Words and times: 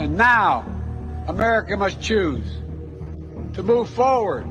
And 0.00 0.16
now, 0.16 0.64
America 1.28 1.76
must 1.76 2.00
choose 2.00 2.56
to 3.52 3.62
move 3.62 3.90
forward 3.90 4.48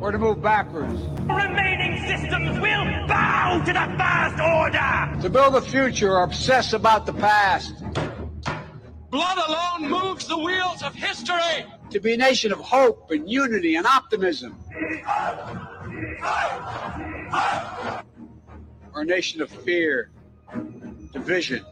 or 0.00 0.12
to 0.12 0.18
move 0.18 0.40
backwards. 0.40 1.02
remaining 1.26 1.98
systems 2.06 2.60
will 2.60 2.84
bow 3.08 3.60
to 3.66 3.72
the 3.72 3.86
first 3.98 4.40
order! 4.40 5.22
To 5.22 5.28
build 5.28 5.56
a 5.56 5.60
future 5.60 6.12
or 6.12 6.22
obsess 6.22 6.74
about 6.74 7.06
the 7.06 7.12
past. 7.12 7.74
Blood 9.10 9.38
alone 9.48 9.90
moves 9.90 10.28
the 10.28 10.38
wheels 10.38 10.80
of 10.84 10.94
history. 10.94 11.66
To 11.90 11.98
be 11.98 12.14
a 12.14 12.16
nation 12.16 12.52
of 12.52 12.60
hope 12.60 13.10
and 13.10 13.28
unity 13.28 13.74
and 13.74 13.84
optimism. 13.84 14.56
Or 18.94 19.00
a 19.00 19.04
nation 19.04 19.42
of 19.42 19.50
fear, 19.50 20.12
division, 21.12 21.66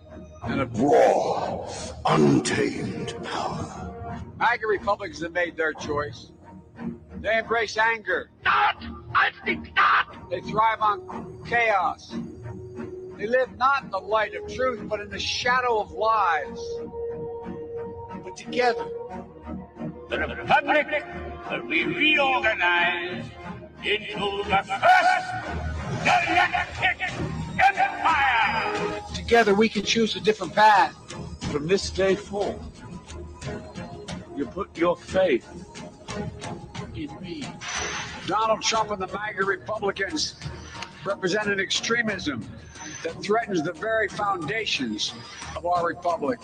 and 0.47 0.61
of 0.61 0.81
Raw, 0.81 1.69
untamed 2.07 3.15
power. 3.25 4.23
MAGA 4.39 4.67
Republicans 4.67 5.23
have 5.23 5.33
made 5.33 5.57
their 5.57 5.73
choice. 5.73 6.31
They 7.21 7.39
embrace 7.39 7.77
anger. 7.77 8.31
Not! 8.45 8.85
I 9.15 9.31
think 9.45 9.75
not! 9.75 10.31
They 10.31 10.41
thrive 10.41 10.81
on 10.81 11.43
chaos. 11.47 12.15
They 13.17 13.27
live 13.27 13.57
not 13.57 13.85
in 13.85 13.91
the 13.91 13.99
light 13.99 14.35
of 14.35 14.53
truth, 14.55 14.89
but 14.89 15.01
in 15.01 15.09
the 15.09 15.19
shadow 15.19 15.81
of 15.81 15.91
lies. 15.91 16.61
But 18.23 18.37
together, 18.37 18.87
The 20.09 20.19
Republic 20.19 21.05
will 21.51 21.69
be 21.69 21.85
reorganized 21.87 23.31
into 23.83 24.43
the 24.45 24.63
first 24.63 25.29
galactic 26.05 27.11
empire! 27.59 29.16
Together 29.27 29.55
we 29.55 29.69
can 29.69 29.83
choose 29.83 30.15
a 30.15 30.21
different 30.21 30.55
path. 30.55 30.95
From 31.51 31.67
this 31.67 31.91
day 31.91 32.15
forth, 32.15 32.61
you 34.37 34.47
put 34.47 34.77
your 34.79 34.97
faith 34.97 35.45
in 36.95 37.11
me. 37.21 37.45
Donald 38.29 38.63
Trump 38.63 38.93
and 38.93 39.03
the 39.03 39.09
MAGA 39.09 39.45
Republicans 39.45 40.37
represent 41.05 41.49
an 41.49 41.59
extremism 41.59 42.49
that 43.03 43.21
threatens 43.21 43.65
the 43.65 43.73
very 43.73 44.07
foundations 44.07 45.13
of 45.57 45.67
our 45.67 45.85
republic. 45.85 46.39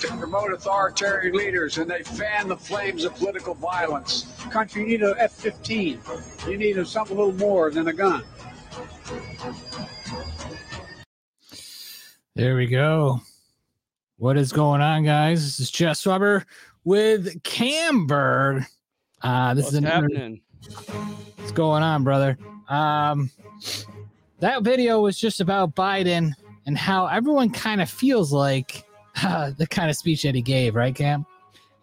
They 0.00 0.08
promote 0.10 0.52
authoritarian 0.52 1.34
leaders 1.34 1.78
and 1.78 1.90
they 1.90 2.04
fan 2.04 2.46
the 2.46 2.56
flames 2.56 3.04
of 3.04 3.16
political 3.16 3.54
violence. 3.54 4.32
Country, 4.52 4.82
you 4.82 4.86
need 4.86 5.02
an 5.02 5.16
F 5.18 5.32
15. 5.32 5.98
You 6.46 6.56
need 6.56 6.86
something 6.86 7.16
a 7.16 7.20
little 7.20 7.34
more 7.34 7.72
than 7.72 7.88
a 7.88 7.92
gun. 7.92 8.22
There 12.40 12.56
we 12.56 12.66
go. 12.66 13.20
What 14.16 14.38
is 14.38 14.50
going 14.50 14.80
on, 14.80 15.04
guys? 15.04 15.44
This 15.44 15.60
is 15.60 15.70
Jess 15.70 16.06
Weber 16.06 16.46
with 16.84 17.42
Camberg. 17.42 18.64
Uh, 19.20 19.52
this 19.52 19.64
What's 19.64 19.74
is 19.74 19.78
another 19.78 20.08
happening? 20.14 20.40
What's 21.36 21.52
going 21.52 21.82
on, 21.82 22.02
brother? 22.02 22.38
Um, 22.70 23.30
that 24.38 24.62
video 24.62 25.02
was 25.02 25.18
just 25.18 25.42
about 25.42 25.74
Biden 25.74 26.32
and 26.64 26.78
how 26.78 27.08
everyone 27.08 27.50
kind 27.50 27.82
of 27.82 27.90
feels 27.90 28.32
like 28.32 28.86
uh, 29.22 29.50
the 29.58 29.66
kind 29.66 29.90
of 29.90 29.96
speech 29.96 30.22
that 30.22 30.34
he 30.34 30.40
gave, 30.40 30.74
right, 30.74 30.94
Cam? 30.94 31.26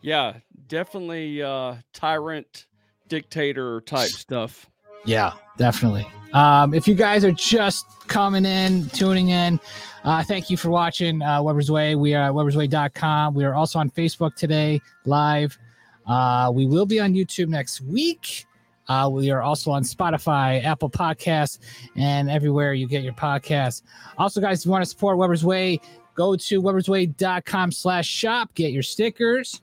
Yeah, 0.01 0.37
definitely 0.67 1.43
uh 1.43 1.75
tyrant 1.93 2.65
dictator 3.07 3.81
type 3.81 4.09
stuff. 4.09 4.67
Yeah, 5.05 5.33
definitely. 5.57 6.07
Um, 6.33 6.73
if 6.73 6.87
you 6.87 6.95
guys 6.95 7.23
are 7.23 7.31
just 7.31 7.85
coming 8.07 8.45
in, 8.45 8.89
tuning 8.89 9.29
in, 9.29 9.59
uh, 10.07 10.23
thank 10.23 10.49
you 10.49 10.55
for 10.55 10.69
watching 10.69 11.21
uh, 11.21 11.43
Weber's 11.43 11.69
Way. 11.69 11.95
We 11.95 12.15
are 12.15 12.29
at 12.29 12.31
webersway.com. 12.31 13.33
We 13.33 13.43
are 13.43 13.53
also 13.53 13.77
on 13.77 13.89
Facebook 13.89 14.35
today, 14.35 14.79
live. 15.03 15.57
Uh, 16.05 16.49
we 16.55 16.65
will 16.65 16.85
be 16.85 16.97
on 17.01 17.13
YouTube 17.13 17.49
next 17.49 17.81
week. 17.81 18.45
Uh, 18.87 19.09
we 19.11 19.29
are 19.31 19.41
also 19.41 19.69
on 19.69 19.83
Spotify, 19.83 20.63
Apple 20.63 20.89
Podcasts, 20.89 21.59
and 21.97 22.29
everywhere 22.29 22.73
you 22.73 22.87
get 22.87 23.03
your 23.03 23.11
podcasts. 23.11 23.81
Also, 24.17 24.39
guys, 24.39 24.61
if 24.61 24.65
you 24.65 24.71
want 24.71 24.81
to 24.81 24.89
support 24.89 25.17
Weber's 25.17 25.43
Way, 25.43 25.81
go 26.15 26.37
to 26.37 26.61
webersway.com 26.61 27.73
slash 27.73 28.07
shop, 28.07 28.53
get 28.55 28.71
your 28.71 28.83
stickers. 28.83 29.61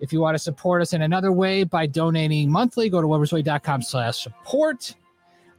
If 0.00 0.10
you 0.10 0.20
want 0.20 0.36
to 0.36 0.38
support 0.38 0.80
us 0.80 0.94
in 0.94 1.02
another 1.02 1.32
way 1.32 1.64
by 1.64 1.86
donating 1.86 2.50
monthly, 2.50 2.88
go 2.88 3.02
to 3.02 3.06
webersway.com 3.06 3.82
slash 3.82 4.22
support. 4.22 4.94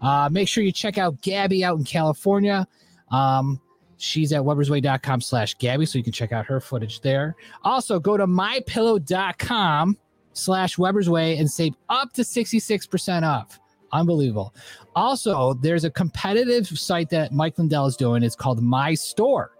Uh, 0.01 0.27
make 0.31 0.47
sure 0.47 0.63
you 0.63 0.71
check 0.71 0.97
out 0.97 1.21
Gabby 1.21 1.63
out 1.63 1.77
in 1.77 1.83
California. 1.83 2.67
Um, 3.11 3.61
she's 4.03 4.33
at 4.33 4.41
webersway.com 4.41 5.21
slash 5.21 5.57
Gabby, 5.57 5.85
so 5.85 5.97
you 5.97 6.03
can 6.03 6.13
check 6.13 6.31
out 6.31 6.45
her 6.45 6.59
footage 6.59 7.01
there. 7.01 7.35
Also, 7.63 7.99
go 7.99 8.17
to 8.17 8.27
mypillow.com 8.27 9.97
slash 10.33 10.77
Weber's 10.77 11.09
Way 11.09 11.37
and 11.37 11.49
save 11.49 11.73
up 11.89 12.11
to 12.13 12.21
66% 12.21 13.23
off. 13.23 13.59
Unbelievable. 13.91 14.53
Also, 14.95 15.53
there's 15.53 15.85
a 15.85 15.89
competitive 15.89 16.67
site 16.67 17.09
that 17.11 17.31
Mike 17.31 17.57
Lindell 17.57 17.85
is 17.85 17.95
doing. 17.95 18.23
It's 18.23 18.35
called 18.35 18.61
My 18.61 18.93
Store. 18.93 19.51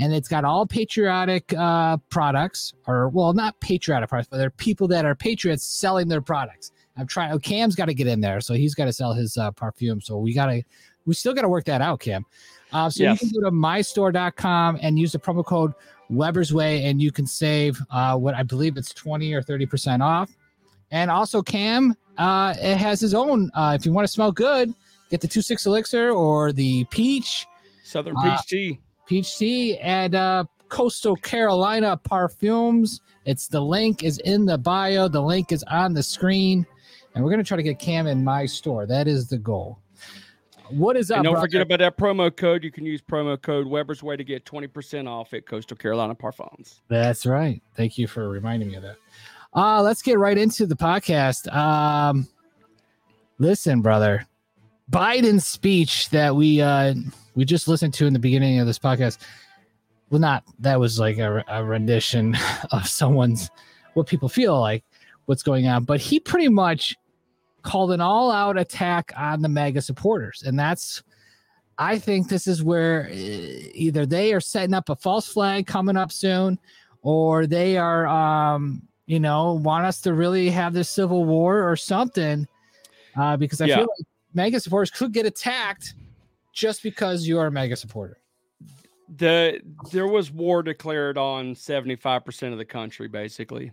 And 0.00 0.14
it's 0.14 0.28
got 0.28 0.44
all 0.44 0.66
patriotic 0.66 1.52
uh, 1.52 1.98
products, 2.08 2.72
or 2.86 3.10
well, 3.10 3.32
not 3.34 3.58
patriotic 3.60 4.08
products, 4.08 4.28
but 4.30 4.38
they're 4.38 4.50
people 4.50 4.88
that 4.88 5.04
are 5.04 5.14
patriots 5.14 5.64
selling 5.64 6.08
their 6.08 6.22
products. 6.22 6.72
I'm 6.96 7.06
trying. 7.06 7.32
Oh, 7.32 7.38
Cam's 7.38 7.74
got 7.74 7.86
to 7.86 7.94
get 7.94 8.06
in 8.06 8.20
there, 8.20 8.40
so 8.40 8.54
he's 8.54 8.74
got 8.74 8.86
to 8.86 8.92
sell 8.94 9.12
his 9.12 9.36
uh, 9.36 9.50
perfume. 9.50 10.00
So 10.00 10.18
we 10.18 10.32
got 10.32 10.46
to, 10.46 10.62
we 11.04 11.14
still 11.14 11.34
got 11.34 11.42
to 11.42 11.48
work 11.48 11.66
that 11.66 11.82
out, 11.82 12.00
Cam. 12.00 12.24
Uh, 12.72 12.88
so 12.90 13.02
Yes. 13.02 13.22
you 13.22 13.30
can 13.30 13.40
go 13.40 13.48
to 13.48 13.52
mystore.com 13.54 14.78
and 14.82 14.98
use 14.98 15.12
the 15.12 15.18
promo 15.18 15.44
code 15.44 15.72
Weber's 16.08 16.52
Way, 16.52 16.84
and 16.84 17.00
you 17.00 17.12
can 17.12 17.26
save 17.26 17.80
uh, 17.90 18.16
what 18.16 18.34
I 18.34 18.42
believe 18.42 18.76
it's 18.76 18.92
20 18.94 19.32
or 19.32 19.42
30 19.42 19.66
percent 19.66 20.02
off. 20.02 20.30
And 20.90 21.10
also, 21.10 21.40
Cam, 21.42 21.94
uh, 22.18 22.54
it 22.58 22.76
has 22.76 23.00
his 23.00 23.14
own. 23.14 23.50
Uh, 23.54 23.76
if 23.78 23.86
you 23.86 23.92
want 23.92 24.06
to 24.06 24.12
smell 24.12 24.32
good, 24.32 24.74
get 25.08 25.20
the 25.20 25.28
two 25.28 25.42
six 25.42 25.66
elixir 25.66 26.10
or 26.10 26.52
the 26.52 26.84
peach 26.90 27.46
Southern 27.84 28.16
Uh, 28.16 28.36
Peach 28.36 28.46
Tea. 28.46 28.80
peach 29.06 29.38
tea 29.38 29.78
at 29.80 30.14
uh, 30.14 30.44
coastal 30.68 31.16
carolina 31.16 31.96
perfumes 31.96 33.00
it's 33.24 33.48
the 33.48 33.60
link 33.60 34.04
is 34.04 34.18
in 34.18 34.44
the 34.46 34.56
bio 34.56 35.08
the 35.08 35.20
link 35.20 35.50
is 35.50 35.64
on 35.64 35.92
the 35.92 36.02
screen 36.02 36.64
and 37.14 37.24
we're 37.24 37.30
going 37.30 37.42
to 37.42 37.48
try 37.48 37.56
to 37.56 37.62
get 37.64 37.80
cam 37.80 38.06
in 38.06 38.22
my 38.22 38.46
store 38.46 38.86
that 38.86 39.08
is 39.08 39.26
the 39.28 39.36
goal 39.38 39.80
what 40.70 40.96
is 40.96 41.10
up 41.10 41.18
And 41.18 41.24
don't 41.24 41.34
brother? 41.34 41.46
forget 41.46 41.62
about 41.62 41.78
that 41.80 41.96
promo 41.96 42.34
code. 42.34 42.62
You 42.64 42.70
can 42.72 42.84
use 42.86 43.00
promo 43.02 43.40
code 43.40 43.66
Weber's 43.66 44.02
Way 44.02 44.16
to 44.16 44.24
get 44.24 44.44
20% 44.44 45.08
off 45.08 45.32
at 45.34 45.46
Coastal 45.46 45.76
Carolina 45.76 46.14
Parfums. 46.14 46.80
that's 46.88 47.26
right 47.26 47.62
thank 47.74 47.98
you 47.98 48.06
for 48.06 48.28
reminding 48.28 48.68
me 48.70 48.76
of 48.76 48.82
that 48.82 48.96
uh 49.54 49.82
let's 49.82 50.02
get 50.02 50.18
right 50.18 50.38
into 50.38 50.66
the 50.66 50.76
podcast 50.76 51.52
um 51.54 52.28
listen 53.38 53.80
brother 53.80 54.26
biden's 54.90 55.46
speech 55.46 56.08
that 56.10 56.34
we 56.34 56.60
uh 56.60 56.94
we 57.34 57.44
just 57.44 57.68
listened 57.68 57.94
to 57.94 58.06
in 58.06 58.12
the 58.12 58.18
beginning 58.18 58.58
of 58.58 58.66
this 58.66 58.78
podcast 58.78 59.18
well 60.10 60.20
not 60.20 60.44
that 60.58 60.78
was 60.78 60.98
like 60.98 61.18
a, 61.18 61.44
a 61.48 61.64
rendition 61.64 62.36
of 62.72 62.86
someone's 62.86 63.50
what 63.94 64.06
people 64.06 64.28
feel 64.28 64.60
like 64.60 64.84
what's 65.26 65.42
going 65.42 65.66
on 65.66 65.84
but 65.84 66.00
he 66.00 66.18
pretty 66.20 66.48
much 66.48 66.96
called 67.62 67.92
an 67.92 68.00
all-out 68.00 68.58
attack 68.58 69.12
on 69.16 69.42
the 69.42 69.48
MAGA 69.48 69.82
supporters 69.82 70.42
and 70.46 70.58
that's 70.58 71.02
i 71.78 71.98
think 71.98 72.28
this 72.28 72.46
is 72.46 72.62
where 72.62 73.06
uh, 73.10 73.14
either 73.74 74.04
they 74.06 74.32
are 74.32 74.40
setting 74.40 74.74
up 74.74 74.88
a 74.88 74.96
false 74.96 75.28
flag 75.32 75.66
coming 75.66 75.96
up 75.96 76.12
soon 76.12 76.58
or 77.02 77.46
they 77.46 77.76
are 77.78 78.06
um 78.06 78.82
you 79.06 79.18
know 79.20 79.54
want 79.54 79.86
us 79.86 80.00
to 80.00 80.12
really 80.14 80.50
have 80.50 80.72
this 80.72 80.88
civil 80.88 81.24
war 81.24 81.68
or 81.70 81.76
something 81.76 82.46
uh 83.18 83.36
because 83.36 83.60
i 83.60 83.66
Yeah. 83.66 83.76
feel 83.76 83.88
like 83.98 84.06
MAGA 84.34 84.60
supporters 84.60 84.90
could 84.90 85.12
get 85.12 85.26
attacked 85.26 85.94
just 86.52 86.82
because 86.82 87.26
you're 87.26 87.46
a 87.46 87.50
MAGA 87.50 87.76
supporter 87.76 88.18
The 89.16 89.60
there 89.90 90.06
was 90.06 90.30
war 90.30 90.62
declared 90.62 91.18
on 91.18 91.54
75% 91.54 92.52
of 92.52 92.58
the 92.58 92.64
country, 92.64 93.08
basically. 93.08 93.72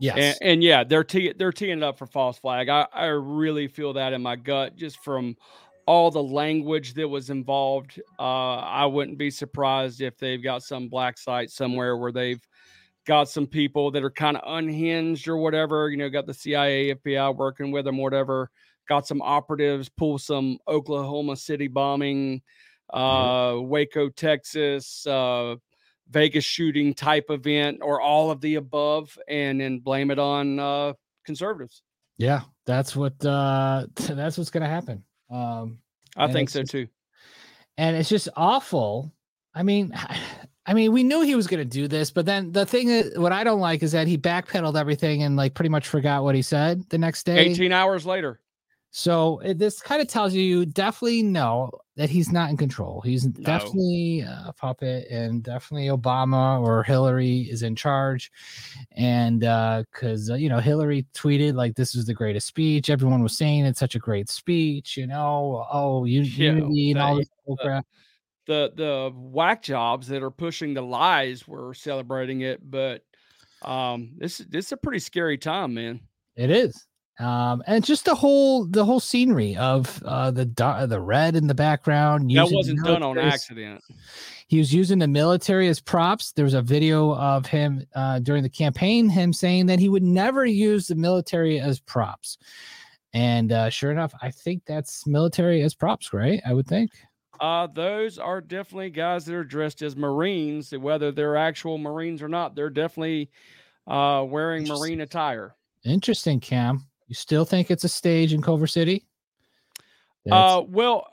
Yes 0.00 0.38
And, 0.40 0.50
and 0.52 0.62
yeah, 0.62 0.82
they're 0.82 1.04
te- 1.04 1.32
they're 1.32 1.52
teeing 1.52 1.78
it 1.78 1.84
up 1.84 1.98
for 1.98 2.06
false 2.06 2.38
flag. 2.38 2.68
I, 2.68 2.86
I 2.92 3.06
really 3.06 3.68
feel 3.68 3.92
that 3.92 4.12
in 4.12 4.22
my 4.22 4.36
gut 4.36 4.76
just 4.76 5.02
from 5.04 5.36
all 5.86 6.10
the 6.10 6.22
language 6.22 6.94
that 6.94 7.08
was 7.08 7.30
involved. 7.30 8.00
Uh, 8.18 8.56
I 8.56 8.86
wouldn't 8.86 9.18
be 9.18 9.30
surprised 9.30 10.00
if 10.00 10.16
they've 10.18 10.42
got 10.42 10.62
some 10.62 10.88
black 10.88 11.18
site 11.18 11.50
somewhere 11.50 11.96
where 11.96 12.12
they've 12.12 12.40
got 13.06 13.28
some 13.28 13.46
people 13.46 13.90
that 13.90 14.04
are 14.04 14.10
kind 14.10 14.36
of 14.36 14.42
unhinged 14.46 15.26
or 15.26 15.36
whatever. 15.36 15.90
You 15.90 15.96
know, 15.96 16.08
got 16.08 16.26
the 16.26 16.34
CIA, 16.34 16.94
FBI 16.94 17.36
working 17.36 17.72
with 17.72 17.84
them, 17.84 17.98
whatever. 17.98 18.50
Got 18.88 19.06
some 19.06 19.22
operatives 19.22 19.88
pull 19.88 20.18
some 20.18 20.58
Oklahoma 20.68 21.36
City 21.36 21.68
bombing, 21.68 22.42
uh, 22.92 23.56
Waco, 23.58 24.08
Texas, 24.08 25.06
uh, 25.06 25.56
Vegas 26.10 26.44
shooting 26.44 26.94
type 26.94 27.26
event 27.30 27.78
or 27.82 28.00
all 28.00 28.30
of 28.30 28.40
the 28.40 28.56
above 28.56 29.16
and 29.28 29.60
then 29.60 29.78
blame 29.78 30.10
it 30.10 30.18
on 30.18 30.58
uh, 30.58 30.92
conservatives. 31.24 31.82
yeah 32.18 32.42
that's 32.66 32.94
what 32.96 33.14
uh 33.24 33.86
that's 33.94 34.36
what's 34.38 34.50
gonna 34.50 34.68
happen 34.68 35.02
um 35.30 35.78
I 36.16 36.32
think 36.32 36.50
so 36.50 36.62
too. 36.62 36.88
and 37.78 37.96
it's 37.96 38.08
just 38.08 38.28
awful 38.36 39.12
i 39.54 39.62
mean 39.62 39.94
I 40.66 40.74
mean, 40.74 40.92
we 40.92 41.02
knew 41.02 41.22
he 41.22 41.34
was 41.34 41.48
going 41.48 41.58
to 41.58 41.64
do 41.64 41.88
this, 41.88 42.12
but 42.12 42.26
then 42.26 42.52
the 42.52 42.64
thing 42.64 42.90
is, 42.90 43.18
what 43.18 43.32
I 43.32 43.42
don't 43.42 43.58
like 43.58 43.82
is 43.82 43.90
that 43.92 44.06
he 44.06 44.16
backpedaled 44.16 44.78
everything 44.78 45.22
and 45.24 45.34
like 45.34 45.54
pretty 45.54 45.70
much 45.70 45.88
forgot 45.88 46.22
what 46.22 46.36
he 46.36 46.42
said 46.42 46.88
the 46.90 46.98
next 46.98 47.24
day. 47.24 47.38
18 47.38 47.72
hours 47.72 48.06
later. 48.06 48.38
So 48.92 49.38
it, 49.38 49.58
this 49.58 49.80
kind 49.80 50.02
of 50.02 50.08
tells 50.08 50.34
you, 50.34 50.42
you 50.42 50.66
definitely 50.66 51.22
know 51.22 51.70
that 51.94 52.10
he's 52.10 52.32
not 52.32 52.50
in 52.50 52.56
control. 52.56 53.00
He's 53.02 53.24
definitely 53.24 54.20
a 54.20 54.52
puppet, 54.56 55.06
and 55.08 55.44
definitely 55.44 55.86
Obama 55.86 56.60
or 56.60 56.82
Hillary 56.82 57.42
is 57.42 57.62
in 57.62 57.76
charge. 57.76 58.32
And 58.92 59.40
because 59.40 60.28
uh, 60.28 60.32
uh, 60.32 60.36
you 60.36 60.48
know 60.48 60.58
Hillary 60.58 61.06
tweeted 61.14 61.54
like 61.54 61.76
this 61.76 61.94
is 61.94 62.04
the 62.06 62.14
greatest 62.14 62.48
speech. 62.48 62.90
Everyone 62.90 63.22
was 63.22 63.38
saying 63.38 63.64
it's 63.64 63.78
such 63.78 63.94
a 63.94 64.00
great 64.00 64.28
speech. 64.28 64.96
You 64.96 65.06
know, 65.06 65.64
oh, 65.70 66.04
you, 66.04 66.22
Yeah, 66.22 66.54
unity 66.54 66.90
and 66.90 67.00
all 67.00 67.16
this 67.16 67.28
uh, 67.48 67.54
crap. 67.62 67.86
the 68.46 68.72
the 68.74 69.12
whack 69.14 69.62
jobs 69.62 70.08
that 70.08 70.22
are 70.22 70.32
pushing 70.32 70.74
the 70.74 70.82
lies 70.82 71.46
were 71.46 71.74
celebrating 71.74 72.40
it, 72.40 72.58
but 72.68 73.04
um, 73.62 74.14
this 74.16 74.38
this 74.38 74.66
is 74.66 74.72
a 74.72 74.76
pretty 74.76 74.98
scary 74.98 75.38
time, 75.38 75.74
man. 75.74 76.00
It 76.34 76.50
is. 76.50 76.86
Um, 77.20 77.62
and 77.66 77.84
just 77.84 78.06
the 78.06 78.14
whole 78.14 78.64
the 78.64 78.84
whole 78.84 78.98
scenery 78.98 79.54
of 79.56 80.02
uh 80.04 80.30
the 80.30 80.46
the 80.88 81.00
red 81.00 81.36
in 81.36 81.46
the 81.46 81.54
background. 81.54 82.30
That 82.30 82.50
wasn't 82.50 82.84
done 82.84 83.02
on 83.02 83.18
accident. 83.18 83.82
He 84.48 84.58
was 84.58 84.74
using 84.74 84.98
the 84.98 85.06
military 85.06 85.68
as 85.68 85.80
props. 85.80 86.32
There 86.32 86.44
was 86.44 86.54
a 86.54 86.62
video 86.62 87.14
of 87.14 87.46
him 87.46 87.86
uh, 87.94 88.18
during 88.18 88.42
the 88.42 88.48
campaign, 88.48 89.08
him 89.08 89.32
saying 89.32 89.66
that 89.66 89.78
he 89.78 89.88
would 89.88 90.02
never 90.02 90.44
use 90.44 90.88
the 90.88 90.96
military 90.96 91.60
as 91.60 91.78
props. 91.78 92.36
And 93.12 93.52
uh, 93.52 93.70
sure 93.70 93.92
enough, 93.92 94.12
I 94.20 94.32
think 94.32 94.64
that's 94.66 95.06
military 95.06 95.62
as 95.62 95.76
props, 95.76 96.12
right? 96.12 96.40
I 96.44 96.54
would 96.54 96.66
think. 96.66 96.90
Uh, 97.38 97.68
those 97.68 98.18
are 98.18 98.40
definitely 98.40 98.90
guys 98.90 99.24
that 99.26 99.36
are 99.36 99.44
dressed 99.44 99.82
as 99.82 99.94
Marines, 99.94 100.76
whether 100.76 101.12
they're 101.12 101.36
actual 101.36 101.78
Marines 101.78 102.20
or 102.20 102.28
not. 102.28 102.56
They're 102.56 102.70
definitely 102.70 103.30
uh, 103.86 104.24
wearing 104.28 104.66
Marine 104.66 105.00
attire. 105.00 105.54
Interesting, 105.84 106.40
Cam. 106.40 106.89
You 107.10 107.16
still 107.16 107.44
think 107.44 107.72
it's 107.72 107.82
a 107.82 107.88
stage 107.88 108.32
in 108.32 108.40
Culver 108.40 108.68
City? 108.68 109.04
Uh, 110.30 110.62
well, 110.64 111.08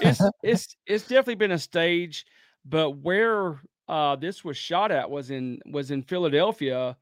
it's 0.00 0.20
it's 0.42 0.76
it's 0.88 1.04
definitely 1.04 1.36
been 1.36 1.52
a 1.52 1.58
stage, 1.58 2.26
but 2.64 2.90
where 2.90 3.62
uh 3.86 4.16
this 4.16 4.44
was 4.44 4.56
shot 4.56 4.90
at 4.90 5.08
was 5.08 5.30
in 5.30 5.60
was 5.66 5.92
in 5.92 6.02
Philadelphia, 6.02 6.96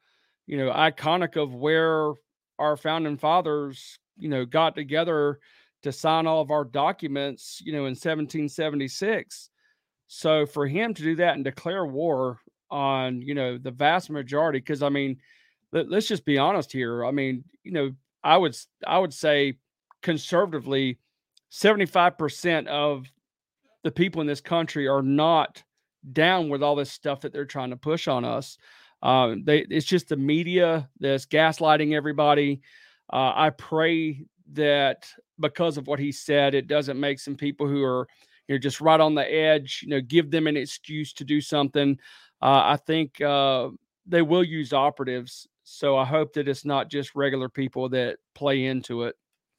you 0.46 0.58
know, 0.58 0.70
iconic 0.72 1.42
of 1.42 1.54
where 1.54 2.12
our 2.58 2.76
founding 2.76 3.16
fathers, 3.16 3.98
you 4.18 4.28
know, 4.28 4.44
got 4.44 4.74
together 4.74 5.40
to 5.82 5.90
sign 5.90 6.26
all 6.26 6.42
of 6.42 6.50
our 6.50 6.64
documents, 6.64 7.62
you 7.64 7.72
know, 7.72 7.86
in 7.86 7.94
1776. 7.96 9.48
So 10.06 10.44
for 10.44 10.66
him 10.66 10.92
to 10.92 11.02
do 11.02 11.16
that 11.16 11.36
and 11.36 11.44
declare 11.44 11.86
war 11.86 12.40
on, 12.70 13.22
you 13.22 13.34
know, 13.34 13.56
the 13.56 13.70
vast 13.70 14.10
majority, 14.10 14.58
because 14.58 14.82
I 14.82 14.90
mean, 14.90 15.18
let, 15.76 15.90
let's 15.90 16.08
just 16.08 16.24
be 16.24 16.38
honest 16.38 16.72
here. 16.72 17.04
I 17.04 17.10
mean, 17.10 17.44
you 17.62 17.72
know, 17.72 17.92
I 18.24 18.36
would 18.36 18.56
I 18.86 18.98
would 18.98 19.12
say 19.12 19.58
conservatively, 20.02 20.98
75% 21.52 22.66
of 22.66 23.06
the 23.84 23.90
people 23.90 24.20
in 24.20 24.26
this 24.26 24.40
country 24.40 24.88
are 24.88 25.02
not 25.02 25.62
down 26.12 26.48
with 26.48 26.62
all 26.62 26.76
this 26.76 26.90
stuff 26.90 27.20
that 27.20 27.32
they're 27.32 27.44
trying 27.44 27.70
to 27.70 27.76
push 27.76 28.08
on 28.08 28.24
us. 28.24 28.58
Uh, 29.02 29.34
they, 29.44 29.58
it's 29.70 29.86
just 29.86 30.08
the 30.08 30.16
media 30.16 30.88
that's 30.98 31.26
gaslighting 31.26 31.94
everybody. 31.94 32.62
Uh, 33.12 33.32
I 33.34 33.50
pray 33.50 34.24
that 34.52 35.06
because 35.38 35.76
of 35.76 35.86
what 35.86 35.98
he 35.98 36.10
said, 36.10 36.54
it 36.54 36.66
doesn't 36.66 36.98
make 36.98 37.20
some 37.20 37.36
people 37.36 37.68
who 37.68 37.84
are 37.84 38.08
you 38.48 38.54
know 38.54 38.58
just 38.58 38.80
right 38.80 39.00
on 39.00 39.14
the 39.14 39.30
edge, 39.32 39.80
you 39.82 39.90
know, 39.90 40.00
give 40.00 40.30
them 40.30 40.46
an 40.46 40.56
excuse 40.56 41.12
to 41.14 41.24
do 41.24 41.40
something. 41.40 41.98
Uh, 42.40 42.62
I 42.64 42.78
think 42.86 43.20
uh, 43.20 43.68
they 44.06 44.22
will 44.22 44.44
use 44.44 44.72
operatives, 44.72 45.46
so 45.68 45.96
I 45.96 46.04
hope 46.04 46.32
that 46.34 46.46
it's 46.46 46.64
not 46.64 46.88
just 46.88 47.16
regular 47.16 47.48
people 47.48 47.88
that 47.88 48.18
play 48.36 48.66
into 48.66 49.02
it. 49.02 49.16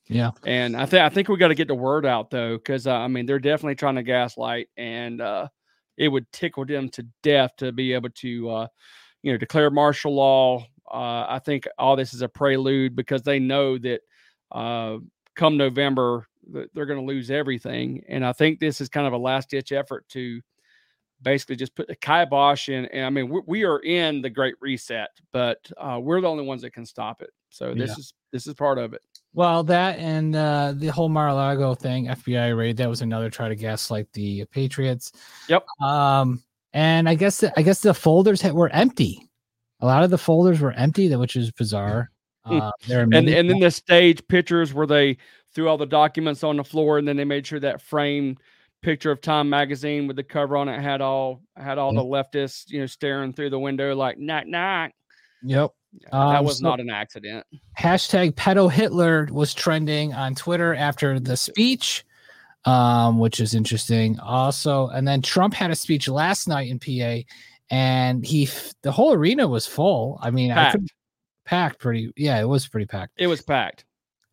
yeah. 0.07 0.31
And 0.45 0.77
I 0.77 0.86
think 0.86 1.04
I 1.04 1.09
think 1.09 1.27
we 1.27 1.36
got 1.36 1.50
to 1.50 1.56
get 1.56 1.68
the 1.68 1.75
word 1.75 2.06
out 2.06 2.30
though, 2.30 2.56
because 2.56 2.88
uh, 2.88 2.95
I 2.95 3.09
mean 3.09 3.25
they're 3.25 3.39
definitely 3.39 3.75
trying 3.75 3.95
to 3.95 4.04
gaslight, 4.04 4.69
and 4.77 5.19
uh, 5.19 5.50
it 5.98 6.07
would 6.07 6.31
tickle 6.31 6.63
them 6.65 6.88
to 6.92 7.06
death 7.24 7.51
to 7.57 7.74
be 7.74 7.92
able 7.92 8.09
to, 8.12 8.50
uh, 8.50 8.68
you 9.21 9.33
know, 9.33 9.38
declare 9.38 9.69
martial 9.69 10.15
law. 10.15 10.65
Uh, 10.89 11.25
I 11.27 11.42
think 11.44 11.68
all 11.77 11.98
this 11.98 12.13
is 12.13 12.21
a 12.21 12.30
prelude 12.30 12.95
because 12.95 13.24
they 13.24 13.39
know 13.39 13.77
that 13.77 14.00
uh, 14.50 15.00
come 15.36 15.57
November 15.57 16.25
they're 16.74 16.86
going 16.86 17.01
to 17.01 17.06
lose 17.06 17.30
everything, 17.30 18.06
and 18.07 18.25
I 18.25 18.31
think 18.31 18.62
this 18.62 18.80
is 18.80 18.88
kind 18.88 19.07
of 19.07 19.12
a 19.12 19.18
last 19.18 19.50
ditch 19.50 19.74
effort 19.74 20.07
to 20.12 20.39
basically 21.22 21.56
just 21.56 21.75
put 21.75 21.88
the 21.88 21.96
kibosh 21.96 22.69
in. 22.69 22.86
And 22.88 23.06
I 23.06 23.10
mean 23.10 23.30
we, 23.30 23.42
we 23.46 23.64
are 23.64 23.80
in 23.80 24.22
the 24.22 24.30
Great 24.30 24.56
Reset, 24.62 25.10
but 25.31 25.69
uh, 25.78 26.00
we're 26.02 26.22
the 26.22 26.30
only 26.30 26.46
ones 26.46 26.62
that 26.62 26.72
can 26.72 26.86
stop 26.86 27.22
it. 27.22 27.31
So 27.50 27.74
this 27.74 27.90
Yeah. 27.90 27.96
is 27.98 28.14
this 28.31 28.48
is 28.48 28.54
part 28.54 28.78
of 28.78 28.94
it. 28.94 29.02
Well, 29.34 29.64
that 29.66 30.00
and 30.00 30.36
uh, 30.36 30.74
the 30.75 30.88
whole 30.88 31.10
Mar-a-Lago 31.10 31.75
thing, 31.75 32.08
FBI 32.08 32.58
raid, 32.58 32.78
that 32.78 32.90
was 32.90 33.02
another 33.02 33.30
try 33.30 33.50
to 33.50 33.56
gaslight 33.56 34.12
the 34.14 34.46
Patriots. 34.46 35.12
Yep. 35.48 35.66
Um, 35.81 36.42
and 36.74 37.08
I 37.08 37.16
guess 37.16 37.40
the, 37.40 37.54
I 37.58 37.62
guess 37.62 37.81
the 37.81 37.94
folders 37.94 38.42
had, 38.42 38.54
were 38.54 38.70
empty. 38.70 39.30
A 39.80 39.86
lot 39.86 40.04
of 40.04 40.10
the 40.10 40.18
folders 40.18 40.60
were 40.60 40.72
empty, 40.74 41.16
which 41.16 41.36
is 41.36 41.52
bizarre. 41.52 42.12
Uh, 42.50 42.72
and 42.90 43.13
and 43.13 43.28
then 43.28 43.60
the 43.60 43.70
stage 43.70 44.25
pictures 44.30 44.74
where 44.74 44.88
they 44.88 45.18
threw 45.54 45.68
all 45.68 45.78
the 45.78 45.86
documents 45.86 46.46
on 46.46 46.56
the 46.56 46.63
floor 46.63 46.98
and 46.98 47.06
then 47.06 47.18
they 47.18 47.25
made 47.25 47.46
sure 47.46 47.60
that 47.60 47.81
framed 47.81 48.40
picture 48.81 49.12
of 49.12 49.21
Time 49.21 49.50
magazine 49.50 50.07
with 50.07 50.15
the 50.15 50.24
cover 50.24 50.56
on 50.57 50.68
it 50.69 50.81
had 50.81 51.01
all 51.01 51.41
had 51.56 51.77
all 51.77 51.94
Yeah. 51.94 52.01
the 52.01 52.06
leftists 52.06 52.69
you 52.69 52.79
know 52.79 52.85
staring 52.85 53.33
through 53.33 53.50
the 53.50 53.59
window 53.59 53.95
like 53.95 54.18
knock 54.19 54.45
knock. 54.47 54.91
yep. 55.44 55.71
that 56.12 56.13
Um, 56.13 56.45
was 56.45 56.59
so- 56.59 56.63
not 56.69 56.79
an 56.79 56.89
accident. 56.89 57.45
hashtag 57.79 58.33
pedo 58.35 58.71
Hitler 58.71 59.27
was 59.31 59.53
trending 59.53 60.13
on 60.13 60.35
Twitter 60.35 60.75
after 60.75 61.19
the 61.19 61.35
speech, 61.38 62.06
um, 62.65 63.18
which 63.19 63.39
is 63.39 63.56
interesting. 63.56 64.19
Also, 64.19 64.88
and 64.89 65.07
then 65.07 65.21
Trump 65.21 65.53
had 65.56 65.71
a 65.71 65.75
speech 65.75 66.07
last 66.07 66.47
night 66.47 66.69
in 66.69 66.77
PA, 66.79 67.24
and 67.71 68.24
he 68.25 68.44
f- 68.44 68.74
the 68.83 68.91
whole 68.91 69.13
arena 69.13 69.47
was 69.47 69.65
full. 69.65 70.19
I 70.21 70.29
mean, 70.29 70.51
I 70.51 70.56
Packed. 70.56 70.71
could 70.74 70.88
packed 71.45 71.79
pretty. 71.79 72.12
Yeah, 72.15 72.39
it 72.39 72.45
was 72.47 72.68
pretty 72.68 72.85
packed. 72.85 73.13
It 73.18 73.27
was 73.27 73.41
packed. 73.41 73.85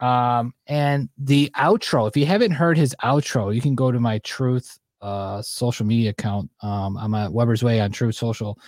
Um, 0.04 0.52
and 0.66 1.08
the 1.16 1.50
outro. 1.56 2.06
If 2.06 2.14
you 2.14 2.26
haven't 2.26 2.50
heard 2.50 2.76
his 2.76 2.94
outro, 3.02 3.54
you 3.54 3.62
can 3.62 3.74
go 3.74 3.90
to 3.90 3.98
my 3.98 4.18
Truth 4.18 4.78
uh 5.00 5.40
social 5.40 5.86
media 5.86 6.10
account. 6.10 6.50
Um, 6.60 6.98
I'm 6.98 7.14
at 7.14 7.32
Weber's 7.32 7.62
Way 7.62 7.80
on 7.80 7.90
Truth 7.90 8.16
Social. 8.16 8.58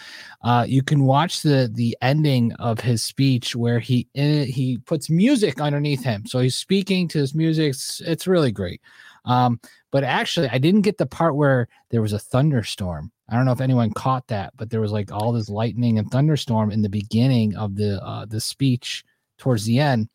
Uh, 0.42 0.64
you 0.66 0.82
can 0.82 1.04
watch 1.04 1.42
the 1.42 1.70
the 1.74 1.94
ending 2.00 2.52
of 2.54 2.80
his 2.80 3.04
speech 3.04 3.54
where 3.54 3.78
he 3.78 4.08
eh, 4.14 4.44
he 4.44 4.78
puts 4.78 5.10
music 5.10 5.60
underneath 5.60 6.02
him, 6.02 6.24
so 6.24 6.38
he's 6.38 6.56
speaking 6.56 7.06
to 7.08 7.18
his 7.18 7.34
music. 7.34 7.70
It's, 7.70 8.00
it's 8.00 8.26
really 8.26 8.50
great. 8.50 8.80
Um, 9.26 9.60
but 9.92 10.04
actually, 10.04 10.48
I 10.48 10.56
didn't 10.56 10.82
get 10.82 10.96
the 10.96 11.06
part 11.06 11.36
where 11.36 11.68
there 11.90 12.02
was 12.02 12.14
a 12.14 12.18
thunderstorm. 12.18 13.12
I 13.28 13.36
don't 13.36 13.44
know 13.44 13.52
if 13.52 13.60
anyone 13.60 13.90
caught 13.92 14.26
that, 14.28 14.54
but 14.56 14.70
there 14.70 14.80
was 14.80 14.92
like 14.92 15.12
all 15.12 15.32
this 15.32 15.50
lightning 15.50 15.98
and 15.98 16.10
thunderstorm 16.10 16.70
in 16.70 16.80
the 16.80 16.88
beginning 16.88 17.56
of 17.56 17.76
the 17.76 18.02
uh 18.02 18.24
the 18.24 18.40
speech 18.40 19.04
towards 19.38 19.66
the 19.66 19.80
end 19.80 20.08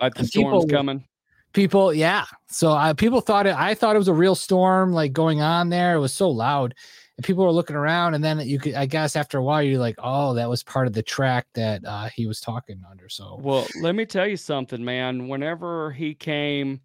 Like 0.00 0.14
the 0.14 0.26
storm's 0.26 0.64
people 0.64 0.66
coming. 0.66 1.04
people 1.52 1.94
yeah 1.94 2.24
so 2.48 2.72
I, 2.72 2.92
people 2.92 3.20
thought 3.20 3.46
it 3.46 3.54
i 3.54 3.74
thought 3.74 3.94
it 3.94 3.98
was 3.98 4.08
a 4.08 4.14
real 4.14 4.34
storm 4.34 4.92
like 4.92 5.12
going 5.12 5.40
on 5.40 5.68
there 5.68 5.94
it 5.94 6.00
was 6.00 6.12
so 6.12 6.28
loud 6.28 6.74
and 7.16 7.24
people 7.24 7.44
were 7.44 7.52
looking 7.52 7.76
around 7.76 8.14
and 8.14 8.24
then 8.24 8.40
you 8.40 8.58
could 8.58 8.74
i 8.74 8.86
guess 8.86 9.14
after 9.14 9.38
a 9.38 9.42
while 9.42 9.62
you're 9.62 9.78
like 9.78 9.94
oh 9.98 10.34
that 10.34 10.48
was 10.48 10.62
part 10.64 10.86
of 10.86 10.92
the 10.92 11.02
track 11.02 11.46
that 11.54 11.84
uh, 11.84 12.08
he 12.14 12.26
was 12.26 12.40
talking 12.40 12.82
under 12.90 13.08
so 13.08 13.38
Well, 13.40 13.66
let 13.80 13.94
me 13.94 14.04
tell 14.06 14.26
you 14.26 14.36
something, 14.36 14.84
man. 14.84 15.28
Whenever 15.28 15.92
he 15.92 16.14
came, 16.14 16.80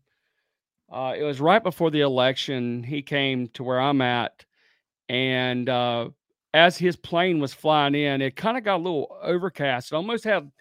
uh, 0.91 1.13
it 1.17 1.23
was 1.23 1.39
right 1.39 1.63
before 1.63 1.89
the 1.91 2.01
election. 2.01 2.83
He 2.83 3.01
came 3.01 3.47
to 3.49 3.63
where 3.63 3.79
I'm 3.79 4.01
at, 4.01 4.45
and 5.07 5.67
uh, 5.69 6.09
as 6.53 6.77
his 6.77 6.95
plane 6.95 7.39
was 7.39 7.53
flying 7.53 7.95
in, 7.95 8.21
it 8.21 8.35
kind 8.35 8.57
of 8.57 8.63
got 8.63 8.75
a 8.75 8.83
little 8.83 9.17
overcast. 9.23 9.91
It 9.91 9.95
almost 9.95 10.23
had 10.23 10.51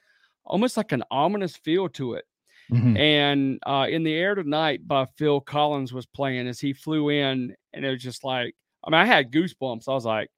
almost 0.44 0.76
like 0.76 0.92
an 0.92 1.02
ominous 1.10 1.56
feel 1.56 1.88
to 1.90 2.14
it. 2.14 2.24
Mhm. 2.72 2.98
And 2.98 3.58
uh, 3.64 3.86
in 3.88 4.02
the 4.02 4.14
air 4.14 4.34
tonight 4.34 4.86
by 4.86 5.06
Phil 5.16 5.40
Collins 5.40 5.92
was 5.92 6.06
playing 6.06 6.48
as 6.48 6.60
he 6.60 6.72
flew 6.72 7.08
in, 7.08 7.54
and 7.72 7.84
it 7.84 7.90
was 7.90 8.02
just 8.02 8.24
like, 8.24 8.54
I 8.84 8.90
mean, 8.90 9.00
I 9.00 9.06
had 9.06 9.32
goosebumps. 9.32 9.88
I 9.88 9.92
was 9.92 10.04
like, 10.04 10.30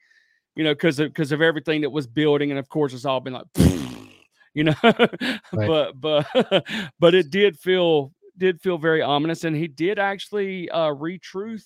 you 0.54 0.64
know, 0.64 0.72
because 0.72 0.98
of 1.00 1.08
because 1.08 1.32
of 1.32 1.42
everything 1.42 1.80
that 1.80 1.90
was 1.90 2.06
building, 2.06 2.50
and 2.50 2.58
of 2.58 2.68
course, 2.68 2.92
it's 2.94 3.04
all 3.04 3.20
been 3.20 3.32
like, 3.32 3.46
you 4.54 4.64
know, 4.64 4.74
but 5.52 6.00
but 6.00 6.26
but 6.98 7.14
it 7.14 7.30
did 7.30 7.58
feel 7.58 8.12
did 8.38 8.60
feel 8.60 8.78
very 8.78 9.02
ominous, 9.02 9.44
and 9.44 9.56
he 9.56 9.66
did 9.68 9.98
actually 9.98 10.70
uh, 10.70 10.88
retruth 10.88 11.64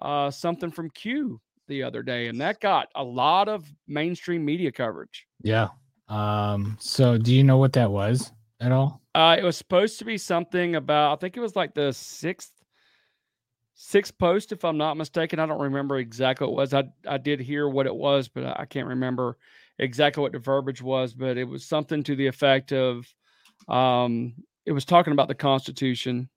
uh, 0.00 0.30
something 0.30 0.70
from 0.70 0.90
Q 0.90 1.40
the 1.66 1.82
other 1.82 2.02
day, 2.02 2.28
and 2.28 2.40
that 2.40 2.60
got 2.60 2.88
a 2.94 3.02
lot 3.04 3.48
of 3.48 3.64
mainstream 3.88 4.44
media 4.44 4.70
coverage. 4.72 5.26
yeah 5.42 5.68
um 6.08 6.76
so 6.80 7.16
do 7.16 7.32
you 7.32 7.44
know 7.44 7.56
what 7.56 7.72
that 7.72 7.88
was 7.88 8.32
at 8.60 8.72
all 8.72 9.00
Uh, 9.14 9.36
it 9.38 9.44
was 9.44 9.56
supposed 9.56 9.98
to 9.98 10.04
be 10.04 10.18
something 10.18 10.76
about 10.76 11.12
I 11.12 11.16
think 11.20 11.36
it 11.36 11.40
was 11.40 11.56
like 11.56 11.74
the 11.74 11.92
sixth 11.92 12.52
sixth 13.74 14.18
post, 14.18 14.52
if 14.52 14.62
I'm 14.62 14.76
not 14.76 14.98
mistaken. 14.98 15.38
I 15.38 15.46
don't 15.46 15.60
remember 15.60 15.96
exactly 15.96 16.46
what 16.46 16.52
it 16.52 16.56
was. 16.56 16.74
I 16.74 16.84
I 17.08 17.16
did 17.16 17.40
hear 17.40 17.66
what 17.66 17.86
it 17.86 17.94
was, 17.94 18.28
but 18.28 18.44
I 18.44 18.66
can't 18.66 18.88
remember 18.88 19.38
exactly 19.78 20.20
what 20.20 20.32
the 20.32 20.38
verbiage 20.38 20.82
was. 20.82 21.14
But 21.14 21.38
it 21.38 21.44
was 21.44 21.64
something 21.64 22.02
to 22.02 22.14
the 22.14 22.26
effect 22.26 22.72
of, 22.72 23.06
um, 23.68 24.34
it 24.66 24.72
was 24.72 24.84
talking 24.84 25.14
about 25.14 25.28
the 25.28 25.34
Constitution. 25.34 26.28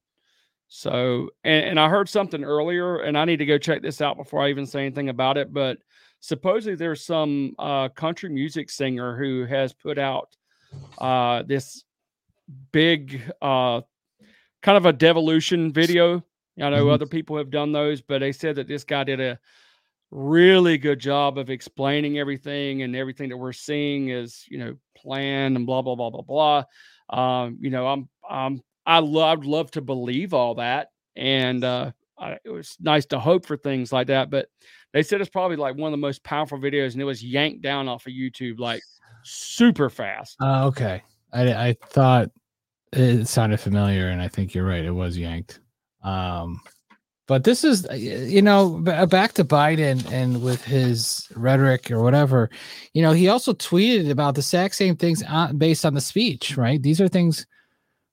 So, 0.69 1.31
and, 1.43 1.65
and 1.65 1.79
I 1.79 1.89
heard 1.89 2.07
something 2.07 2.43
earlier, 2.45 3.01
and 3.01 3.17
I 3.17 3.25
need 3.25 3.37
to 3.37 3.45
go 3.45 3.57
check 3.57 3.81
this 3.81 3.99
out 3.99 4.15
before 4.15 4.41
I 4.41 4.49
even 4.49 4.65
say 4.65 4.85
anything 4.85 5.09
about 5.09 5.37
it. 5.37 5.53
But 5.53 5.79
supposedly 6.21 6.75
there's 6.75 7.05
some 7.05 7.55
uh, 7.59 7.89
country 7.89 8.29
music 8.29 8.69
singer 8.69 9.17
who 9.17 9.45
has 9.45 9.73
put 9.73 9.99
out 9.99 10.35
uh, 10.97 11.43
this 11.43 11.83
big 12.71 13.21
uh, 13.41 13.81
kind 14.61 14.77
of 14.77 14.85
a 14.85 14.93
devolution 14.93 15.71
video. 15.73 16.23
I 16.61 16.69
know 16.69 16.85
Mhm. 16.85 16.93
other 16.93 17.05
people 17.07 17.37
have 17.37 17.49
done 17.49 17.71
those, 17.71 18.01
but 18.01 18.19
they 18.19 18.31
said 18.31 18.55
that 18.57 18.67
this 18.67 18.83
guy 18.83 19.03
did 19.03 19.19
a 19.19 19.39
really 20.11 20.77
good 20.77 20.99
job 20.99 21.37
of 21.37 21.49
explaining 21.49 22.19
everything 22.19 22.83
and 22.83 22.95
everything 22.95 23.29
that 23.29 23.37
we're 23.37 23.53
seeing 23.53 24.09
is, 24.09 24.45
you 24.49 24.57
know, 24.59 24.75
planned 24.95 25.55
and 25.55 25.65
blah 25.65 25.81
blah 25.81 25.95
blah 25.95 26.09
blah 26.11 26.21
blah. 26.21 26.63
Um, 27.09 27.57
you 27.59 27.69
know, 27.69 27.87
I'm 27.87 28.09
I'm 28.29 28.61
I 28.85 28.99
love 28.99 29.39
I'd 29.39 29.45
love 29.45 29.71
to 29.71 29.81
believe 29.81 30.33
all 30.33 30.55
that, 30.55 30.89
and 31.15 31.63
uh, 31.63 31.91
I, 32.17 32.37
it 32.43 32.49
was 32.49 32.77
nice 32.79 33.05
to 33.07 33.19
hope 33.19 33.45
for 33.45 33.57
things 33.57 33.91
like 33.91 34.07
that. 34.07 34.29
But 34.29 34.47
they 34.93 35.01
said 35.01 35.21
it's 35.21 35.29
probably 35.29 35.57
like 35.57 35.75
one 35.75 35.91
of 35.91 35.99
the 35.99 36.05
most 36.05 36.23
powerful 36.23 36.59
videos, 36.59 36.93
and 36.93 37.01
it 37.01 37.05
was 37.05 37.23
yanked 37.23 37.61
down 37.63 37.87
off 37.87 38.05
of 38.05 38.13
YouTube 38.13 38.59
like 38.59 38.83
super 39.23 39.89
fast. 39.89 40.37
Uh, 40.39 40.67
okay. 40.67 41.01
I, 41.31 41.69
I 41.69 41.77
thought 41.87 42.29
it 42.93 43.27
sounded 43.27 43.59
familiar, 43.59 44.07
and 44.07 44.21
I 44.21 44.27
think 44.27 44.53
you're 44.53 44.65
right. 44.65 44.83
It 44.83 44.91
was 44.91 45.17
yanked. 45.17 45.59
Um, 46.03 46.61
but 47.25 47.45
this 47.45 47.63
is, 47.63 47.87
uh, 47.87 47.93
you 47.93 48.41
know, 48.41 48.83
uh, 48.87 49.05
back 49.05 49.33
to 49.33 49.45
Biden 49.45 50.05
and 50.11 50.43
with 50.43 50.63
his 50.63 51.27
rhetoric 51.35 51.89
or 51.89 52.03
whatever. 52.03 52.49
You 52.93 53.01
know, 53.01 53.13
he 53.13 53.29
also 53.29 53.53
tweeted 53.53 54.09
about 54.09 54.35
the 54.35 54.39
exact 54.39 54.75
same 54.75 54.95
things 54.95 55.23
on, 55.23 55.57
based 55.57 55.85
on 55.85 55.93
the 55.93 56.01
speech, 56.01 56.57
right? 56.57 56.81
These 56.81 56.99
are 56.99 57.07
things 57.07 57.45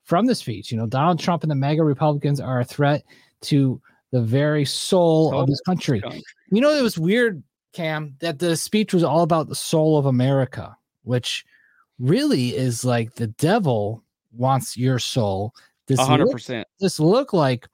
from 0.04 0.26
the 0.26 0.34
speech. 0.34 0.70
You 0.70 0.78
know, 0.78 0.86
Donald 0.86 1.18
Trump 1.18 1.42
and 1.42 1.50
the 1.50 1.56
MAGA 1.56 1.82
Republicans 1.82 2.40
are 2.40 2.60
a 2.60 2.64
threat 2.64 3.02
to 3.42 3.80
the 4.12 4.20
very 4.22 4.64
soul 4.64 5.36
of 5.38 5.48
this 5.48 5.60
country. 5.62 6.00
country. 6.00 6.22
You 6.50 6.60
know, 6.60 6.70
it 6.70 6.82
was 6.82 6.98
weird, 6.98 7.42
Cam, 7.72 8.14
that 8.20 8.38
the 8.38 8.56
speech 8.56 8.94
was 8.94 9.04
all 9.04 9.22
about 9.22 9.48
the 9.48 9.54
soul 9.54 9.98
of 9.98 10.06
America, 10.06 10.76
which 11.02 11.44
really 11.98 12.56
is 12.56 12.84
like 12.84 13.14
the 13.14 13.28
devil 13.28 14.02
wants 14.32 14.76
your 14.76 14.98
soul. 14.98 15.54
This 15.86 15.98
A 15.98 16.04
hundred 16.04 16.28
look, 16.28 16.66
this 16.78 17.00
look 17.00 17.32
like 17.32 17.68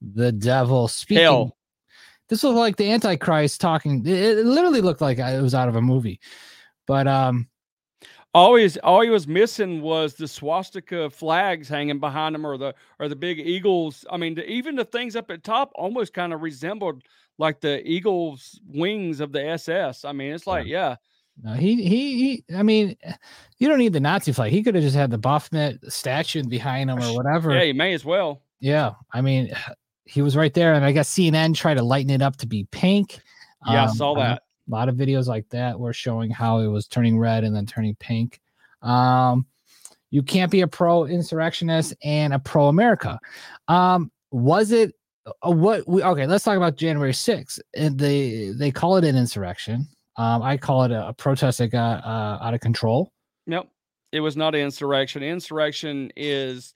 the 0.00 0.32
devil 0.32 0.88
speaking. 0.88 1.22
Hell. 1.22 1.56
This 2.28 2.44
looked 2.44 2.58
like 2.58 2.76
the 2.76 2.92
Antichrist 2.92 3.60
talking. 3.60 4.06
It, 4.06 4.38
it 4.38 4.46
literally 4.46 4.80
looked 4.80 5.00
like 5.00 5.18
it 5.18 5.42
was 5.42 5.54
out 5.54 5.68
of 5.68 5.76
a 5.76 5.82
movie. 5.82 6.20
But 6.86 7.06
um, 7.06 7.48
Always, 8.32 8.76
all 8.78 9.00
he 9.00 9.10
was 9.10 9.26
missing 9.26 9.82
was 9.82 10.14
the 10.14 10.28
swastika 10.28 11.10
flags 11.10 11.68
hanging 11.68 11.98
behind 11.98 12.36
him, 12.36 12.46
or 12.46 12.56
the 12.56 12.74
or 13.00 13.08
the 13.08 13.16
big 13.16 13.40
eagles. 13.40 14.04
I 14.08 14.18
mean, 14.18 14.36
the, 14.36 14.48
even 14.48 14.76
the 14.76 14.84
things 14.84 15.16
up 15.16 15.32
at 15.32 15.42
top 15.42 15.72
almost 15.74 16.14
kind 16.14 16.32
of 16.32 16.40
resembled 16.40 17.02
like 17.38 17.60
the 17.60 17.84
eagles' 17.88 18.60
wings 18.68 19.18
of 19.18 19.32
the 19.32 19.44
SS. 19.44 20.04
I 20.04 20.12
mean, 20.12 20.32
it's 20.32 20.46
like, 20.46 20.66
yeah, 20.66 20.94
no, 21.42 21.54
he, 21.54 21.76
he 21.82 22.44
he 22.46 22.54
I 22.56 22.62
mean, 22.62 22.96
you 23.58 23.68
don't 23.68 23.78
need 23.78 23.92
the 23.92 24.00
Nazi 24.00 24.32
flag. 24.32 24.52
He 24.52 24.62
could 24.62 24.74
have 24.74 24.84
just 24.84 24.96
had 24.96 25.10
the 25.10 25.18
Baphomet 25.18 25.80
statue 25.92 26.42
behind 26.44 26.90
him 26.90 26.98
or 26.98 27.14
whatever. 27.14 27.52
yeah, 27.54 27.62
you 27.62 27.74
may 27.74 27.92
as 27.94 28.04
well. 28.04 28.42
Yeah, 28.60 28.92
I 29.12 29.20
mean, 29.22 29.50
he 30.04 30.20
was 30.22 30.36
right 30.36 30.52
there, 30.52 30.74
and 30.74 30.84
I 30.84 30.92
guess 30.92 31.10
CNN 31.14 31.54
tried 31.54 31.74
to 31.74 31.82
lighten 31.82 32.10
it 32.10 32.20
up 32.22 32.36
to 32.38 32.46
be 32.46 32.64
pink. 32.70 33.20
Yeah, 33.66 33.84
I 33.84 33.88
Um, 33.88 33.94
saw 33.94 34.14
that. 34.16 34.42
A 34.68 34.70
lot 34.70 34.88
of 34.88 34.96
videos 34.96 35.26
like 35.26 35.48
that 35.48 35.78
were 35.80 35.92
showing 35.92 36.30
how 36.30 36.58
it 36.60 36.66
was 36.68 36.86
turning 36.86 37.18
red 37.18 37.42
and 37.44 37.56
then 37.56 37.66
turning 37.66 37.94
pink. 37.96 38.40
Um, 38.82 39.46
you 40.10 40.22
can't 40.22 40.50
be 40.50 40.60
a 40.60 40.66
pro 40.68 41.04
insurrectionist 41.06 41.94
and 42.04 42.32
a 42.34 42.38
pro 42.38 42.66
America. 42.68 43.18
Um, 43.68 44.10
was 44.30 44.72
it 44.72 44.94
uh, 45.26 45.50
what 45.50 45.86
we 45.88 46.02
okay? 46.02 46.26
Let's 46.26 46.44
talk 46.44 46.56
about 46.56 46.76
January 46.76 47.12
6th. 47.12 47.60
And 47.74 47.98
they 47.98 48.50
they 48.56 48.70
call 48.70 48.96
it 48.96 49.04
an 49.04 49.16
insurrection. 49.16 49.86
Um, 50.20 50.42
I 50.42 50.56
call 50.58 50.84
it 50.84 50.90
a, 50.90 51.08
a 51.08 51.12
protest 51.14 51.58
that 51.58 51.68
got 51.68 52.04
uh, 52.04 52.38
out 52.42 52.52
of 52.52 52.60
control. 52.60 53.10
Nope. 53.46 53.68
It 54.12 54.20
was 54.20 54.36
not 54.36 54.54
an 54.54 54.60
insurrection. 54.60 55.22
Insurrection 55.22 56.10
is, 56.16 56.74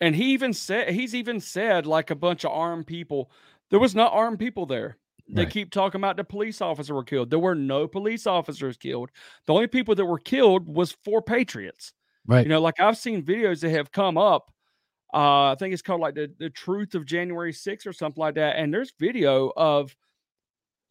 and 0.00 0.14
he 0.14 0.32
even 0.32 0.52
said, 0.52 0.90
he's 0.90 1.14
even 1.14 1.40
said 1.40 1.86
like 1.86 2.10
a 2.10 2.14
bunch 2.14 2.44
of 2.44 2.50
armed 2.50 2.86
people. 2.86 3.30
There 3.70 3.78
was 3.80 3.94
not 3.94 4.12
armed 4.12 4.38
people 4.38 4.66
there. 4.66 4.98
They 5.28 5.44
Right. 5.44 5.50
keep 5.50 5.70
talking 5.70 6.00
about 6.00 6.16
the 6.16 6.24
police 6.24 6.60
officer 6.60 6.94
were 6.94 7.04
killed. 7.04 7.30
There 7.30 7.38
were 7.38 7.54
no 7.54 7.88
police 7.88 8.26
officers 8.26 8.76
killed. 8.76 9.10
The 9.46 9.54
only 9.54 9.68
people 9.68 9.94
that 9.94 10.04
were 10.04 10.18
killed 10.18 10.68
was 10.68 10.92
four 11.04 11.22
patriots. 11.22 11.94
Right. 12.26 12.42
You 12.44 12.50
know, 12.50 12.60
like 12.60 12.78
I've 12.80 12.98
seen 12.98 13.22
videos 13.22 13.60
that 13.60 13.70
have 13.70 13.90
come 13.92 14.18
up. 14.18 14.52
Uh, 15.14 15.52
I 15.52 15.56
think 15.58 15.72
it's 15.72 15.82
called 15.82 16.00
like 16.00 16.14
the, 16.16 16.30
the 16.38 16.50
truth 16.50 16.94
of 16.94 17.06
January 17.06 17.52
6th 17.52 17.86
or 17.86 17.92
something 17.92 18.20
like 18.20 18.34
that. 18.34 18.56
And 18.56 18.74
there's 18.74 18.92
video 18.98 19.52
of 19.56 19.94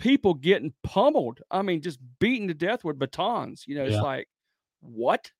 people 0.01 0.33
getting 0.33 0.73
pummeled. 0.83 1.39
I 1.51 1.61
mean, 1.61 1.81
just 1.81 1.99
beaten 2.19 2.47
to 2.47 2.53
death 2.53 2.83
with 2.83 2.99
batons. 2.99 3.63
You 3.67 3.75
know, 3.75 3.83
it's 3.85 3.93
Yeah. 3.93 4.01
like, 4.01 4.27
what? 4.81 5.31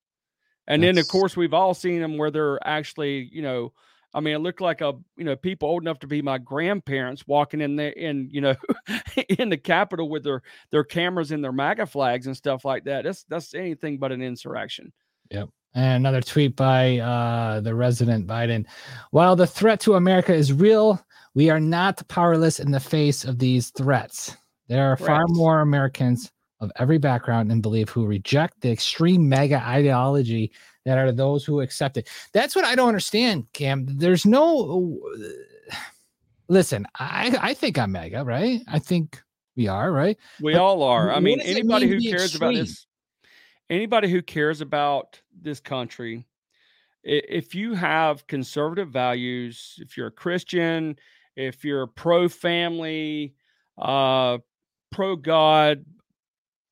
And 0.67 0.81
then 0.81 0.97
of 0.99 1.07
course 1.07 1.35
we've 1.35 1.53
all 1.53 1.73
seen 1.73 1.99
them 1.99 2.17
where 2.17 2.31
they're 2.31 2.65
actually, 2.65 3.27
you 3.33 3.41
know, 3.41 3.73
I 4.13 4.19
mean, 4.19 4.35
it 4.35 4.39
looked 4.39 4.61
like 4.61 4.81
a, 4.81 4.93
you 5.17 5.23
know, 5.23 5.35
people 5.35 5.67
old 5.67 5.83
enough 5.83 5.99
to 5.99 6.07
be 6.07 6.21
my 6.21 6.37
grandparents 6.37 7.25
walking 7.25 7.59
in 7.59 7.75
the 7.75 7.97
in, 7.99 8.29
you 8.31 8.41
know, 8.41 8.55
in 9.39 9.49
the 9.49 9.57
Capitol 9.57 10.09
with 10.09 10.23
their 10.23 10.43
their 10.69 10.83
cameras 10.83 11.31
and 11.31 11.43
their 11.43 11.51
MAGA 11.51 11.87
flags 11.87 12.27
and 12.27 12.37
stuff 12.37 12.63
like 12.63 12.83
that. 12.83 13.03
That's 13.03 13.23
that's 13.23 13.53
anything 13.55 13.97
but 13.97 14.11
an 14.11 14.21
insurrection. 14.21 14.93
Yep. 15.31 15.49
And 15.73 16.05
another 16.05 16.21
tweet 16.21 16.55
by 16.55 16.99
uh, 16.99 17.61
the 17.61 17.73
resident 17.73 18.27
Biden. 18.27 18.65
While 19.09 19.35
the 19.35 19.47
threat 19.47 19.79
to 19.81 19.95
America 19.95 20.33
is 20.33 20.53
real, 20.53 21.03
we 21.33 21.49
are 21.49 21.61
not 21.61 22.05
powerless 22.09 22.59
in 22.59 22.71
the 22.71 22.79
face 22.79 23.23
of 23.23 23.39
these 23.39 23.69
threats. 23.71 24.35
There 24.71 24.89
are 24.89 24.95
far 24.95 25.25
Correct. 25.25 25.31
more 25.31 25.59
Americans 25.59 26.31
of 26.61 26.71
every 26.77 26.97
background 26.97 27.51
and 27.51 27.61
belief 27.61 27.89
who 27.89 28.05
reject 28.05 28.61
the 28.61 28.71
extreme 28.71 29.27
MAGA 29.27 29.61
ideology 29.61 30.49
that 30.85 30.97
are 30.97 31.11
those 31.11 31.43
who 31.43 31.59
accept 31.59 31.97
it. 31.97 32.07
That's 32.31 32.55
what 32.55 32.63
I 32.63 32.73
don't 32.75 32.87
understand, 32.87 33.51
Cam. 33.51 33.85
There's 33.85 34.25
no. 34.25 34.97
Listen, 36.47 36.87
I 36.97 37.37
I 37.41 37.53
think 37.53 37.77
I'm 37.77 37.91
MAGA, 37.91 38.23
right? 38.23 38.61
I 38.65 38.79
think 38.79 39.21
we 39.57 39.67
are, 39.67 39.91
right? 39.91 40.17
We 40.39 40.53
But 40.53 40.61
all 40.61 40.83
are. 40.83 41.11
I 41.11 41.19
mean, 41.19 41.41
anybody 41.41 41.87
mean 41.87 41.95
who 41.95 41.99
to 41.99 42.03
be 42.05 42.09
cares 42.09 42.35
about 42.35 42.53
this, 42.53 42.87
anybody 43.69 44.09
who 44.09 44.21
cares 44.21 44.61
about 44.61 45.21
this 45.41 45.59
country, 45.59 46.25
if 47.03 47.53
you 47.53 47.73
have 47.73 48.25
conservative 48.25 48.87
values, 48.87 49.75
if 49.79 49.97
you're 49.97 50.07
a 50.07 50.11
Christian, 50.11 50.95
if 51.35 51.65
you're 51.65 51.87
pro 51.87 52.29
family, 52.29 53.35
uh, 53.77 54.37
pro 54.91 55.15
God, 55.15 55.85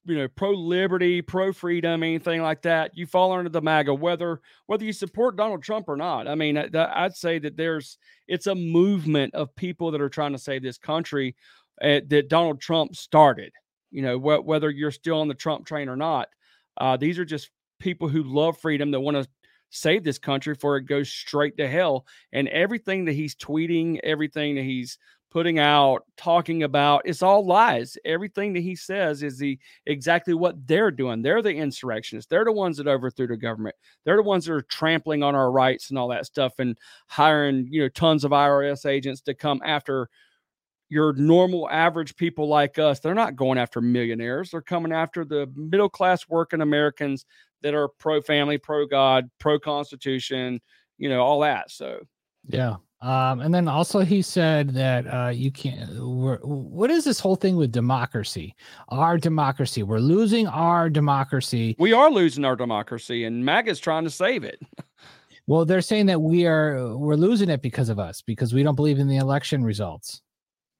you 0.05 0.17
know, 0.17 0.27
pro 0.27 0.51
liberty, 0.51 1.21
pro 1.21 1.53
freedom, 1.53 2.03
anything 2.03 2.41
like 2.41 2.61
that, 2.63 2.97
you 2.97 3.05
fall 3.05 3.31
under 3.31 3.49
the 3.49 3.61
MAGA. 3.61 3.93
Whether 3.93 4.41
whether 4.67 4.85
you 4.85 4.93
support 4.93 5.37
Donald 5.37 5.63
Trump 5.63 5.87
or 5.87 5.97
not, 5.97 6.27
I 6.27 6.35
mean, 6.35 6.57
I'd 6.57 7.15
say 7.15 7.39
that 7.39 7.57
there's 7.57 7.97
it's 8.27 8.47
a 8.47 8.55
movement 8.55 9.33
of 9.33 9.55
people 9.55 9.91
that 9.91 10.01
are 10.01 10.09
trying 10.09 10.33
to 10.33 10.39
save 10.39 10.63
this 10.63 10.77
country 10.77 11.35
uh, 11.81 12.01
that 12.07 12.29
Donald 12.29 12.61
Trump 12.61 12.95
started. 12.95 13.51
You 13.91 14.01
know, 14.01 14.19
wh- 14.19 14.45
whether 14.45 14.69
you're 14.69 14.91
still 14.91 15.21
on 15.21 15.27
the 15.27 15.33
Trump 15.33 15.65
train 15.65 15.89
or 15.89 15.95
not, 15.95 16.29
uh, 16.77 16.97
these 16.97 17.17
are 17.19 17.25
just 17.25 17.49
people 17.79 18.07
who 18.09 18.23
love 18.23 18.57
freedom 18.57 18.91
that 18.91 18.99
want 18.99 19.17
to 19.17 19.27
save 19.71 20.03
this 20.03 20.17
country 20.17 20.53
before 20.53 20.77
it 20.77 20.85
goes 20.85 21.09
straight 21.09 21.57
to 21.57 21.67
hell. 21.67 22.05
And 22.33 22.47
everything 22.49 23.05
that 23.05 23.13
he's 23.13 23.35
tweeting, 23.35 23.99
everything 24.03 24.55
that 24.55 24.63
he's 24.63 24.97
putting 25.31 25.59
out, 25.59 26.03
talking 26.17 26.63
about, 26.63 27.03
it's 27.05 27.21
all 27.21 27.45
lies. 27.45 27.97
Everything 28.05 28.53
that 28.53 28.61
he 28.61 28.75
says 28.75 29.21
is 29.21 29.37
the 29.37 29.59
exactly 29.85 30.33
what 30.33 30.67
they're 30.67 30.91
doing. 30.91 31.21
They're 31.21 31.41
the 31.41 31.53
insurrectionists. 31.53 32.29
They're 32.29 32.45
the 32.45 32.51
ones 32.51 32.77
that 32.77 32.87
overthrew 32.87 33.27
the 33.27 33.37
government. 33.37 33.75
They're 34.05 34.17
the 34.17 34.23
ones 34.23 34.45
that 34.45 34.53
are 34.53 34.61
trampling 34.63 35.21
on 35.21 35.35
our 35.35 35.51
rights 35.51 35.89
and 35.89 35.99
all 35.99 36.07
that 36.09 36.25
stuff 36.25 36.53
and 36.59 36.77
hiring, 37.07 37.67
you 37.69 37.81
know, 37.81 37.89
tons 37.89 38.23
of 38.23 38.31
IRS 38.31 38.85
agents 38.85 39.21
to 39.21 39.33
come 39.33 39.61
after 39.63 40.09
your 40.89 41.13
normal 41.13 41.69
average 41.69 42.15
people 42.15 42.47
like 42.47 42.79
us. 42.79 42.99
They're 42.99 43.13
not 43.13 43.35
going 43.35 43.59
after 43.59 43.79
millionaires. 43.79 44.49
They're 44.49 44.61
coming 44.61 44.91
after 44.91 45.23
the 45.23 45.47
middle 45.55 45.89
class 45.89 46.27
working 46.27 46.61
Americans 46.61 47.25
that 47.61 47.75
are 47.75 47.87
pro 47.87 48.21
family, 48.21 48.57
pro 48.57 48.87
God, 48.87 49.29
pro 49.39 49.59
constitution, 49.59 50.59
you 50.97 51.09
know, 51.09 51.21
all 51.21 51.41
that. 51.41 51.69
So 51.69 51.99
Yeah. 52.47 52.77
Um, 53.01 53.39
and 53.39 53.53
then 53.53 53.67
also 53.69 53.99
he 53.99 54.21
said 54.21 54.71
that 54.71 55.05
uh, 55.07 55.29
you 55.29 55.51
can't. 55.51 55.89
We're, 55.99 56.37
what 56.39 56.91
is 56.91 57.05
this 57.05 57.19
whole 57.19 57.37
thing 57.37 57.55
with 57.55 57.71
democracy? 57.71 58.55
Our 58.89 59.17
democracy. 59.17 59.83
We're 59.83 59.99
losing 59.99 60.47
our 60.47 60.89
democracy. 60.89 61.75
we 61.79 61.93
are 61.93 62.11
losing 62.11 62.43
our 62.43 62.57
democracy 62.57 63.23
and 63.23 63.45
MAGA's 63.45 63.79
trying 63.79 64.03
to 64.03 64.09
save 64.09 64.43
it. 64.43 64.61
Well, 65.47 65.65
they're 65.65 65.81
saying 65.81 66.05
that 66.05 66.21
we 66.21 66.45
are 66.45 66.95
we're 66.95 67.15
losing 67.15 67.49
it 67.49 67.63
because 67.63 67.89
of 67.89 67.97
us 67.97 68.21
because 68.21 68.53
we 68.53 68.61
don't 68.61 68.75
believe 68.75 68.99
in 68.99 69.07
the 69.07 69.17
election 69.17 69.63
results. 69.63 70.21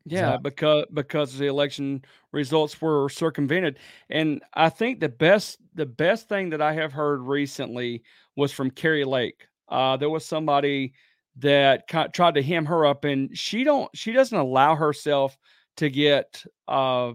Yeah, 0.05 0.29
that- 0.33 0.43
because 0.43 0.85
because 0.93 1.35
the 1.35 1.47
election 1.47 2.05
results 2.33 2.79
were 2.79 3.09
circumvented, 3.09 3.79
and 4.11 4.43
I 4.53 4.69
think 4.69 4.99
the 4.99 5.09
best 5.09 5.57
the 5.73 5.87
best 5.87 6.29
thing 6.29 6.51
that 6.51 6.61
I 6.61 6.73
have 6.73 6.93
heard 6.93 7.21
recently 7.21 8.03
was 8.35 8.51
from 8.51 8.69
Kari 8.69 9.05
Lake. 9.05 9.47
Uh, 9.69 9.97
there 9.97 10.11
was 10.11 10.23
somebody 10.23 10.93
that 11.39 11.87
tried 12.13 12.35
to 12.35 12.43
hem 12.43 12.65
her 12.65 12.85
up, 12.85 13.05
and 13.05 13.37
she 13.37 13.63
don't 13.63 13.89
she 13.95 14.11
doesn't 14.13 14.37
allow 14.37 14.75
herself 14.75 15.37
to 15.77 15.89
get 15.89 16.43
uh, 16.67 17.13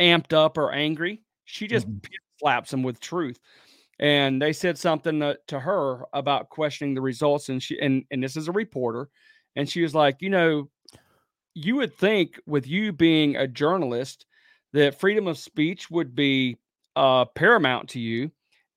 amped 0.00 0.32
up 0.32 0.58
or 0.58 0.72
angry. 0.72 1.22
She 1.44 1.66
just 1.68 1.86
Mhm. 1.86 2.00
slaps 2.38 2.70
them 2.70 2.82
with 2.82 3.00
truth. 3.00 3.38
And 4.00 4.42
they 4.42 4.52
said 4.52 4.78
something 4.78 5.20
to, 5.20 5.38
to 5.48 5.60
her 5.60 6.04
about 6.12 6.48
questioning 6.50 6.94
the 6.94 7.00
results, 7.02 7.48
and 7.50 7.62
she 7.62 7.78
and 7.80 8.04
and 8.10 8.22
this 8.22 8.36
is 8.36 8.48
a 8.48 8.52
reporter, 8.52 9.08
and 9.56 9.68
she 9.68 9.82
was 9.82 9.94
like, 9.94 10.22
you 10.22 10.30
know, 10.30 10.70
you 11.54 11.76
would 11.76 11.94
think 11.94 12.40
with 12.46 12.66
you 12.66 12.92
being 12.92 13.36
a 13.36 13.46
journalist 13.48 14.26
that 14.72 14.98
freedom 14.98 15.26
of 15.26 15.38
speech 15.38 15.90
would 15.90 16.14
be 16.14 16.58
uh, 16.96 17.24
paramount 17.26 17.90
to 17.90 18.00
you. 18.00 18.30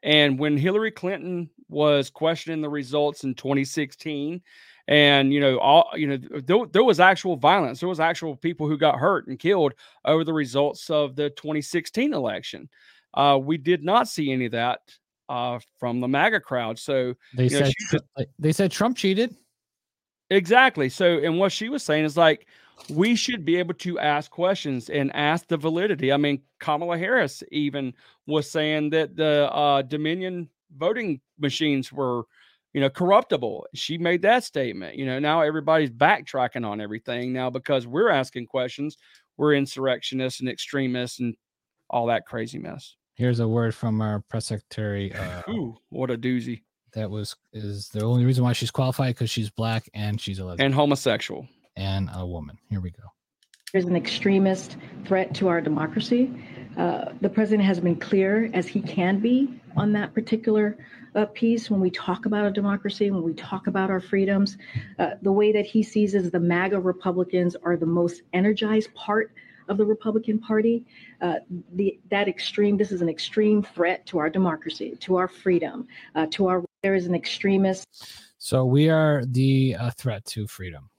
And 0.03 0.38
when 0.38 0.58
Hillary 0.58 0.91
Clinton 0.91 1.50
was 1.69 2.10
questioning 2.10 2.62
the 2.62 2.69
results 2.69 3.24
in 3.24 3.34
2016, 3.36 4.41
and 4.88 5.34
you 5.34 5.39
know, 5.39 5.57
all 5.57 5.89
you 5.95 6.07
know, 6.07 6.17
there, 6.17 6.65
there 6.72 6.84
was 6.84 7.00
actual 7.00 7.36
violence. 7.36 7.79
There 7.79 7.89
was 7.89 8.00
actual 8.00 8.36
people 8.36 8.67
who 8.67 8.77
got 8.77 9.00
hurt 9.00 9.27
and 9.27 9.39
killed 9.39 9.74
over 10.05 10.24
the 10.24 10.34
results 10.34 10.89
of 10.89 11.15
the 11.15 11.29
2016 11.31 12.13
election. 12.13 12.69
Uh, 13.13 13.39
we 13.41 13.57
did 13.57 13.84
not 13.84 14.07
see 14.07 14.31
any 14.31 14.45
of 14.45 14.51
that 14.51 14.81
uh, 15.29 15.60
from 15.79 16.01
the 16.01 16.07
MAGA 16.07 16.41
crowd. 16.41 16.77
So 16.77 17.15
They 17.34 17.48
know, 17.48 17.60
said 17.60 17.74
she 17.77 18.25
they 18.38 18.51
said 18.51 18.72
Trump 18.72 18.98
cheated. 18.98 19.36
Exactly. 20.29 20.89
So, 20.89 21.19
and 21.19 21.39
what 21.39 21.51
she 21.51 21.69
was 21.69 21.84
saying 21.84 22.05
is 22.05 22.17
like, 22.17 22.48
we 22.89 23.15
should 23.15 23.45
be 23.45 23.55
able 23.57 23.74
to 23.75 24.00
ask 24.00 24.29
questions 24.29 24.89
and 24.89 25.15
ask 25.15 25.48
the 25.48 25.57
validity. 25.57 26.12
I 26.12 26.17
mean, 26.17 26.41
Kamala 26.60 26.98
Harris 26.98 27.41
even 27.51 27.93
was 28.27 28.50
saying 28.50 28.89
that 28.89 29.15
the 29.15 29.50
uh, 29.51 29.81
Dominion 29.84 30.50
voting 30.77 31.22
machines 31.39 31.91
were, 31.91 32.24
you 32.74 32.82
know, 32.82 32.89
corruptible. 32.89 33.65
She 33.74 33.98
made 33.98 34.22
that 34.24 34.44
statement. 34.44 34.96
You 34.98 35.05
know, 35.05 35.20
now 35.20 35.41
everybody's 35.41 35.89
backtracking 35.91 36.65
on 36.65 36.82
everything 36.82 37.32
now 37.34 37.50
because 37.50 37.88
we're 37.88 38.10
asking 38.10 38.48
questions. 38.48 38.98
We're 39.38 39.53
insurrectionists 39.55 40.39
and 40.39 40.50
extremists 40.50 41.20
and 41.20 41.36
all 41.89 42.05
that 42.08 42.25
crazy 42.25 42.58
mess. 42.60 42.96
Here's 43.15 43.39
a 43.39 43.48
word 43.48 43.74
from 43.74 44.01
our 44.01 44.22
press 44.29 44.48
secretary. 44.48 45.13
Uh, 45.13 45.41
Ooh, 45.50 45.77
what 45.89 46.12
a 46.12 46.17
doozy. 46.17 46.63
that 46.94 47.10
was 47.10 47.36
is 47.53 47.88
the 47.89 48.03
only 48.03 48.25
reason 48.25 48.44
why 48.44 48.53
she's 48.53 48.72
qualified 48.72 49.15
because 49.15 49.29
she's 49.29 49.50
black 49.50 49.89
and 49.94 50.20
she's 50.20 50.39
a 50.39 50.46
lesbian 50.46 50.65
And 50.67 50.75
homosexual. 50.75 51.48
and 51.77 52.10
a 52.13 52.25
woman. 52.25 52.58
Here 52.70 52.82
we 52.82 52.91
go. 52.91 53.03
There's 53.75 53.84
an 53.84 53.98
extremist 53.98 54.77
threat 55.03 55.36
to 55.36 55.50
our 55.50 55.60
democracy. 55.60 56.32
Uh, 56.77 57.12
the 57.20 57.27
president 57.27 57.67
has 57.67 57.82
been 57.82 57.98
clear 57.98 58.50
as 58.53 58.70
he 58.70 58.79
can 58.82 59.20
be 59.20 59.60
on 59.75 59.91
that 59.91 60.13
particular 60.13 60.77
uh, 61.13 61.25
piece 61.25 61.70
when 61.70 61.82
we 61.82 61.91
talk 61.91 62.25
about 62.25 62.46
a 62.46 62.51
democracy, 62.51 63.12
when 63.12 63.22
we 63.22 63.34
talk 63.34 63.67
about 63.67 63.89
our 63.89 64.00
freedoms. 64.00 64.58
Uh, 64.98 65.15
the 65.24 65.32
way 65.34 65.51
that 65.51 65.65
he 65.65 65.84
sees 65.84 66.15
is 66.15 66.32
the 66.32 66.39
MAGA 66.39 66.79
Republicans 66.79 67.58
are 67.65 67.75
the 67.75 67.86
most 67.86 68.22
energized 68.32 68.94
part 68.94 69.34
of 69.67 69.75
the 69.75 69.86
Republican 69.86 70.39
Party. 70.39 70.86
Uh, 71.20 71.39
the 71.74 72.00
that 72.10 72.29
extreme, 72.29 72.77
this 72.77 72.94
is 72.94 73.01
an 73.01 73.10
extreme 73.10 73.62
threat 73.62 74.05
to 74.05 74.20
our 74.20 74.29
democracy, 74.29 74.96
to 75.01 75.17
our 75.17 75.27
freedom, 75.27 75.86
uh, 76.15 76.25
to 76.32 76.48
our. 76.48 76.63
There 76.82 76.96
is 76.96 77.08
an 77.08 77.15
extremist 77.15 77.86
So 78.38 78.63
we 78.63 78.89
are 78.89 79.25
the 79.25 79.75
uh, 79.77 79.91
threat 79.91 80.24
to 80.27 80.48
freedom. 80.48 80.91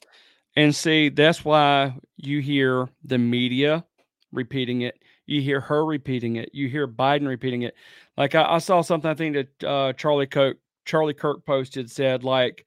And 0.57 0.75
see, 0.75 1.11
that's 1.11 1.45
why 1.45 1.95
you 2.17 2.41
hear 2.41 2.89
the 3.05 3.19
media 3.19 3.85
repeating 4.33 4.83
it. 4.83 4.99
You 5.27 5.43
hear 5.43 5.61
her 5.61 5.85
repeating 5.85 6.37
it. 6.37 6.51
You 6.53 6.69
hear 6.69 6.89
Biden 6.89 7.27
repeating 7.29 7.63
it. 7.63 7.75
Like 8.17 8.35
I, 8.35 8.55
I 8.55 8.59
saw 8.59 8.81
something 8.81 9.11
I 9.11 9.15
think 9.15 9.35
that 9.35 9.69
uh, 9.69 9.93
Charlie 9.93 10.27
Kirk 10.27 10.59
Charlie 10.87 11.15
Kirk 11.15 11.45
posted 11.45 11.91
said 11.91 12.25
like 12.25 12.65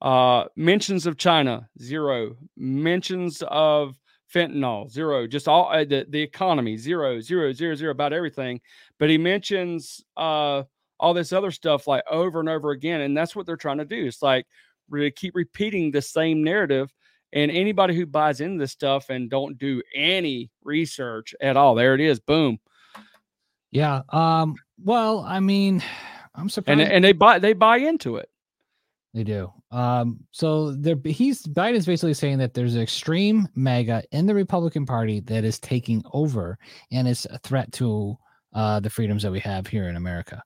uh, 0.00 0.44
mentions 0.54 1.06
of 1.06 1.16
China 1.16 1.68
zero, 1.80 2.36
mentions 2.56 3.42
of 3.48 3.98
fentanyl 4.32 4.90
zero, 4.90 5.26
just 5.26 5.48
all 5.48 5.70
uh, 5.72 5.84
the 5.84 6.06
the 6.08 6.20
economy 6.20 6.76
zero 6.76 7.20
zero 7.20 7.52
zero 7.52 7.74
zero 7.74 7.90
about 7.90 8.12
everything. 8.12 8.60
But 8.98 9.10
he 9.10 9.18
mentions 9.18 10.04
uh, 10.16 10.64
all 11.00 11.14
this 11.14 11.32
other 11.32 11.50
stuff 11.50 11.86
like 11.88 12.04
over 12.08 12.38
and 12.38 12.48
over 12.48 12.70
again, 12.70 13.00
and 13.00 13.16
that's 13.16 13.34
what 13.34 13.46
they're 13.46 13.56
trying 13.56 13.78
to 13.78 13.84
do. 13.84 14.06
It's 14.06 14.22
like 14.22 14.46
really 14.90 15.10
keep 15.10 15.34
repeating 15.34 15.90
the 15.90 16.02
same 16.02 16.44
narrative 16.44 16.92
and 17.34 17.50
anybody 17.50 17.94
who 17.94 18.06
buys 18.06 18.40
into 18.40 18.58
this 18.58 18.72
stuff 18.72 19.10
and 19.10 19.28
don't 19.28 19.58
do 19.58 19.82
any 19.94 20.50
research 20.62 21.34
at 21.42 21.58
all, 21.58 21.74
there 21.74 21.94
it 21.94 22.00
is, 22.00 22.18
boom. 22.20 22.58
Yeah. 23.70 24.02
Um. 24.08 24.54
Well, 24.82 25.20
I 25.20 25.40
mean, 25.40 25.82
I'm 26.34 26.48
surprised 26.48 26.80
And 26.80 26.90
and 26.90 27.04
they 27.04 27.12
buy 27.12 27.38
they 27.38 27.52
buy 27.52 27.78
into 27.78 28.16
it. 28.16 28.30
they 29.12 29.24
do. 29.24 29.52
Um. 29.70 30.20
So 30.30 30.70
there, 30.72 30.96
he's 31.04 31.42
Biden's 31.44 31.86
basically 31.86 32.14
saying 32.14 32.38
that 32.38 32.54
there's 32.54 32.76
an 32.76 32.80
extreme 32.82 33.48
MAGA 33.56 34.04
in 34.12 34.26
the 34.26 34.34
Republican 34.34 34.86
Party 34.86 35.20
that 35.20 35.44
is 35.44 35.58
taking 35.58 36.02
over 36.12 36.56
and 36.92 37.06
it's 37.08 37.24
a 37.26 37.38
threat 37.38 37.70
to 37.72 38.16
uh 38.52 38.78
the 38.78 38.90
freedoms 38.90 39.24
that 39.24 39.32
we 39.32 39.40
have 39.40 39.66
here 39.66 39.88
in 39.88 39.96
America. 39.96 40.40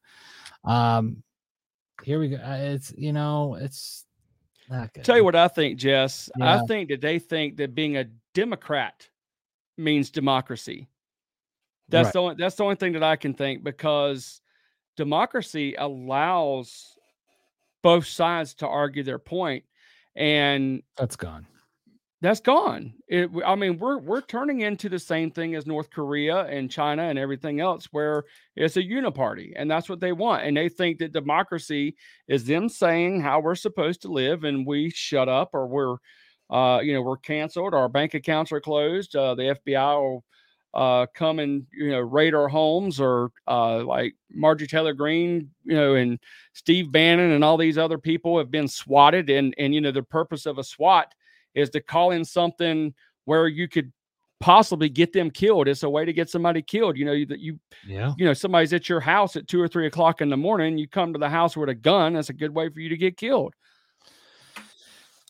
Um. 0.64 1.22
Here 2.04 2.18
we 2.20 2.28
go. 2.30 2.36
Uh, 2.36 2.56
It's 2.60 2.92
you 2.96 3.12
know 3.12 3.56
it's 3.60 4.06
Tell 5.04 5.16
you 5.16 5.24
what 5.24 5.36
I 5.36 5.48
think, 5.48 5.78
Jess. 5.78 6.28
I 6.40 6.58
think 6.66 6.88
that 6.90 7.00
they 7.00 7.18
think 7.18 7.56
that 7.56 7.74
being 7.74 7.96
a 7.96 8.04
Democrat 8.34 9.08
means 9.76 10.10
democracy. 10.10 10.88
That's 11.88 12.06
Right. 12.06 12.12
the 12.12 12.20
only, 12.20 12.34
that's 12.38 12.56
the 12.56 12.64
only 12.64 12.76
thing 12.76 12.92
that 12.92 13.02
I 13.02 13.16
can 13.16 13.32
think 13.34 13.64
because 13.64 14.40
democracy 14.96 15.74
allows 15.76 16.96
both 17.82 18.06
sides 18.06 18.54
to 18.54 18.66
argue 18.68 19.02
their 19.02 19.18
point, 19.18 19.64
and 20.14 20.82
That's 20.96 21.16
gone. 21.16 21.46
That's 22.20 22.40
gone. 22.40 22.94
It, 23.06 23.30
I 23.46 23.54
mean, 23.54 23.78
we're 23.78 23.98
we're 23.98 24.20
turning 24.20 24.62
into 24.62 24.88
the 24.88 24.98
same 24.98 25.30
thing 25.30 25.54
as 25.54 25.66
North 25.66 25.90
Korea 25.90 26.46
and 26.46 26.70
China 26.70 27.04
and 27.04 27.18
everything 27.18 27.60
else, 27.60 27.86
where 27.92 28.24
it's 28.56 28.76
a 28.76 28.82
uniparty, 28.82 29.52
and 29.54 29.70
that's 29.70 29.88
what 29.88 30.00
they 30.00 30.12
want. 30.12 30.44
And 30.44 30.56
they 30.56 30.68
think 30.68 30.98
that 30.98 31.12
democracy 31.12 31.96
is 32.26 32.44
them 32.44 32.68
saying 32.68 33.20
how 33.20 33.40
we're 33.40 33.54
supposed 33.54 34.02
to 34.02 34.08
live, 34.08 34.42
and 34.42 34.66
we 34.66 34.90
shut 34.90 35.28
up, 35.28 35.50
or 35.52 35.68
we're, 35.68 35.96
uh, 36.50 36.80
you 36.80 36.92
know, 36.92 37.02
we're 37.02 37.18
canceled, 37.18 37.72
our 37.72 37.88
bank 37.88 38.14
accounts 38.14 38.50
are 38.50 38.60
closed. 38.60 39.14
Uh, 39.14 39.36
the 39.36 39.56
FBI 39.66 40.00
will 40.00 40.24
uh, 40.74 41.06
come 41.14 41.38
and 41.38 41.66
you 41.72 41.90
know 41.90 42.00
raid 42.00 42.34
our 42.34 42.48
homes, 42.48 42.98
or 43.00 43.30
uh, 43.46 43.84
like 43.84 44.14
Marjorie 44.32 44.66
Taylor 44.66 44.92
Greene, 44.92 45.50
you 45.62 45.76
know, 45.76 45.94
and 45.94 46.18
Steve 46.52 46.90
Bannon 46.90 47.30
and 47.30 47.44
all 47.44 47.56
these 47.56 47.78
other 47.78 47.98
people 47.98 48.38
have 48.38 48.50
been 48.50 48.66
swatted, 48.66 49.30
and 49.30 49.54
and 49.56 49.72
you 49.72 49.80
know 49.80 49.92
the 49.92 50.02
purpose 50.02 50.46
of 50.46 50.58
a 50.58 50.64
SWAT 50.64 51.14
is 51.54 51.70
to 51.70 51.80
call 51.80 52.10
in 52.10 52.24
something 52.24 52.94
where 53.24 53.48
you 53.48 53.68
could 53.68 53.92
possibly 54.40 54.88
get 54.88 55.12
them 55.12 55.30
killed. 55.30 55.68
It's 55.68 55.82
a 55.82 55.90
way 55.90 56.04
to 56.04 56.12
get 56.12 56.30
somebody 56.30 56.62
killed. 56.62 56.96
You 56.96 57.04
know, 57.04 57.24
that 57.26 57.40
you, 57.40 57.58
Yeah. 57.86 58.14
you 58.16 58.24
know, 58.24 58.34
somebody's 58.34 58.72
at 58.72 58.88
your 58.88 59.00
house 59.00 59.36
at 59.36 59.48
two 59.48 59.60
or 59.60 59.68
three 59.68 59.86
o'clock 59.86 60.20
in 60.20 60.28
the 60.28 60.36
morning. 60.36 60.78
You 60.78 60.88
come 60.88 61.12
to 61.12 61.18
the 61.18 61.28
house 61.28 61.56
with 61.56 61.68
a 61.68 61.74
gun. 61.74 62.14
That's 62.14 62.30
a 62.30 62.34
good 62.34 62.54
way 62.54 62.68
for 62.68 62.80
you 62.80 62.88
to 62.88 62.96
get 62.96 63.16
killed. 63.16 63.54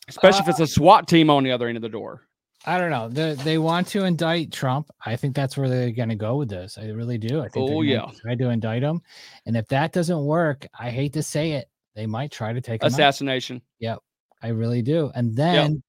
Especially 0.07 0.41
if 0.41 0.49
it's 0.49 0.59
a 0.59 0.63
uh, 0.63 0.67
SWAT 0.67 1.07
team 1.07 1.29
on 1.29 1.43
the 1.43 1.51
other 1.51 1.67
end 1.67 1.77
of 1.77 1.81
the 1.81 1.89
door. 1.89 2.23
I 2.65 2.77
don't 2.77 2.89
know. 2.89 3.07
They 3.07 3.35
they 3.35 3.57
want 3.57 3.87
to 3.89 4.03
indict 4.03 4.51
Trump. 4.51 4.89
I 5.05 5.15
think 5.15 5.33
that's 5.33 5.55
where 5.55 5.69
they're 5.69 5.91
going 5.91 6.09
to 6.09 6.15
go 6.15 6.35
with 6.35 6.49
this. 6.49 6.77
I 6.77 6.87
really 6.87 7.17
do. 7.17 7.41
I 7.41 7.47
think. 7.47 7.69
Oh, 7.69 7.81
yeah. 7.83 8.09
Try 8.21 8.35
to 8.35 8.49
indict 8.49 8.83
him, 8.83 9.01
and 9.45 9.55
if 9.55 9.67
that 9.69 9.93
doesn't 9.93 10.25
work, 10.25 10.67
I 10.77 10.89
hate 10.89 11.13
to 11.13 11.23
say 11.23 11.51
it, 11.53 11.69
they 11.95 12.05
might 12.05 12.31
try 12.31 12.51
to 12.51 12.59
take. 12.59 12.83
Assassination. 12.83 13.61
I 14.41 14.49
really 14.49 14.81
do. 14.81 15.11
And 15.15 15.35
then 15.35 15.83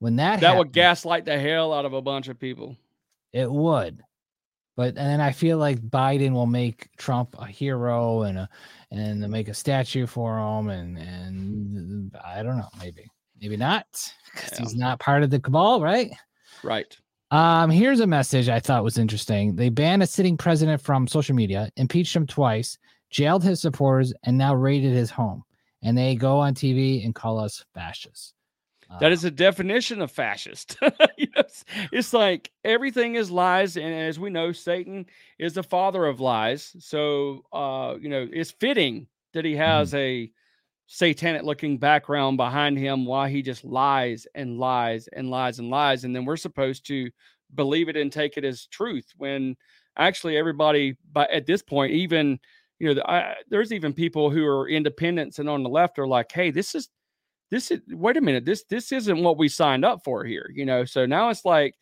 when 0.00 0.16
that 0.16 0.40
That 0.40 0.56
would 0.58 0.72
gaslight 0.72 1.24
the 1.24 1.38
hell 1.38 1.72
out 1.72 1.84
of 1.84 1.92
a 1.92 2.02
bunch 2.02 2.28
of 2.28 2.38
people. 2.38 2.76
it 3.32 3.50
would. 3.50 4.02
But 4.76 4.88
and 4.88 4.96
then 4.96 5.20
I 5.20 5.30
feel 5.32 5.58
like 5.58 5.78
Biden 5.80 6.32
will 6.32 6.46
make 6.46 6.88
Trump 6.96 7.36
a 7.38 7.46
hero 7.46 8.22
and 8.22 8.38
a 8.38 8.48
and 8.90 9.20
make 9.28 9.48
a 9.48 9.54
statue 9.54 10.06
for 10.06 10.38
him 10.38 10.68
and 10.70 10.96
and 10.98 12.16
I 12.24 12.42
don't 12.42 12.56
know 12.56 12.68
maybe 12.78 13.06
maybe 13.40 13.56
not 13.56 13.86
because 14.32 14.52
Yeah. 14.52 14.58
he's 14.60 14.74
not 14.74 14.98
part 14.98 15.22
of 15.22 15.30
the 15.30 15.38
cabal, 15.40 15.80
right? 15.80 16.10
Right. 16.62 16.96
Um, 17.30 17.70
here's 17.70 18.00
a 18.00 18.06
message 18.06 18.48
I 18.48 18.58
thought 18.58 18.82
was 18.82 18.98
interesting. 18.98 19.54
They 19.54 19.68
banned 19.68 20.02
a 20.02 20.06
sitting 20.06 20.36
president 20.36 20.80
from 20.80 21.06
social 21.06 21.36
media, 21.36 21.70
impeached 21.76 22.16
him 22.16 22.26
twice, 22.26 22.76
jailed 23.10 23.44
his 23.44 23.60
supporters, 23.60 24.12
and 24.24 24.36
now 24.36 24.54
raided 24.54 24.92
his 24.92 25.10
home. 25.10 25.44
And 25.82 25.96
they 25.96 26.16
go 26.16 26.38
on 26.38 26.54
TV 26.54 27.04
and 27.04 27.14
call 27.14 27.38
us 27.38 27.64
fascists. 27.74 28.34
That 28.98 29.12
Uh, 29.12 29.14
a 29.24 29.30
definition 29.30 30.02
of 30.02 30.10
fascist. 30.10 30.76
You 31.16 31.26
know, 31.36 31.40
it's, 31.42 31.64
it's 31.92 32.12
like 32.14 32.50
everything 32.64 33.14
is 33.14 33.30
lies, 33.30 33.76
and 33.76 33.92
as 33.94 34.18
we 34.18 34.30
know, 34.30 34.52
Satan 34.52 35.06
is 35.38 35.52
the 35.54 35.62
father 35.62 36.06
of 36.06 36.18
lies. 36.20 36.74
So, 36.78 37.42
uh, 37.52 37.96
you 38.00 38.08
know, 38.08 38.26
it's 38.32 38.50
fitting 38.52 39.06
that 39.34 39.44
he 39.44 39.54
has 39.56 39.92
a 39.94 40.30
satanic 40.86 41.42
looking 41.42 41.78
background 41.78 42.36
behind 42.36 42.78
him 42.78 43.06
why 43.06 43.30
he 43.30 43.42
just 43.42 43.64
lies 43.64 44.26
and 44.34 44.58
lies 44.58 45.08
and 45.14 45.30
lies 45.30 45.58
and 45.58 45.70
lies 45.70 46.04
and 46.04 46.14
then 46.14 46.26
we're 46.26 46.36
supposed 46.36 46.86
to 46.86 47.10
believe 47.54 47.88
it 47.88 47.96
and 47.96 48.12
take 48.12 48.36
it 48.36 48.44
as 48.44 48.66
truth 48.66 49.06
when 49.16 49.56
actually 49.96 50.36
everybody 50.36 50.96
but 51.12 51.30
at 51.30 51.46
this 51.46 51.62
point 51.62 51.92
even 51.92 52.38
you 52.78 52.94
know 52.94 53.02
I, 53.06 53.34
there's 53.48 53.72
even 53.72 53.92
people 53.94 54.30
who 54.30 54.44
are 54.46 54.68
independents 54.68 55.38
and 55.38 55.48
on 55.48 55.62
the 55.62 55.70
left 55.70 55.98
are 55.98 56.06
like 56.08 56.30
hey 56.32 56.50
this 56.50 56.74
is 56.74 56.88
this 57.50 57.70
is 57.70 57.80
wait 57.88 58.16
a 58.16 58.20
minute 58.20 58.44
this 58.44 58.64
this 58.64 58.92
isn't 58.92 59.22
what 59.22 59.38
we 59.38 59.48
signed 59.48 59.84
up 59.84 60.02
for 60.04 60.24
here 60.24 60.50
you 60.54 60.64
know 60.64 60.84
so 60.84 61.06
now 61.06 61.28
it's 61.28 61.44
like 61.44 61.74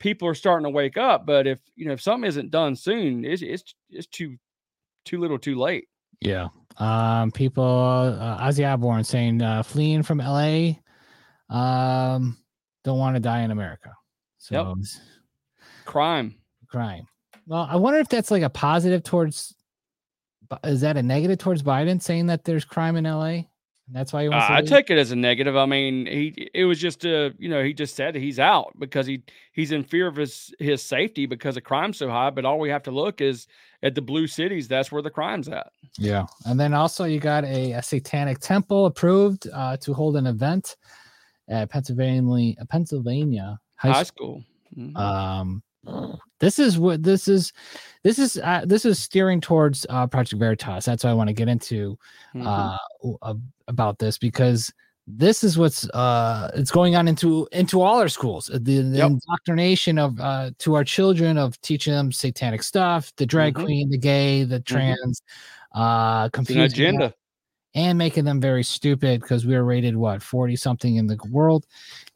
people 0.00 0.26
are 0.26 0.34
starting 0.34 0.64
to 0.64 0.70
wake 0.70 0.96
up 0.96 1.24
but 1.26 1.46
if 1.46 1.60
you 1.76 1.86
know 1.86 1.92
if 1.92 2.02
something 2.02 2.28
isn't 2.28 2.50
done 2.50 2.74
soon 2.74 3.24
it's 3.24 3.42
it's, 3.42 3.74
it's 3.90 4.06
too 4.08 4.36
too 5.04 5.20
little 5.20 5.38
too 5.38 5.58
late 5.58 5.88
Yeah. 6.20 6.48
Um, 6.78 7.32
people, 7.32 7.64
uh, 7.64 8.46
Ozzy 8.46 8.66
Osbourne 8.66 9.04
saying, 9.04 9.42
uh, 9.42 9.62
fleeing 9.62 10.02
from 10.02 10.18
LA, 10.18 10.74
um, 11.50 12.38
don't 12.84 12.98
want 12.98 13.16
to 13.16 13.20
die 13.20 13.42
in 13.42 13.50
America. 13.50 13.92
So 14.38 14.54
Yep. 14.54 14.76
crime 15.84 16.36
crime. 16.68 17.06
Well, 17.46 17.68
I 17.70 17.76
wonder 17.76 17.98
if 17.98 18.08
that's 18.08 18.30
like 18.30 18.42
a 18.42 18.50
positive 18.50 19.02
towards, 19.02 19.54
is 20.64 20.80
that 20.80 20.96
a 20.96 21.02
negative 21.02 21.38
towards 21.38 21.62
Biden 21.62 22.00
saying 22.00 22.26
that 22.26 22.44
there's 22.44 22.64
crime 22.64 22.96
in 22.96 23.04
LA? 23.04 23.42
That's 23.92 24.12
why 24.12 24.22
he 24.22 24.28
Uh, 24.28 24.32
wants 24.32 24.46
to 24.48 24.52
I 24.54 24.62
take 24.62 24.90
it 24.90 24.98
as 24.98 25.10
a 25.12 25.16
negative. 25.16 25.56
I 25.56 25.66
mean, 25.66 26.06
he 26.06 26.48
it 26.54 26.64
was 26.64 26.80
just 26.80 27.04
a 27.04 27.34
you 27.38 27.48
know 27.48 27.62
he 27.62 27.72
just 27.74 27.94
said 27.94 28.14
he's 28.14 28.38
out 28.38 28.72
because 28.78 29.06
he 29.06 29.22
he's 29.52 29.70
in 29.72 29.84
fear 29.84 30.06
of 30.06 30.16
his 30.16 30.54
his 30.58 30.82
safety 30.82 31.26
because 31.26 31.54
the 31.56 31.60
crime's 31.60 31.98
so 31.98 32.08
high. 32.08 32.30
But 32.30 32.44
all 32.44 32.58
we 32.58 32.70
have 32.70 32.82
to 32.84 32.90
look 32.90 33.20
is 33.20 33.46
at 33.82 33.94
the 33.94 34.02
blue 34.02 34.26
cities. 34.26 34.66
That's 34.68 34.90
where 34.90 35.02
the 35.02 35.10
crime's 35.10 35.48
at. 35.48 35.70
Yeah, 35.98 36.26
and 36.46 36.58
then 36.58 36.72
also 36.74 37.04
you 37.04 37.20
got 37.20 37.44
a, 37.44 37.72
a 37.72 37.82
satanic 37.82 38.38
temple 38.38 38.86
approved 38.86 39.46
uh, 39.52 39.76
to 39.78 39.92
hold 39.92 40.16
an 40.16 40.26
event 40.26 40.76
at 41.48 41.68
Pennsylvania, 41.70 42.54
Pennsylvania 42.70 43.58
High, 43.76 43.92
High 43.92 44.02
School. 44.04 44.42
school. 44.72 44.84
Mhm. 44.84 44.96
Um, 44.96 45.62
this 46.40 46.58
is 46.58 46.78
what 46.78 47.02
this 47.02 47.28
is. 47.28 47.52
This 48.04 48.18
is 48.18 48.36
uh, 48.38 48.62
this 48.66 48.84
is 48.84 48.98
steering 48.98 49.40
towards 49.40 49.86
uh, 49.88 50.06
Project 50.06 50.38
Veritas. 50.40 50.84
That's 50.84 51.04
what 51.04 51.10
I 51.10 51.14
want 51.14 51.28
to 51.28 51.34
get 51.34 51.48
into 51.48 51.96
Mhm. 52.34 52.46
uh, 52.46 52.76
ab- 53.24 53.42
about 53.68 53.98
this 53.98 54.18
because 54.18 54.72
this 55.06 55.44
is 55.44 55.56
what's 55.58 55.88
uh, 55.90 56.50
it's 56.54 56.70
going 56.70 56.96
on 56.96 57.06
into 57.08 57.46
into 57.52 57.80
all 57.80 58.00
our 58.00 58.08
schools. 58.08 58.50
Uh, 58.50 58.58
The, 58.60 58.78
the 58.82 58.98
Yep. 58.98 59.10
indoctrination 59.12 59.98
of 59.98 60.18
uh, 60.20 60.50
to 60.58 60.74
our 60.74 60.84
children 60.84 61.38
of 61.38 61.60
teaching 61.60 61.92
them 61.92 62.10
satanic 62.12 62.62
stuff, 62.62 63.12
the 63.16 63.26
drag 63.26 63.54
Mhm. 63.54 63.64
queen, 63.64 63.90
the 63.90 63.98
gay, 63.98 64.42
the 64.44 64.60
trans, 64.60 65.22
uh, 65.74 66.24
It's 66.26 66.38
an 66.38 66.44
confusing 66.44 66.84
them 66.86 66.94
agenda. 66.94 67.14
and 67.74 67.96
making 67.98 68.24
them 68.24 68.40
very 68.40 68.62
stupid 68.64 69.20
because 69.20 69.46
we 69.46 69.54
are 69.54 69.64
rated 69.64 69.96
what 69.96 70.22
40 70.22 70.56
something 70.56 70.96
in 70.96 71.06
the 71.06 71.18
world 71.30 71.66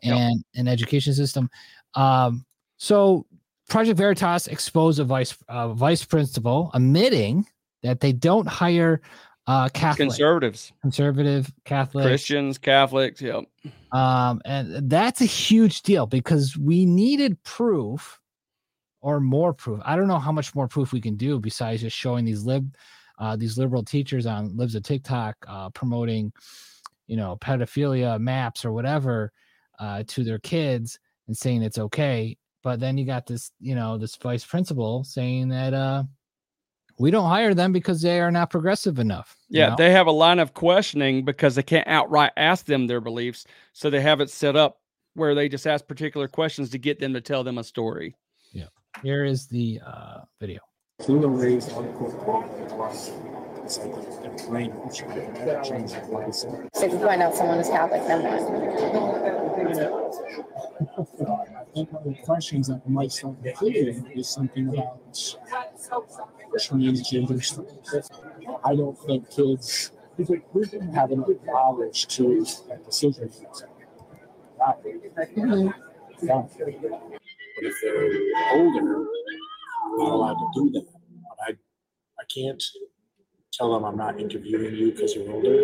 Yep. 0.02 0.16
and 0.16 0.44
an 0.56 0.68
education 0.68 1.14
system 1.14 1.48
um 1.94 2.44
so 2.76 3.24
project 3.68 3.98
veritas 3.98 4.46
exposed 4.46 4.98
a 4.98 5.04
vice 5.04 5.36
uh, 5.48 5.68
vice 5.68 6.04
principal 6.04 6.70
admitting 6.74 7.46
that 7.82 8.00
they 8.00 8.12
don't 8.12 8.46
hire 8.46 9.00
uh 9.46 9.68
catholic 9.68 10.08
Conservatives, 10.08 10.72
conservative 10.82 11.52
catholic 11.64 12.06
Christians, 12.06 12.58
Catholics. 12.58 13.20
Yep. 13.20 13.44
um 13.92 14.40
and 14.44 14.90
that's 14.90 15.20
a 15.20 15.26
huge 15.26 15.82
deal 15.82 16.06
because 16.06 16.56
we 16.56 16.84
needed 16.84 17.42
proof 17.44 18.20
or 19.02 19.20
more 19.20 19.52
proof 19.52 19.80
i 19.84 19.96
don't 19.96 20.08
know 20.08 20.18
how 20.18 20.32
much 20.32 20.54
more 20.54 20.68
proof 20.68 20.92
we 20.92 21.00
can 21.00 21.16
do 21.16 21.38
besides 21.38 21.82
just 21.82 21.96
showing 21.96 22.24
these 22.24 22.44
lib 22.44 22.74
uh, 23.18 23.34
these 23.34 23.56
liberal 23.56 23.82
teachers 23.82 24.26
on 24.26 24.56
libs 24.56 24.74
of 24.74 24.82
tiktok 24.82 25.36
uh, 25.48 25.70
promoting 25.70 26.32
you 27.06 27.16
know 27.16 27.36
pedophilia 27.40 28.20
maps 28.20 28.64
or 28.64 28.72
whatever 28.72 29.32
uh, 29.78 30.02
to 30.06 30.24
their 30.24 30.38
kids 30.40 30.98
and 31.28 31.36
saying 31.36 31.62
it's 31.62 31.78
okay 31.78 32.36
but 32.66 32.80
then 32.80 32.98
you 32.98 33.04
got 33.04 33.26
this 33.26 33.52
you 33.60 33.76
know 33.76 33.96
this 33.96 34.16
vice 34.16 34.44
principal 34.44 35.04
saying 35.04 35.48
that 35.48 35.72
uh 35.72 36.02
we 36.98 37.12
don't 37.12 37.28
hire 37.28 37.54
them 37.54 37.70
because 37.70 38.02
they 38.02 38.18
are 38.18 38.32
not 38.32 38.50
progressive 38.50 38.98
enough 38.98 39.36
Yeah, 39.48 39.68
know? 39.68 39.76
they 39.78 39.92
have 39.92 40.08
a 40.08 40.10
line 40.10 40.40
of 40.40 40.52
questioning 40.52 41.24
because 41.24 41.54
they 41.54 41.62
can't 41.62 41.86
outright 41.86 42.32
ask 42.36 42.66
them 42.66 42.88
their 42.88 43.00
beliefs. 43.00 43.46
So 43.72 43.88
they 43.88 44.00
have 44.00 44.20
it 44.20 44.30
set 44.30 44.56
up 44.56 44.80
where 45.14 45.36
they 45.36 45.48
just 45.48 45.68
ask 45.68 45.86
particular 45.86 46.26
questions 46.26 46.70
to 46.70 46.78
get 46.78 46.98
them 46.98 47.14
to 47.14 47.20
tell 47.20 47.44
them 47.44 47.58
a 47.58 47.64
story. 47.64 48.16
Yeah. 48.52 48.70
Here 49.04 49.24
is 49.24 49.46
the 49.46 49.80
uh 49.86 50.22
video 50.40 50.58
Pluto 50.98 51.28
raised 51.28 51.70
on 51.72 51.86
court. 51.92 52.46
It's 53.62 53.78
like 53.78 53.94
a 53.94 54.50
language. 54.50 55.04
That 55.44 55.62
changes 55.62 55.92
the 55.92 56.06
license. 56.10 56.68
So 56.74 56.86
if 56.86 56.92
you 56.92 56.98
find 56.98 57.22
out 57.22 57.36
someone 57.36 57.60
is 57.60 57.68
Catholic, 57.68 58.02
then 58.08 58.24
what? 58.24 59.45
I 59.66 61.64
think 61.74 61.92
one 61.92 62.02
of 62.02 62.04
the 62.04 62.16
questions 62.24 62.68
that 62.68 62.88
might 62.88 63.12
start 63.12 63.36
including 63.44 64.06
is 64.14 64.28
something 64.28 64.68
about 64.68 65.12
transgender 66.58 67.42
stuff. 67.42 68.08
I 68.64 68.74
don't 68.74 68.98
think 68.98 69.30
kids 69.30 69.90
have 70.94 71.10
enough 71.10 71.28
knowledge 71.44 72.06
to 72.16 72.46
make 72.68 72.84
decisions. 72.84 73.42
Yeah. 76.22 76.42
But 77.56 77.64
if 77.64 77.74
they're 77.82 78.10
older, 78.52 78.96
I'm 78.96 79.98
not 79.98 80.12
allowed 80.12 80.34
to 80.34 80.48
do 80.54 80.70
that. 80.72 80.86
I, 81.46 81.50
I 82.18 82.24
can't 82.34 82.62
tell 83.56 83.72
them 83.72 83.84
I'm 83.84 83.96
not 83.96 84.20
interviewing 84.20 84.74
you 84.74 84.92
because 84.92 85.14
you're 85.14 85.30
older. 85.30 85.54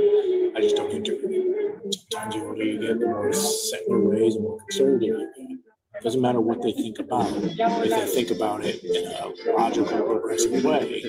I 0.57 0.61
just 0.61 0.77
don't 0.77 0.91
interview 0.91 1.29
you. 1.29 1.81
Sometimes 2.11 2.35
the 2.35 2.45
older 2.47 2.65
you 2.65 2.81
get, 2.81 3.01
the 3.01 3.07
more 3.07 3.33
set 3.33 3.83
in 3.87 3.93
your 3.93 4.09
ways 4.11 4.35
and 4.35 4.45
more 4.45 4.59
conservative 4.59 5.03
you 5.03 5.33
get. 5.49 6.03
Doesn't 6.03 6.21
matter 6.21 6.41
what 6.41 6.63
they 6.63 6.73
think 6.73 6.99
about 6.99 7.31
it. 7.37 7.55
If 7.59 7.91
they 7.91 8.07
think 8.07 8.31
about 8.31 8.65
it 8.65 8.83
in 8.83 9.07
a 9.07 9.53
logical, 9.53 10.03
progressive 10.03 10.65
way, 10.65 11.05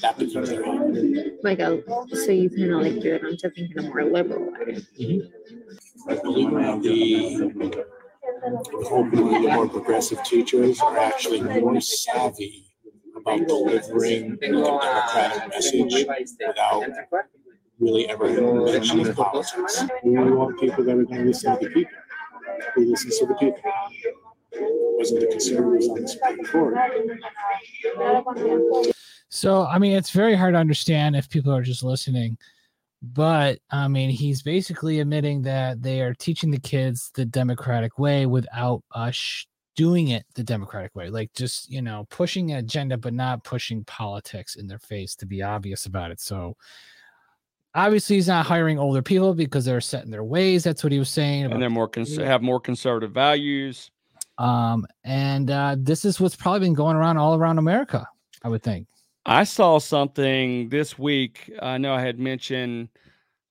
that 0.00 0.16
becomes 0.16 0.48
their 0.48 0.64
own. 0.64 1.38
Like 1.42 1.58
a, 1.58 1.82
so 2.14 2.30
you 2.30 2.48
kind 2.48 2.72
of 2.72 2.82
like 2.82 3.02
do 3.02 3.14
it 3.14 3.24
onto 3.24 3.50
thinking 3.50 3.78
a 3.78 3.82
more 3.82 4.04
liberal 4.04 4.52
way. 4.52 5.22
I 6.08 6.14
believe 6.16 6.50
the 6.82 7.84
hopefully 8.86 9.42
the 9.42 9.52
more 9.52 9.68
progressive 9.68 10.22
teachers 10.24 10.80
are 10.80 10.98
actually 10.98 11.42
more 11.42 11.80
savvy 11.80 12.67
about 13.18 13.46
delivering 13.46 14.38
a 14.42 14.48
democratic 14.48 15.48
message 15.48 16.06
without 16.40 16.84
really 17.78 18.08
ever 18.08 18.28
mentioning 18.64 19.14
politics. 19.14 19.84
We 20.02 20.12
want 20.12 20.58
people 20.58 20.84
that 20.84 20.96
are 20.96 21.04
going 21.04 21.20
to 21.20 21.24
listen 21.24 21.58
to 21.58 21.64
the 21.64 21.70
people. 21.70 21.92
Who 22.74 22.86
listens 22.86 23.18
to 23.18 23.26
the 23.26 23.34
people? 23.34 23.60
Wasn't 24.52 25.20
the 25.20 25.26
conservatives 25.26 25.88
on 25.88 26.02
the 26.02 26.08
Supreme 26.08 26.44
Court? 26.46 26.74
So, 29.28 29.66
I 29.66 29.78
mean, 29.78 29.92
it's 29.92 30.10
very 30.10 30.34
hard 30.34 30.54
to 30.54 30.58
understand 30.58 31.14
if 31.14 31.28
people 31.28 31.54
are 31.54 31.62
just 31.62 31.84
listening. 31.84 32.38
But 33.00 33.60
I 33.70 33.86
mean, 33.86 34.10
he's 34.10 34.42
basically 34.42 34.98
admitting 35.00 35.42
that 35.42 35.82
they 35.82 36.00
are 36.00 36.14
teaching 36.14 36.50
the 36.50 36.58
kids 36.58 37.10
the 37.14 37.24
democratic 37.24 37.98
way 37.98 38.26
without 38.26 38.82
us 38.92 39.46
doing 39.78 40.08
it 40.08 40.26
the 40.34 40.42
democratic 40.42 40.96
way. 40.96 41.08
Like 41.08 41.32
just, 41.34 41.70
you 41.70 41.80
know, 41.80 42.04
pushing 42.10 42.50
an 42.50 42.58
agenda, 42.58 42.98
but 42.98 43.14
not 43.14 43.44
pushing 43.44 43.84
politics 43.84 44.56
in 44.56 44.66
their 44.66 44.80
face 44.80 45.14
to 45.14 45.24
be 45.24 45.40
obvious 45.40 45.86
about 45.86 46.10
it. 46.10 46.20
So, 46.20 46.56
obviously, 47.76 48.16
he's 48.16 48.26
not 48.26 48.44
hiring 48.44 48.76
older 48.76 49.02
people 49.02 49.34
because 49.34 49.64
they're 49.64 49.80
set 49.80 50.04
in 50.04 50.10
their 50.10 50.24
ways. 50.24 50.64
That's 50.64 50.82
what 50.82 50.92
he 50.92 50.98
was 50.98 51.10
saying. 51.10 51.44
And 51.44 51.62
they're 51.62 51.70
more 51.70 51.86
cons- 51.86 52.16
have 52.16 52.42
more 52.42 52.58
conservative 52.58 53.12
values. 53.12 53.92
um, 54.38 54.84
and 55.04 55.48
uh, 55.48 55.76
this 55.78 56.04
is 56.04 56.18
what's 56.18 56.34
probably 56.34 56.66
been 56.66 56.74
going 56.74 56.96
around 56.96 57.16
all 57.18 57.36
around 57.36 57.58
America, 57.58 58.04
I 58.42 58.48
would 58.48 58.64
think. 58.64 58.88
I 59.26 59.44
saw 59.44 59.78
something 59.78 60.70
this 60.70 60.98
week. 60.98 61.52
I 61.62 61.78
know 61.78 61.94
I 61.94 62.00
had 62.00 62.18
mentioned 62.18 62.88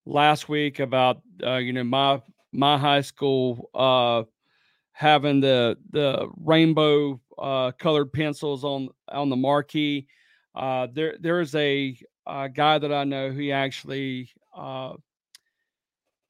last 0.06 0.50
week 0.50 0.80
about 0.80 1.22
uh, 1.42 1.56
you 1.56 1.72
know 1.72 1.86
my 1.86 2.22
my 2.52 2.78
high 2.78 3.02
school 3.02 3.70
uh, 3.74 4.24
having 4.98 5.40
the 5.40 5.78
the 5.92 6.28
rainbow 6.44 7.22
uh, 7.38 7.72
colored 7.74 8.12
pencils 8.12 8.64
on 8.64 8.90
on 9.10 9.30
the 9.30 9.36
marquee. 9.36 10.08
Uh, 10.56 10.88
there 10.92 11.16
there 11.20 11.40
is 11.40 11.54
a, 11.56 11.96
uh 12.26 12.48
guy 12.48 12.80
that 12.80 12.92
I 12.92 13.04
know 13.04 13.30
who 13.32 13.52
actually 13.52 14.30
uh, 14.56 14.94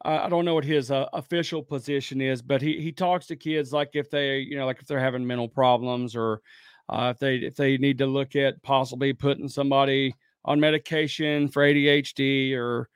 I, 0.04 0.26
I 0.26 0.30
don't 0.30 0.46
know 0.46 0.54
what 0.54 0.66
his 0.66 0.92
uh, 0.92 1.08
official 1.14 1.64
position 1.64 2.22
is, 2.22 2.42
but 2.42 2.62
he 2.62 2.82
he 2.82 2.92
talks 2.92 3.28
to 3.28 3.36
kids 3.36 3.72
like 3.74 3.92
if 3.94 4.10
they 4.10 4.40
you 4.40 4.58
know 4.58 4.66
like 4.66 4.80
if 4.82 4.88
they're 4.88 5.00
having 5.00 5.26
mental 5.26 5.48
problems 5.50 6.16
or 6.16 6.42
uh, 6.90 7.12
if 7.16 7.20
they 7.20 7.38
if 7.38 7.56
they 7.56 7.78
need 7.78 7.98
to 8.00 8.06
look 8.08 8.36
at 8.36 8.62
possibly 8.64 9.14
putting 9.14 9.48
somebody 9.50 10.14
on 10.46 10.60
medication 10.60 11.48
for 11.48 11.64
ADHD 11.64 12.54
or 12.56 12.90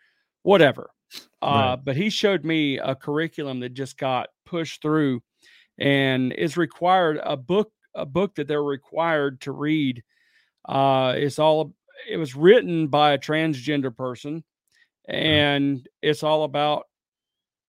whatever. 0.44 0.90
Uh, 1.42 1.76
But 1.78 1.98
he 1.98 2.10
showed 2.10 2.46
me 2.46 2.78
a 2.78 2.96
curriculum 2.96 3.60
that 3.62 3.74
just 3.74 3.98
got 3.98 4.30
pushed 4.46 4.82
through, 4.82 5.22
and 5.82 6.32
is 6.34 6.58
required 6.58 7.20
a 7.24 7.36
book 7.36 7.72
a 7.96 8.06
book 8.06 8.36
that 8.36 8.48
they're 8.48 8.64
required 8.64 9.42
to 9.42 9.52
read. 9.52 10.02
Uh, 10.64 11.14
it's 11.18 11.40
all 11.40 11.74
it 12.08 12.18
was 12.18 12.36
written 12.36 12.88
by 12.88 13.12
a 13.12 13.18
transgender 13.18 13.94
person, 13.96 14.44
and 15.10 15.88
it's 16.02 16.24
all 16.24 16.44
about 16.44 16.86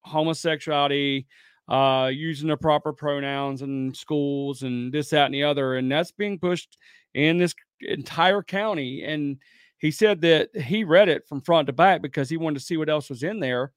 homosexuality, 0.04 1.26
uh, 1.68 2.10
using 2.12 2.48
the 2.48 2.56
proper 2.56 2.92
pronouns 2.92 3.62
in 3.62 3.94
schools, 3.94 4.62
and 4.62 4.92
this, 4.92 5.10
that, 5.10 5.26
and 5.26 5.34
the 5.34 5.42
other, 5.42 5.76
and 5.76 5.90
that's 5.90 6.12
being 6.12 6.38
pushed 6.38 6.76
in 7.14 7.38
this 7.38 7.54
entire 7.80 8.42
county. 8.42 9.04
And 9.04 9.38
he 9.78 9.90
said 9.90 10.20
that 10.20 10.54
he 10.54 10.84
read 10.84 11.08
it 11.08 11.26
from 11.26 11.40
front 11.40 11.66
to 11.66 11.72
back 11.72 12.02
because 12.02 12.28
he 12.28 12.36
wanted 12.36 12.58
to 12.58 12.64
see 12.64 12.76
what 12.76 12.90
else 12.90 13.08
was 13.08 13.22
in 13.22 13.40
there. 13.40 13.72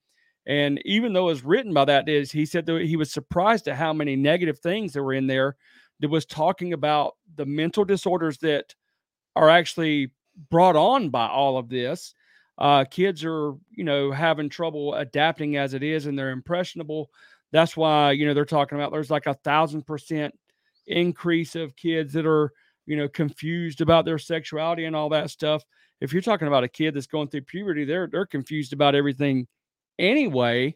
And 0.48 0.80
even 0.86 1.14
though 1.14 1.24
it 1.24 1.34
was 1.34 1.44
written 1.44 1.74
by 1.74 1.86
that, 1.86 2.08
is 2.08 2.32
he 2.32 2.46
said 2.46 2.66
that 2.68 2.82
he 2.82 2.96
was 2.96 3.12
surprised 3.12 3.68
at 3.68 3.76
how 3.76 3.94
many 3.94 4.16
negative 4.16 4.60
things 4.60 4.94
that 4.94 5.04
were 5.04 5.14
in 5.14 5.28
there 5.28 5.56
that 6.00 6.10
was 6.10 6.26
talking 6.26 6.74
about 6.74 7.16
the 7.36 7.46
mental 7.46 7.86
disorders 7.86 8.38
that 8.40 8.76
are 9.36 9.50
actually 9.50 10.12
brought 10.50 10.76
on 10.76 11.10
by 11.10 11.28
all 11.28 11.58
of 11.58 11.70
this. 11.70 12.14
Uh, 12.58 12.86
kids 12.86 13.24
are, 13.26 13.54
you 13.72 13.84
know, 13.84 14.12
having 14.12 14.50
trouble 14.50 14.94
adapting 14.96 15.58
as 15.58 15.74
it 15.74 15.84
is, 15.84 16.06
and 16.06 16.18
they're 16.18 16.32
impressionable. 16.32 17.10
That's 17.52 17.76
why, 17.76 18.12
you 18.12 18.26
know, 18.26 18.34
they're 18.34 18.46
talking 18.46 18.78
about 18.78 18.92
there's 18.92 19.12
like 19.12 19.28
a 19.28 19.34
thousand 19.34 19.86
percent 19.86 20.34
increase 20.88 21.56
of 21.56 21.76
kids 21.76 22.14
that 22.14 22.26
are, 22.26 22.54
you 22.86 22.96
know, 22.96 23.08
confused 23.08 23.82
about 23.82 24.06
their 24.06 24.20
sexuality 24.20 24.86
and 24.86 24.96
all 24.96 25.10
that 25.10 25.32
stuff. 25.32 25.64
If 26.02 26.14
you're 26.14 26.22
talking 26.22 26.48
about 26.48 26.64
a 26.64 26.70
kid 26.70 26.94
that's 26.94 27.08
going 27.08 27.30
through 27.30 27.42
puberty, 27.42 27.84
they're 27.84 28.08
they're 28.08 28.26
confused 28.26 28.74
about 28.74 28.96
everything 28.96 29.48
anyway. 30.00 30.76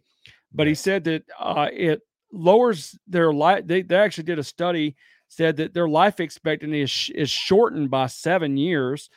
But 0.53 0.67
he 0.67 0.75
said 0.75 1.03
that 1.03 1.23
uh, 1.39 1.67
it 1.71 2.01
lowers 2.31 2.97
their 3.07 3.31
life. 3.31 3.65
They, 3.65 3.83
they 3.83 3.95
actually 3.95 4.23
did 4.23 4.39
a 4.39 4.43
study 4.43 4.95
said 5.29 5.57
that 5.57 5.73
their 5.73 5.87
life 5.87 6.19
expectancy 6.19 6.81
is, 6.81 7.11
is 7.15 7.29
shortened 7.29 7.89
by 7.89 8.07
seven 8.07 8.57
years 8.57 9.09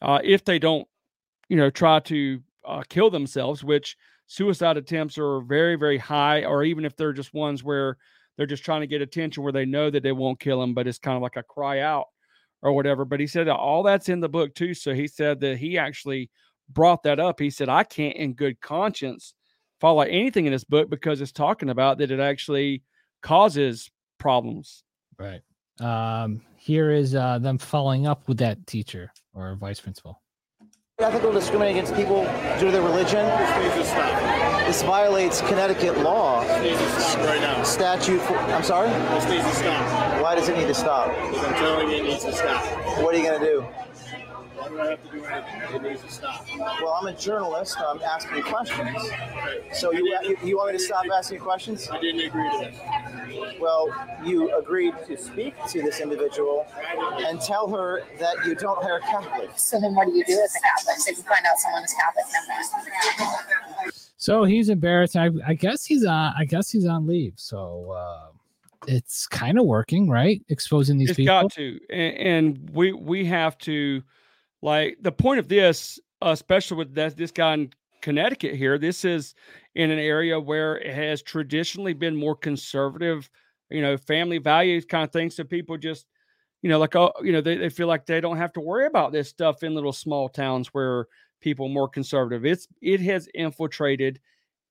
uh, 0.00 0.20
if 0.22 0.44
they 0.44 0.58
don't, 0.58 0.86
you 1.48 1.56
know, 1.56 1.70
try 1.70 1.98
to 2.00 2.40
uh, 2.64 2.82
kill 2.88 3.10
themselves, 3.10 3.64
which 3.64 3.96
suicide 4.26 4.76
attempts 4.76 5.18
are 5.18 5.40
very, 5.40 5.76
very 5.76 5.98
high, 5.98 6.44
or 6.44 6.62
even 6.62 6.84
if 6.84 6.96
they're 6.96 7.12
just 7.12 7.34
ones 7.34 7.64
where 7.64 7.96
they're 8.36 8.46
just 8.46 8.64
trying 8.64 8.80
to 8.80 8.86
get 8.86 9.02
attention 9.02 9.42
where 9.42 9.52
they 9.52 9.64
know 9.64 9.90
that 9.90 10.02
they 10.02 10.12
won't 10.12 10.40
kill 10.40 10.60
them, 10.60 10.74
but 10.74 10.86
it's 10.86 10.98
kind 10.98 11.16
of 11.16 11.22
like 11.22 11.36
a 11.36 11.42
cry 11.42 11.80
out 11.80 12.06
or 12.62 12.72
whatever. 12.72 13.04
But 13.04 13.20
he 13.20 13.26
said 13.26 13.46
that 13.48 13.56
all 13.56 13.82
that's 13.82 14.08
in 14.08 14.20
the 14.20 14.28
book 14.28 14.54
too. 14.54 14.74
So 14.74 14.94
he 14.94 15.08
said 15.08 15.40
that 15.40 15.58
he 15.58 15.78
actually 15.78 16.30
brought 16.68 17.02
that 17.04 17.18
up. 17.18 17.40
He 17.40 17.50
said, 17.50 17.68
I 17.68 17.82
can't 17.82 18.16
in 18.16 18.34
good 18.34 18.60
conscience 18.60 19.34
follow 19.86 20.02
anything 20.02 20.46
in 20.46 20.52
this 20.52 20.64
book 20.64 20.90
because 20.90 21.20
it's 21.20 21.30
talking 21.30 21.68
about 21.68 21.98
that 21.98 22.10
it 22.10 22.18
actually 22.18 22.82
causes 23.22 23.88
problems. 24.18 24.82
Right. 25.16 25.42
Um, 25.78 26.40
here 26.56 26.90
is 26.90 27.14
uh, 27.14 27.38
them 27.38 27.56
following 27.56 28.04
up 28.04 28.26
with 28.26 28.38
that 28.38 28.66
teacher 28.66 29.12
or 29.32 29.54
vice 29.54 29.78
principal. 29.78 30.20
Ethical 30.98 31.32
discriminating 31.32 31.78
against 31.78 31.94
people 31.94 32.24
due 32.58 32.66
to 32.66 32.72
their 32.72 32.82
religion. 32.82 33.24
This 34.66 34.82
violates 34.82 35.40
Connecticut 35.42 35.98
law. 35.98 36.40
right 36.40 37.40
now. 37.40 37.62
Statute. 37.62 38.20
For, 38.22 38.36
I'm 38.36 38.64
sorry. 38.64 38.88
This 38.88 39.28
needs 39.28 39.44
to 39.44 39.54
stop. 39.54 40.20
Why 40.20 40.34
does 40.34 40.48
it 40.48 40.58
need 40.58 40.66
to 40.66 40.74
stop? 40.74 41.14
Because 41.30 41.44
I'm 41.46 41.54
telling 41.54 41.90
you, 41.90 41.96
it 41.98 42.02
needs 42.02 42.24
to 42.24 42.32
stop. 42.32 42.64
What 43.04 43.14
are 43.14 43.18
you 43.18 43.24
gonna 43.30 43.38
do? 43.38 43.64
Why 44.56 44.68
do 44.68 44.80
I 44.80 44.86
have 44.90 45.02
to 45.04 45.10
do 45.10 45.24
anything? 45.24 45.74
It 45.74 45.82
needs 45.82 46.02
to 46.02 46.10
stop. 46.10 46.46
Well, 46.58 46.94
I'm 46.94 47.06
a 47.06 47.12
journalist. 47.12 47.76
I'm 47.78 48.00
asking 48.02 48.42
questions. 48.42 49.02
So 49.72 49.92
you, 49.92 50.18
you 50.22 50.36
you 50.42 50.56
want 50.56 50.72
me 50.72 50.78
to 50.78 50.84
stop 50.84 51.04
asking 51.14 51.40
questions? 51.40 51.88
I 51.90 52.00
didn't 52.00 52.22
agree 52.26 52.50
to 52.50 52.70
this. 52.70 53.60
Well, 53.60 53.94
you 54.24 54.56
agreed 54.56 54.94
to 55.06 55.16
speak 55.16 55.54
to 55.68 55.82
this 55.82 56.00
individual 56.00 56.66
and 57.26 57.40
tell 57.40 57.68
her 57.68 58.02
that 58.18 58.46
you 58.46 58.54
don't 58.54 58.82
hire 58.82 59.00
Catholics. 59.00 59.64
So 59.64 59.80
then 59.80 59.94
what 59.94 60.06
do 60.06 60.14
you 60.14 60.24
do 60.24 60.40
as 60.42 60.54
a 60.54 60.60
Catholic? 60.60 60.96
If 61.06 61.18
you 61.18 61.24
find 61.24 61.44
out 61.44 61.58
someone 61.58 61.84
is 61.84 61.94
Catholic, 61.94 62.24
then? 62.32 63.90
So 64.16 64.44
he's 64.44 64.70
embarrassed. 64.70 65.16
I, 65.16 65.30
I 65.46 65.54
guess 65.54 65.84
he's 65.84 66.04
on. 66.04 66.32
I 66.36 66.44
guess 66.44 66.70
he's 66.70 66.86
on 66.86 67.06
leave. 67.06 67.34
So 67.36 67.92
uh, 67.96 68.28
it's 68.86 69.26
kind 69.26 69.58
of 69.58 69.66
working, 69.66 70.08
right? 70.08 70.42
Exposing 70.48 70.96
these 70.96 71.10
it's 71.10 71.16
people. 71.16 71.42
got 71.42 71.52
to, 71.52 71.78
and, 71.90 72.16
and 72.16 72.70
we 72.72 72.92
we 72.92 73.24
have 73.26 73.58
to, 73.58 74.02
like 74.62 74.98
the 75.00 75.12
point 75.12 75.38
of 75.38 75.48
this, 75.48 75.98
uh, 76.22 76.30
especially 76.30 76.78
with 76.78 76.94
that 76.94 77.16
this 77.16 77.30
guy 77.30 77.54
in 77.54 77.72
Connecticut 78.02 78.54
here. 78.54 78.78
This 78.78 79.04
is 79.04 79.34
in 79.74 79.90
an 79.90 79.98
area 79.98 80.38
where 80.38 80.78
it 80.78 80.94
has 80.94 81.22
traditionally 81.22 81.92
been 81.92 82.16
more 82.16 82.36
conservative, 82.36 83.28
you 83.70 83.82
know, 83.82 83.96
family 83.96 84.38
values 84.38 84.84
kind 84.84 85.04
of 85.04 85.12
thing. 85.12 85.30
So 85.30 85.44
people 85.44 85.76
just, 85.76 86.06
you 86.62 86.70
know, 86.70 86.78
like 86.78 86.96
oh, 86.96 87.12
you 87.22 87.32
know, 87.32 87.40
they, 87.40 87.56
they 87.56 87.68
feel 87.68 87.88
like 87.88 88.06
they 88.06 88.20
don't 88.20 88.38
have 88.38 88.52
to 88.54 88.60
worry 88.60 88.86
about 88.86 89.12
this 89.12 89.28
stuff 89.28 89.62
in 89.62 89.74
little 89.74 89.92
small 89.92 90.28
towns 90.28 90.68
where 90.68 91.06
people 91.40 91.68
more 91.68 91.88
conservative. 91.88 92.44
It's 92.44 92.66
it 92.80 93.00
has 93.00 93.28
infiltrated 93.34 94.20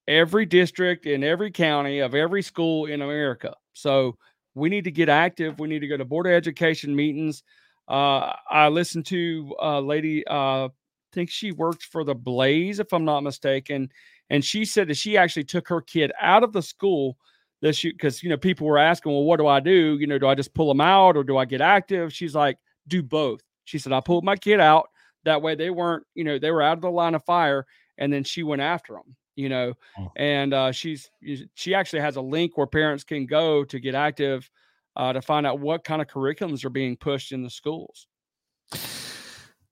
every 0.07 0.45
district 0.45 1.05
in 1.05 1.23
every 1.23 1.51
county 1.51 1.99
of 1.99 2.15
every 2.15 2.41
school 2.41 2.85
in 2.85 3.01
America. 3.01 3.53
So 3.73 4.17
we 4.53 4.69
need 4.69 4.85
to 4.85 4.91
get 4.91 5.09
active. 5.09 5.59
We 5.59 5.67
need 5.67 5.79
to 5.79 5.87
go 5.87 5.97
to 5.97 6.05
board 6.05 6.27
of 6.27 6.33
education 6.33 6.95
meetings. 6.95 7.43
Uh, 7.87 8.33
I 8.49 8.69
listened 8.69 9.05
to 9.07 9.55
a 9.59 9.79
lady, 9.79 10.25
uh, 10.27 10.65
I 10.65 10.69
think 11.13 11.29
she 11.29 11.51
worked 11.51 11.83
for 11.83 12.03
the 12.03 12.15
Blaze, 12.15 12.79
if 12.79 12.91
I'm 12.93 13.05
not 13.05 13.21
mistaken, 13.21 13.89
and 14.29 14.43
she 14.43 14.65
said 14.65 14.87
that 14.87 14.97
she 14.97 15.17
actually 15.17 15.43
took 15.43 15.67
her 15.67 15.81
kid 15.81 16.11
out 16.19 16.43
of 16.43 16.51
the 16.51 16.61
school 16.61 17.17
that 17.61 17.75
she 17.75 17.91
because 17.91 18.21
you 18.21 18.29
know 18.29 18.37
people 18.37 18.67
were 18.67 18.77
asking, 18.77 19.11
well, 19.11 19.23
what 19.23 19.37
do 19.37 19.47
I 19.47 19.59
do? 19.59 19.97
You 19.99 20.07
know, 20.07 20.17
do 20.17 20.27
I 20.27 20.35
just 20.35 20.53
pull 20.53 20.67
them 20.67 20.81
out 20.81 21.15
or 21.15 21.23
do 21.23 21.37
I 21.37 21.45
get 21.45 21.61
active? 21.61 22.11
She's 22.11 22.35
like, 22.35 22.57
do 22.87 23.01
both. 23.03 23.41
She 23.65 23.79
said, 23.79 23.93
I 23.93 24.01
pulled 24.01 24.23
my 24.23 24.35
kid 24.35 24.59
out. 24.59 24.89
That 25.23 25.41
way 25.41 25.55
they 25.55 25.69
weren't, 25.69 26.05
you 26.13 26.23
know, 26.23 26.37
they 26.37 26.51
were 26.51 26.61
out 26.61 26.77
of 26.77 26.81
the 26.81 26.91
line 26.91 27.15
of 27.15 27.23
fire, 27.23 27.65
and 27.97 28.11
then 28.11 28.23
she 28.23 28.43
went 28.43 28.61
after 28.61 28.93
them 28.93 29.15
you 29.35 29.49
know 29.49 29.73
and 30.15 30.53
uh, 30.53 30.71
she's 30.71 31.09
she 31.53 31.75
actually 31.75 31.99
has 31.99 32.15
a 32.15 32.21
link 32.21 32.57
where 32.57 32.67
parents 32.67 33.03
can 33.03 33.25
go 33.25 33.63
to 33.65 33.79
get 33.79 33.93
active 33.95 34.49
uh, 34.95 35.13
to 35.13 35.21
find 35.21 35.45
out 35.45 35.59
what 35.59 35.83
kind 35.83 36.01
of 36.01 36.07
curriculums 36.07 36.63
are 36.65 36.69
being 36.69 36.95
pushed 36.97 37.31
in 37.31 37.41
the 37.43 37.49
schools 37.49 38.07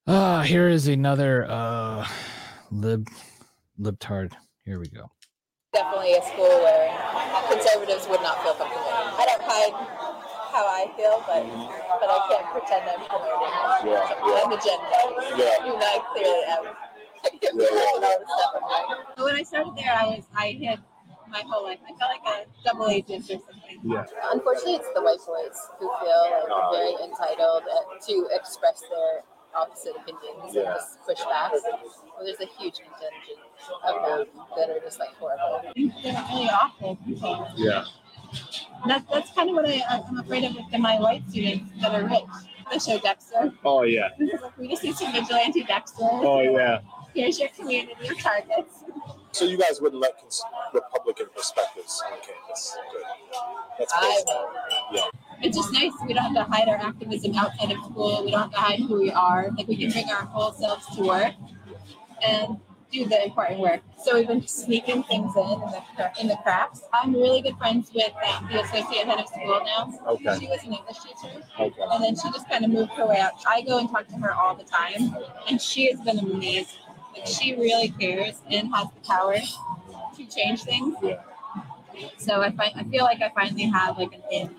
Uh, 0.05 0.41
here 0.41 0.67
is 0.67 0.87
another 0.87 1.45
uh, 1.49 2.05
lib 2.71 3.07
libtard. 3.79 4.33
Here 4.65 4.77
we 4.79 4.87
go. 4.87 5.09
definitely 5.73 6.13
a 6.13 6.21
school 6.23 6.53
where 6.63 6.91
conservatives 7.49 8.07
would 8.09 8.21
not 8.21 8.35
feel 8.43 8.53
comfortable. 8.53 8.83
I 8.91 9.25
don't 9.25 9.41
hide 9.43 9.73
how 10.53 10.65
I 10.67 10.85
feel, 10.95 11.23
but 11.25 11.41
but 11.99 12.09
I 12.11 12.19
can't 12.29 12.47
pretend 12.51 12.83
I'm 12.91 13.01
promoting 13.07 13.53
Yeah, 13.89 14.45
an 14.45 14.51
agenda. 14.51 14.99
Yeah. 15.39 15.65
You 15.65 15.73
know, 15.79 15.87
I 15.87 15.99
clearly 16.11 16.43
am. 16.51 16.63
all 17.23 17.99
the 17.99 18.25
stuff 18.27 18.53
I'm 18.55 18.61
doing. 18.61 19.03
But 19.15 19.23
when 19.25 19.35
I 19.35 19.43
started 19.43 19.73
there, 19.77 19.93
I 19.93 20.05
was 20.07 20.25
I 20.35 20.59
had 20.67 20.79
my 21.33 21.43
whole 21.49 21.63
life. 21.63 21.79
I 21.83 21.91
felt 21.97 22.11
like 22.13 22.25
a 22.29 22.45
double 22.63 22.87
agent 22.87 23.25
or 23.25 23.41
something. 23.41 23.79
Yeah. 23.83 24.05
Unfortunately, 24.31 24.75
it's 24.75 24.87
the 24.93 25.01
white 25.01 25.19
boys 25.25 25.57
who 25.79 25.89
feel 25.99 26.23
like 26.47 26.71
very 26.71 26.93
entitled 27.03 27.63
uh, 27.65 27.97
to 28.07 28.29
express 28.31 28.81
their 28.89 29.23
opposite 29.55 29.93
opinions 29.97 30.55
and 30.55 30.65
just 30.65 31.01
push 31.05 31.19
back. 31.25 31.51
Well, 31.51 32.23
there's 32.23 32.39
a 32.39 32.49
huge 32.61 32.77
contingent 32.85 33.41
of 33.83 33.95
them 34.05 34.45
that 34.55 34.69
are 34.69 34.79
just 34.79 34.99
like 34.99 35.13
horrible. 35.15 35.61
They're 35.75 36.25
really 36.29 36.49
awful 36.49 36.95
people. 37.05 37.47
Yeah. 37.57 37.85
That's 38.87 39.05
that's 39.11 39.31
kind 39.33 39.49
of 39.49 39.55
what 39.55 39.67
I, 39.67 39.81
I'm 39.89 40.17
afraid 40.17 40.43
of 40.43 40.55
with 40.55 40.71
the, 40.71 40.79
my 40.79 40.99
white 40.99 41.23
students 41.29 41.69
that 41.81 41.93
are 41.93 42.05
rich. 42.05 42.23
The 42.71 42.79
show 42.79 42.97
Dexter. 42.97 43.53
Oh 43.63 43.83
yeah. 43.83 44.09
We 44.57 44.69
just 44.69 44.83
need 44.83 44.95
some 44.95 45.11
vigilante 45.11 45.63
Dexter. 45.63 46.01
Oh 46.01 46.41
yeah. 46.41 46.79
Here's 47.13 47.39
your 47.39 47.49
community 47.49 48.07
of 48.07 48.19
targets. 48.19 48.83
So 49.31 49.45
you 49.45 49.57
guys 49.57 49.81
wouldn't 49.81 50.01
let 50.01 50.19
cons- 50.19 50.43
Republican 50.73 51.27
perspectives 51.35 52.03
on 52.05 52.17
campus. 52.19 52.77
Good. 52.91 53.03
That's 53.79 53.93
great. 53.99 54.23
Yeah. 54.91 55.05
It's 55.41 55.57
just 55.57 55.73
nice. 55.73 55.91
We 56.05 56.13
don't 56.13 56.35
have 56.35 56.47
to 56.47 56.51
hide 56.51 56.69
our 56.69 56.77
activism 56.77 57.35
outside 57.35 57.71
of 57.71 57.83
school. 57.85 58.23
We 58.23 58.31
don't 58.31 58.41
have 58.41 58.51
to 58.51 58.57
hide 58.57 58.79
who 58.79 58.99
we 58.99 59.11
are. 59.11 59.49
Like 59.57 59.67
we 59.67 59.75
can 59.75 59.91
bring 59.91 60.09
our 60.09 60.25
whole 60.25 60.53
selves 60.53 60.85
to 60.95 61.03
work 61.03 61.33
and 62.25 62.57
do 62.91 63.05
the 63.05 63.25
important 63.25 63.59
work. 63.59 63.81
So 64.03 64.15
we've 64.15 64.27
been 64.27 64.45
sneaking 64.47 65.03
things 65.03 65.35
in 65.35 65.43
in 65.43 65.59
the, 65.97 66.11
in 66.21 66.27
the 66.27 66.37
cracks. 66.43 66.81
I'm 66.93 67.13
really 67.13 67.41
good 67.41 67.57
friends 67.57 67.91
with 67.93 68.11
um, 68.27 68.47
the 68.51 68.61
associate 68.61 69.07
head 69.07 69.19
of 69.19 69.27
school 69.27 69.61
now. 69.65 69.99
Okay. 70.07 70.39
She 70.39 70.47
was 70.47 70.63
an 70.63 70.73
English 70.73 70.99
teacher. 70.99 71.43
Okay. 71.59 71.81
And 71.91 72.03
then 72.03 72.15
she 72.15 72.29
just 72.31 72.47
kind 72.47 72.63
of 72.63 72.69
moved 72.71 72.91
her 72.91 73.07
way 73.07 73.19
up. 73.19 73.33
I 73.47 73.61
go 73.61 73.79
and 73.79 73.89
talk 73.89 74.07
to 74.09 74.15
her 74.17 74.33
all 74.33 74.55
the 74.55 74.63
time, 74.63 75.15
and 75.49 75.59
she 75.59 75.89
has 75.91 75.99
been 76.01 76.19
amazing. 76.19 76.77
Like 77.15 77.27
she 77.27 77.55
really 77.55 77.89
cares 77.89 78.41
and 78.49 78.73
has 78.73 78.87
the 78.93 79.07
power 79.07 79.35
to 80.15 80.25
change 80.25 80.63
things. 80.63 80.95
So 82.17 82.41
I 82.41 82.51
find 82.51 82.71
I 82.75 82.83
feel 82.85 83.03
like 83.03 83.21
I 83.21 83.29
finally 83.29 83.63
have 83.65 83.97
like 83.97 84.13
an 84.13 84.21
in 84.31 84.49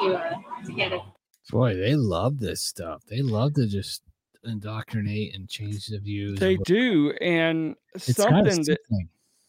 to 0.00 0.14
uh, 0.14 0.34
to 0.64 0.72
get 0.72 0.92
it. 0.92 1.02
Boy, 1.50 1.74
they 1.74 1.94
love 1.94 2.38
this 2.38 2.62
stuff. 2.62 3.02
They 3.08 3.20
love 3.20 3.54
to 3.54 3.66
just 3.66 4.02
indoctrinate 4.44 5.34
and 5.34 5.48
change 5.48 5.86
the 5.86 5.98
views. 5.98 6.38
they 6.40 6.56
what- 6.56 6.66
do 6.66 7.12
and 7.20 7.76
It's 7.94 8.14
kinda 8.14 8.50
something 8.50 8.64
that 8.64 8.78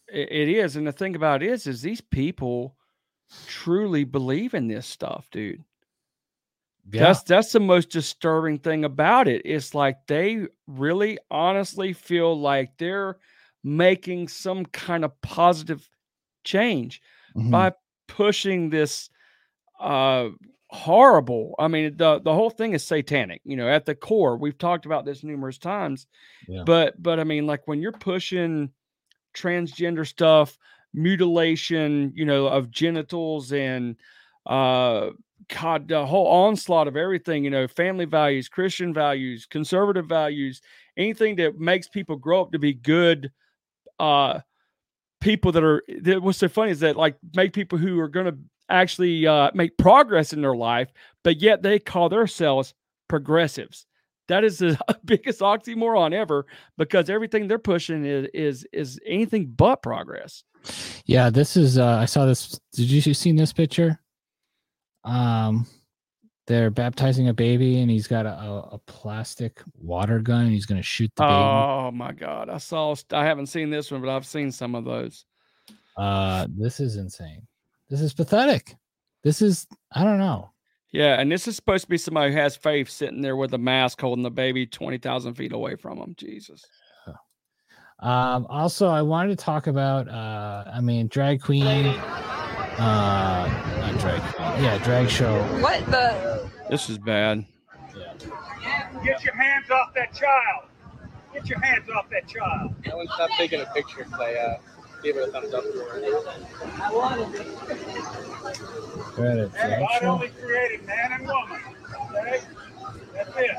it 0.08 0.32
it 0.32 0.50
is 0.50 0.76
and 0.76 0.86
the 0.86 0.92
thing 0.92 1.16
about 1.16 1.42
it 1.42 1.50
is 1.50 1.66
is 1.66 1.82
these 1.82 2.02
people 2.02 2.76
truly 3.48 4.04
believe 4.04 4.54
in 4.54 4.68
this 4.68 4.86
stuff 4.86 5.28
dude 5.32 5.64
Yeah. 6.92 7.04
That's 7.04 7.24
that's 7.24 7.52
the 7.54 7.60
most 7.60 7.90
disturbing 7.90 8.60
thing 8.60 8.84
about 8.86 9.28
it. 9.28 9.42
It's 9.46 9.74
like 9.74 10.06
they 10.08 10.48
really 10.68 11.18
honestly 11.32 11.94
feel 11.94 12.40
like 12.40 12.78
they're 12.78 13.18
making 13.64 14.28
some 14.28 14.66
kind 14.68 15.06
of 15.06 15.20
positive 15.22 15.88
change 16.44 17.02
Mhm. 17.36 17.52
by 17.52 17.72
pushing 18.08 18.70
this 18.70 19.10
uh 19.80 20.30
horrible 20.70 21.56
i 21.60 21.68
mean 21.68 21.96
the 21.98 22.20
the 22.20 22.34
whole 22.34 22.50
thing 22.50 22.74
is 22.74 22.84
satanic 22.84 23.42
you 23.46 23.56
know 23.56 23.70
at 23.70 23.86
the 23.86 23.96
core 23.96 24.38
we've 24.38 24.58
talked 24.58 24.86
about 24.86 25.06
this 25.06 25.24
numerous 25.24 25.58
times 25.58 26.08
Yeah. 26.48 26.64
but 26.66 27.02
but 27.02 27.20
i 27.20 27.24
mean 27.24 27.46
like 27.48 27.68
when 27.68 27.82
you're 27.82 27.92
pushing 27.92 28.72
transgender 29.36 30.06
stuff 30.08 30.58
mutilation 30.94 32.12
you 32.16 32.26
know 32.26 32.48
of 32.48 32.72
genitals 32.72 33.52
and 33.54 33.96
uh 34.46 35.10
god 35.50 35.88
the 35.88 36.06
whole 36.06 36.28
onslaught 36.28 36.88
of 36.88 36.96
everything 36.96 37.44
you 37.44 37.50
know 37.50 37.68
family 37.68 38.06
values 38.06 38.48
christian 38.50 38.94
values 38.94 39.46
conservative 39.46 40.06
values 40.06 40.62
anything 40.98 41.36
that 41.36 41.60
makes 41.60 41.88
people 41.88 42.16
grow 42.16 42.42
up 42.42 42.52
to 42.52 42.60
be 42.60 42.74
good 42.74 43.32
uh 44.00 44.40
people 45.22 45.52
that 45.52 45.64
are 45.64 45.84
that 46.02 46.22
what's 46.22 46.38
so 46.38 46.48
funny 46.48 46.72
is 46.72 46.82
that 46.82 46.96
like 46.96 47.16
make 47.36 47.54
people 47.54 47.78
who 47.78 48.00
are 48.00 48.10
going 48.10 48.26
to 48.26 48.38
actually 48.70 49.26
uh 49.28 49.50
make 49.54 49.78
progress 49.78 50.34
in 50.34 50.42
their 50.42 50.56
life 50.56 50.90
but 51.24 51.42
yet 51.42 51.62
they 51.62 51.80
call 51.80 52.10
themselves 52.10 52.74
progressives 53.08 53.86
that 54.28 54.44
is 54.44 54.60
the 54.60 54.78
biggest 55.06 55.42
oxymoron 55.42 56.14
ever 56.14 56.46
because 56.78 57.10
everything 57.10 57.48
they're 57.48 57.60
pushing 57.60 58.06
is 58.06 58.28
is 58.34 58.68
is 58.74 59.00
anything 59.06 59.46
but 59.46 59.82
progress 59.82 60.44
Yeah, 61.06 61.30
this 61.30 61.58
is 61.58 61.78
uh 61.78 61.98
I 61.98 62.06
saw 62.06 62.26
this 62.26 62.60
did 62.74 62.90
you 62.90 63.14
see 63.14 63.32
this 63.34 63.54
picture? 63.54 64.00
Um 65.04 65.66
they're 66.46 66.70
baptizing 66.70 67.30
a 67.30 67.34
baby 67.34 67.80
and 67.80 67.90
he's 67.90 68.08
got 68.08 68.26
a, 68.26 68.30
a, 68.30 68.80
plastic 68.86 69.62
water 69.80 70.20
gun 70.20 70.42
and 70.42 70.52
he's 70.52 70.66
gonna 70.66 70.82
shoot 70.82 71.10
the 71.16 71.24
baby. 71.24 71.34
oh 71.34 71.90
my 71.92 72.12
god 72.12 72.50
i 72.50 72.58
saw 72.58 72.94
i 73.14 73.24
haven't 73.24 73.46
seen 73.46 73.70
this 73.70 73.92
one 73.92 74.02
but 74.02 74.10
i've 74.10 74.26
seen 74.26 74.52
some 74.52 74.76
of 74.76 74.84
those 74.84 75.26
Uh 75.98 76.48
this 76.58 76.80
is 76.80 76.98
insane. 76.98 77.48
This 77.90 78.02
is 78.02 78.14
pathetic. 78.14 78.76
This 79.24 79.42
is 79.42 79.68
I 79.92 80.04
don't 80.04 80.20
know. 80.20 80.52
yeah 80.92 81.20
and 81.20 81.32
this 81.32 81.48
is 81.48 81.56
supposed 81.56 81.86
to 81.86 81.90
be 81.90 81.98
somebody 81.98 82.34
who 82.34 82.38
has 82.40 82.56
faith 82.58 82.90
sitting 82.90 83.22
there 83.22 83.38
with 83.38 83.54
a 83.54 83.58
mask 83.58 84.02
holding 84.02 84.24
the 84.24 84.32
baby 84.32 84.66
20000 84.66 85.36
feet 85.36 85.54
away 85.54 85.76
from 85.76 86.00
them 86.00 86.14
jesus 86.18 86.66
Um 88.00 88.48
also 88.50 88.88
I 88.88 89.02
wanted 89.02 89.38
to 89.38 89.46
talk 89.46 89.68
about 89.68 90.10
uh 90.10 90.66
I 90.74 90.82
mean 90.82 91.08
drag 91.08 91.42
queen 91.42 91.96
uh 92.80 93.50
not 93.82 93.98
drag 94.00 94.22
yeah, 94.62 94.78
drag 94.80 95.10
show. 95.10 95.42
What 95.62 95.86
the? 95.88 96.50
this 96.70 96.90
is 96.90 96.98
bad 96.98 97.46
Get 99.04 99.24
your 99.24 99.36
hands 99.36 99.70
off 99.70 99.94
that 99.96 100.14
child. 100.14 100.70
Get 101.34 101.50
your 101.50 101.60
hands 101.60 101.90
off 101.90 102.10
that 102.10 102.28
child. 102.28 102.74
No 102.88 102.98
one 102.98 103.08
stopped 103.08 103.34
taking 103.38 103.60
a 103.60 103.66
picture 103.66 104.06
because 104.06 104.20
I 104.20 104.34
uh, 104.34 104.58
gave 105.04 105.18
it 105.18 105.28
a 105.28 105.32
thumbs 105.32 105.54
up 105.54 105.64
for 105.64 106.00
We're 109.18 109.32
at 109.32 109.38
a 109.40 109.48
drag 109.50 109.80
God 109.80 110.04
only 110.04 110.30
created 110.30 110.86
man 110.86 111.12
and 111.12 111.28
woman. 111.28 111.62
Okay? 112.12 112.42
That's 113.14 113.38
it. 113.38 113.52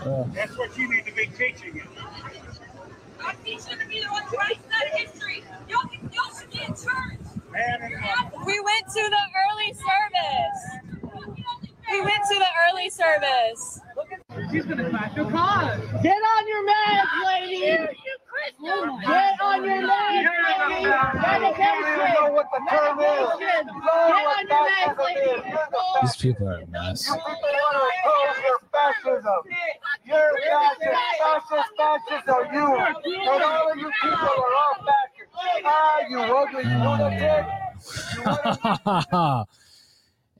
Uh, 0.00 0.24
That's 0.34 0.56
what 0.56 0.76
you 0.78 0.88
need 0.88 1.04
to 1.06 1.14
be 1.14 1.26
teaching 1.26 1.76
it. 1.76 1.84
I'm 3.22 3.36
teaching 3.44 3.78
to 3.78 3.86
be 3.86 4.02
on 4.04 4.22
the 4.30 4.36
right 4.38 4.58
side 4.70 4.92
of 4.92 4.98
history. 4.98 5.44
Y'all, 5.68 5.80
can- 5.88 6.10
y'all 6.10 6.38
should 6.38 6.50
be 6.50 6.62
in 6.62 6.74
church. 7.50 7.52
Man 7.52 7.82
and 7.82 7.92
woman. 7.92 8.46
We 8.46 8.60
went 8.60 8.86
to 8.86 9.10
the 9.10 9.24
early 9.50 9.72
service. 9.74 10.80
We 11.90 12.00
went 12.02 12.22
to 12.30 12.38
the 12.38 12.50
early 12.70 12.90
service. 12.90 13.80
She's 14.50 14.64
gonna 14.64 14.90
crash 14.90 15.16
your 15.16 15.30
car. 15.30 15.76
Get 16.02 16.16
on 16.16 16.48
your 16.48 16.64
mask, 16.64 17.08
lady! 17.26 17.60
Get 17.60 19.40
on 19.40 19.64
your 19.64 19.82
mask, 19.82 20.22
lady! 20.22 20.84
Dedication! 20.84 22.14
know 22.14 22.32
what 22.32 22.46
the 22.52 22.60
term 22.70 23.00
is! 23.00 23.06
Get 23.38 23.66
on 23.66 24.46
your 24.48 24.64
mask, 24.70 25.00
lady! 25.00 25.42
these 26.02 26.16
people 26.16 26.48
are 26.48 26.60
a 26.60 26.66
mess. 26.66 27.06
You 27.06 27.14
people 27.14 27.34
want 27.34 27.76
to 27.76 28.10
oppose 28.10 28.38
your 28.44 28.58
fascism. 28.72 29.42
You're 30.06 30.38
fascist, 30.48 30.94
fascist, 31.20 31.70
fascist 31.76 32.28
are 32.28 32.54
you. 32.54 32.66
And 32.76 33.42
all 33.42 33.72
of 33.72 33.78
you 33.78 33.90
people 34.02 34.16
are 34.16 34.54
all 34.62 34.74
fascists. 34.78 35.09
Ah, 35.34 35.98
you 36.08 36.18
ugly 36.18 36.64
lunatic. 36.64 37.46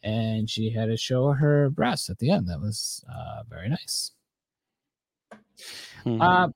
and 0.03 0.48
she 0.48 0.70
had 0.70 0.87
to 0.87 0.96
show 0.96 1.33
her 1.33 1.70
breasts 1.70 2.11
at 2.11 2.18
the 2.18 2.31
end. 2.31 2.48
That 2.48 2.61
was 2.61 3.05
uh, 3.12 3.42
very 3.48 3.68
nice. 3.68 4.12
Uh, 6.07 6.48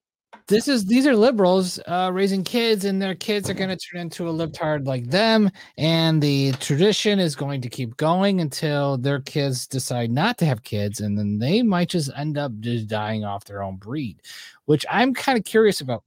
this 0.46 0.68
is 0.68 0.84
these 0.84 1.06
are 1.06 1.16
liberals 1.16 1.78
uh, 1.86 2.10
raising 2.12 2.44
kids, 2.44 2.84
and 2.84 3.00
their 3.00 3.14
kids 3.14 3.48
are 3.48 3.54
going 3.54 3.70
to 3.70 3.76
turn 3.76 4.00
into 4.00 4.28
a 4.28 4.32
libtard 4.32 4.86
like 4.86 5.08
them. 5.10 5.50
And 5.78 6.22
the 6.22 6.52
tradition 6.52 7.18
is 7.18 7.34
going 7.34 7.60
to 7.62 7.68
keep 7.68 7.96
going 7.96 8.40
until 8.40 8.98
their 8.98 9.20
kids 9.20 9.66
decide 9.66 10.10
not 10.10 10.36
to 10.38 10.46
have 10.46 10.62
kids, 10.62 11.00
and 11.00 11.16
then 11.18 11.38
they 11.38 11.62
might 11.62 11.88
just 11.88 12.10
end 12.16 12.36
up 12.36 12.52
just 12.60 12.88
dying 12.88 13.24
off 13.24 13.44
their 13.44 13.62
own 13.62 13.76
breed, 13.76 14.20
which 14.66 14.84
I'm 14.90 15.14
kind 15.14 15.38
of 15.38 15.44
curious 15.44 15.80
about 15.80 16.04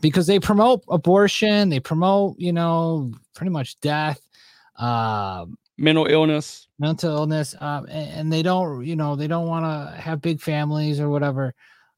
because 0.00 0.26
they 0.26 0.38
promote 0.38 0.82
abortion, 0.88 1.68
they 1.68 1.80
promote 1.80 2.36
you 2.38 2.52
know 2.52 3.12
pretty 3.34 3.50
much 3.50 3.80
death. 3.80 4.20
Um, 4.76 5.58
mental 5.76 6.06
illness. 6.06 6.66
mental 6.78 7.16
illness 7.16 7.54
um 7.60 7.86
a- 7.86 7.92
and, 7.92 8.32
they 8.32 8.42
don't 8.42 8.84
you 8.84 8.96
know 8.96 9.14
they 9.16 9.28
don't 9.28 9.46
want 9.46 9.64
to 9.64 9.96
have 10.00 10.20
big 10.20 10.40
families 10.40 11.00
or 11.00 11.08
whatever. 11.08 11.54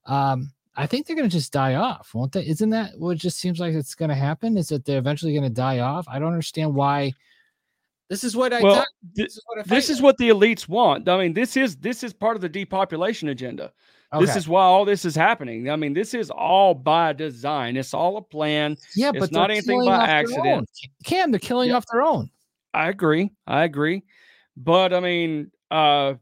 Um 0.06 0.52
i 0.76 0.86
think 0.86 1.06
they're 1.06 1.16
going 1.16 1.28
to 1.28 1.36
just 1.36 1.52
die 1.52 1.74
off 1.74 2.14
won't 2.14 2.32
they? 2.32 2.46
Isn't 2.46 2.70
that 2.70 2.92
what 2.98 3.16
just 3.18 3.38
seems 3.38 3.58
like 3.58 3.74
it's 3.74 3.94
going 3.94 4.08
to 4.08 4.14
happen 4.14 4.56
is 4.56 4.68
that 4.68 4.84
they're 4.84 4.98
eventually 4.98 5.32
going 5.32 5.48
to 5.48 5.50
die 5.50 5.80
off? 5.80 6.06
I 6.08 6.18
don't 6.18 6.32
understand 6.32 6.74
why. 6.74 7.12
This 8.08 8.24
is 8.24 8.36
what 8.36 8.52
i 8.52 8.60
well 8.62 8.84
this 9.14 9.36
is 9.36 9.42
what 9.46 9.66
this 9.66 9.90
is 9.90 10.02
what 10.02 10.16
the 10.18 10.28
elites 10.28 10.68
want. 10.68 11.08
I 11.08 11.18
mean 11.18 11.32
this 11.32 11.56
is 11.56 11.76
this 11.76 12.02
is 12.02 12.12
part 12.12 12.36
of 12.36 12.42
the 12.42 12.48
depopulation 12.48 13.28
agenda 13.30 13.72
this 14.18 14.34
is 14.34 14.48
why 14.48 14.62
all 14.62 14.84
this 14.84 15.04
is 15.04 15.14
happening 15.14 15.70
i 15.70 15.76
mean 15.76 15.92
this 15.92 16.14
is 16.14 16.30
all 16.30 16.74
by 16.74 17.12
design 17.12 17.76
it's 17.76 17.94
all 17.94 18.16
a 18.16 18.22
plan 18.22 18.76
yeah 18.96 19.10
it's 19.10 19.20
but 19.20 19.32
not 19.32 19.50
anything 19.50 19.84
by 19.84 20.04
accident 20.04 20.68
cam 21.04 21.30
they're 21.30 21.38
killing 21.38 21.70
off 21.70 21.84
their 21.92 22.02
own 22.02 22.28
I 22.72 22.88
agree. 22.88 23.30
I 23.46 23.64
agree. 23.64 24.04
But 24.56 24.92
I 24.92 25.00
mean, 25.00 25.50
uh, 25.70 26.14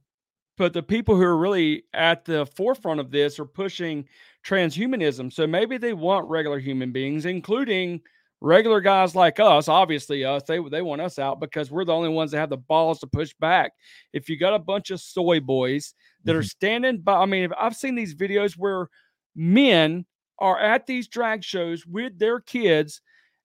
but 0.57 0.73
the 0.73 0.83
people 0.83 1.17
who 1.17 1.23
are 1.23 1.37
really 1.37 1.85
at 1.95 2.25
the 2.25 2.47
forefront 2.47 3.01
of 3.01 3.11
this 3.11 3.39
are 3.39 3.45
pushing 3.45 4.07
transhumanism. 4.45 5.33
So 5.33 5.47
maybe 5.47 5.79
they 5.79 5.93
want 5.93 6.29
regular 6.29 6.59
human 6.59 6.93
beings, 6.93 7.27
including 7.27 8.01
regular 8.41 8.81
guys 8.81 9.15
like 9.15 9.41
us. 9.41 9.69
Obviously, 9.69 10.25
us. 10.25 10.43
They 10.45 10.59
they 10.71 10.83
want 10.83 11.01
us 11.01 11.19
out 11.19 11.41
because 11.41 11.71
we're 11.71 11.85
the 11.85 11.95
only 11.95 12.09
ones 12.09 12.31
that 12.31 12.39
have 12.39 12.51
the 12.51 12.57
balls 12.57 13.01
to 13.01 13.07
push 13.07 13.33
back. 13.41 13.73
If 14.13 14.29
you 14.29 14.39
got 14.39 14.55
a 14.55 14.59
bunch 14.59 14.91
of 14.91 15.01
soy 15.01 15.41
boys 15.41 15.95
that 16.25 16.37
are 16.37 16.43
standing 16.43 16.99
by, 16.99 17.17
I 17.17 17.27
mean, 17.27 17.51
I've 17.59 17.77
seen 17.77 17.95
these 17.95 18.15
videos 18.15 18.55
where 18.55 18.89
men 19.35 20.05
are 20.39 20.59
at 20.59 20.87
these 20.87 21.09
drag 21.09 21.43
shows 21.43 21.87
with 21.87 22.19
their 22.19 22.41
kids 22.41 23.01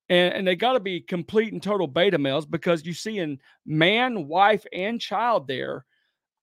and, 0.10 0.34
and 0.34 0.48
they 0.48 0.56
got 0.56 0.74
to 0.74 0.80
be 0.80 1.02
complete 1.02 1.54
and 1.54 1.62
total 1.64 1.88
beta 1.88 2.18
males 2.18 2.46
because 2.46 2.86
you 2.86 2.94
see 2.94 3.20
in 3.20 3.40
man, 3.66 4.28
wife, 4.28 4.66
and 4.74 5.00
child 5.00 5.48
there. 5.48 5.86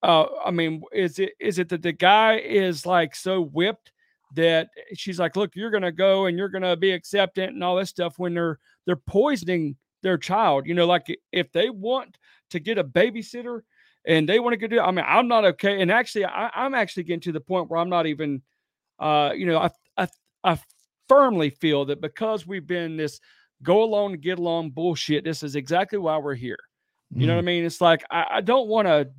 Uh, 0.02 0.26
I 0.44 0.50
mean, 0.50 0.82
is 0.92 1.18
it 1.18 1.32
is 1.38 1.58
it 1.58 1.68
that 1.68 1.82
the 1.82 1.92
guy 1.92 2.38
is 2.38 2.86
like 2.86 3.14
so 3.14 3.42
whipped 3.42 3.92
that 4.34 4.68
she's 4.94 5.18
like, 5.18 5.36
look, 5.36 5.54
you're 5.54 5.70
gonna 5.70 5.92
go 5.92 6.26
and 6.26 6.38
you're 6.38 6.48
gonna 6.48 6.76
be 6.76 6.92
acceptant 6.92 7.52
and 7.52 7.62
all 7.62 7.76
this 7.76 7.90
stuff 7.90 8.18
when 8.18 8.32
they're 8.32 8.58
they're 8.86 8.96
poisoning 8.96 9.76
their 10.02 10.16
child. 10.16 10.66
You 10.66 10.74
know, 10.74 10.86
like 10.86 11.14
if 11.32 11.52
they 11.52 11.68
want 11.68 12.16
to 12.50 12.60
get 12.60 12.78
a 12.78 12.84
babysitter 12.84 13.60
and 14.06 14.28
they 14.28 14.40
want 14.40 14.54
to 14.54 14.56
go 14.56 14.66
do, 14.66 14.80
I 14.80 14.90
mean, 14.90 15.04
I'm 15.06 15.28
not 15.28 15.44
okay. 15.44 15.80
And 15.80 15.90
actually, 15.90 16.24
I, 16.24 16.50
I'm 16.54 16.74
actually 16.74 17.04
getting 17.04 17.20
to 17.20 17.32
the 17.32 17.40
point 17.40 17.68
where 17.68 17.80
I'm 17.80 17.90
not 17.90 18.06
even, 18.06 18.42
uh, 18.98 19.32
you 19.34 19.46
know, 19.46 19.58
I 19.58 19.70
I 19.96 20.08
I 20.44 20.58
firmly 21.08 21.50
feel 21.50 21.84
that 21.86 22.00
because 22.00 22.46
we've 22.46 22.66
been 22.66 22.96
this 22.96 23.20
go 23.62 23.82
along 23.82 24.14
get 24.14 24.38
along 24.38 24.70
bullshit. 24.70 25.24
This 25.24 25.42
is 25.42 25.56
exactly 25.56 25.98
why 25.98 26.18
we're 26.18 26.34
here. 26.34 26.58
You 27.12 27.26
know 27.26 27.34
what 27.34 27.40
I 27.40 27.44
mean? 27.44 27.64
It's 27.64 27.80
like 27.80 28.04
I, 28.10 28.26
I 28.34 28.40
don't 28.40 28.68
want 28.68 28.86
to 28.86 29.10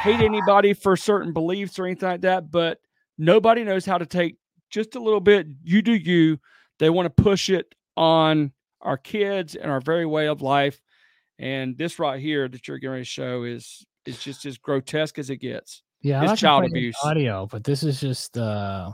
hate 0.00 0.20
anybody 0.20 0.72
for 0.72 0.96
certain 0.96 1.32
beliefs 1.32 1.78
or 1.78 1.86
anything 1.86 2.08
like 2.08 2.20
that, 2.20 2.50
but 2.50 2.78
nobody 3.18 3.64
knows 3.64 3.84
how 3.84 3.98
to 3.98 4.06
take 4.06 4.36
just 4.70 4.94
a 4.94 5.00
little 5.00 5.20
bit. 5.20 5.48
You 5.64 5.82
do 5.82 5.92
you. 5.92 6.38
They 6.78 6.88
want 6.88 7.06
to 7.06 7.22
push 7.22 7.50
it 7.50 7.74
on 7.96 8.52
our 8.80 8.96
kids 8.96 9.56
and 9.56 9.70
our 9.70 9.80
very 9.80 10.06
way 10.06 10.28
of 10.28 10.40
life. 10.40 10.80
And 11.38 11.76
this 11.76 11.98
right 11.98 12.20
here 12.20 12.48
that 12.48 12.68
you're 12.68 12.78
going 12.78 13.00
to 13.00 13.04
show 13.04 13.42
is 13.42 13.84
is 14.06 14.18
just 14.22 14.44
as 14.46 14.58
grotesque 14.58 15.18
as 15.18 15.30
it 15.30 15.36
gets. 15.36 15.82
Yeah, 16.02 16.22
it's 16.30 16.40
child 16.40 16.64
abuse. 16.64 16.96
audio, 17.04 17.46
but 17.46 17.64
this 17.64 17.82
is 17.82 18.00
just 18.00 18.36
uh 18.38 18.90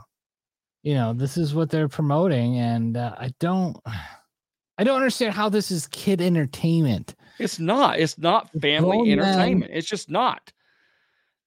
you 0.83 0.93
know, 0.93 1.11
this 1.13 1.37
is 1.37 1.53
what 1.55 1.69
they're 1.69 1.87
promoting 1.89 2.57
and 2.59 2.95
uh, 2.97 3.15
I 3.17 3.31
don't 3.39 3.77
I 4.79 4.83
don't 4.83 4.97
understand 4.97 5.33
how 5.33 5.49
this 5.49 5.71
is 5.71 5.87
kid 5.87 6.21
entertainment. 6.21 7.15
It's 7.39 7.57
not. 7.59 7.99
It's 7.99 8.17
not 8.17 8.51
family 8.61 9.11
entertainment. 9.11 9.71
It's 9.73 9.87
just 9.87 10.09
not. 10.09 10.51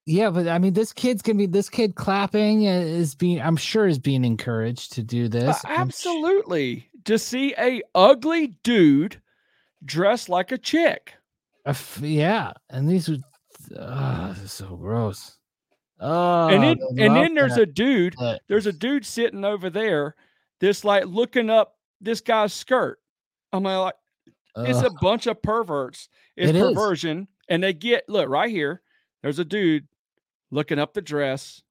Yeah, 0.07 0.31
but 0.31 0.49
I 0.49 0.59
mean, 0.59 0.73
this 0.73 0.93
kid's 0.93 1.23
gonna 1.23 1.39
be 1.39 1.47
this 1.47 1.69
kid 1.71 1.95
clapping 1.95 2.67
uh, 2.67 2.73
is 2.73 3.15
being. 3.15 3.41
I'm 3.41 3.57
sure 3.57 3.87
is 3.87 3.99
being 4.01 4.25
encouraged 4.25 4.95
to 4.95 5.03
do 5.03 5.27
Uh, 5.27 5.29
this. 5.29 5.63
I'm 5.65 5.81
absolutely. 5.83 6.89
To 7.05 7.19
see 7.19 7.55
a 7.59 7.83
ugly 7.95 8.49
dude 8.65 9.21
dressed 9.85 10.29
like 10.29 10.51
a 10.53 10.59
chick. 10.59 11.15
Uh, 11.65 11.75
yeah, 12.01 12.53
and 12.71 12.89
these 12.89 13.09
uh, 13.79 14.29
this 14.35 14.43
is 14.43 14.53
so 14.53 14.77
gross. 14.77 15.37
Oh, 16.03 16.49
and 16.49 16.63
then 16.63 16.79
and 16.99 17.15
then 17.15 17.35
there's 17.35 17.57
that. 17.57 17.61
a 17.63 17.67
dude 17.67 18.17
there's 18.49 18.65
a 18.67 18.73
dude 18.73 19.05
sitting 19.05 19.45
over 19.45 19.69
there 19.69 20.15
that's 20.59 20.83
like 20.83 21.05
looking 21.05 21.51
up 21.51 21.77
this 22.01 22.23
guy's 22.23 22.55
skirt 22.55 22.99
i'm 23.53 23.65
like 23.65 23.93
it's 24.57 24.81
a 24.81 24.89
bunch 25.03 25.27
of 25.27 25.43
perverts 25.43 26.09
it's 26.39 26.49
It 26.49 26.57
is. 26.57 26.63
perversion 26.63 27.29
and 27.51 27.63
they 27.63 27.75
get 27.75 28.09
look 28.09 28.31
right 28.31 28.49
here 28.49 28.81
there's 29.23 29.39
a 29.41 29.45
dude 29.45 29.87
looking 30.51 30.79
up 30.79 30.95
the 30.95 31.03
dress 31.03 31.63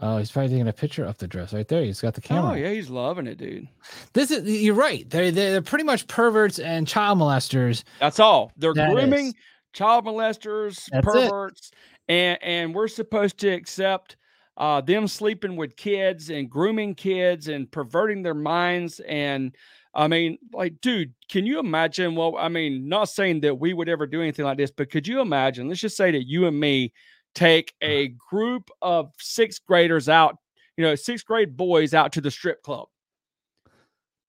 Oh, 0.00 0.16
he's 0.18 0.32
probably 0.32 0.48
taking 0.48 0.66
a 0.66 0.72
picture 0.72 1.04
of 1.04 1.16
the 1.18 1.28
dress 1.28 1.52
right 1.52 1.68
there. 1.68 1.84
He's 1.84 2.00
got 2.00 2.14
the 2.14 2.20
camera. 2.22 2.52
oh 2.52 2.54
yeah 2.54 2.70
he's 2.70 2.88
loving 2.90 3.26
it 3.26 3.36
dude 3.38 3.68
This 4.14 4.30
is 4.32 4.42
you're 4.62 4.74
right. 4.74 5.08
They're 5.08 5.30
they're 5.30 5.62
pretty 5.62 5.84
much 5.84 6.08
perverts 6.08 6.58
and 6.58 6.88
child 6.88 7.18
molesters. 7.18 7.84
that's 8.00 8.18
all 8.18 8.50
they're 8.56 8.74
That 8.74 8.90
grooming 8.90 9.26
is. 9.28 9.34
Child 9.72 10.04
molesters 10.04 10.88
That's 10.90 11.06
it. 11.06 11.24
perverts 11.24 11.70
and 12.08 12.42
and 12.42 12.74
we're 12.74 12.88
supposed 12.88 13.38
to 13.38 13.48
accept 13.48 14.16
uh, 14.58 14.80
them 14.80 15.08
sleeping 15.08 15.56
with 15.56 15.76
kids 15.76 16.28
and 16.30 16.50
grooming 16.50 16.94
kids 16.94 17.48
and 17.48 17.70
perverting 17.70 18.22
their 18.22 18.34
minds 18.34 19.00
and 19.00 19.54
I 19.94 20.08
mean, 20.08 20.38
like, 20.54 20.80
dude, 20.80 21.12
can 21.30 21.44
you 21.44 21.58
imagine? 21.58 22.14
Well, 22.14 22.36
I 22.38 22.48
mean, 22.48 22.88
not 22.88 23.10
saying 23.10 23.40
that 23.40 23.58
we 23.58 23.74
would 23.74 23.90
ever 23.90 24.06
do 24.06 24.22
anything 24.22 24.46
like 24.46 24.56
this, 24.56 24.70
but 24.70 24.90
could 24.90 25.06
you 25.06 25.20
imagine? 25.20 25.68
Let's 25.68 25.80
just 25.80 25.98
say 25.98 26.10
that 26.12 26.26
you 26.26 26.46
and 26.46 26.58
me 26.58 26.94
take 27.34 27.74
a 27.82 28.08
group 28.30 28.70
of 28.80 29.12
sixth 29.18 29.60
graders 29.66 30.08
out, 30.08 30.38
you 30.76 30.84
know, 30.84 30.94
sixth 30.94 31.26
grade 31.26 31.56
boys 31.56 31.92
out 31.92 32.12
to 32.12 32.22
the 32.22 32.30
strip 32.30 32.62
club. 32.62 32.88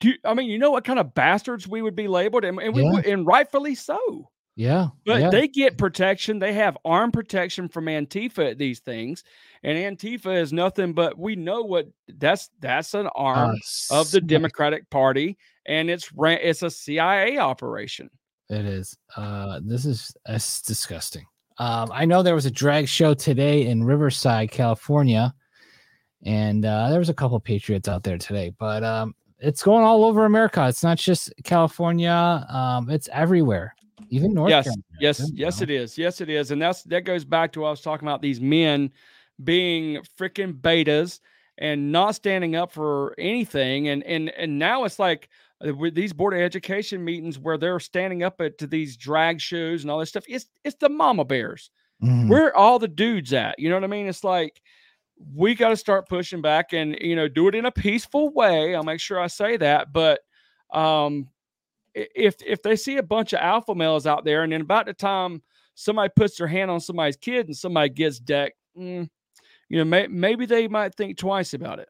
Do 0.01 0.09
you, 0.09 0.15
I 0.25 0.33
mean, 0.33 0.49
you 0.49 0.59
know 0.59 0.71
what 0.71 0.83
kind 0.83 0.99
of 0.99 1.13
bastards 1.13 1.65
we 1.65 1.81
would 1.81 1.95
be 1.95 2.09
labeled, 2.09 2.43
and, 2.43 2.59
and 2.59 2.75
Yeah. 2.75 2.91
would, 2.91 3.05
and 3.05 3.25
rightfully 3.25 3.75
so. 3.75 4.29
Yeah. 4.55 4.89
But 5.05 5.21
yeah. 5.21 5.29
they 5.29 5.47
get 5.47 5.77
protection. 5.77 6.39
They 6.39 6.53
have 6.53 6.77
arm 6.85 7.11
protection 7.11 7.67
from 7.67 7.85
Antifa 7.85 8.51
at 8.51 8.57
these 8.57 8.79
things, 8.79 9.23
and 9.63 9.77
Antifa 9.77 10.39
is 10.39 10.53
nothing 10.53 10.93
but 10.93 11.17
we 11.17 11.35
know 11.35 11.63
what 11.63 11.87
that's 12.07 12.49
that's 12.59 12.93
an 12.93 13.07
arm 13.15 13.57
of 13.89 14.11
the 14.11 14.21
Democratic 14.21 14.89
Party, 14.89 15.37
and 15.65 15.89
it's 15.89 16.11
it's 16.17 16.61
a 16.61 16.69
CIA 16.69 17.39
operation. 17.39 18.09
It 18.49 18.65
is. 18.65 18.95
Uh, 19.15 19.59
this 19.63 19.85
is 19.85 20.15
that's 20.25 20.61
disgusting. 20.61 21.25
Um, 21.57 21.91
I 21.93 22.05
know 22.05 22.23
there 22.23 22.35
was 22.35 22.45
a 22.45 22.51
drag 22.51 22.87
show 22.87 23.13
today 23.13 23.67
in 23.67 23.83
Riverside, 23.83 24.51
California, 24.51 25.33
and 26.23 26.65
uh, 26.65 26.89
there 26.89 26.99
was 26.99 27.09
a 27.09 27.13
couple 27.13 27.39
patriots 27.39 27.87
out 27.87 28.03
there 28.03 28.17
today. 28.17 28.53
But 28.57 28.83
um, 28.83 29.15
it's 29.39 29.63
going 29.63 29.83
all 29.83 30.05
over 30.05 30.25
America. 30.25 30.67
It's 30.67 30.83
not 30.83 30.97
just 30.97 31.33
California. 31.43 32.45
Um, 32.49 32.89
it's 32.89 33.09
everywhere, 33.11 33.75
even 34.13 34.33
North 34.33 34.51
yes, 34.51 34.65
Carolina. 34.65 34.83
yes, 34.99 35.31
yes, 35.33 35.59
know? 35.59 35.63
it 35.63 35.69
is. 35.71 35.97
Yes, 35.97 36.21
it 36.21 36.29
is, 36.29 36.51
and 36.51 36.61
that's 36.61 36.83
that 36.83 37.01
goes 37.01 37.25
back 37.25 37.51
to 37.53 37.61
what 37.61 37.67
I 37.67 37.71
was 37.71 37.81
talking 37.81 38.07
about 38.07 38.21
these 38.21 38.39
men 38.39 38.91
being 39.43 40.03
freaking 40.19 40.53
betas 40.53 41.19
and 41.57 41.91
not 41.91 42.13
standing 42.13 42.55
up 42.55 42.71
for 42.71 43.15
anything, 43.17 43.87
and 43.87 44.03
and 44.03 44.29
and 44.29 44.59
now 44.59 44.83
it's 44.83 44.99
like 44.99 45.29
uh, 45.67 45.73
with 45.73 45.95
these 45.95 46.13
board 46.13 46.35
of 46.35 46.41
education 46.41 47.03
meetings 47.03 47.39
where 47.39 47.57
they're 47.57 47.79
standing 47.79 48.21
up 48.21 48.39
at 48.39 48.59
to 48.59 48.67
these 48.67 48.95
drag 48.95 49.41
shows 49.41 49.81
and 49.81 49.89
all 49.89 49.99
this 49.99 50.09
stuff. 50.09 50.25
It's 50.27 50.45
it's 50.63 50.77
the 50.79 50.89
mama 50.89 51.25
bears. 51.25 51.71
Mhm. 52.03 52.29
Where 52.29 52.47
are 52.47 52.55
all 52.55 52.77
the 52.77 52.87
dudes 52.87 53.33
at? 53.33 53.57
You 53.57 53.69
know 53.69 53.75
what 53.75 53.83
I 53.83 53.87
mean? 53.87 54.07
It's 54.07 54.23
like 54.23 54.61
we 55.33 55.55
got 55.55 55.69
to 55.69 55.77
start 55.77 56.07
pushing 56.07 56.41
back 56.41 56.73
and 56.73 56.95
you 57.01 57.15
know 57.15 57.27
do 57.27 57.47
it 57.47 57.55
in 57.55 57.65
a 57.65 57.71
peaceful 57.71 58.29
way. 58.29 58.75
I'll 58.75 58.83
make 58.83 58.99
sure 58.99 59.19
I 59.19 59.27
say 59.27 59.57
that, 59.57 59.91
but 59.91 60.19
um 60.71 61.29
if 61.95 62.35
if 62.45 62.61
they 62.61 62.75
see 62.75 62.97
a 62.97 63.03
bunch 63.03 63.33
of 63.33 63.39
alpha 63.39 63.75
males 63.75 64.07
out 64.07 64.25
there, 64.25 64.43
and 64.43 64.51
then 64.51 64.61
about 64.61 64.85
the 64.85 64.93
time 64.93 65.41
somebody 65.75 66.11
puts 66.15 66.37
their 66.37 66.47
hand 66.47 66.69
on 66.69 66.79
somebody's 66.79 67.17
kid 67.17 67.47
and 67.47 67.57
somebody 67.57 67.89
gets 67.89 68.19
decked, 68.19 68.57
mm, 68.77 69.09
you 69.69 69.77
know, 69.77 69.85
may, 69.85 70.07
maybe 70.07 70.45
they 70.45 70.67
might 70.67 70.95
think 70.95 71.17
twice 71.17 71.53
about 71.53 71.79
it. 71.79 71.89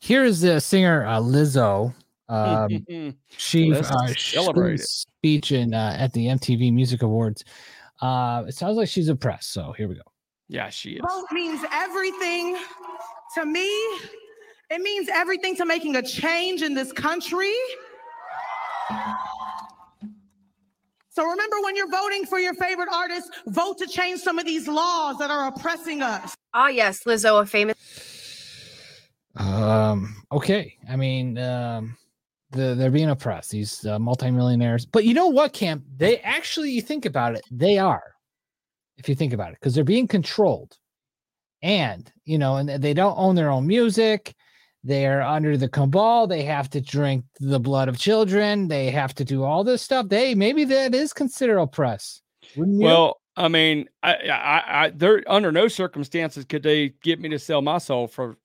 Here 0.00 0.24
is 0.24 0.40
the 0.40 0.60
singer 0.60 1.06
uh, 1.06 1.20
Lizzo. 1.20 1.94
Um, 2.28 2.84
she 3.36 3.70
Let's 3.72 3.90
uh, 3.90 4.12
she 4.14 4.36
celebrate 4.36 4.70
gave 4.70 4.80
a 4.80 4.82
it. 4.82 4.88
speech 4.88 5.52
in 5.52 5.74
uh, 5.74 5.96
at 5.98 6.12
the 6.12 6.26
MTV 6.26 6.72
Music 6.72 7.02
Awards. 7.02 7.44
Uh, 8.00 8.44
it 8.48 8.54
sounds 8.54 8.76
like 8.76 8.88
she's 8.88 9.08
impressed. 9.08 9.52
So 9.52 9.72
here 9.72 9.88
we 9.88 9.96
go. 9.96 10.02
Yeah, 10.48 10.70
she 10.70 10.92
is. 10.92 11.00
Vote 11.00 11.26
means 11.32 11.60
everything 11.72 12.56
to 13.34 13.44
me. 13.44 13.68
It 14.70 14.80
means 14.80 15.08
everything 15.12 15.56
to 15.56 15.66
making 15.66 15.96
a 15.96 16.02
change 16.02 16.62
in 16.62 16.74
this 16.74 16.92
country. 16.92 17.54
So 21.12 21.24
remember 21.24 21.56
when 21.62 21.74
you're 21.74 21.90
voting 21.90 22.24
for 22.24 22.38
your 22.38 22.54
favorite 22.54 22.88
artist, 22.92 23.30
vote 23.48 23.78
to 23.78 23.86
change 23.86 24.20
some 24.20 24.38
of 24.38 24.46
these 24.46 24.68
laws 24.68 25.18
that 25.18 25.30
are 25.30 25.48
oppressing 25.48 26.02
us. 26.02 26.34
Ah, 26.54 26.68
yes, 26.68 27.04
Lizzo, 27.04 27.42
a 27.42 27.46
famous. 27.46 27.76
Um, 29.36 30.22
okay. 30.32 30.76
I 30.88 30.96
mean, 30.96 31.36
um, 31.38 31.96
the, 32.52 32.74
they're 32.74 32.90
being 32.90 33.10
oppressed, 33.10 33.50
these 33.50 33.84
uh, 33.86 33.98
multimillionaires. 33.98 34.86
But 34.86 35.04
you 35.04 35.14
know 35.14 35.26
what, 35.26 35.52
Cam? 35.52 35.84
They 35.96 36.18
actually, 36.18 36.70
you 36.70 36.80
think 36.80 37.06
about 37.06 37.34
it, 37.34 37.42
they 37.50 37.78
are, 37.78 38.14
if 38.96 39.08
you 39.08 39.14
think 39.14 39.32
about 39.32 39.50
it, 39.50 39.58
because 39.60 39.74
they're 39.74 39.84
being 39.84 40.08
controlled. 40.08 40.76
And, 41.62 42.10
you 42.24 42.38
know, 42.38 42.56
and 42.56 42.68
they 42.68 42.94
don't 42.94 43.18
own 43.18 43.34
their 43.34 43.50
own 43.50 43.66
music. 43.66 44.34
They're 44.82 45.22
under 45.22 45.56
the 45.56 45.68
cabal. 45.68 46.26
They 46.26 46.42
have 46.44 46.70
to 46.70 46.80
drink 46.80 47.24
the 47.38 47.60
blood 47.60 47.88
of 47.88 47.98
children. 47.98 48.68
They 48.68 48.90
have 48.90 49.14
to 49.16 49.24
do 49.24 49.44
all 49.44 49.62
this 49.62 49.82
stuff. 49.82 50.08
They 50.08 50.34
maybe 50.34 50.64
that 50.64 50.94
is 50.94 51.12
considered 51.12 51.58
oppress. 51.58 52.22
Wouldn't 52.56 52.80
you? 52.80 52.86
Well, 52.86 53.20
I 53.36 53.48
mean, 53.48 53.88
I, 54.02 54.14
I, 54.14 54.84
I, 54.84 54.90
they're 54.90 55.22
under 55.26 55.52
no 55.52 55.68
circumstances 55.68 56.44
could 56.44 56.62
they 56.62 56.90
get 57.02 57.20
me 57.20 57.28
to 57.30 57.38
sell 57.38 57.62
my 57.62 57.78
soul 57.78 58.06
for, 58.06 58.36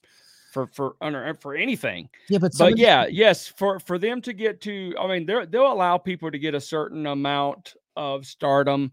for, 0.51 0.67
for 0.67 0.95
under 1.01 1.33
for 1.35 1.55
anything. 1.55 2.09
yeah, 2.29 2.37
but 2.37 2.51
But 2.57 2.77
yeah, 2.77 3.05
yes, 3.07 3.47
for 3.47 3.79
for 3.79 3.97
them 3.97 4.21
to 4.21 4.33
get 4.33 4.61
to, 4.61 4.93
I 4.99 5.07
mean, 5.07 5.25
they're 5.25 5.45
they'll 5.45 5.71
allow 5.71 5.97
people 5.97 6.31
to 6.31 6.39
get 6.39 6.53
a 6.53 6.61
certain 6.61 7.05
amount 7.07 7.73
of 7.95 8.25
stardom. 8.25 8.91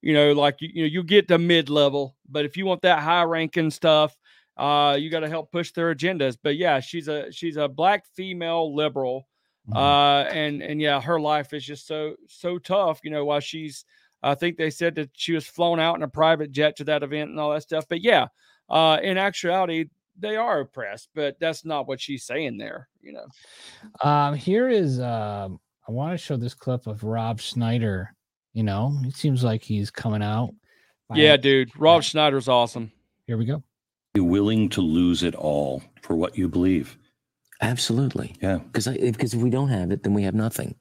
You 0.00 0.12
know, 0.14 0.32
like 0.32 0.60
you, 0.60 0.68
you 0.72 0.82
know, 0.82 0.88
you 0.88 1.02
get 1.02 1.28
the 1.28 1.38
mid 1.38 1.70
level, 1.70 2.16
but 2.28 2.44
if 2.44 2.56
you 2.56 2.66
want 2.66 2.82
that 2.82 3.00
high 3.00 3.22
ranking 3.22 3.70
stuff, 3.70 4.16
uh, 4.56 4.96
you 4.98 5.10
got 5.10 5.20
to 5.20 5.28
help 5.28 5.50
push 5.50 5.72
their 5.72 5.94
agendas. 5.94 6.36
But 6.40 6.56
yeah, 6.56 6.80
she's 6.80 7.08
a 7.08 7.30
she's 7.32 7.56
a 7.56 7.68
black 7.68 8.06
female 8.14 8.74
liberal, 8.74 9.26
uh, 9.74 10.26
and 10.30 10.62
and 10.62 10.80
yeah, 10.80 11.00
her 11.00 11.20
life 11.20 11.52
is 11.52 11.64
just 11.64 11.86
so 11.86 12.14
so 12.28 12.58
tough. 12.58 13.00
You 13.02 13.10
know, 13.10 13.24
while 13.24 13.40
she's, 13.40 13.84
I 14.22 14.34
think 14.34 14.56
they 14.56 14.70
said 14.70 14.94
that 14.96 15.10
she 15.14 15.32
was 15.32 15.46
flown 15.46 15.80
out 15.80 15.96
in 15.96 16.02
a 16.02 16.08
private 16.08 16.52
jet 16.52 16.76
to 16.76 16.84
that 16.84 17.02
event 17.02 17.30
and 17.30 17.40
all 17.40 17.52
that 17.52 17.62
stuff. 17.62 17.86
But 17.88 18.02
yeah, 18.02 18.28
uh, 18.68 18.98
in 19.02 19.18
actuality, 19.18 19.86
they 20.18 20.36
are 20.36 20.60
oppressed, 20.60 21.08
but 21.14 21.36
that's 21.40 21.64
not 21.64 21.88
what 21.88 22.00
she's 22.00 22.24
saying 22.24 22.58
there. 22.58 22.88
You 23.02 23.14
know. 23.14 24.08
Um, 24.08 24.34
here 24.34 24.68
is 24.68 25.00
um, 25.00 25.58
I 25.88 25.92
want 25.92 26.12
to 26.12 26.18
show 26.18 26.36
this 26.36 26.54
clip 26.54 26.86
of 26.86 27.02
Rob 27.02 27.40
Schneider. 27.40 28.14
You 28.52 28.62
know, 28.62 28.96
it 29.04 29.16
seems 29.16 29.42
like 29.42 29.64
he's 29.64 29.90
coming 29.90 30.22
out. 30.22 30.54
Yeah, 31.12 31.36
dude. 31.36 31.70
Rob 31.78 32.02
Schneider's 32.02 32.48
awesome. 32.48 32.92
Here 33.26 33.36
we 33.36 33.44
go. 33.44 33.62
Be 34.14 34.20
willing 34.20 34.68
to 34.70 34.80
lose 34.80 35.22
it 35.24 35.34
all 35.34 35.82
for 36.02 36.14
what 36.14 36.38
you 36.38 36.48
believe. 36.48 36.96
Absolutely. 37.60 38.36
Yeah. 38.40 38.58
Because 38.58 38.86
because 38.88 39.34
if 39.34 39.40
we 39.40 39.50
don't 39.50 39.68
have 39.68 39.90
it, 39.90 40.02
then 40.02 40.14
we 40.14 40.22
have 40.22 40.34
nothing. 40.34 40.74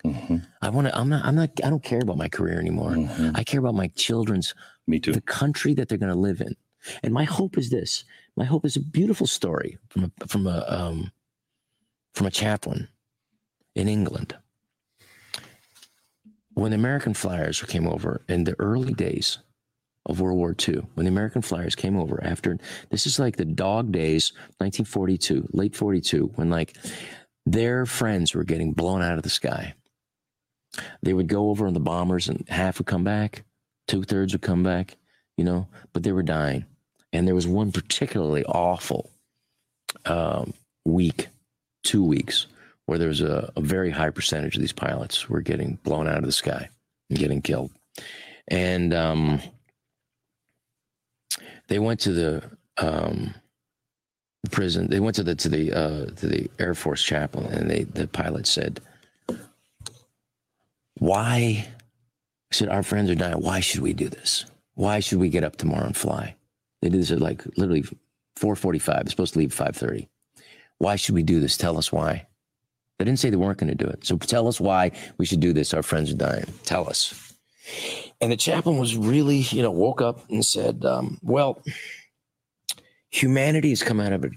I 0.62 0.70
want 0.70 0.88
to. 0.88 0.98
I'm 0.98 1.10
not. 1.10 1.26
I'm 1.26 1.36
not. 1.36 1.50
I 1.64 1.70
don't 1.70 1.84
care 1.84 2.00
about 2.02 2.18
my 2.18 2.30
career 2.30 2.60
anymore. 2.60 2.96
I 3.36 3.44
care 3.44 3.60
about 3.60 3.76
my 3.76 3.88
children's. 3.96 4.54
Me 4.86 5.00
too. 5.00 5.14
The 5.14 5.22
country 5.22 5.74
that 5.76 5.88
they're 5.88 5.98
going 5.98 6.12
to 6.12 6.20
live 6.20 6.42
in, 6.42 6.56
and 7.04 7.14
my 7.14 7.24
hope 7.24 7.58
is 7.58 7.70
this. 7.70 8.04
My 8.36 8.44
hope 8.46 8.66
is 8.66 8.76
a 8.76 8.82
beautiful 8.82 9.28
story 9.28 9.78
from 9.90 10.04
a 10.06 10.28
from 10.28 10.48
a 10.48 10.66
um, 10.68 11.12
from 12.14 12.28
a 12.28 12.32
chaplain 12.32 12.88
in 13.76 13.88
England. 13.88 14.36
When 16.56 16.72
the 16.72 16.78
American 16.78 17.14
flyers 17.14 17.62
came 17.64 17.88
over 17.88 18.24
in 18.28 18.44
the 18.44 18.56
early 18.60 18.94
days 18.94 19.40
of 20.06 20.20
World 20.20 20.38
War 20.38 20.56
II, 20.68 20.86
when 20.96 21.06
the 21.06 21.12
American 21.12 21.42
flyers 21.42 21.76
came 21.76 21.98
over 21.98 22.22
after 22.24 22.58
this 22.90 23.08
is 23.08 23.20
like 23.20 23.38
the 23.38 23.46
dog 23.46 23.92
days, 23.92 24.34
1942, 24.58 25.50
late 25.54 25.76
42, 25.76 26.32
when 26.36 26.50
like 26.50 26.76
their 27.46 27.86
friends 27.86 28.34
were 28.34 28.44
getting 28.44 28.74
blown 28.74 29.02
out 29.02 29.18
of 29.18 29.24
the 29.24 29.30
sky. 29.30 29.74
They 31.02 31.14
would 31.14 31.28
go 31.28 31.50
over 31.50 31.68
on 31.68 31.74
the 31.74 31.80
bombers 31.80 32.28
and 32.28 32.48
half 32.50 32.80
would 32.80 32.88
come 32.88 33.04
back, 33.04 33.44
two 33.88 34.04
thirds 34.04 34.34
would 34.34 34.42
come 34.42 34.64
back, 34.64 34.98
you 35.38 35.44
know, 35.44 35.68
but 35.94 36.04
they 36.04 36.12
were 36.12 36.24
dying. 36.24 36.66
And 37.12 37.28
there 37.28 37.36
was 37.36 37.48
one 37.48 37.72
particularly 37.72 38.44
awful 38.46 39.12
um, 40.06 40.54
week, 40.84 41.28
two 41.84 42.04
weeks, 42.04 42.48
where 42.88 42.98
there 42.98 43.08
was 43.08 43.22
a, 43.22 43.52
a 43.56 43.62
very 43.62 43.92
high 43.92 44.10
percentage 44.10 44.56
of 44.56 44.62
these 44.62 44.74
pilots 44.74 45.30
were 45.30 45.42
getting 45.42 45.76
blown 45.84 46.08
out 46.08 46.18
of 46.18 46.26
the 46.26 46.32
sky 46.32 46.70
and 47.10 47.20
getting 47.20 47.42
killed. 47.42 47.72
And 48.48 48.94
um, 48.94 49.42
they 51.68 51.80
went 51.80 52.00
to 52.02 52.12
the 52.12 52.44
um, 52.78 53.34
prison. 54.52 54.88
They 54.90 55.00
went 55.00 55.16
to 55.16 55.24
the 55.24 55.36
to 55.36 55.50
the 55.50 55.74
uh, 55.74 56.06
to 56.06 56.28
the 56.28 56.50
Air 56.60 56.74
Force 56.74 57.04
chapel, 57.04 57.46
and 57.48 57.70
they 57.70 57.84
the 57.84 58.08
pilot 58.08 58.48
said, 58.48 58.82
"Why?" 60.96 61.68
He 62.50 62.56
said, 62.56 62.70
"Our 62.70 62.84
friends 62.84 63.10
are 63.10 63.16
dying. 63.16 63.42
Why 63.42 63.60
should 63.60 63.82
we 63.82 63.94
do 63.94 64.10
this? 64.10 64.46
Why 64.76 65.00
should 65.00 65.20
we 65.20 65.30
get 65.30 65.44
up 65.44 65.56
tomorrow 65.56 65.86
and 65.86 65.98
fly?" 65.98 66.36
They 66.82 66.90
did 66.90 67.00
this 67.00 67.12
at 67.12 67.22
like 67.22 67.46
literally 67.58 67.84
4:45. 68.36 69.02
It's 69.02 69.12
supposed 69.12 69.34
to 69.34 69.40
leave 69.40 69.54
5:30. 69.54 70.08
Why 70.80 70.96
should 70.96 71.16
we 71.16 71.24
do 71.24 71.40
this? 71.40 71.56
Tell 71.56 71.78
us 71.78 71.92
why. 71.92 72.28
They 73.00 73.06
didn't 73.06 73.20
say 73.20 73.30
they 73.30 73.38
weren't 73.38 73.58
going 73.58 73.76
to 73.76 73.84
do 73.84 73.90
it. 73.90 74.06
So 74.06 74.18
tell 74.18 74.48
us 74.48 74.60
why 74.60 74.92
we 75.18 75.26
should 75.26 75.40
do 75.40 75.54
this. 75.54 75.74
Our 75.74 75.84
friends 75.84 76.12
are 76.12 76.16
dying. 76.16 76.46
Tell 76.64 76.90
us. 76.90 77.34
And 78.24 78.32
the 78.32 78.38
chaplain 78.38 78.78
was 78.78 78.96
really, 78.96 79.40
you 79.40 79.62
know, 79.62 79.70
woke 79.70 80.02
up 80.02 80.30
and 80.30 80.46
said, 80.46 80.86
um, 80.86 81.20
"Well, 81.22 81.62
humanity 83.10 83.68
has 83.72 83.84
come 83.84 84.00
out 84.00 84.14
of 84.14 84.24
it. 84.24 84.32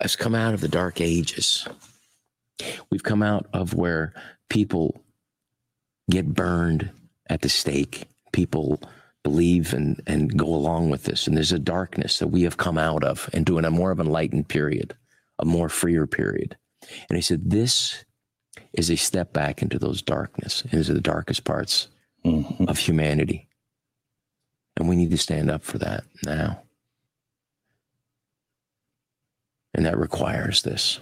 Has 0.00 0.16
come 0.16 0.34
out 0.34 0.54
of 0.54 0.62
the 0.62 0.68
dark 0.68 0.98
ages. 0.98 1.68
We've 2.90 3.02
come 3.02 3.22
out 3.22 3.48
of 3.52 3.74
where 3.74 4.14
people 4.48 5.04
get 6.10 6.32
burned 6.32 6.88
at 7.28 7.42
the 7.42 7.50
stake. 7.50 8.04
People 8.32 8.80
believe 9.22 9.74
and 9.74 10.00
and 10.06 10.34
go 10.34 10.46
along 10.46 10.88
with 10.88 11.04
this, 11.04 11.26
and 11.26 11.36
there's 11.36 11.52
a 11.52 11.58
darkness 11.58 12.18
that 12.18 12.28
we 12.28 12.44
have 12.44 12.56
come 12.56 12.78
out 12.78 13.04
of 13.04 13.28
and 13.34 13.46
into 13.46 13.58
a 13.58 13.70
more 13.70 13.90
of 13.90 14.00
enlightened 14.00 14.48
period, 14.48 14.96
a 15.38 15.44
more 15.44 15.68
freer 15.68 16.06
period." 16.06 16.56
And 17.10 17.16
he 17.18 17.22
said, 17.22 17.50
"This 17.50 18.06
is 18.72 18.90
a 18.90 18.96
step 18.96 19.34
back 19.34 19.60
into 19.60 19.78
those 19.78 20.00
darkness, 20.00 20.62
into 20.72 20.94
the 20.94 21.00
darkest 21.02 21.44
parts 21.44 21.88
of 22.24 22.78
humanity. 22.78 23.48
And 24.76 24.88
we 24.88 24.96
need 24.96 25.10
to 25.10 25.18
stand 25.18 25.50
up 25.50 25.64
for 25.64 25.78
that 25.78 26.04
now. 26.24 26.62
And 29.74 29.86
that 29.86 29.98
requires 29.98 30.62
this. 30.62 31.00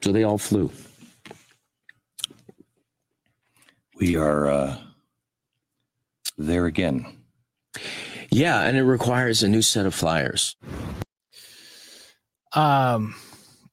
So 0.00 0.12
they 0.12 0.24
all 0.24 0.38
flew. 0.38 0.70
We 3.98 4.16
are 4.16 4.48
uh, 4.48 4.78
there 6.36 6.66
again. 6.66 7.06
Yeah, 8.30 8.62
and 8.62 8.76
it 8.76 8.82
requires 8.82 9.42
a 9.42 9.48
new 9.48 9.62
set 9.62 9.86
of 9.86 9.94
flyers. 9.94 10.56
Um, 12.54 13.14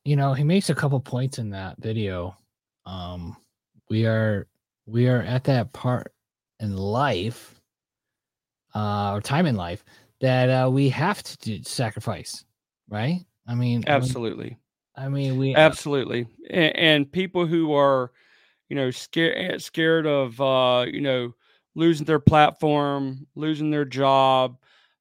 you 0.03 0.15
know, 0.15 0.33
he 0.33 0.43
makes 0.43 0.69
a 0.69 0.75
couple 0.75 0.99
points 0.99 1.39
in 1.39 1.51
that 1.51 1.77
video. 1.79 2.37
Um, 2.85 3.37
we 3.89 4.05
are 4.05 4.47
we 4.85 5.07
are 5.07 5.21
at 5.21 5.45
that 5.45 5.73
part 5.73 6.13
in 6.59 6.75
life, 6.75 7.59
uh, 8.75 9.13
or 9.13 9.21
time 9.21 9.45
in 9.45 9.55
life 9.55 9.83
that 10.21 10.49
uh, 10.49 10.69
we 10.69 10.89
have 10.89 11.23
to 11.23 11.37
do 11.37 11.63
sacrifice, 11.63 12.45
right? 12.89 13.25
I 13.47 13.55
mean, 13.55 13.83
I 13.87 13.93
mean- 13.93 14.01
Absolutely. 14.01 14.57
I 14.95 15.07
mean, 15.07 15.37
we 15.37 15.55
absolutely 15.55 16.27
and, 16.49 16.75
and 16.75 17.11
people 17.11 17.45
who 17.45 17.73
are 17.73 18.11
you 18.67 18.75
know 18.75 18.91
scared 18.91 19.61
scared 19.61 20.05
of 20.05 20.39
uh 20.41 20.85
you 20.91 20.99
know 20.99 21.33
losing 21.75 22.05
their 22.05 22.19
platform 22.19 23.25
losing 23.35 23.71
their 23.71 23.85
job 23.85 24.57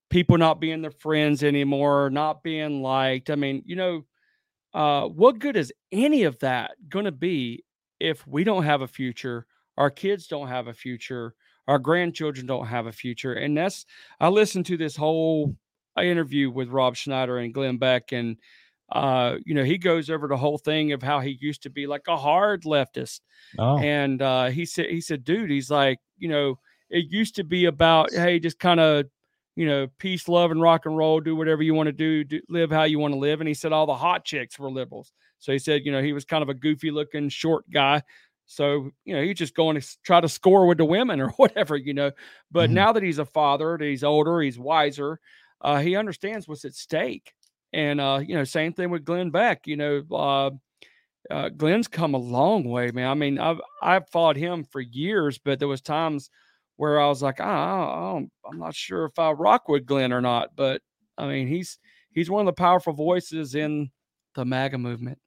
people 0.09 0.39
not 0.39 0.61
being 0.61 0.83
their 0.83 0.93
friends 0.93 1.43
anymore 1.43 2.11
not 2.11 2.45
being 2.45 2.81
liked 2.81 3.29
i 3.29 3.35
mean 3.35 3.63
you 3.67 3.75
know 3.75 4.05
uh 4.75 5.07
what 5.07 5.41
good 5.41 5.57
is 5.57 5.73
any 5.91 6.23
of 6.23 6.39
that 6.39 6.73
going 6.89 7.05
to 7.07 7.13
be 7.13 7.65
if 7.99 8.25
we 8.27 8.45
don't 8.45 8.65
have 8.65 8.83
a 8.83 8.89
future 8.89 9.47
our 9.77 9.91
kids 9.91 10.29
don't 10.29 10.49
have 10.49 10.69
a 10.69 10.75
future 10.75 11.35
our 11.69 11.79
grandchildren 11.79 12.47
don't 12.47 12.67
have 12.67 12.87
a 12.87 12.93
future 12.93 13.35
and 13.35 13.57
that's 13.57 13.87
i 14.19 14.29
listened 14.29 14.67
to 14.67 14.77
this 14.77 14.97
whole 14.97 15.55
interview 15.97 16.51
with 16.51 16.69
rob 16.69 16.97
schneider 16.97 17.39
and 17.39 17.55
glenn 17.55 17.77
beck 17.77 18.11
and 18.13 18.37
uh, 18.91 19.37
you 19.45 19.55
know, 19.55 19.65
he 19.65 19.77
goes 19.77 20.09
over 20.09 20.29
the 20.29 20.37
whole 20.37 20.59
thing 20.59 20.93
of 20.93 21.03
how 21.03 21.21
he 21.21 21.37
used 21.41 21.63
to 21.63 21.71
be 21.71 21.87
like 21.87 22.09
a 22.09 22.17
hard 22.17 22.63
leftist. 22.63 23.21
Oh. 23.59 23.79
And 23.79 24.23
uh, 24.23 24.47
he 24.47 24.65
said, 24.65 24.87
he 24.87 25.01
said, 25.01 25.25
dude, 25.25 25.51
he's 25.51 25.71
like, 25.71 25.99
you 26.17 26.29
know, 26.29 26.59
it 26.89 27.07
used 27.11 27.37
to 27.37 27.45
be 27.45 27.67
about, 27.67 28.13
hey, 28.13 28.39
just 28.39 28.59
kind 28.59 28.81
of, 28.81 29.05
you 29.57 29.67
know, 29.67 29.89
peace, 29.99 30.27
love, 30.27 30.51
and 30.51 30.63
rock 30.63 30.87
and 30.87 30.97
roll. 30.97 31.21
Do 31.21 31.37
whatever 31.37 31.63
you 31.63 31.75
want 31.75 31.89
to 31.89 31.93
do, 31.93 32.25
do. 32.25 32.41
Live 32.49 32.71
how 32.71 32.85
you 32.85 32.99
want 32.99 33.13
to 33.13 33.19
live. 33.19 33.41
And 33.41 33.49
he 33.49 33.55
said 33.55 33.73
all 33.73 33.87
the 33.87 33.95
hot 33.95 34.25
chicks 34.25 34.59
were 34.59 34.71
liberals. 34.71 35.13
So 35.39 35.53
he 35.53 35.59
said, 35.59 35.83
you 35.85 35.93
know, 35.93 36.03
he 36.03 36.13
was 36.13 36.25
kind 36.25 36.43
of 36.43 36.49
a 36.49 36.55
goofy 36.55 36.91
looking 36.91 37.29
short 37.29 37.69
guy. 37.71 38.03
So 38.49 38.91
you 39.05 39.15
know, 39.15 39.23
he's 39.23 39.37
just 39.37 39.55
going 39.55 39.81
to 39.81 39.87
try 40.03 40.21
to 40.21 40.29
score 40.29 40.67
with 40.67 40.79
the 40.79 40.85
women 40.85 41.21
or 41.21 41.29
whatever, 41.33 41.77
you 41.77 41.95
know. 41.95 42.11
But 42.51 42.71
now 42.71 42.93
that 42.93 43.03
he's 43.03 43.19
a 43.19 43.25
father, 43.25 43.77
that 43.79 43.85
he's 43.85 44.03
older, 44.03 44.41
he's 44.41 44.59
wiser. 44.59 45.21
Uh, 45.61 45.79
he 45.79 45.97
understands 45.97 46.49
what's 46.49 46.65
at 46.65 46.75
stake. 46.75 47.33
And 47.73 48.01
uh, 48.01 48.21
you 48.27 48.35
know, 48.35 48.45
same 48.45 48.73
thing 48.73 48.91
with 48.91 49.05
Glenn 49.05 49.31
Beck. 49.31 49.67
You 49.67 49.77
know, 49.77 50.03
uh, 50.11 50.51
uh, 51.31 51.51
Glenn's 51.51 51.89
come 51.89 52.15
a 52.15 52.19
long 52.19 52.65
way, 52.65 52.91
man. 52.91 53.09
I 53.11 53.15
mean, 53.15 53.39
I've 53.39 53.61
I've 53.83 54.09
followed 54.09 54.39
him 54.39 54.65
for 54.65 54.81
years, 54.81 55.39
but 55.39 55.59
there 55.59 55.69
was 55.69 55.83
times 55.83 56.31
where 56.77 57.01
I 57.01 57.09
was 57.09 57.23
like, 57.23 57.41
ah, 57.41 58.11
I 58.11 58.13
don't, 58.13 58.31
I'm 58.51 58.59
not 58.59 58.75
sure 58.75 59.05
if 59.05 59.19
I 59.19 59.33
rock 59.33 59.69
with 59.69 59.85
Glenn 59.85 60.13
or 60.13 60.23
not. 60.23 60.57
But 60.57 60.81
I 61.19 61.27
mean, 61.27 61.49
he's 61.49 61.79
he's 62.13 62.31
one 62.31 62.41
of 62.41 62.47
the 62.47 62.59
powerful 62.59 62.95
voices 62.95 63.55
in 63.55 63.91
the 64.35 64.47
MAGA 64.47 64.79
movement. 64.79 65.19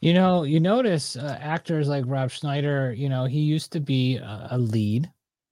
You 0.00 0.14
know, 0.14 0.42
you 0.42 0.58
notice 0.60 1.16
uh, 1.16 1.38
actors 1.40 1.88
like 1.88 2.04
Rob 2.06 2.30
Schneider. 2.30 2.92
You 2.92 3.08
know, 3.08 3.24
he 3.24 3.40
used 3.40 3.72
to 3.72 3.80
be 3.80 4.16
a, 4.16 4.48
a 4.52 4.58
lead 4.58 5.10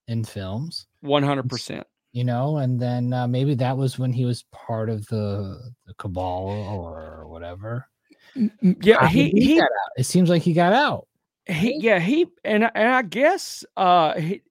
in 0.09 0.25
films. 0.25 0.87
One 1.01 1.23
hundred 1.23 1.49
percent. 1.49 1.87
You 2.13 2.25
know, 2.25 2.57
and 2.57 2.81
then 2.81 3.13
uh, 3.13 3.29
maybe 3.29 3.55
that 3.55 3.77
was 3.77 3.99
when 3.99 4.13
he 4.13 4.25
was 4.25 4.45
part 4.51 4.91
of 4.91 5.07
the, 5.07 5.71
the 5.87 5.95
cabal 5.95 6.49
or 6.49 7.29
whatever. 7.29 7.87
Yeah, 8.63 9.07
he 9.07 9.31
he 9.31 9.45
he 9.45 9.55
got 9.57 9.65
out? 9.65 9.91
It 9.97 10.05
seems 10.05 10.29
like 10.29 10.43
he 10.43 10.53
got 10.53 10.73
out. 10.73 11.07
he 11.47 11.79
yeah 11.81 11.99
he 12.01 12.27
and 12.45 12.65
I- 12.65 12.73
and 12.75 12.89
I 12.89 13.03
guess 13.03 13.65
uh 13.77 14.15
he, 14.15 14.43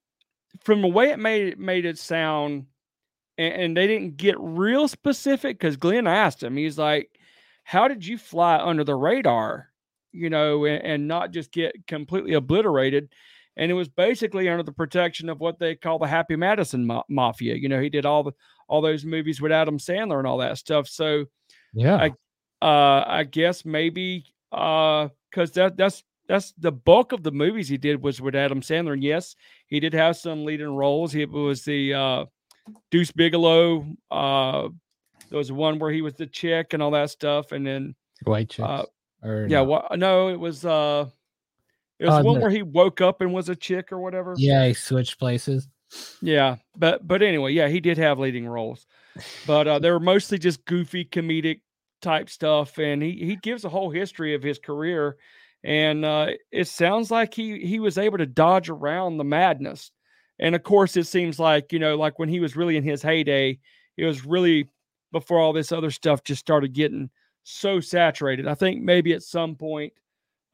from 0.64 0.82
the 0.82 0.88
way 0.88 1.10
it 1.10 1.18
made 1.18 1.58
made 1.58 1.84
it 1.84 1.98
sound, 1.98 2.66
and, 3.38 3.54
and 3.54 3.76
they 3.76 3.86
didn't 3.86 4.16
get 4.16 4.36
real 4.38 4.88
specific 4.88 5.58
because 5.58 5.76
Glenn 5.76 6.06
asked 6.06 6.42
him. 6.42 6.56
He's 6.56 6.78
like, 6.78 7.10
"How 7.70 7.86
did 7.86 8.04
you 8.04 8.18
fly 8.18 8.58
under 8.58 8.82
the 8.82 8.96
radar?" 8.96 9.70
You 10.12 10.28
know, 10.28 10.64
and, 10.64 10.82
and 10.84 11.08
not 11.08 11.30
just 11.30 11.52
get 11.52 11.86
completely 11.86 12.34
obliterated. 12.34 13.10
And 13.56 13.70
it 13.70 13.74
was 13.74 13.88
basically 13.88 14.48
under 14.48 14.64
the 14.64 14.72
protection 14.72 15.28
of 15.28 15.38
what 15.38 15.58
they 15.60 15.76
call 15.76 15.98
the 16.00 16.06
Happy 16.08 16.34
Madison 16.34 16.84
ma- 16.84 17.04
Mafia. 17.08 17.54
You 17.54 17.68
know, 17.68 17.80
he 17.80 17.88
did 17.88 18.06
all 18.06 18.24
the 18.24 18.32
all 18.68 18.80
those 18.80 19.04
movies 19.04 19.40
with 19.40 19.52
Adam 19.52 19.78
Sandler 19.78 20.18
and 20.18 20.26
all 20.26 20.38
that 20.38 20.58
stuff. 20.58 20.88
So 20.88 21.26
Yeah. 21.72 21.96
I 21.96 22.08
uh 22.64 23.04
I 23.06 23.24
guess 23.24 23.64
maybe 23.64 24.24
uh 24.50 25.08
because 25.30 25.52
that 25.52 25.76
that's 25.76 26.02
that's 26.28 26.52
the 26.58 26.72
bulk 26.72 27.12
of 27.12 27.22
the 27.22 27.32
movies 27.32 27.68
he 27.68 27.76
did 27.76 28.02
was 28.02 28.20
with 28.20 28.34
Adam 28.34 28.62
Sandler. 28.62 28.94
And 28.94 29.04
yes, 29.04 29.36
he 29.66 29.78
did 29.80 29.94
have 29.94 30.16
some 30.16 30.44
leading 30.44 30.74
roles. 30.74 31.12
He 31.12 31.24
was 31.24 31.64
the 31.64 31.94
uh 31.94 32.24
Deuce 32.90 33.12
Bigalow. 33.12 33.96
Uh 34.10 34.68
there 35.30 35.38
was 35.38 35.50
one 35.50 35.78
where 35.78 35.90
he 35.90 36.02
was 36.02 36.14
the 36.14 36.26
chick 36.26 36.74
and 36.74 36.82
all 36.82 36.90
that 36.90 37.10
stuff. 37.10 37.52
And 37.52 37.66
then 37.66 37.94
White 38.24 38.50
chicks. 38.50 38.68
uh 38.68 38.84
or 39.22 39.46
yeah, 39.48 39.58
no? 39.58 39.64
what 39.64 39.98
no, 39.98 40.28
it 40.28 40.38
was 40.38 40.64
uh 40.64 41.06
it 41.98 42.06
was 42.06 42.18
the 42.18 42.24
one 42.24 42.34
the- 42.34 42.40
where 42.40 42.50
he 42.50 42.62
woke 42.62 43.00
up 43.00 43.20
and 43.20 43.32
was 43.32 43.48
a 43.48 43.56
chick 43.56 43.92
or 43.92 43.98
whatever. 44.00 44.34
Yeah, 44.36 44.66
he 44.66 44.74
switched 44.74 45.18
places. 45.18 45.68
Yeah, 46.20 46.56
but 46.76 47.06
but 47.06 47.22
anyway, 47.22 47.52
yeah, 47.52 47.68
he 47.68 47.80
did 47.80 47.98
have 47.98 48.18
leading 48.18 48.46
roles, 48.46 48.86
but 49.46 49.66
uh, 49.66 49.78
they 49.80 49.90
were 49.90 49.98
mostly 50.00 50.38
just 50.38 50.64
goofy 50.64 51.04
comedic 51.04 51.60
type 52.00 52.30
stuff, 52.30 52.78
and 52.78 53.02
he 53.02 53.12
he 53.12 53.36
gives 53.36 53.64
a 53.64 53.68
whole 53.68 53.90
history 53.90 54.34
of 54.34 54.42
his 54.42 54.58
career, 54.58 55.16
and 55.64 56.04
uh, 56.04 56.28
it 56.52 56.68
sounds 56.68 57.10
like 57.10 57.34
he 57.34 57.58
he 57.66 57.80
was 57.80 57.98
able 57.98 58.18
to 58.18 58.26
dodge 58.26 58.70
around 58.70 59.16
the 59.16 59.24
madness, 59.24 59.90
and 60.38 60.54
of 60.54 60.62
course, 60.62 60.96
it 60.96 61.08
seems 61.08 61.40
like 61.40 61.72
you 61.72 61.80
know, 61.80 61.96
like 61.96 62.20
when 62.20 62.28
he 62.28 62.38
was 62.38 62.54
really 62.54 62.76
in 62.76 62.84
his 62.84 63.02
heyday, 63.02 63.58
it 63.96 64.04
was 64.04 64.24
really 64.24 64.68
before 65.12 65.38
all 65.38 65.52
this 65.52 65.72
other 65.72 65.90
stuff 65.90 66.22
just 66.22 66.40
started 66.40 66.72
getting 66.72 67.10
so 67.42 67.80
saturated. 67.80 68.46
I 68.46 68.54
think 68.54 68.82
maybe 68.82 69.12
at 69.12 69.22
some 69.22 69.56
point 69.56 69.92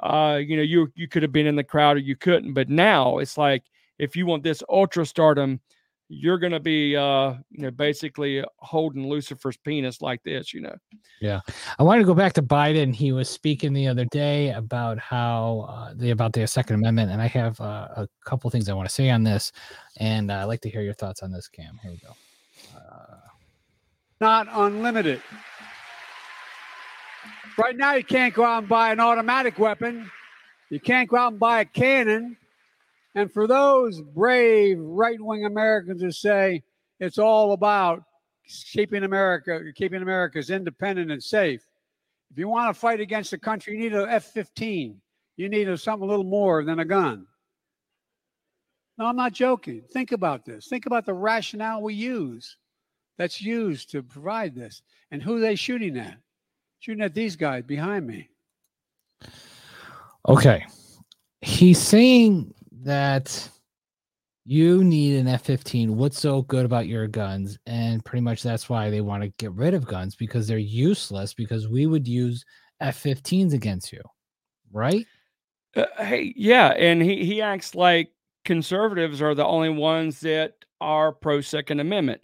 uh, 0.01 0.41
you 0.45 0.57
know, 0.57 0.63
you 0.63 0.93
you 0.95 1.09
could 1.09 1.23
have 1.23 1.33
been 1.33 1.47
in 1.47 1.57
the 1.57 1.65
crowd 1.65 1.97
or 1.97 2.01
you 2.01 2.17
couldn't. 2.17 2.55
But 2.55 2.69
now 2.69 3.19
it's 3.19 3.39
like 3.39 3.65
if 3.99 4.17
you 4.17 4.27
want 4.27 4.43
this 4.43 4.63
ultra 4.69 5.07
stardom, 5.07 5.61
you're 6.09 6.39
gonna 6.39 6.61
be 6.61 6.95
uh, 6.95 7.35
you 7.51 7.63
know, 7.63 7.71
basically 7.71 8.45
holding 8.59 9.09
Lucifer's 9.09 9.57
penis 9.57 10.03
like 10.03 10.23
this, 10.23 10.53
you 10.53 10.61
know. 10.61 10.77
Yeah, 11.21 11.41
I 11.79 11.83
wanted 11.83 12.03
to 12.03 12.07
go 12.07 12.15
back 12.15 12.35
to 12.35 12.43
Biden. 12.43 12.95
He 12.95 13.13
was 13.13 13.29
speaking 13.29 13.73
the 13.73 13.89
other 13.89 14.05
day 14.07 14.51
about 14.51 14.99
how 14.99 15.67
uh, 15.69 15.95
the 15.95 16.11
about 16.11 16.35
the 16.35 16.47
Second 16.47 16.77
Amendment, 16.77 17.11
and 17.11 17.23
I 17.23 17.29
have 17.29 17.59
uh, 17.61 17.89
a 17.97 18.09
couple 18.25 18.51
things 18.51 18.69
I 18.69 18.75
want 18.75 18.89
to 18.89 18.95
say 18.95 19.09
on 19.11 19.25
this, 19.25 19.51
and 19.99 20.31
uh, 20.31 20.35
I'd 20.35 20.45
like 20.45 20.61
to 20.63 20.71
hear 20.71 20.83
your 20.83 20.95
thoughts 20.95 21.23
on 21.23 21.33
this, 21.33 21.49
Cam. 21.49 21.79
Here 21.83 21.91
we 21.91 21.99
go. 21.99 22.15
Not 24.21 24.49
unlimited. 24.51 25.23
Right 27.59 27.77
now, 27.77 27.95
you 27.95 28.05
can't 28.05 28.35
go 28.35 28.45
out 28.45 28.59
and 28.59 28.69
buy 28.69 28.93
an 28.93 29.01
automatic 29.01 29.59
weapon. 29.59 30.11
You 30.71 30.81
can't 30.81 31.09
go 31.09 31.17
out 31.17 31.33
and 31.33 31.41
buy 31.41 31.61
a 31.61 31.65
cannon. 31.65 32.37
And 33.15 33.33
for 33.33 33.47
those 33.47 34.03
brave 34.03 34.79
right 34.79 35.21
wing 35.21 35.47
Americans 35.47 36.03
who 36.03 36.11
say 36.11 36.63
it's 37.01 37.19
all 37.19 37.53
about 37.53 38.03
keeping 38.47 39.05
America, 39.05 39.61
keeping 39.75 40.03
America's 40.03 40.51
independent 40.51 41.11
and 41.11 41.23
safe. 41.23 41.63
If 42.31 42.39
you 42.39 42.49
want 42.49 42.75
to 42.75 42.79
fight 42.79 43.01
against 43.01 43.31
the 43.31 43.39
country, 43.39 43.75
you 43.75 43.79
need 43.79 43.95
an 43.95 44.09
F 44.09 44.25
15. 44.25 45.01
You 45.37 45.49
need 45.49 45.69
a, 45.69 45.79
something 45.79 46.07
a 46.07 46.11
little 46.11 46.25
more 46.25 46.65
than 46.65 46.81
a 46.81 46.85
gun. 46.85 47.27
No, 48.99 49.07
I'm 49.07 49.17
not 49.17 49.33
joking. 49.33 49.83
Think 49.93 50.13
about 50.13 50.45
this. 50.45 50.69
Think 50.69 50.87
about 50.87 51.05
the 51.07 51.15
rationale 51.15 51.83
we 51.83 51.95
use 51.95 52.57
that's 53.19 53.41
used 53.41 53.91
to 53.91 54.03
provide 54.03 54.55
this 54.55 54.83
and 55.11 55.23
who 55.23 55.41
they 55.41 55.55
shooting 55.55 55.97
at. 55.97 56.19
Shooting 56.79 57.03
at 57.03 57.15
these 57.15 57.37
guys 57.37 57.65
behind 57.65 58.07
me. 58.07 58.29
Okay. 60.29 60.67
He's 61.41 61.79
saying 61.79 62.53
that 62.83 63.49
you 64.45 64.85
need 64.85 65.17
an 65.17 65.27
F 65.27 65.43
15. 65.43 65.97
What's 65.97 66.21
so 66.21 66.43
good 66.43 66.65
about 66.65 66.87
your 66.87 67.09
guns? 67.09 67.59
And 67.67 68.05
pretty 68.05 68.23
much 68.23 68.43
that's 68.43 68.69
why 68.69 68.91
they 68.91 69.01
want 69.01 69.23
to 69.23 69.33
get 69.39 69.53
rid 69.53 69.75
of 69.75 69.87
guns 69.87 70.15
because 70.15 70.47
they're 70.47 70.59
useless 70.59 71.35
because 71.35 71.69
we 71.69 71.87
would 71.87 72.07
use 72.07 72.45
F 72.81 73.03
15s 73.03 73.55
against 73.55 73.93
you. 73.93 74.03
Right? 74.73 75.07
Uh, 75.75 75.85
hey, 75.99 76.33
yeah, 76.37 76.69
and 76.69 77.03
he 77.03 77.25
he 77.25 77.43
acts 77.43 77.75
like 77.75 78.11
conservatives 78.45 79.21
are 79.21 79.35
the 79.35 79.45
only 79.45 79.69
ones 79.69 80.21
that 80.21 80.55
are 80.81 81.13
pro 81.13 81.41
Second 81.41 81.81
Amendment. 81.81 82.23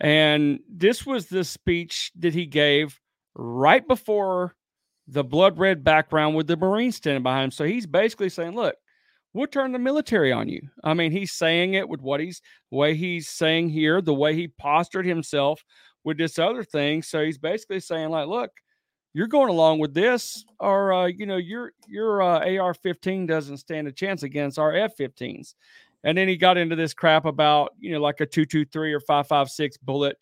And 0.00 0.60
this 0.68 1.06
was 1.06 1.26
the 1.26 1.44
speech 1.44 2.12
that 2.18 2.34
he 2.34 2.46
gave 2.46 3.00
right 3.34 3.86
before 3.86 4.54
the 5.06 5.24
blood 5.24 5.58
red 5.58 5.84
background 5.84 6.34
with 6.34 6.46
the 6.46 6.56
Marines 6.56 6.96
standing 6.96 7.22
behind 7.22 7.44
him. 7.44 7.50
So 7.50 7.64
he's 7.64 7.86
basically 7.86 8.28
saying, 8.28 8.54
look, 8.54 8.76
we'll 9.32 9.46
turn 9.46 9.72
the 9.72 9.78
military 9.78 10.32
on 10.32 10.48
you. 10.48 10.62
I 10.82 10.94
mean, 10.94 11.12
he's 11.12 11.32
saying 11.32 11.74
it 11.74 11.88
with 11.88 12.00
what 12.00 12.20
he's 12.20 12.40
way 12.70 12.94
he's 12.94 13.28
saying 13.28 13.70
here, 13.70 14.00
the 14.00 14.14
way 14.14 14.34
he 14.34 14.48
postured 14.48 15.06
himself 15.06 15.62
with 16.04 16.18
this 16.18 16.38
other 16.38 16.64
thing. 16.64 17.02
So 17.02 17.24
he's 17.24 17.38
basically 17.38 17.80
saying, 17.80 18.10
like, 18.10 18.28
look, 18.28 18.50
you're 19.12 19.28
going 19.28 19.48
along 19.48 19.78
with 19.78 19.94
this, 19.94 20.44
or 20.58 20.92
uh, 20.92 21.06
you 21.06 21.26
know, 21.26 21.36
your 21.36 21.72
your 21.86 22.20
uh, 22.20 22.40
AR-15 22.40 23.28
doesn't 23.28 23.58
stand 23.58 23.86
a 23.86 23.92
chance 23.92 24.22
against 24.24 24.58
our 24.58 24.74
F-15s. 24.74 25.54
And 26.04 26.16
then 26.16 26.28
he 26.28 26.36
got 26.36 26.56
into 26.56 26.76
this 26.76 26.94
crap 26.94 27.24
about 27.24 27.72
you 27.80 27.90
know, 27.92 28.00
like 28.00 28.20
a 28.20 28.26
two-two-three 28.26 28.92
or 28.92 29.00
five-five-six 29.00 29.76
bullet 29.78 30.16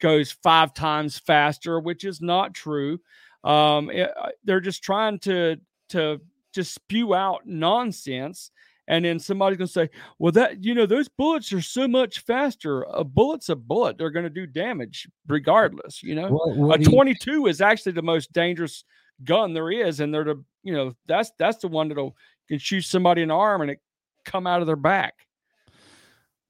goes 0.00 0.30
five 0.30 0.74
times 0.74 1.18
faster, 1.18 1.80
which 1.80 2.04
is 2.04 2.20
not 2.20 2.54
true. 2.54 3.00
Um, 3.44 3.90
it, 3.90 4.10
they're 4.44 4.60
just 4.60 4.82
trying 4.82 5.18
to 5.20 5.56
to 5.90 6.20
just 6.52 6.74
spew 6.74 7.14
out 7.14 7.46
nonsense 7.46 8.50
and 8.88 9.04
then 9.04 9.18
somebody's 9.20 9.58
going 9.58 9.68
to 9.68 9.72
say, 9.72 9.90
"Well, 10.18 10.32
that 10.32 10.64
you 10.64 10.74
know 10.74 10.86
those 10.86 11.08
bullets 11.08 11.52
are 11.52 11.60
so 11.60 11.86
much 11.86 12.20
faster. 12.20 12.82
A 12.84 13.04
bullet's 13.04 13.50
a 13.50 13.56
bullet; 13.56 13.98
they're 13.98 14.10
going 14.10 14.24
to 14.24 14.30
do 14.30 14.46
damage 14.46 15.06
regardless." 15.28 16.02
You 16.02 16.14
know, 16.14 16.28
What- 16.30 16.56
what 16.56 16.80
a 16.80 16.84
do 16.84 16.90
you- 16.90 16.96
22 16.96 17.46
is 17.46 17.60
actually 17.60 17.92
the 17.92 18.02
most 18.02 18.32
dangerous 18.32 18.84
gun 19.24 19.52
there 19.52 19.70
is, 19.70 20.00
and 20.00 20.12
they're 20.12 20.24
the 20.24 20.42
you 20.64 20.72
know 20.72 20.94
that's 21.06 21.30
that's 21.38 21.58
the 21.58 21.68
one 21.68 21.88
that'll 21.88 22.16
can 22.48 22.58
shoot 22.58 22.80
somebody 22.82 23.20
in 23.22 23.28
the 23.28 23.34
arm 23.34 23.60
and 23.60 23.70
it 23.70 23.80
come 24.24 24.46
out 24.46 24.62
of 24.62 24.66
their 24.66 24.74
back. 24.76 25.14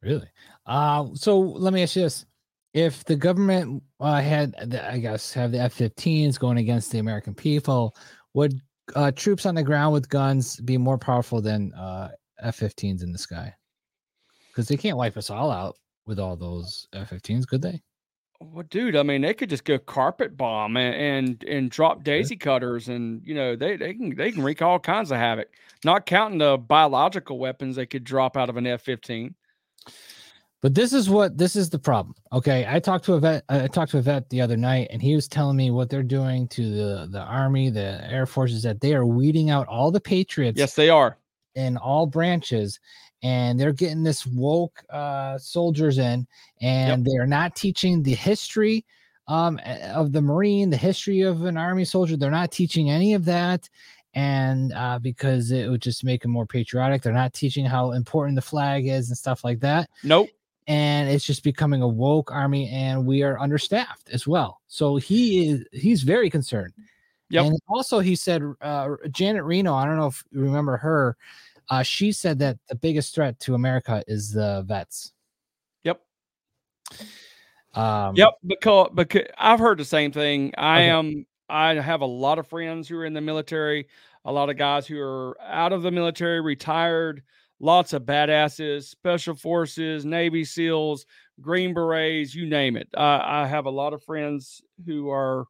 Really? 0.03 0.29
Uh, 0.67 1.09
so 1.15 1.39
let 1.39 1.73
me 1.73 1.83
ask 1.83 1.97
you 1.97 2.03
this: 2.03 2.25
If 2.75 3.05
the 3.05 3.17
government 3.17 3.83
uh, 4.01 4.21
had, 4.21 4.55
the- 4.71 4.89
I 4.89 4.99
guess, 4.99 5.33
have 5.33 5.53
the 5.53 5.61
F-15s 5.61 6.39
going 6.39 6.59
against 6.59 6.93
the 6.93 6.99
American 6.99 7.35
people, 7.35 7.97
would 8.35 8.61
uh, 8.95 9.11
troops 9.13 9.47
on 9.47 9.55
the 9.55 9.63
ground 9.63 9.93
with 9.93 10.09
guns 10.09 10.61
be 10.61 10.79
more 10.79 10.99
powerful 10.99 11.41
than 11.41 11.73
uh, 11.75 12.11
F-15s 12.43 13.03
in 13.03 13.13
the 13.13 13.19
sky? 13.19 13.55
Because 14.49 14.69
they 14.69 14.77
can't 14.77 14.97
wipe 14.97 15.17
us 15.17 15.31
all 15.31 15.51
out 15.51 15.77
with 16.07 16.19
all 16.19 16.37
those 16.37 16.87
F-15s, 16.93 17.47
could 17.47 17.63
they? 17.63 17.83
Well, 18.41 18.65
dude, 18.71 18.95
I 18.95 19.03
mean, 19.03 19.23
they 19.23 19.35
could 19.35 19.51
just 19.51 19.65
go 19.65 19.79
carpet 19.79 20.37
bomb 20.37 20.77
and 20.77 20.95
and, 20.95 21.45
and 21.45 21.71
drop 21.71 22.05
daisy 22.05 22.37
cutters, 22.37 22.89
and 22.89 23.21
you 23.25 23.35
know 23.35 23.57
they 23.57 23.77
they 23.77 23.95
can 23.95 24.15
they 24.15 24.31
can 24.31 24.45
wreak 24.45 24.63
all 24.63 24.79
kinds 24.79 25.11
of 25.11 25.19
havoc. 25.19 25.49
Not 25.85 26.07
counting 26.07 26.39
the 26.39 26.57
biological 26.57 27.39
weapons 27.41 27.75
they 27.75 27.87
could 27.87 28.05
drop 28.05 28.37
out 28.37 28.49
of 28.49 28.57
an 28.57 28.67
F-15. 28.67 29.35
But 30.61 30.75
this 30.75 30.93
is 30.93 31.09
what 31.09 31.39
this 31.39 31.55
is 31.55 31.71
the 31.71 31.79
problem. 31.79 32.17
Okay, 32.33 32.67
I 32.69 32.81
talked 32.81 33.05
to 33.05 33.15
a 33.15 33.21
vet. 33.21 33.45
I 33.49 33.69
talked 33.69 33.93
to 33.93 33.99
a 33.99 34.03
vet 34.03 34.29
the 34.29 34.41
other 34.41 34.57
night, 34.57 34.89
and 34.91 35.01
he 35.01 35.15
was 35.15 35.29
telling 35.29 35.57
me 35.57 35.71
what 35.71 35.89
they're 35.89 36.03
doing 36.03 36.49
to 36.49 36.63
the 36.63 37.09
the 37.11 37.21
army, 37.21 37.71
the 37.71 38.05
air 38.11 38.27
forces, 38.27 38.65
that 38.65 38.81
they 38.81 38.95
are 38.95 39.07
weeding 39.07 39.51
out 39.51 39.69
all 39.69 39.93
the 39.93 40.01
patriots. 40.01 40.59
Yes, 40.59 40.75
they 40.75 40.89
are 40.89 41.17
in 41.55 41.77
all 41.77 42.07
branches, 42.07 42.81
and 43.23 43.59
they're 43.59 43.73
getting 43.73 44.03
this 44.03 44.27
woke 44.27 44.83
uh, 44.91 45.39
soldiers 45.39 45.99
in, 45.99 46.27
and 46.61 47.05
they 47.05 47.17
are 47.19 47.27
not 47.27 47.55
teaching 47.55 48.03
the 48.03 48.15
history 48.15 48.85
um, 49.29 49.61
of 49.95 50.11
the 50.11 50.23
Marine, 50.23 50.71
the 50.71 50.77
history 50.77 51.21
of 51.21 51.45
an 51.45 51.57
Army 51.57 51.85
soldier. 51.85 52.17
They're 52.17 52.31
not 52.31 52.51
teaching 52.51 52.91
any 52.91 53.15
of 53.15 53.25
that. 53.27 53.69
And 54.19 54.73
uh, 54.73 54.99
because 54.99 55.53
it 55.53 55.71
would 55.71 55.81
just 55.83 56.03
make 56.03 56.23
them 56.23 56.33
more 56.33 56.47
patriotic, 56.47 57.03
they're 57.03 57.13
not 57.13 57.33
teaching 57.33 57.65
how 57.65 57.93
important 57.93 58.35
the 58.35 58.43
flag 58.43 58.87
is 58.89 59.09
and 59.11 59.17
stuff 59.17 59.45
like 59.45 59.61
that 59.61 59.89
Nope. 60.03 60.29
and 60.67 61.09
it's 61.09 61.25
just 61.25 61.43
becoming 61.43 61.83
a 61.83 61.89
woke 61.89 62.31
army 62.31 62.69
and 62.69 63.07
we 63.07 63.23
are 63.23 63.39
understaffed 63.39 64.11
as 64.11 64.27
well 64.27 64.61
so 64.67 64.97
he 64.97 65.49
is 65.49 65.65
he's 65.73 66.03
very 66.03 66.29
concerned 66.29 66.75
Yep. 67.31 67.45
and 67.47 67.59
also 67.69 68.01
he 68.01 68.15
said 68.15 68.43
uh, 68.61 68.89
janet 69.11 69.45
reno 69.45 69.75
i 69.75 69.85
don't 69.87 69.97
know 69.97 70.07
if 70.09 70.23
you 70.31 70.41
remember 70.41 70.77
her 70.77 71.17
uh, 71.71 71.83
she 71.83 72.13
said 72.13 72.39
that 72.39 72.59
the 72.69 72.75
biggest 72.75 73.15
threat 73.15 73.39
to 73.41 73.55
america 73.55 74.03
is 74.07 74.31
the 74.33 74.63
vets 74.67 75.13
Yep. 75.85 76.01
um 77.75 78.15
Yep, 78.17 78.31
because 78.47 78.91
because 78.95 79.27
I've 79.39 79.59
heard 79.61 79.79
the 79.79 79.85
same 79.85 80.13
thing. 80.13 80.53
I 80.59 80.81
Okay. 80.81 80.91
am 80.91 81.27
I 81.49 81.75
have 81.75 82.03
a 82.03 82.07
lot 82.07 82.39
of 82.39 82.47
friends 82.47 82.89
who 82.89 82.99
are 82.99 83.07
in 83.07 83.15
the 83.15 83.21
military, 83.23 83.89
a 84.25 84.33
lot 84.33 84.51
of 84.51 84.57
guys 84.57 84.87
who 84.87 85.01
are 85.01 85.37
out 85.43 85.73
of 85.73 85.83
the 85.83 85.91
military, 85.91 86.41
retired, 86.41 87.23
lots 87.61 87.93
of 87.93 88.03
badasses, 88.03 88.85
special 88.85 89.35
forces, 89.35 90.05
Navy 90.05 90.45
SEALs, 90.45 91.07
Green 91.41 91.75
Berets, 91.75 92.35
you 92.35 92.47
name 92.47 92.77
it. 92.77 92.89
Uh, 92.97 93.21
I 93.23 93.47
have 93.47 93.67
a 93.67 93.71
lot 93.71 93.93
of 93.93 94.03
friends 94.03 94.61
who 94.87 95.11
are 95.11 95.47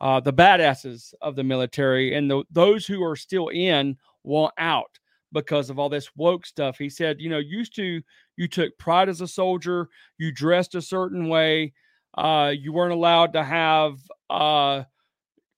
uh, 0.00 0.20
the 0.20 0.32
badasses 0.32 1.14
of 1.20 1.36
the 1.36 1.44
military, 1.44 2.14
and 2.14 2.30
the, 2.30 2.44
those 2.50 2.86
who 2.86 3.04
are 3.04 3.16
still 3.16 3.48
in 3.48 3.96
want 4.24 4.52
out 4.58 4.98
because 5.32 5.70
of 5.70 5.78
all 5.78 5.88
this 5.88 6.10
woke 6.16 6.44
stuff. 6.44 6.76
He 6.76 6.88
said, 6.90 7.20
you 7.20 7.30
know, 7.30 7.38
used 7.38 7.74
to 7.76 8.02
you 8.36 8.48
took 8.48 8.76
pride 8.78 9.08
as 9.08 9.20
a 9.20 9.28
soldier, 9.28 9.88
you 10.18 10.32
dressed 10.32 10.74
a 10.74 10.82
certain 10.82 11.28
way, 11.28 11.72
uh, 12.14 12.52
you 12.56 12.72
weren't 12.72 12.92
allowed 12.92 13.32
to 13.34 13.44
have, 13.44 13.98
uh, 14.28 14.82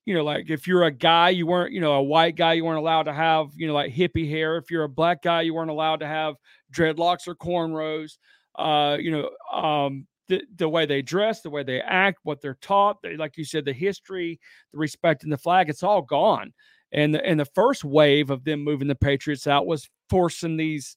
you 0.04 0.14
know, 0.14 0.24
like 0.24 0.50
if 0.50 0.66
you're 0.66 0.84
a 0.84 0.90
guy, 0.90 1.30
you 1.30 1.46
weren't, 1.46 1.72
you 1.72 1.80
know, 1.80 1.94
a 1.94 2.02
white 2.02 2.36
guy, 2.36 2.52
you 2.54 2.64
weren't 2.64 2.78
allowed 2.78 3.04
to 3.04 3.12
have, 3.12 3.48
you 3.54 3.66
know, 3.66 3.74
like 3.74 3.92
hippie 3.92 4.28
hair. 4.28 4.56
If 4.56 4.70
you're 4.70 4.84
a 4.84 4.88
black 4.88 5.22
guy, 5.22 5.42
you 5.42 5.54
weren't 5.54 5.70
allowed 5.70 6.00
to 6.00 6.06
have 6.06 6.34
dreadlocks 6.74 7.26
or 7.26 7.34
cornrows. 7.34 8.18
Uh, 8.54 8.98
you 9.00 9.10
know, 9.10 9.30
um, 9.52 10.06
the, 10.28 10.42
the 10.56 10.68
way 10.68 10.86
they 10.86 11.02
dress, 11.02 11.40
the 11.40 11.50
way 11.50 11.62
they 11.62 11.80
act, 11.80 12.18
what 12.22 12.40
they're 12.40 12.58
taught, 12.60 13.02
they, 13.02 13.16
like 13.16 13.36
you 13.36 13.44
said, 13.44 13.64
the 13.64 13.72
history, 13.72 14.38
the 14.72 14.78
respect 14.78 15.24
in 15.24 15.30
the 15.30 15.38
flag, 15.38 15.68
it's 15.68 15.82
all 15.82 16.02
gone. 16.02 16.52
And 16.92 17.14
the, 17.14 17.24
and 17.24 17.40
the 17.40 17.46
first 17.46 17.84
wave 17.84 18.30
of 18.30 18.44
them 18.44 18.62
moving 18.62 18.88
the 18.88 18.94
Patriots 18.94 19.46
out 19.46 19.66
was 19.66 19.88
forcing 20.08 20.56
these 20.56 20.96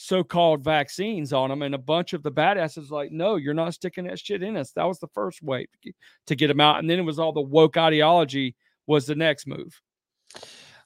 so-called 0.00 0.62
vaccines 0.62 1.32
on 1.32 1.50
them, 1.50 1.62
and 1.62 1.74
a 1.74 1.78
bunch 1.78 2.12
of 2.12 2.22
the 2.22 2.30
badasses 2.30 2.90
like, 2.90 3.10
no, 3.10 3.34
you're 3.34 3.52
not 3.52 3.74
sticking 3.74 4.06
that 4.06 4.20
shit 4.20 4.44
in 4.44 4.56
us. 4.56 4.70
That 4.72 4.84
was 4.84 5.00
the 5.00 5.08
first 5.08 5.42
wave 5.42 5.66
to 6.26 6.36
get- 6.36 6.46
them 6.46 6.60
out, 6.60 6.78
and 6.78 6.88
then 6.88 7.00
it 7.00 7.02
was 7.02 7.18
all 7.18 7.32
the 7.32 7.40
woke 7.40 7.76
ideology 7.76 8.54
was 8.86 9.06
the 9.06 9.16
next 9.16 9.48
move. 9.48 9.80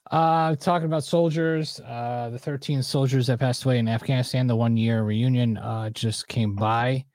Uh, 0.09 0.55
talking 0.55 0.87
about 0.87 1.03
soldiers, 1.03 1.79
uh, 1.81 2.29
the 2.31 2.39
13 2.39 2.81
soldiers 2.81 3.27
that 3.27 3.39
passed 3.39 3.65
away 3.65 3.77
in 3.77 3.87
Afghanistan, 3.87 4.47
the 4.47 4.55
one 4.55 4.75
year 4.75 5.03
reunion 5.03 5.57
uh, 5.57 5.91
just 5.91 6.27
came 6.27 6.55
by. 6.55 7.05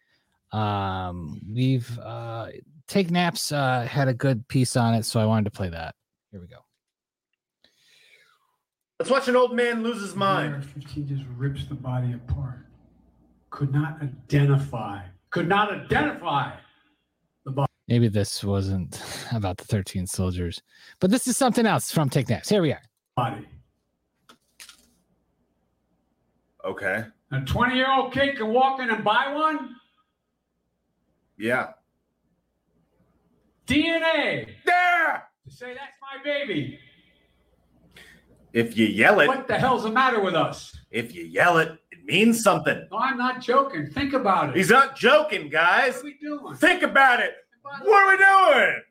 Um, 0.52 1.40
we've 1.52 1.98
uh, 1.98 2.48
Take 2.86 3.10
Naps 3.10 3.50
uh, 3.50 3.86
had 3.90 4.06
a 4.06 4.14
good 4.14 4.46
piece 4.46 4.76
on 4.76 4.94
it, 4.94 5.04
so 5.04 5.18
I 5.18 5.26
wanted 5.26 5.46
to 5.46 5.50
play 5.50 5.68
that. 5.68 5.96
Here 6.30 6.40
we 6.40 6.46
go. 6.46 6.67
Let's 8.98 9.10
watch 9.12 9.28
an 9.28 9.36
old 9.36 9.54
man 9.54 9.84
lose 9.84 10.02
his 10.02 10.16
mind. 10.16 10.66
He 10.88 11.02
just 11.02 11.22
rips 11.36 11.66
the 11.66 11.76
body 11.76 12.14
apart. 12.14 12.66
Could 13.50 13.72
not 13.72 14.02
identify. 14.02 15.02
Could 15.30 15.48
not 15.48 15.72
identify 15.72 16.56
the 17.44 17.52
body. 17.52 17.68
Maybe 17.86 18.08
this 18.08 18.42
wasn't 18.42 19.00
about 19.32 19.56
the 19.56 19.64
13 19.64 20.06
soldiers, 20.06 20.60
but 20.98 21.12
this 21.12 21.28
is 21.28 21.36
something 21.36 21.64
else 21.64 21.92
from 21.92 22.10
Take 22.10 22.28
Naps. 22.28 22.48
Here 22.48 22.60
we 22.60 22.72
are. 22.72 22.82
Body. 23.14 23.46
Okay. 26.64 27.04
A 27.30 27.40
20 27.40 27.76
year 27.76 27.90
old 27.90 28.12
kid 28.12 28.36
can 28.36 28.48
walk 28.48 28.80
in 28.80 28.90
and 28.90 29.04
buy 29.04 29.32
one? 29.32 29.76
Yeah. 31.38 31.68
DNA. 33.68 34.48
There! 34.64 35.22
To 35.44 35.54
say 35.54 35.74
that's 35.74 35.96
my 36.00 36.22
baby. 36.24 36.80
If 38.58 38.76
you 38.76 38.86
yell 38.86 39.20
it, 39.20 39.28
What 39.28 39.46
the 39.46 39.56
hell's 39.56 39.84
the 39.84 39.90
matter 39.92 40.20
with 40.20 40.34
us? 40.34 40.76
if 40.90 41.14
you 41.14 41.22
yell 41.24 41.58
it, 41.58 41.78
it 41.92 42.04
means 42.04 42.42
something. 42.42 42.88
No, 42.90 42.98
I'm 42.98 43.16
not 43.16 43.40
joking. 43.40 43.86
Think 43.86 44.14
about 44.14 44.50
it. 44.50 44.56
He's 44.56 44.68
not 44.70 44.96
joking, 44.96 45.48
guys. 45.48 45.94
What 45.94 46.00
are 46.00 46.04
we 46.06 46.14
doing? 46.20 46.54
Think 46.56 46.82
about 46.82 47.20
it. 47.20 47.34
What 47.62 47.86
are 47.86 48.10
we 48.10 48.16
doing? 48.16 48.82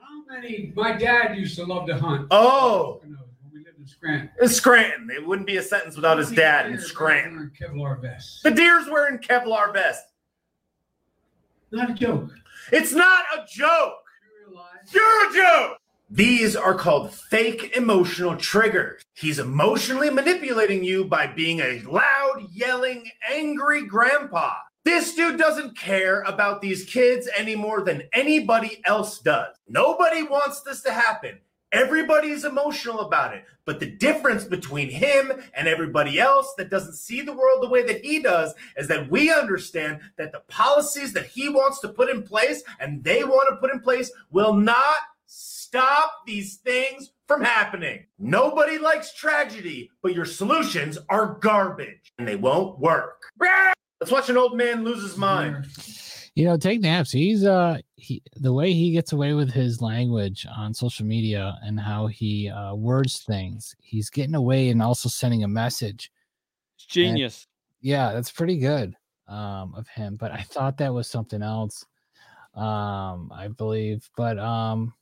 How 0.00 0.24
many? 0.34 0.72
My 0.74 0.96
dad 0.96 1.36
used 1.36 1.54
to 1.56 1.64
love 1.64 1.86
to 1.86 1.96
hunt. 1.96 2.26
Oh, 2.32 2.98
When 3.02 3.16
we 3.52 3.58
lived 3.64 3.78
in 3.78 3.86
Scranton. 3.86 4.48
Scranton. 4.48 5.10
It 5.14 5.24
wouldn't 5.24 5.46
be 5.46 5.58
a 5.58 5.62
sentence 5.62 5.94
without 5.94 6.18
his 6.18 6.32
dad 6.32 6.66
in 6.66 6.80
Scranton. 6.80 7.52
Kevlar 7.60 8.00
vest. 8.02 8.42
The 8.42 8.50
deer's 8.50 8.88
wearing 8.90 9.18
Kevlar 9.18 9.72
vest. 9.72 10.02
Not 11.70 11.90
a 11.90 11.94
joke. 11.94 12.30
It's 12.72 12.92
not 12.92 13.24
a 13.36 13.44
joke. 13.48 13.92
You're 14.92 15.30
a 15.30 15.32
joke. 15.34 15.78
These 16.08 16.54
are 16.54 16.74
called 16.74 17.12
fake 17.12 17.76
emotional 17.76 18.36
triggers. 18.36 19.02
He's 19.14 19.40
emotionally 19.40 20.08
manipulating 20.08 20.84
you 20.84 21.04
by 21.04 21.26
being 21.26 21.58
a 21.58 21.82
loud, 21.82 22.46
yelling, 22.52 23.10
angry 23.28 23.84
grandpa. 23.84 24.54
This 24.84 25.16
dude 25.16 25.36
doesn't 25.36 25.76
care 25.76 26.22
about 26.22 26.60
these 26.60 26.84
kids 26.84 27.28
any 27.36 27.56
more 27.56 27.82
than 27.82 28.04
anybody 28.12 28.80
else 28.84 29.18
does. 29.18 29.56
Nobody 29.68 30.22
wants 30.22 30.60
this 30.60 30.80
to 30.82 30.92
happen. 30.92 31.40
Everybody's 31.72 32.44
emotional 32.44 33.00
about 33.00 33.34
it. 33.34 33.44
But 33.64 33.80
the 33.80 33.90
difference 33.90 34.44
between 34.44 34.88
him 34.88 35.32
and 35.54 35.66
everybody 35.66 36.20
else 36.20 36.54
that 36.56 36.70
doesn't 36.70 36.94
see 36.94 37.20
the 37.20 37.32
world 37.32 37.64
the 37.64 37.68
way 37.68 37.82
that 37.82 38.04
he 38.04 38.20
does 38.20 38.54
is 38.76 38.86
that 38.86 39.10
we 39.10 39.32
understand 39.32 39.98
that 40.18 40.30
the 40.30 40.44
policies 40.46 41.12
that 41.14 41.26
he 41.26 41.48
wants 41.48 41.80
to 41.80 41.88
put 41.88 42.08
in 42.08 42.22
place 42.22 42.62
and 42.78 43.02
they 43.02 43.24
want 43.24 43.48
to 43.50 43.56
put 43.56 43.72
in 43.72 43.80
place 43.80 44.12
will 44.30 44.54
not 44.54 44.94
stop 45.76 46.22
these 46.26 46.56
things 46.56 47.10
from 47.28 47.42
happening. 47.42 48.06
Nobody 48.18 48.78
likes 48.78 49.12
tragedy, 49.12 49.90
but 50.02 50.14
your 50.14 50.24
solutions 50.24 50.96
are 51.10 51.38
garbage 51.40 52.12
and 52.18 52.26
they 52.26 52.36
won't 52.36 52.78
work. 52.78 53.24
Let's 54.00 54.10
watch 54.10 54.30
an 54.30 54.38
old 54.38 54.56
man 54.56 54.84
lose 54.84 55.02
his 55.02 55.18
mind. 55.18 55.66
You 56.34 56.46
know, 56.46 56.56
take 56.56 56.80
naps. 56.80 57.10
He's 57.12 57.44
uh 57.44 57.78
he 57.96 58.22
the 58.36 58.52
way 58.52 58.72
he 58.72 58.92
gets 58.92 59.12
away 59.12 59.34
with 59.34 59.50
his 59.52 59.80
language 59.82 60.46
on 60.54 60.72
social 60.72 61.04
media 61.06 61.58
and 61.62 61.78
how 61.80 62.06
he 62.06 62.48
uh 62.50 62.74
words 62.74 63.20
things. 63.20 63.74
He's 63.82 64.10
getting 64.10 64.34
away 64.34 64.68
and 64.70 64.82
also 64.82 65.08
sending 65.08 65.44
a 65.44 65.48
message. 65.48 66.10
It's 66.76 66.86
genius. 66.86 67.46
yeah, 67.80 68.12
that's 68.12 68.30
pretty 68.30 68.58
good 68.58 68.94
um 69.28 69.74
of 69.76 69.88
him, 69.88 70.16
but 70.16 70.30
I 70.32 70.40
thought 70.42 70.78
that 70.78 70.92
was 70.94 71.08
something 71.08 71.42
else. 71.42 71.84
Um 72.54 73.30
I 73.34 73.48
believe, 73.48 74.08
but 74.16 74.38
um 74.38 74.92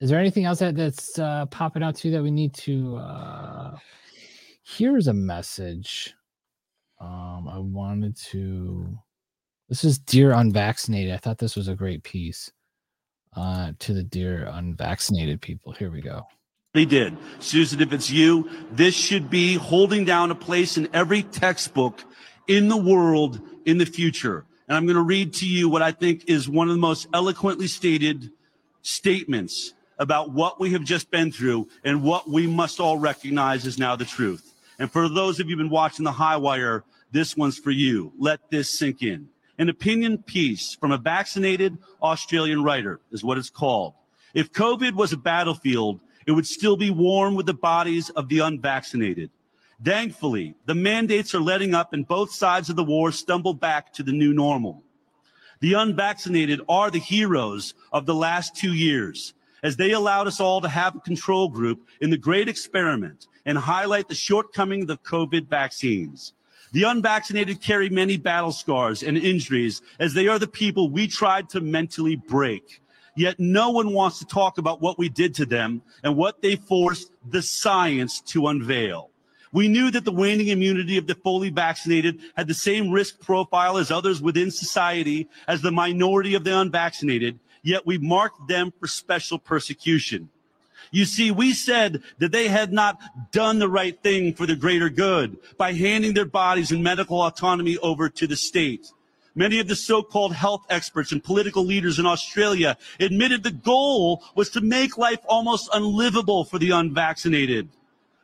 is 0.00 0.10
there 0.10 0.18
anything 0.18 0.44
else 0.44 0.60
that 0.60 0.76
that's 0.76 1.18
uh 1.18 1.46
popping 1.46 1.82
out 1.82 1.96
to 1.96 2.08
you 2.08 2.14
that 2.14 2.22
we 2.22 2.30
need 2.30 2.54
to 2.54 2.96
uh 2.96 3.76
here's 4.62 5.08
a 5.08 5.12
message. 5.14 6.14
Um 7.00 7.48
I 7.48 7.58
wanted 7.58 8.16
to 8.30 8.98
this 9.68 9.84
is 9.84 9.98
Dear 9.98 10.32
Unvaccinated. 10.32 11.12
I 11.12 11.18
thought 11.18 11.38
this 11.38 11.54
was 11.54 11.68
a 11.68 11.74
great 11.74 12.02
piece 12.02 12.50
uh, 13.36 13.72
to 13.80 13.92
the 13.92 14.02
Dear 14.02 14.46
Unvaccinated 14.50 15.42
people. 15.42 15.72
Here 15.72 15.90
we 15.90 16.00
go. 16.00 16.26
They 16.72 16.86
did. 16.86 17.18
Susan, 17.38 17.80
if 17.82 17.92
it's 17.92 18.10
you, 18.10 18.48
this 18.72 18.94
should 18.94 19.28
be 19.28 19.54
holding 19.54 20.06
down 20.06 20.30
a 20.30 20.34
place 20.34 20.78
in 20.78 20.88
every 20.94 21.22
textbook 21.22 22.02
in 22.46 22.68
the 22.68 22.76
world 22.78 23.40
in 23.66 23.76
the 23.76 23.84
future. 23.84 24.46
And 24.68 24.76
I'm 24.76 24.86
going 24.86 24.96
to 24.96 25.02
read 25.02 25.34
to 25.34 25.46
you 25.46 25.68
what 25.68 25.82
I 25.82 25.92
think 25.92 26.24
is 26.28 26.48
one 26.48 26.68
of 26.68 26.74
the 26.74 26.80
most 26.80 27.06
eloquently 27.12 27.66
stated 27.66 28.30
statements 28.82 29.74
about 29.98 30.30
what 30.32 30.60
we 30.60 30.70
have 30.70 30.84
just 30.84 31.10
been 31.10 31.32
through 31.32 31.68
and 31.84 32.02
what 32.02 32.28
we 32.28 32.46
must 32.46 32.80
all 32.80 32.98
recognize 32.98 33.66
is 33.66 33.78
now 33.78 33.96
the 33.96 34.04
truth. 34.04 34.54
And 34.78 34.90
for 34.90 35.08
those 35.08 35.40
of 35.40 35.48
you 35.48 35.56
who've 35.56 35.64
been 35.64 35.70
watching 35.70 36.04
the 36.04 36.12
high 36.12 36.36
wire, 36.36 36.84
this 37.10 37.36
one's 37.36 37.58
for 37.58 37.70
you. 37.70 38.12
Let 38.18 38.50
this 38.50 38.70
sink 38.70 39.02
in. 39.02 39.28
An 39.58 39.68
opinion 39.68 40.18
piece 40.18 40.74
from 40.74 40.92
a 40.92 40.98
vaccinated 40.98 41.78
Australian 42.00 42.62
writer 42.62 43.00
is 43.10 43.24
what 43.24 43.38
it's 43.38 43.50
called. 43.50 43.94
If 44.34 44.52
COVID 44.52 44.92
was 44.92 45.12
a 45.12 45.16
battlefield, 45.16 46.00
it 46.26 46.32
would 46.32 46.46
still 46.46 46.76
be 46.76 46.90
warm 46.90 47.34
with 47.34 47.46
the 47.46 47.54
bodies 47.54 48.10
of 48.10 48.28
the 48.28 48.40
unvaccinated. 48.40 49.30
Thankfully, 49.82 50.54
the 50.66 50.74
mandates 50.74 51.34
are 51.34 51.40
letting 51.40 51.74
up 51.74 51.92
and 51.92 52.06
both 52.06 52.32
sides 52.32 52.68
of 52.68 52.76
the 52.76 52.84
war 52.84 53.10
stumble 53.10 53.54
back 53.54 53.92
to 53.94 54.02
the 54.02 54.12
new 54.12 54.32
normal. 54.32 54.84
The 55.60 55.74
unvaccinated 55.74 56.60
are 56.68 56.90
the 56.90 56.98
heroes 57.00 57.74
of 57.92 58.06
the 58.06 58.14
last 58.14 58.54
two 58.54 58.74
years 58.74 59.34
as 59.62 59.76
they 59.76 59.92
allowed 59.92 60.26
us 60.26 60.40
all 60.40 60.60
to 60.60 60.68
have 60.68 60.96
a 60.96 61.00
control 61.00 61.48
group 61.48 61.86
in 62.00 62.10
the 62.10 62.16
great 62.16 62.48
experiment 62.48 63.26
and 63.44 63.56
highlight 63.56 64.08
the 64.08 64.14
shortcomings 64.14 64.90
of 64.90 65.02
COVID 65.02 65.48
vaccines. 65.48 66.34
The 66.72 66.82
unvaccinated 66.82 67.62
carry 67.62 67.88
many 67.88 68.18
battle 68.18 68.52
scars 68.52 69.02
and 69.02 69.16
injuries 69.16 69.80
as 69.98 70.12
they 70.12 70.28
are 70.28 70.38
the 70.38 70.46
people 70.46 70.90
we 70.90 71.08
tried 71.08 71.48
to 71.50 71.60
mentally 71.60 72.16
break. 72.16 72.82
Yet 73.16 73.40
no 73.40 73.70
one 73.70 73.92
wants 73.92 74.18
to 74.20 74.26
talk 74.26 74.58
about 74.58 74.80
what 74.80 74.98
we 74.98 75.08
did 75.08 75.34
to 75.36 75.46
them 75.46 75.82
and 76.04 76.14
what 76.14 76.42
they 76.42 76.56
forced 76.56 77.10
the 77.28 77.42
science 77.42 78.20
to 78.20 78.48
unveil. 78.48 79.10
We 79.50 79.66
knew 79.66 79.90
that 79.90 80.04
the 80.04 80.12
waning 80.12 80.48
immunity 80.48 80.98
of 80.98 81.06
the 81.06 81.14
fully 81.14 81.50
vaccinated 81.50 82.20
had 82.36 82.48
the 82.48 82.54
same 82.54 82.90
risk 82.90 83.18
profile 83.20 83.78
as 83.78 83.90
others 83.90 84.20
within 84.20 84.50
society 84.50 85.28
as 85.48 85.62
the 85.62 85.72
minority 85.72 86.34
of 86.34 86.44
the 86.44 86.58
unvaccinated, 86.58 87.38
yet 87.68 87.86
we 87.86 87.98
marked 87.98 88.48
them 88.48 88.72
for 88.80 88.86
special 88.86 89.38
persecution. 89.38 90.30
You 90.90 91.04
see, 91.04 91.30
we 91.30 91.52
said 91.52 92.02
that 92.18 92.32
they 92.32 92.48
had 92.48 92.72
not 92.72 92.98
done 93.30 93.58
the 93.58 93.68
right 93.68 94.00
thing 94.02 94.34
for 94.34 94.46
the 94.46 94.56
greater 94.56 94.88
good 94.88 95.36
by 95.58 95.74
handing 95.74 96.14
their 96.14 96.24
bodies 96.24 96.72
and 96.72 96.82
medical 96.82 97.20
autonomy 97.20 97.76
over 97.78 98.08
to 98.08 98.26
the 98.26 98.36
state. 98.36 98.90
Many 99.34 99.60
of 99.60 99.68
the 99.68 99.76
so-called 99.76 100.32
health 100.32 100.64
experts 100.70 101.12
and 101.12 101.22
political 101.22 101.64
leaders 101.64 101.98
in 101.98 102.06
Australia 102.06 102.76
admitted 102.98 103.42
the 103.42 103.50
goal 103.50 104.24
was 104.34 104.48
to 104.50 104.60
make 104.62 104.96
life 104.96 105.20
almost 105.28 105.68
unlivable 105.72 106.44
for 106.44 106.58
the 106.58 106.70
unvaccinated, 106.70 107.68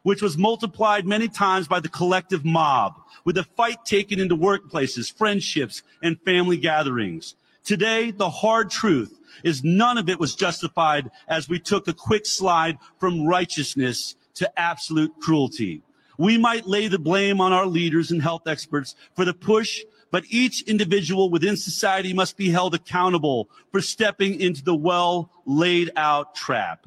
which 0.03 0.23
was 0.23 0.39
multiplied 0.39 1.07
many 1.07 1.29
times 1.29 1.69
by 1.69 1.81
the 1.81 1.89
collective 1.89 2.45
mob, 2.45 2.95
with 3.25 3.37
the 3.37 3.45
fight 3.45 3.85
taken 3.85 4.19
into 4.19 4.37
workplaces, 4.37 5.13
friendships, 5.13 5.83
and 6.03 6.21
family 6.23 6.57
gatherings. 6.57 7.37
Today, 7.63 8.11
the 8.11 8.29
hard 8.29 8.71
truth 8.71 9.19
is 9.43 9.65
none 9.65 9.99
of 9.99 10.09
it 10.09 10.21
was 10.21 10.35
justified 10.35 11.11
as 11.29 11.49
we 11.49 11.59
took 11.59 11.89
a 11.89 11.93
quick 11.93 12.27
slide 12.27 12.79
from 12.99 13.27
righteousness 13.27 14.17
to 14.35 14.59
absolute 14.59 15.13
cruelty. 15.21 15.83
We 16.19 16.39
might 16.39 16.67
lay 16.67 16.89
the 16.89 16.99
blame 16.99 17.41
on 17.41 17.53
our 17.53 17.67
leaders 17.67 18.11
and 18.11 18.23
health 18.23 18.47
experts 18.47 18.95
for 19.15 19.25
the 19.25 19.35
push, 19.35 19.83
but 20.11 20.25
each 20.29 20.63
individual 20.63 21.29
within 21.29 21.57
society 21.57 22.13
must 22.13 22.37
be 22.37 22.51
held 22.51 22.75
accountable 22.75 23.49
for 23.73 23.81
stepping 23.81 24.41
into 24.41 24.63
the 24.63 24.75
well 24.75 25.31
laid 25.45 25.91
out 25.97 26.35
trap. 26.35 26.87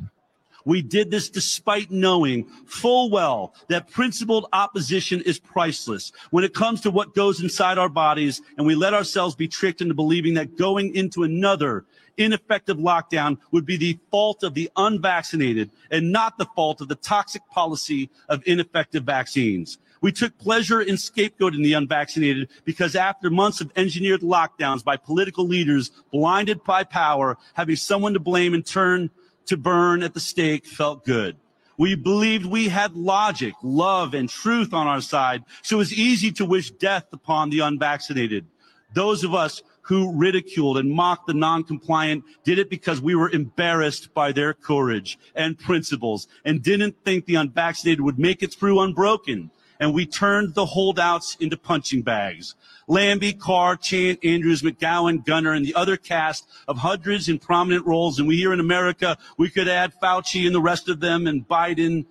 We 0.64 0.82
did 0.82 1.12
this 1.12 1.30
despite 1.30 1.92
knowing 1.92 2.44
full 2.66 3.10
well 3.10 3.54
that 3.70 3.90
principled 3.90 4.48
opposition 4.52 5.22
is 5.22 5.40
priceless 5.40 6.12
when 6.32 6.44
it 6.44 6.54
comes 6.54 6.82
to 6.82 6.92
what 6.92 7.16
goes 7.16 7.42
inside 7.42 7.78
our 7.78 7.88
bodies, 7.88 8.42
and 8.58 8.68
we 8.68 8.76
let 8.76 8.94
ourselves 8.94 9.34
be 9.34 9.48
tricked 9.48 9.82
into 9.82 9.94
believing 9.94 10.34
that 10.34 10.58
going 10.58 10.94
into 10.94 11.24
another 11.24 11.86
ineffective 12.18 12.78
lockdown 12.78 13.38
would 13.52 13.66
be 13.66 13.78
the 13.78 13.98
fault 14.12 14.44
of 14.44 14.54
the 14.54 14.70
unvaccinated 14.76 15.72
and 15.92 16.12
not 16.12 16.38
the 16.38 16.48
fault 16.56 16.82
of 16.82 16.88
the 16.88 16.96
toxic 16.96 17.42
policy 17.50 18.10
of 18.30 18.44
ineffective 18.46 19.04
vaccines. 19.04 19.78
We 20.02 20.12
took 20.12 20.38
pleasure 20.38 20.82
in 20.82 20.96
scapegoating 20.96 21.64
the 21.64 21.74
unvaccinated 21.74 22.50
because 22.66 22.96
after 22.96 23.30
months 23.30 23.62
of 23.62 23.72
engineered 23.76 24.22
lockdowns 24.22 24.84
by 24.84 24.98
political 24.98 25.46
leaders 25.48 25.90
blinded 26.12 26.64
by 26.64 26.84
power, 26.84 27.38
having 27.54 27.76
someone 27.76 28.14
to 28.14 28.20
blame 28.20 28.54
and 28.54 28.66
turn 28.66 29.10
to 29.48 29.58
burn 29.58 30.04
at 30.04 30.14
the 30.14 30.20
stake 30.20 30.66
felt 30.66 31.06
good. 31.06 31.38
We 31.78 31.96
believed 31.96 32.46
we 32.46 32.70
had 32.70 32.96
logic, 32.96 33.54
love, 33.62 34.14
and 34.14 34.28
truth 34.28 34.74
on 34.74 34.88
our 34.88 35.02
side, 35.02 35.44
so 35.62 35.76
it 35.76 35.80
was 35.80 35.94
easy 35.94 36.32
to 36.34 36.46
wish 36.46 36.72
death 36.72 37.06
upon 37.14 37.50
the 37.50 37.60
unvaccinated. 37.60 38.48
Those 38.94 39.24
of 39.24 39.36
us 39.36 39.62
who 39.88 40.12
ridiculed 40.14 40.78
and 40.78 40.92
mocked 40.92 41.28
the 41.28 41.34
non-compliant 41.34 42.24
did 42.44 42.60
it 42.60 42.70
because 42.70 43.00
we 43.00 43.16
were 43.16 43.30
embarrassed 43.30 44.14
by 44.14 44.34
their 44.34 44.54
courage 44.54 45.18
and 45.34 45.58
principles 45.58 46.28
and 46.44 46.62
didn't 46.62 46.96
think 47.06 47.26
the 47.26 47.36
unvaccinated 47.36 48.02
would 48.02 48.20
make 48.20 48.44
it 48.44 48.54
through 48.54 48.82
unbroken. 48.82 49.50
And 49.80 49.94
we 49.94 50.06
turned 50.06 50.56
the 50.56 50.66
holdouts 50.66 51.38
into 51.40 51.56
punching 51.56 52.02
bags. 52.02 52.56
Lambie, 52.88 53.34
Carr, 53.34 53.78
Chant, 53.78 54.20
Andrews, 54.26 54.62
McGowan, 54.62 55.24
Gunner, 55.26 55.54
and 55.54 55.66
the 55.66 55.76
other 55.76 55.96
cast 55.96 56.50
of 56.68 56.78
hundreds 56.78 57.30
in 57.30 57.40
prominent 57.40 57.86
roles. 57.86 58.20
And 58.20 58.28
we 58.28 58.38
here 58.38 58.52
in 58.52 58.60
America, 58.60 59.18
we 59.38 59.50
could 59.50 59.70
add 59.70 59.94
Fauci 60.02 60.46
and 60.46 60.56
the 60.56 60.62
rest 60.62 60.90
of 60.90 61.00
them 61.00 61.28
and 61.28 61.48
Biden 61.48 62.06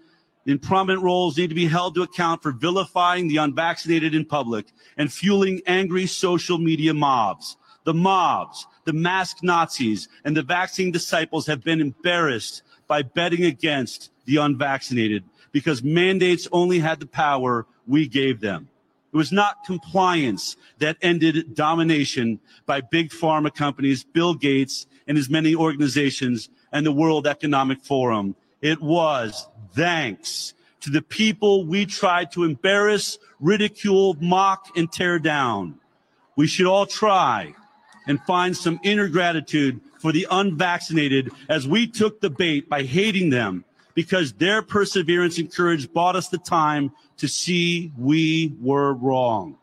in 0.46 0.58
prominent 0.58 1.02
roles 1.02 1.36
need 1.36 1.48
to 1.48 1.54
be 1.54 1.66
held 1.66 1.94
to 1.96 2.02
account 2.02 2.42
for 2.42 2.52
vilifying 2.52 3.28
the 3.28 3.38
unvaccinated 3.38 4.14
in 4.14 4.24
public 4.24 4.66
and 4.96 5.12
fueling 5.12 5.60
angry 5.66 6.06
social 6.06 6.56
media 6.56 6.94
mobs. 6.94 7.56
The 7.86 7.94
mobs, 7.94 8.66
the 8.84 8.92
masked 8.92 9.44
Nazis, 9.44 10.08
and 10.24 10.36
the 10.36 10.42
vaccine 10.42 10.90
disciples 10.90 11.46
have 11.46 11.62
been 11.62 11.80
embarrassed 11.80 12.62
by 12.88 13.02
betting 13.02 13.44
against 13.44 14.10
the 14.24 14.38
unvaccinated 14.38 15.22
because 15.52 15.84
mandates 15.84 16.48
only 16.50 16.80
had 16.80 16.98
the 16.98 17.06
power 17.06 17.64
we 17.86 18.08
gave 18.08 18.40
them. 18.40 18.68
It 19.12 19.16
was 19.16 19.30
not 19.30 19.64
compliance 19.64 20.56
that 20.78 20.96
ended 21.00 21.54
domination 21.54 22.40
by 22.66 22.80
big 22.80 23.10
pharma 23.10 23.54
companies, 23.54 24.02
Bill 24.02 24.34
Gates 24.34 24.88
and 25.06 25.16
his 25.16 25.30
many 25.30 25.54
organizations, 25.54 26.48
and 26.72 26.84
the 26.84 26.90
World 26.90 27.28
Economic 27.28 27.80
Forum. 27.82 28.34
It 28.62 28.82
was 28.82 29.48
thanks 29.74 30.54
to 30.80 30.90
the 30.90 31.02
people 31.02 31.64
we 31.64 31.86
tried 31.86 32.32
to 32.32 32.42
embarrass, 32.42 33.16
ridicule, 33.38 34.16
mock, 34.20 34.76
and 34.76 34.90
tear 34.90 35.20
down. 35.20 35.78
We 36.34 36.48
should 36.48 36.66
all 36.66 36.86
try 36.86 37.54
and 38.06 38.20
find 38.22 38.56
some 38.56 38.80
inner 38.82 39.08
gratitude 39.08 39.80
for 39.98 40.12
the 40.12 40.26
unvaccinated 40.30 41.30
as 41.48 41.66
we 41.66 41.86
took 41.86 42.20
the 42.20 42.30
bait 42.30 42.68
by 42.68 42.82
hating 42.82 43.30
them 43.30 43.64
because 43.94 44.32
their 44.34 44.62
perseverance 44.62 45.38
and 45.38 45.52
courage 45.52 45.92
bought 45.92 46.16
us 46.16 46.28
the 46.28 46.38
time 46.38 46.92
to 47.16 47.26
see 47.26 47.90
we 47.96 48.54
were 48.60 48.94
wrong. 48.94 49.56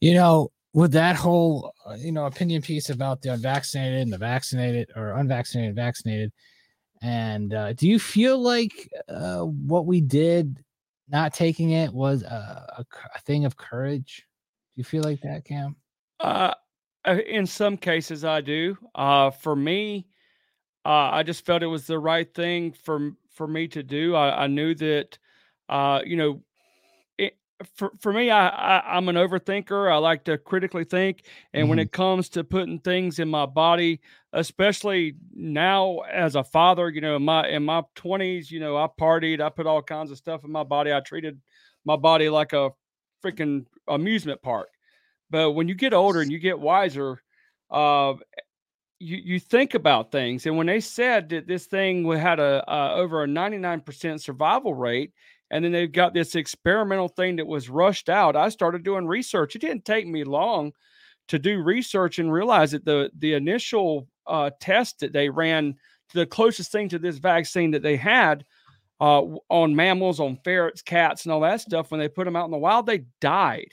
You 0.00 0.14
know, 0.14 0.50
with 0.76 0.92
that 0.92 1.16
whole 1.16 1.72
uh, 1.86 1.94
you 1.94 2.12
know 2.12 2.26
opinion 2.26 2.60
piece 2.60 2.90
about 2.90 3.22
the 3.22 3.32
unvaccinated 3.32 4.02
and 4.02 4.12
the 4.12 4.18
vaccinated 4.18 4.90
or 4.94 5.12
unvaccinated 5.12 5.74
vaccinated 5.74 6.30
and 7.02 7.54
uh, 7.54 7.72
do 7.72 7.88
you 7.88 7.98
feel 7.98 8.38
like 8.38 8.88
uh, 9.08 9.40
what 9.40 9.86
we 9.86 10.02
did 10.02 10.62
not 11.08 11.32
taking 11.32 11.70
it 11.70 11.92
was 11.92 12.22
a, 12.22 12.26
a, 12.78 12.84
a 13.14 13.18
thing 13.20 13.46
of 13.46 13.56
courage 13.56 14.26
do 14.74 14.80
you 14.80 14.84
feel 14.84 15.02
like 15.02 15.20
that 15.22 15.46
cam 15.46 15.74
uh, 16.20 16.52
in 17.06 17.46
some 17.46 17.76
cases, 17.76 18.24
I 18.24 18.40
do. 18.40 18.76
Uh, 18.94 19.30
for 19.30 19.54
me, 19.56 20.06
uh, 20.84 21.10
I 21.12 21.22
just 21.22 21.46
felt 21.46 21.62
it 21.62 21.66
was 21.68 21.86
the 21.86 21.98
right 21.98 22.32
thing 22.34 22.72
for 22.72 23.12
for 23.32 23.46
me 23.48 23.68
to 23.68 23.82
do. 23.82 24.14
I, 24.16 24.44
I 24.44 24.46
knew 24.48 24.74
that, 24.76 25.18
uh, 25.68 26.00
you 26.04 26.16
know, 26.16 26.42
it, 27.18 27.36
for 27.76 27.92
for 28.00 28.12
me, 28.12 28.30
I, 28.30 28.48
I 28.48 28.96
I'm 28.96 29.08
an 29.08 29.16
overthinker. 29.16 29.92
I 29.92 29.96
like 29.98 30.24
to 30.24 30.38
critically 30.38 30.84
think, 30.84 31.24
and 31.54 31.68
when 31.68 31.78
Mhm. 31.78 31.82
it 31.82 31.92
comes 31.92 32.28
to 32.30 32.44
putting 32.44 32.80
things 32.80 33.18
in 33.20 33.28
my 33.28 33.46
body, 33.46 34.00
especially 34.32 35.16
now 35.34 36.00
as 36.12 36.36
a 36.36 36.44
father, 36.44 36.90
you 36.90 37.00
know, 37.00 37.16
in 37.16 37.24
my 37.24 37.48
in 37.48 37.64
my 37.64 37.82
twenties, 37.94 38.50
you 38.50 38.60
know, 38.60 38.76
I 38.76 38.88
partied, 39.00 39.40
I 39.40 39.50
put 39.50 39.66
all 39.66 39.82
kinds 39.82 40.10
of 40.10 40.18
stuff 40.18 40.44
in 40.44 40.52
my 40.52 40.64
body. 40.64 40.92
I 40.92 41.00
treated 41.00 41.40
my 41.84 41.96
body 41.96 42.28
like 42.30 42.52
a 42.52 42.70
freaking 43.24 43.66
amusement 43.88 44.42
park. 44.42 44.68
But 45.30 45.52
when 45.52 45.68
you 45.68 45.74
get 45.74 45.92
older 45.92 46.20
and 46.20 46.30
you 46.30 46.38
get 46.38 46.58
wiser, 46.58 47.22
uh, 47.70 48.14
you 48.98 49.16
you 49.18 49.40
think 49.40 49.74
about 49.74 50.12
things. 50.12 50.46
And 50.46 50.56
when 50.56 50.66
they 50.66 50.80
said 50.80 51.28
that 51.30 51.46
this 51.46 51.66
thing 51.66 52.10
had 52.12 52.40
a 52.40 52.64
uh, 52.68 52.94
over 52.94 53.24
a 53.24 53.26
ninety 53.26 53.58
nine 53.58 53.80
percent 53.80 54.22
survival 54.22 54.74
rate, 54.74 55.12
and 55.50 55.64
then 55.64 55.72
they've 55.72 55.90
got 55.92 56.14
this 56.14 56.34
experimental 56.34 57.08
thing 57.08 57.36
that 57.36 57.46
was 57.46 57.68
rushed 57.68 58.08
out, 58.08 58.36
I 58.36 58.48
started 58.48 58.84
doing 58.84 59.06
research. 59.06 59.54
It 59.54 59.60
didn't 59.60 59.84
take 59.84 60.06
me 60.06 60.24
long 60.24 60.72
to 61.28 61.38
do 61.38 61.62
research 61.62 62.18
and 62.18 62.32
realize 62.32 62.70
that 62.70 62.84
the 62.84 63.10
the 63.18 63.34
initial 63.34 64.08
uh, 64.26 64.50
test 64.60 65.00
that 65.00 65.12
they 65.12 65.28
ran 65.28 65.74
to 66.10 66.18
the 66.18 66.26
closest 66.26 66.72
thing 66.72 66.88
to 66.88 66.98
this 66.98 67.18
vaccine 67.18 67.72
that 67.72 67.82
they 67.82 67.96
had 67.96 68.44
uh, 69.00 69.22
on 69.50 69.74
mammals, 69.76 70.20
on 70.20 70.38
ferrets, 70.44 70.82
cats, 70.82 71.24
and 71.24 71.32
all 71.32 71.40
that 71.40 71.60
stuff, 71.60 71.90
when 71.90 72.00
they 72.00 72.08
put 72.08 72.24
them 72.24 72.36
out 72.36 72.44
in 72.44 72.50
the 72.50 72.56
wild, 72.56 72.86
they 72.86 73.04
died 73.20 73.68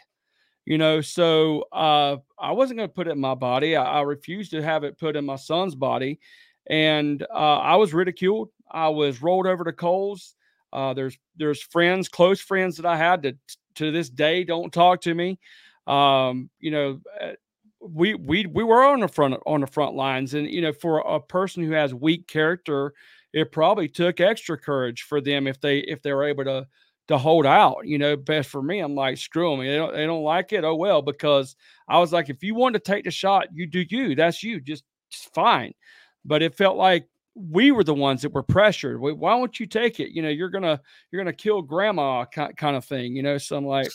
you 0.65 0.77
know 0.77 1.01
so 1.01 1.65
uh 1.71 2.17
i 2.39 2.51
wasn't 2.51 2.77
going 2.77 2.87
to 2.87 2.93
put 2.93 3.07
it 3.07 3.11
in 3.11 3.19
my 3.19 3.35
body 3.35 3.75
I, 3.75 3.99
I 3.99 4.01
refused 4.01 4.51
to 4.51 4.61
have 4.61 4.83
it 4.83 4.97
put 4.97 5.15
in 5.15 5.25
my 5.25 5.35
son's 5.35 5.75
body 5.75 6.19
and 6.67 7.21
uh 7.23 7.57
i 7.57 7.75
was 7.75 7.93
ridiculed 7.93 8.49
i 8.71 8.89
was 8.89 9.21
rolled 9.21 9.47
over 9.47 9.63
to 9.63 9.73
coals 9.73 10.35
uh 10.71 10.93
there's 10.93 11.17
there's 11.37 11.61
friends 11.61 12.09
close 12.09 12.39
friends 12.39 12.77
that 12.77 12.85
i 12.85 12.97
had 12.97 13.23
that 13.23 13.37
to 13.75 13.91
this 13.91 14.09
day 14.09 14.43
don't 14.43 14.71
talk 14.71 15.01
to 15.01 15.13
me 15.13 15.39
um 15.87 16.49
you 16.59 16.71
know 16.71 16.99
uh, 17.21 17.31
we 17.81 18.13
we 18.15 18.45
we 18.45 18.63
were 18.63 18.83
on 18.83 19.01
the 19.01 19.07
front 19.07 19.35
on 19.45 19.61
the 19.61 19.67
front 19.67 19.95
lines 19.95 20.33
and 20.33 20.49
you 20.49 20.61
know 20.61 20.71
for 20.71 20.99
a 20.99 21.19
person 21.19 21.63
who 21.63 21.71
has 21.71 21.93
weak 21.93 22.27
character 22.27 22.93
it 23.33 23.51
probably 23.51 23.89
took 23.89 24.21
extra 24.21 24.57
courage 24.57 25.01
for 25.01 25.19
them 25.19 25.47
if 25.47 25.59
they 25.59 25.79
if 25.79 26.01
they 26.01 26.13
were 26.13 26.23
able 26.23 26.45
to 26.45 26.65
to 27.07 27.17
hold 27.17 27.45
out. 27.45 27.85
You 27.85 27.97
know, 27.97 28.15
best 28.15 28.49
for 28.49 28.61
me, 28.61 28.79
I'm 28.79 28.95
like, 28.95 29.17
screw 29.17 29.51
them. 29.51 29.65
They 29.65 29.75
don't, 29.75 29.93
they 29.93 30.05
don't 30.05 30.23
like 30.23 30.53
it. 30.53 30.63
Oh, 30.63 30.75
well, 30.75 31.01
because 31.01 31.55
I 31.87 31.99
was 31.99 32.13
like, 32.13 32.29
if 32.29 32.43
you 32.43 32.55
want 32.55 32.73
to 32.73 32.79
take 32.79 33.05
the 33.05 33.11
shot, 33.11 33.47
you 33.53 33.67
do 33.67 33.85
you. 33.89 34.15
That's 34.15 34.43
you. 34.43 34.59
Just, 34.59 34.83
just 35.09 35.33
fine. 35.33 35.73
But 36.25 36.41
it 36.41 36.55
felt 36.55 36.77
like 36.77 37.07
we 37.35 37.71
were 37.71 37.83
the 37.83 37.93
ones 37.93 38.21
that 38.21 38.33
were 38.33 38.43
pressured. 38.43 38.99
Why 38.99 39.11
why 39.11 39.35
won't 39.35 39.59
you 39.59 39.65
take 39.65 39.99
it? 39.99 40.11
You 40.11 40.21
know, 40.21 40.29
you're 40.29 40.49
gonna 40.49 40.79
you're 41.11 41.21
gonna 41.21 41.33
kill 41.33 41.61
grandma 41.61 42.25
ki- 42.25 42.53
kind 42.55 42.75
of 42.75 42.85
thing. 42.85 43.15
You 43.15 43.23
know, 43.23 43.37
so 43.37 43.57
I'm 43.57 43.65
like, 43.65 43.89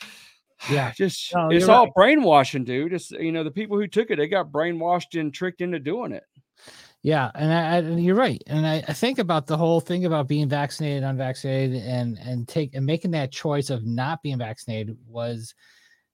yeah, 0.70 0.92
just 0.92 1.34
No, 1.34 1.48
it's 1.50 1.68
all 1.68 1.84
right. 1.86 1.94
brainwashing, 1.94 2.64
dude. 2.64 2.92
It's 2.92 3.10
you 3.10 3.32
know 3.32 3.44
the 3.44 3.50
people 3.50 3.78
who 3.78 3.86
took 3.86 4.10
it, 4.10 4.16
they 4.16 4.28
got 4.28 4.52
brainwashed 4.52 5.18
and 5.18 5.32
tricked 5.32 5.60
into 5.60 5.78
doing 5.78 6.12
it. 6.12 6.24
Yeah, 7.02 7.30
and 7.34 7.52
I, 7.52 7.76
I 7.78 7.80
you're 7.98 8.14
right. 8.14 8.42
And 8.46 8.66
I, 8.66 8.76
I 8.86 8.92
think 8.92 9.18
about 9.18 9.46
the 9.46 9.56
whole 9.56 9.80
thing 9.80 10.04
about 10.04 10.28
being 10.28 10.48
vaccinated, 10.48 11.02
unvaccinated, 11.02 11.82
and 11.82 12.16
and 12.18 12.46
take 12.46 12.74
and 12.74 12.86
making 12.86 13.10
that 13.12 13.32
choice 13.32 13.70
of 13.70 13.84
not 13.84 14.22
being 14.22 14.38
vaccinated 14.38 14.96
was, 15.08 15.52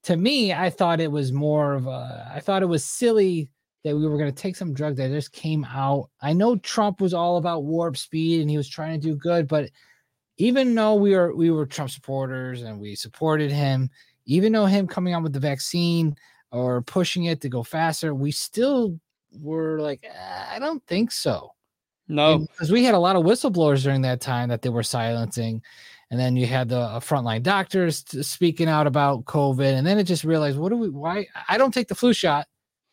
to 0.05 0.17
me, 0.17 0.53
I 0.55 0.71
thought 0.71 1.01
it 1.01 1.13
was 1.13 1.33
more 1.33 1.75
of 1.75 1.87
a. 1.89 2.31
I 2.35 2.41
thought 2.41 2.63
it 2.63 2.67
was 2.67 2.85
silly 2.85 3.51
that 3.85 3.97
we 3.97 4.07
were 4.09 4.19
going 4.19 4.33
to 4.35 4.43
take 4.43 4.57
some 4.57 4.75
drug 4.75 4.97
that 4.97 5.11
just 5.11 5.33
came 5.33 5.65
out. 5.67 6.11
I 6.23 6.33
know 6.33 6.57
Trump 6.57 7.01
was 7.01 7.15
all 7.15 7.37
about 7.39 7.65
warp 7.65 7.97
speed 7.97 8.41
and 8.43 8.51
he 8.51 8.57
was 8.57 8.69
trying 8.69 9.01
to 9.01 9.07
do 9.09 9.17
good, 9.17 9.49
but 9.49 9.71
even 10.39 10.75
though 10.75 10.95
we 10.95 11.15
were 11.17 11.35
we 11.35 11.51
were 11.51 11.67
Trump 11.67 11.91
supporters 11.91 12.63
and 12.63 12.81
we 12.81 12.95
supported 12.95 13.51
him, 13.51 13.91
even 14.27 14.53
though 14.53 14.67
him 14.67 14.87
coming 14.87 15.15
out 15.15 15.23
with 15.23 15.33
the 15.33 15.41
vaccine 15.41 16.17
or 16.53 16.83
pushing 16.83 17.25
it 17.25 17.41
to 17.43 17.49
go 17.49 17.63
faster, 17.63 18.15
we 18.15 18.31
still 18.33 18.99
were 19.33 19.81
like, 19.81 20.05
"Eh, 20.05 20.45
I 20.55 20.59
don't 20.59 20.85
think 20.87 21.11
so. 21.13 21.53
No, 22.09 22.39
because 22.39 22.73
we 22.73 22.85
had 22.85 22.95
a 22.95 22.99
lot 22.99 23.17
of 23.17 23.25
whistleblowers 23.25 23.83
during 23.83 24.01
that 24.03 24.21
time 24.21 24.49
that 24.49 24.63
they 24.63 24.71
were 24.71 24.83
silencing, 24.83 25.63
and 26.11 26.19
then 26.19 26.37
you 26.37 26.47
had 26.47 26.69
the 26.71 26.79
uh, 26.79 27.01
frontline 27.01 27.43
doctors 27.43 28.03
t- 28.03 28.23
speaking 28.23 28.69
out 28.69 28.87
about 28.87 29.25
COVID, 29.27 29.75
and 29.75 29.87
then 29.87 29.99
it 29.99 30.05
just 30.05 30.25
realized, 30.25 30.59
what 30.59 30.71
do 30.71 30.77
we? 30.77 30.89
Why 30.89 31.27
I 31.49 31.59
don't 31.59 31.75
take 31.75 31.89
the 31.89 31.95
flu 31.95 32.13
shot. 32.15 32.47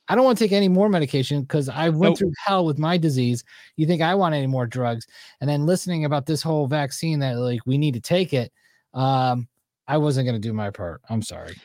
I 0.08 0.14
don't 0.16 0.24
want 0.26 0.38
to 0.38 0.44
take 0.44 0.52
any 0.52 0.68
more 0.68 0.88
medication 0.90 1.42
because 1.42 1.68
I 1.68 1.90
went 1.90 2.12
Nope. 2.12 2.18
through 2.20 2.34
hell 2.46 2.64
with 2.66 2.78
my 2.78 2.96
disease. 2.98 3.44
You 3.76 3.88
think 3.88 4.04
I 4.04 4.14
want 4.14 4.36
any 4.36 4.46
more 4.48 4.68
drugs? 4.68 5.08
And 5.42 5.50
then 5.50 5.66
listening 5.66 6.06
about 6.06 6.28
this 6.28 6.44
whole 6.44 6.68
vaccine 6.68 7.18
that 7.20 7.38
like 7.38 7.62
we 7.66 7.78
need 7.80 7.96
to 7.96 8.00
take 8.02 8.32
it, 8.34 8.52
um, 8.94 9.48
I 9.88 9.98
wasn't 9.98 10.28
going 10.28 10.40
to 10.40 10.48
do 10.48 10.54
my 10.54 10.70
part. 10.70 11.02
I'm 11.10 11.24
sorry. 11.24 11.56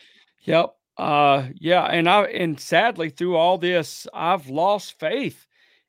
Yep. 0.45 0.75
Uh 1.01 1.49
yeah, 1.59 1.85
and 1.85 2.09
I 2.09 2.25
and 2.25 2.61
sadly 2.61 3.09
through 3.11 3.37
all 3.37 3.57
this, 3.59 4.07
I've 4.13 4.49
lost 4.51 4.99
faith 4.99 5.47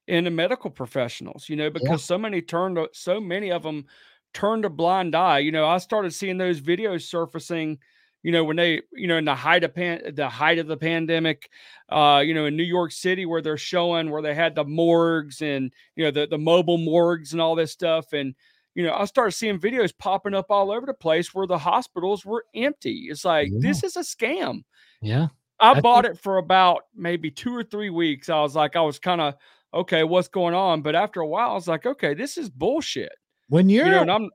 in 0.07 0.23
the 0.23 0.31
medical 0.31 0.69
professionals, 0.69 1.49
you 1.49 1.55
know, 1.57 1.69
because 1.69 2.03
so 2.03 2.17
many 2.17 2.41
turned 2.41 2.79
so 2.93 3.19
many 3.19 3.51
of 3.51 3.63
them 3.63 3.85
turned 4.33 4.63
a 4.63 4.69
blind 4.69 5.15
eye. 5.15 5.39
You 5.39 5.51
know, 5.51 5.67
I 5.67 5.79
started 5.79 6.13
seeing 6.13 6.37
those 6.37 6.61
videos 6.61 7.01
surfacing, 7.03 7.79
you 8.23 8.31
know, 8.31 8.45
when 8.45 8.55
they, 8.55 8.83
you 8.93 9.07
know, 9.07 9.17
in 9.17 9.25
the 9.25 9.35
height 9.35 9.63
of 9.65 9.75
pan 9.75 10.13
the 10.15 10.29
height 10.29 10.59
of 10.59 10.67
the 10.67 10.77
pandemic, 10.77 11.49
uh, 11.89 12.21
you 12.25 12.33
know, 12.33 12.45
in 12.45 12.55
New 12.55 12.63
York 12.63 12.93
City 12.93 13.25
where 13.25 13.41
they're 13.41 13.57
showing 13.57 14.11
where 14.11 14.21
they 14.21 14.35
had 14.35 14.55
the 14.55 14.63
morgues 14.63 15.41
and 15.41 15.73
you 15.95 16.05
know 16.05 16.11
the 16.11 16.27
the 16.27 16.37
mobile 16.37 16.77
morgues 16.77 17.33
and 17.33 17.41
all 17.41 17.55
this 17.55 17.71
stuff 17.73 18.13
and 18.13 18.33
you 18.75 18.83
know, 18.85 18.93
I 18.93 19.03
started 19.05 19.33
seeing 19.33 19.59
videos 19.59 19.91
popping 19.97 20.33
up 20.33 20.45
all 20.49 20.71
over 20.71 20.85
the 20.85 20.93
place 20.93 21.33
where 21.33 21.45
the 21.47 21.57
hospitals 21.57 22.25
were 22.25 22.45
empty. 22.55 23.07
It's 23.09 23.25
like 23.25 23.53
this 23.59 23.83
is 23.83 23.97
a 23.97 23.99
scam. 24.01 24.61
Yeah. 25.01 25.27
I, 25.59 25.79
bought 25.79 26.05
it 26.05 26.17
for 26.17 26.37
about 26.37 26.85
maybe 26.95 27.29
two 27.29 27.55
or 27.55 27.63
three 27.63 27.91
weeks. 27.91 28.29
I 28.29 28.41
was 28.41 28.55
like, 28.55 28.75
I 28.75 28.81
was 28.81 28.97
kind 28.97 29.21
of 29.21 29.35
okay, 29.73 30.03
what's 30.03 30.27
going 30.27 30.53
on? 30.53 30.81
But 30.81 30.95
after 30.95 31.21
a 31.21 31.27
while, 31.27 31.51
I 31.51 31.53
was 31.53 31.67
like, 31.67 31.85
okay, 31.85 32.13
this 32.13 32.37
is 32.37 32.49
bullshit. 32.49 33.13
When 33.47 33.69
you're 33.69 33.85
You 33.85 33.91
know, 33.91 34.01
and 34.01 34.11
I'm 34.11 34.29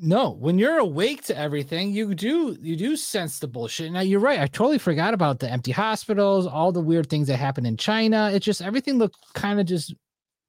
no, 0.00 0.30
when 0.30 0.58
you're 0.58 0.78
awake 0.78 1.24
to 1.24 1.36
everything, 1.36 1.90
you 1.90 2.14
do 2.14 2.56
you 2.60 2.76
do 2.76 2.96
sense 2.96 3.40
the 3.40 3.48
bullshit. 3.48 3.90
Now 3.90 4.00
you're 4.00 4.20
right. 4.20 4.38
I 4.38 4.46
totally 4.46 4.78
forgot 4.78 5.12
about 5.12 5.40
the 5.40 5.50
empty 5.50 5.72
hospitals, 5.72 6.46
all 6.46 6.70
the 6.70 6.80
weird 6.80 7.10
things 7.10 7.26
that 7.26 7.36
happen 7.36 7.66
in 7.66 7.76
China. 7.76 8.30
It 8.32 8.40
just 8.40 8.62
everything 8.62 8.98
looked 8.98 9.16
kind 9.34 9.58
of 9.58 9.66
just 9.66 9.94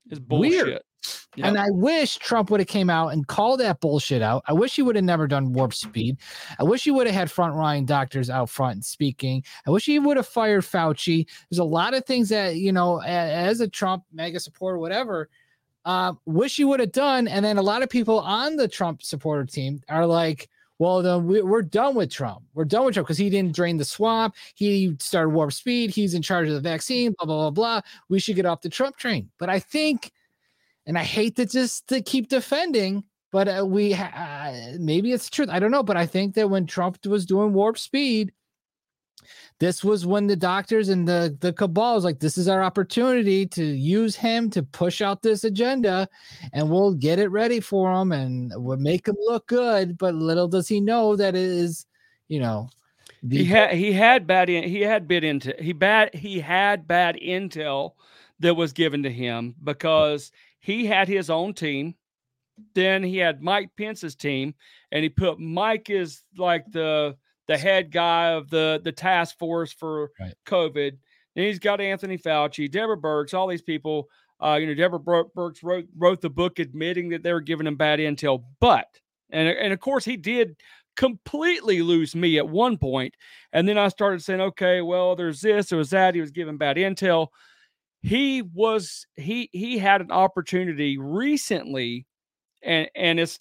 it's 0.09 0.21
weird. 0.29 0.81
Bullshit. 1.01 1.45
And 1.45 1.57
I 1.57 1.69
wish 1.69 2.17
Trump 2.17 2.49
would 2.49 2.59
have 2.59 2.67
came 2.67 2.89
out 2.89 3.09
and 3.09 3.27
called 3.27 3.59
that 3.59 3.79
bullshit 3.79 4.21
out. 4.21 4.43
I 4.47 4.53
wish 4.53 4.75
he 4.75 4.81
would 4.81 4.95
have 4.95 5.05
never 5.05 5.27
done 5.27 5.53
warp 5.53 5.73
speed. 5.73 6.17
I 6.59 6.63
wish 6.63 6.83
he 6.83 6.91
would 6.91 7.07
have 7.07 7.15
had 7.15 7.31
front 7.31 7.55
line 7.55 7.85
doctors 7.85 8.29
out 8.29 8.49
front 8.49 8.85
speaking. 8.85 9.43
I 9.65 9.71
wish 9.71 9.85
he 9.85 9.99
would 9.99 10.17
have 10.17 10.27
fired 10.27 10.63
Fauci. 10.63 11.27
There's 11.49 11.59
a 11.59 11.63
lot 11.63 11.93
of 11.93 12.05
things 12.05 12.29
that 12.29 12.55
you 12.55 12.71
know, 12.71 13.01
as 13.01 13.61
a 13.61 13.67
Trump 13.67 14.03
mega 14.11 14.39
supporter, 14.39 14.77
whatever. 14.77 15.29
Uh, 15.85 16.13
wish 16.25 16.57
he 16.57 16.65
would 16.65 16.79
have 16.79 16.91
done. 16.91 17.27
And 17.27 17.43
then 17.43 17.57
a 17.57 17.63
lot 17.63 17.81
of 17.81 17.89
people 17.89 18.19
on 18.19 18.57
the 18.57 18.67
Trump 18.67 19.01
supporter 19.01 19.45
team 19.45 19.81
are 19.87 20.05
like, 20.05 20.49
well, 20.77 21.01
then 21.01 21.25
we, 21.25 21.41
we're 21.41 21.61
done 21.61 21.95
with 21.95 22.09
Trump. 22.11 22.41
We're 22.53 22.65
done 22.65 22.85
with 22.85 22.93
Trump 22.93 23.07
because 23.07 23.17
he 23.17 23.29
didn't 23.29 23.55
drain 23.55 23.77
the 23.77 23.85
swamp. 23.85 24.35
He 24.55 24.95
started 24.99 25.29
warp 25.29 25.51
speed. 25.51 25.89
He's 25.89 26.13
in 26.13 26.21
charge 26.21 26.47
of 26.47 26.53
the 26.53 26.61
vaccine. 26.61 27.13
Blah 27.17 27.25
blah 27.25 27.49
blah 27.49 27.49
blah. 27.51 27.81
We 28.07 28.19
should 28.19 28.35
get 28.35 28.45
off 28.45 28.61
the 28.61 28.69
Trump 28.69 28.97
train. 28.97 29.29
But 29.37 29.49
I 29.49 29.59
think 29.59 30.11
and 30.89 30.97
I 30.97 31.03
hate 31.03 31.35
to 31.35 31.45
just 31.45 31.87
to 31.89 32.01
keep 32.01 32.29
defending, 32.29 33.03
but 33.31 33.47
uh, 33.47 33.63
we 33.63 33.91
ha- 33.91 34.11
I, 34.11 34.75
maybe 34.79 35.13
it's 35.13 35.29
truth. 35.29 35.47
I 35.49 35.59
don't 35.59 35.69
know, 35.69 35.83
but 35.83 35.97
I 35.97 36.07
think 36.07 36.33
that 36.33 36.49
when 36.49 36.65
Trump 36.65 37.05
was 37.05 37.27
doing 37.27 37.53
warp 37.53 37.77
speed, 37.77 38.33
this 39.59 39.83
was 39.83 40.07
when 40.07 40.25
the 40.25 40.35
doctors 40.35 40.89
and 40.89 41.07
the 41.07 41.37
the 41.41 41.53
cabal 41.53 41.93
was 41.93 42.03
like, 42.03 42.19
this 42.19 42.39
is 42.39 42.47
our 42.47 42.63
opportunity 42.63 43.45
to 43.45 43.63
use 43.63 44.15
him 44.15 44.49
to 44.49 44.63
push 44.63 44.99
out 44.99 45.21
this 45.21 45.43
agenda, 45.43 46.09
and 46.53 46.67
we'll 46.67 46.95
get 46.95 47.19
it 47.19 47.29
ready 47.29 47.59
for 47.59 47.93
him, 47.93 48.11
and 48.11 48.51
we'll 48.55 48.77
make 48.77 49.07
him 49.07 49.17
look 49.19 49.45
good. 49.45 49.95
But 49.95 50.15
little 50.15 50.47
does 50.47 50.67
he 50.67 50.81
know 50.81 51.15
that 51.17 51.35
it 51.35 51.41
is, 51.41 51.85
you 52.29 52.39
know, 52.39 52.67
he 53.29 53.45
had 53.45 53.75
he 53.75 53.91
had 53.93 54.25
bad 54.25 54.49
in, 54.49 54.63
he 54.63 54.81
had 54.81 55.07
bad 55.07 55.21
intel 55.21 55.61
he 55.61 55.71
bad 55.71 56.15
he 56.15 56.39
had 56.39 56.87
bad 56.87 57.15
intel 57.15 57.91
that 58.39 58.55
was 58.55 58.73
given 58.73 59.03
to 59.03 59.11
him 59.11 59.53
because 59.63 60.31
he 60.59 60.85
had 60.85 61.07
his 61.07 61.29
own 61.29 61.53
team 61.53 61.95
then 62.75 63.03
he 63.03 63.17
had 63.17 63.41
Mike 63.41 63.69
Pence's 63.77 64.15
team 64.15 64.53
and 64.91 65.01
he 65.01 65.09
put 65.09 65.39
Mike 65.39 65.89
as 65.89 66.23
like 66.37 66.65
the 66.71 67.15
the 67.47 67.57
head 67.57 67.91
guy 67.91 68.31
of 68.31 68.49
the 68.49 68.81
the 68.83 68.91
task 68.91 69.37
force 69.37 69.71
for 69.71 70.11
right. 70.19 70.33
COVID 70.45 70.97
and 71.35 71.45
he's 71.45 71.59
got 71.59 71.81
Anthony 71.81 72.17
Fauci 72.17 72.69
Deborah 72.69 72.97
Birx 72.97 73.33
all 73.33 73.47
these 73.47 73.61
people 73.61 74.09
uh, 74.43 74.57
you 74.59 74.67
know 74.67 74.73
Deborah 74.73 74.99
Birx 74.99 75.63
wrote 75.63 75.85
wrote 75.97 76.21
the 76.21 76.29
book 76.29 76.59
admitting 76.59 77.09
that 77.09 77.23
they 77.23 77.33
were 77.33 77.41
giving 77.41 77.67
him 77.67 77.75
bad 77.77 77.99
intel 77.99 78.43
but 78.59 78.87
and 79.29 79.47
and 79.47 79.71
of 79.71 79.79
course 79.79 80.03
he 80.03 80.17
did 80.17 80.55
completely 80.99 81.81
lose 81.81 82.13
me 82.13 82.37
at 82.37 82.49
one 82.49 82.77
point. 82.77 83.15
And 83.53 83.67
then 83.67 83.77
I 83.77 83.87
started 83.87 84.21
saying, 84.21 84.41
okay, 84.41 84.81
well, 84.81 85.15
there's 85.15 85.39
this, 85.39 85.69
there 85.69 85.77
was 85.77 85.91
that. 85.91 86.13
He 86.13 86.19
was 86.19 86.31
giving 86.31 86.57
bad 86.57 86.75
intel. 86.75 87.27
He 88.01 88.41
was 88.41 89.05
he 89.15 89.49
he 89.51 89.77
had 89.77 90.01
an 90.01 90.11
opportunity 90.11 90.97
recently, 90.97 92.05
and 92.63 92.89
and 92.95 93.19
it's 93.19 93.37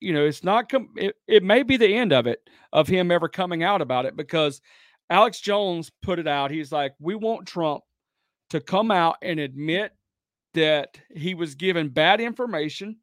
you 0.00 0.12
know 0.12 0.24
it's 0.24 0.44
not 0.44 0.68
com- 0.68 0.92
it, 0.96 1.16
it 1.26 1.42
may 1.42 1.62
be 1.62 1.76
the 1.76 1.92
end 1.94 2.12
of 2.12 2.26
it 2.26 2.40
of 2.72 2.86
him 2.86 3.10
ever 3.10 3.28
coming 3.28 3.62
out 3.64 3.82
about 3.82 4.06
it 4.06 4.14
because 4.16 4.60
Alex 5.10 5.40
Jones 5.40 5.90
put 6.02 6.18
it 6.18 6.28
out. 6.28 6.50
He's 6.50 6.70
like, 6.72 6.92
we 7.00 7.14
want 7.14 7.46
Trump 7.48 7.82
to 8.50 8.60
come 8.60 8.90
out 8.90 9.16
and 9.22 9.40
admit 9.40 9.92
that 10.54 10.98
he 11.14 11.34
was 11.34 11.54
given 11.54 11.88
bad 11.88 12.20
information 12.20 12.96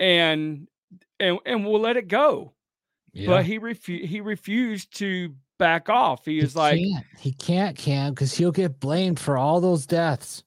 and 0.00 0.66
and 1.20 1.38
and 1.46 1.64
we'll 1.64 1.80
let 1.80 1.96
it 1.96 2.08
go 2.08 2.54
Yeah. 3.12 3.26
but 3.28 3.44
he 3.46 3.58
refu- 3.58 4.04
he 4.04 4.20
refused 4.20 4.96
to 4.98 5.34
back 5.58 5.88
off. 5.88 6.24
He 6.24 6.38
is 6.38 6.56
like, 6.56 6.78
can't. 6.78 7.04
he 7.18 7.32
can't, 7.32 7.76
Cam, 7.76 8.14
because 8.14 8.34
he'll 8.34 8.52
get 8.52 8.80
blamed 8.80 9.18
for 9.20 9.36
all 9.36 9.60
those 9.60 9.86
deaths. 9.86 10.44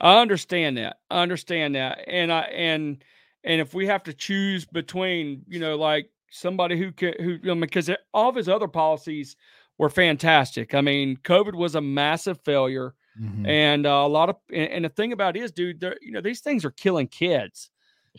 I 0.00 0.18
understand 0.20 0.76
that. 0.76 0.98
I 1.10 1.22
understand 1.22 1.74
that. 1.76 2.00
And 2.06 2.32
I 2.32 2.40
and 2.42 3.02
and 3.44 3.60
if 3.60 3.72
we 3.72 3.86
have 3.86 4.02
to 4.04 4.12
choose 4.12 4.64
between, 4.64 5.42
you 5.48 5.58
know, 5.58 5.76
like 5.76 6.10
somebody 6.30 6.78
who 6.78 6.92
can 6.92 7.14
who 7.18 7.38
I 7.44 7.54
mean, 7.54 7.60
because 7.60 7.90
all 8.12 8.28
of 8.28 8.36
his 8.36 8.48
other 8.48 8.68
policies 8.68 9.36
were 9.78 9.88
fantastic. 9.90 10.74
I 10.74 10.80
mean, 10.80 11.16
COVID 11.24 11.54
was 11.54 11.74
a 11.74 11.80
massive 11.80 12.40
failure, 12.44 12.94
Mm-hmm. 13.20 13.46
and 13.46 13.86
uh, 13.86 13.90
a 14.04 14.08
lot 14.08 14.28
of 14.28 14.36
and, 14.52 14.68
and 14.70 14.84
the 14.84 14.90
thing 14.90 15.12
about 15.12 15.38
it 15.38 15.42
is, 15.42 15.50
dude, 15.50 15.82
you 16.02 16.12
know, 16.12 16.20
these 16.20 16.40
things 16.40 16.66
are 16.66 16.70
killing 16.70 17.08
kids. 17.08 17.70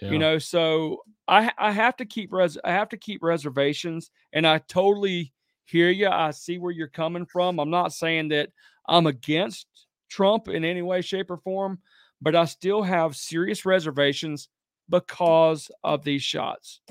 Yeah. 0.02 0.10
You 0.10 0.18
know, 0.18 0.40
so 0.40 1.04
I 1.28 1.52
I 1.56 1.72
have 1.72 1.96
to 1.98 2.06
keep 2.06 2.34
res 2.34 2.58
I 2.64 2.72
have 2.72 2.90
to 2.90 2.98
keep 2.98 3.22
reservations, 3.22 4.10
and 4.34 4.48
I 4.48 4.58
totally 4.58 5.34
hear 5.68 5.90
you. 5.90 6.08
I 6.08 6.32
see 6.32 6.58
where 6.58 6.72
you're 6.72 6.88
coming 6.88 7.26
from. 7.26 7.60
I'm 7.60 7.70
not 7.70 7.94
saying 7.94 8.30
that 8.30 8.50
I'm 8.88 9.06
against 9.06 9.68
Trump 10.10 10.48
in 10.48 10.64
any 10.66 10.82
way, 10.82 11.02
shape, 11.02 11.30
or 11.30 11.38
form, 11.38 11.80
but 12.22 12.36
I 12.36 12.46
still 12.46 12.82
have 12.82 13.16
serious 13.16 13.66
reservations 13.66 14.50
because 14.90 15.70
of 15.84 16.04
these 16.04 16.24
shots. 16.24 16.82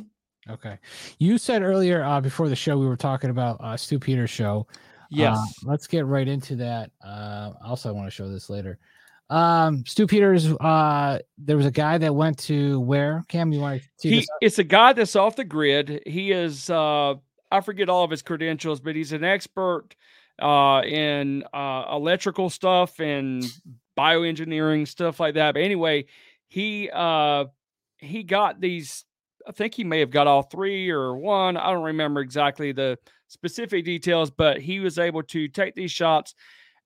Okay. 0.48 0.78
You 1.18 1.38
said 1.38 1.62
earlier 1.62 2.04
uh, 2.04 2.20
before 2.20 2.48
the 2.48 2.56
show 2.56 2.78
we 2.78 2.86
were 2.86 2.96
talking 2.96 3.30
about 3.30 3.56
uh, 3.60 3.76
Stew 3.76 3.98
Peters' 3.98 4.30
show. 4.30 4.66
Yes. 5.10 5.36
Uh, 5.36 5.70
let's 5.70 5.86
get 5.86 6.06
right 6.06 6.28
into 6.28 6.56
that. 6.56 6.90
Uh, 7.04 7.52
also, 7.64 7.88
I 7.88 7.92
want 7.92 8.06
to 8.06 8.10
show 8.10 8.28
this 8.28 8.50
later. 8.50 8.78
Um, 9.28 9.84
Stew 9.86 10.06
Peters. 10.06 10.46
Uh, 10.52 11.18
there 11.38 11.56
was 11.56 11.66
a 11.66 11.70
guy 11.70 11.98
that 11.98 12.14
went 12.14 12.38
to 12.40 12.78
where? 12.80 13.24
Cam, 13.28 13.52
you 13.52 13.60
want 13.60 13.82
to 13.82 13.88
see 13.98 14.20
he 14.20 14.26
it's 14.40 14.58
a 14.58 14.64
guy 14.64 14.92
that's 14.92 15.16
off 15.16 15.34
the 15.34 15.44
grid. 15.44 16.02
He 16.06 16.30
is 16.30 16.70
uh 16.70 17.14
I 17.56 17.60
forget 17.60 17.88
all 17.88 18.04
of 18.04 18.10
his 18.10 18.22
credentials, 18.22 18.80
but 18.80 18.96
he's 18.96 19.12
an 19.12 19.24
expert 19.24 19.88
uh 20.40 20.82
in 20.84 21.44
uh 21.54 21.84
electrical 21.90 22.50
stuff 22.50 23.00
and 23.00 23.42
bioengineering 23.98 24.86
stuff 24.86 25.18
like 25.18 25.34
that. 25.34 25.54
But 25.54 25.62
anyway, 25.62 26.06
he 26.48 26.90
uh 26.92 27.46
he 27.98 28.22
got 28.22 28.60
these 28.60 29.04
I 29.48 29.52
think 29.52 29.74
he 29.74 29.84
may 29.84 30.00
have 30.00 30.10
got 30.10 30.26
all 30.26 30.42
three 30.42 30.90
or 30.90 31.16
one. 31.16 31.56
I 31.56 31.72
don't 31.72 31.84
remember 31.84 32.20
exactly 32.20 32.72
the 32.72 32.98
specific 33.28 33.84
details, 33.84 34.30
but 34.30 34.60
he 34.60 34.80
was 34.80 34.98
able 34.98 35.22
to 35.24 35.48
take 35.48 35.74
these 35.74 35.92
shots 35.92 36.34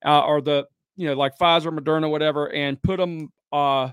uh, 0.05 0.21
or 0.21 0.41
the 0.41 0.67
you 0.97 1.07
know 1.07 1.15
like 1.15 1.39
Pfizer, 1.39 1.77
Moderna, 1.77 2.11
whatever, 2.11 2.53
and 2.53 2.81
put 2.83 2.99
them 2.99 3.33
uh, 3.53 3.91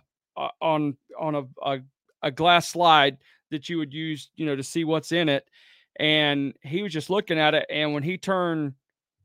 on 0.61 0.97
on 1.19 1.35
a, 1.35 1.43
a 1.63 1.79
a 2.23 2.31
glass 2.31 2.69
slide 2.69 3.17
that 3.51 3.69
you 3.69 3.77
would 3.77 3.93
use, 3.93 4.29
you 4.35 4.45
know, 4.45 4.55
to 4.55 4.63
see 4.63 4.83
what's 4.83 5.11
in 5.11 5.29
it. 5.29 5.47
And 5.99 6.53
he 6.61 6.83
was 6.83 6.93
just 6.93 7.09
looking 7.09 7.39
at 7.39 7.53
it, 7.55 7.65
and 7.69 7.93
when 7.93 8.03
he 8.03 8.17
turned 8.17 8.73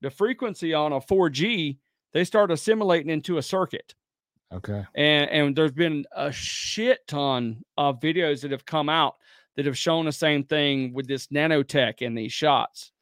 the 0.00 0.10
frequency 0.10 0.74
on 0.74 0.92
a 0.92 1.00
4G, 1.00 1.78
they 2.12 2.24
started 2.24 2.54
assimilating 2.54 3.10
into 3.10 3.38
a 3.38 3.42
circuit 3.42 3.94
Okay. 4.52 4.84
and 4.94 5.30
and 5.30 5.56
there's 5.56 5.72
been 5.72 6.04
a 6.14 6.30
shit 6.30 7.06
ton 7.08 7.62
of 7.78 8.00
videos 8.00 8.42
that 8.42 8.50
have 8.50 8.66
come 8.66 8.88
out 8.90 9.14
that 9.56 9.64
have 9.64 9.78
shown 9.78 10.04
the 10.04 10.12
same 10.12 10.44
thing 10.44 10.92
with 10.92 11.06
this 11.06 11.28
nanotech 11.28 12.02
in 12.02 12.14
these 12.14 12.32
shots. 12.32 12.92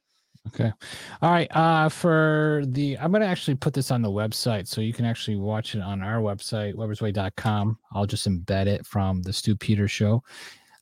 Okay. 0.48 0.72
All 1.22 1.30
right. 1.30 1.48
Uh, 1.54 1.88
for 1.88 2.62
the, 2.68 2.96
I'm 2.98 3.10
going 3.10 3.20
to 3.20 3.26
actually 3.28 3.56
put 3.56 3.74
this 3.74 3.90
on 3.90 4.00
the 4.00 4.08
website 4.10 4.66
so 4.66 4.80
you 4.80 4.92
can 4.92 5.04
actually 5.04 5.36
watch 5.36 5.74
it 5.74 5.80
on 5.82 6.02
our 6.02 6.20
website, 6.20 6.74
webersway.com. 6.74 7.78
I'll 7.92 8.06
just 8.06 8.26
embed 8.28 8.66
it 8.66 8.86
from 8.86 9.22
the 9.22 9.32
Stew 9.32 9.54
Peter 9.54 9.86
show. 9.86 10.22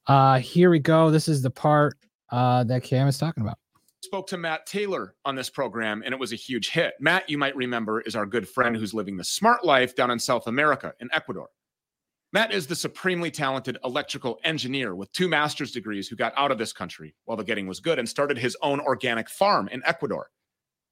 Uh, 0.06 0.38
here 0.38 0.70
we 0.70 0.78
go. 0.78 1.10
This 1.10 1.28
is 1.28 1.42
the 1.42 1.50
part 1.50 1.96
uh, 2.30 2.64
that 2.64 2.82
Cam 2.82 3.08
is 3.08 3.18
talking 3.18 3.42
about. 3.42 3.58
spoke 4.02 4.26
to 4.28 4.38
Matt 4.38 4.66
Taylor 4.66 5.14
on 5.24 5.34
this 5.34 5.50
program, 5.50 6.02
and 6.04 6.12
it 6.12 6.20
was 6.20 6.32
a 6.32 6.36
huge 6.36 6.70
hit. 6.70 6.94
Matt, 7.00 7.28
you 7.28 7.38
might 7.38 7.56
remember, 7.56 8.00
is 8.00 8.16
our 8.16 8.26
good 8.26 8.48
friend 8.48 8.76
who's 8.76 8.94
living 8.94 9.16
the 9.16 9.24
smart 9.24 9.64
life 9.64 9.94
down 9.94 10.10
in 10.10 10.18
South 10.18 10.46
America 10.46 10.92
in 11.00 11.08
Ecuador. 11.12 11.48
Matt 12.32 12.52
is 12.52 12.66
the 12.66 12.76
supremely 12.76 13.30
talented 13.30 13.78
electrical 13.84 14.38
engineer 14.44 14.94
with 14.94 15.10
two 15.12 15.28
master's 15.28 15.72
degrees 15.72 16.08
who 16.08 16.16
got 16.16 16.34
out 16.36 16.50
of 16.50 16.58
this 16.58 16.74
country 16.74 17.14
while 17.24 17.38
the 17.38 17.44
getting 17.44 17.66
was 17.66 17.80
good 17.80 17.98
and 17.98 18.06
started 18.06 18.36
his 18.36 18.56
own 18.60 18.80
organic 18.80 19.30
farm 19.30 19.66
in 19.68 19.82
Ecuador. 19.86 20.28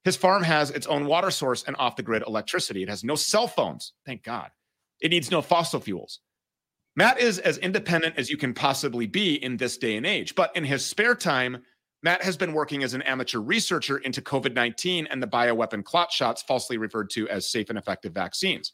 His 0.05 0.17
farm 0.17 0.43
has 0.45 0.71
its 0.71 0.87
own 0.87 1.05
water 1.05 1.31
source 1.31 1.65
and 1.65 1.77
off 1.79 1.97
the 1.97 2.03
grid 2.03 2.23
electricity. 2.27 2.83
It 2.83 2.89
has 2.89 3.05
no 3.05 3.17
cell 3.17 3.49
phones, 3.49 3.93
thank 4.07 4.23
God. 4.23 4.51
It 5.01 5.11
needs 5.11 5.31
no 5.31 5.43
fossil 5.43 5.81
fuels. 5.81 6.21
Matt 6.97 7.21
is 7.21 7.39
as 7.39 7.59
independent 7.59 8.17
as 8.17 8.31
you 8.31 8.39
can 8.39 8.55
possibly 8.55 9.07
be 9.07 9.35
in 9.45 9.59
this 9.59 9.77
day 9.77 9.97
and 9.97 10.07
age, 10.07 10.35
but 10.35 10.55
in 10.57 10.65
his 10.65 10.85
spare 10.85 11.15
time, 11.15 11.59
Matt 12.03 12.23
has 12.23 12.39
been 12.39 12.55
working 12.55 12.83
as 12.83 12.95
an 12.95 13.03
amateur 13.03 13.39
researcher 13.39 13.99
into 13.99 14.23
COVID 14.23 14.55
19 14.55 15.07
and 15.09 15.23
the 15.23 15.27
bioweapon 15.27 15.85
clot 15.85 16.11
shots, 16.11 16.43
falsely 16.43 16.79
referred 16.79 17.11
to 17.11 17.29
as 17.29 17.51
safe 17.51 17.69
and 17.69 17.79
effective 17.79 18.13
vaccines. 18.13 18.73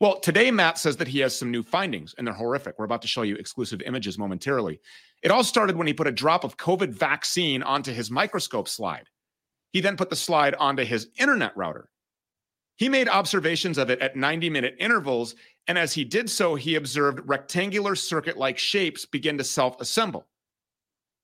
Well, 0.00 0.20
today, 0.20 0.50
Matt 0.50 0.78
says 0.78 0.96
that 0.98 1.08
he 1.08 1.20
has 1.20 1.36
some 1.36 1.50
new 1.50 1.62
findings, 1.62 2.14
and 2.18 2.26
they're 2.26 2.34
horrific. 2.34 2.76
We're 2.78 2.84
about 2.84 3.02
to 3.02 3.08
show 3.08 3.22
you 3.22 3.36
exclusive 3.36 3.82
images 3.82 4.18
momentarily. 4.18 4.80
It 5.22 5.30
all 5.30 5.44
started 5.44 5.76
when 5.76 5.86
he 5.86 5.92
put 5.92 6.08
a 6.08 6.12
drop 6.12 6.44
of 6.44 6.56
COVID 6.56 6.90
vaccine 6.90 7.62
onto 7.62 7.92
his 7.92 8.10
microscope 8.10 8.68
slide. 8.68 9.08
He 9.72 9.80
then 9.80 9.96
put 9.96 10.10
the 10.10 10.16
slide 10.16 10.54
onto 10.56 10.84
his 10.84 11.08
internet 11.18 11.56
router. 11.56 11.88
He 12.76 12.88
made 12.88 13.08
observations 13.08 13.78
of 13.78 13.90
it 13.90 14.00
at 14.00 14.16
90 14.16 14.50
minute 14.50 14.74
intervals, 14.78 15.36
and 15.68 15.78
as 15.78 15.92
he 15.92 16.04
did 16.04 16.28
so, 16.28 16.54
he 16.54 16.74
observed 16.74 17.20
rectangular 17.24 17.94
circuit 17.94 18.36
like 18.36 18.58
shapes 18.58 19.06
begin 19.06 19.38
to 19.38 19.44
self 19.44 19.80
assemble. 19.80 20.26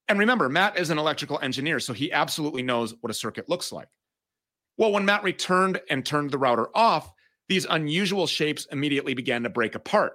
And 0.09 0.19
remember, 0.19 0.49
Matt 0.49 0.79
is 0.79 0.91
an 0.91 0.99
electrical 0.99 1.39
engineer, 1.41 1.81
so 1.81 1.93
he 1.93 2.13
absolutely 2.13 2.63
knows 2.63 2.95
what 3.01 3.11
a 3.11 3.15
circuit 3.15 3.49
looks 3.49 3.73
like. 3.73 3.89
Well, 4.79 4.93
when 4.93 5.05
Matt 5.05 5.25
returned 5.25 5.81
and 5.91 6.07
turned 6.07 6.31
the 6.31 6.39
router 6.39 6.69
off, 6.75 7.13
these 7.49 7.67
unusual 7.69 8.27
shapes 8.27 8.67
immediately 8.71 9.15
began 9.15 9.43
to 9.43 9.51
break 9.51 9.75
apart. 9.75 10.15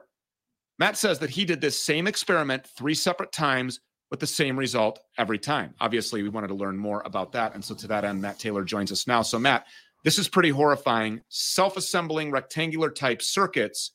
Matt 0.80 0.97
says 0.97 1.19
that 1.19 1.30
he 1.30 1.45
did 1.45 1.61
this 1.61 1.80
same 1.80 2.07
experiment 2.07 2.65
three 2.65 2.95
separate 2.95 3.32
times 3.32 3.82
with 4.09 4.19
the 4.19 4.28
same 4.28 4.57
result 4.57 4.99
every 5.17 5.38
time. 5.38 5.74
Obviously, 5.80 6.24
we 6.24 6.30
wanted 6.30 6.47
to 6.47 6.55
learn 6.55 6.78
more 6.78 7.01
about 7.05 7.34
that. 7.34 7.53
And 7.53 7.63
so, 7.63 7.76
to 7.76 7.88
that 7.88 8.05
end, 8.05 8.21
Matt 8.21 8.39
Taylor 8.39 8.63
joins 8.63 8.91
us 8.91 9.05
now. 9.05 9.21
So, 9.21 9.38
Matt, 9.38 9.67
this 10.03 10.17
is 10.17 10.28
pretty 10.28 10.49
horrifying. 10.49 11.21
Self 11.30 11.78
assembling 11.78 12.32
rectangular 12.32 12.89
type 12.89 13.21
circuits, 13.21 13.91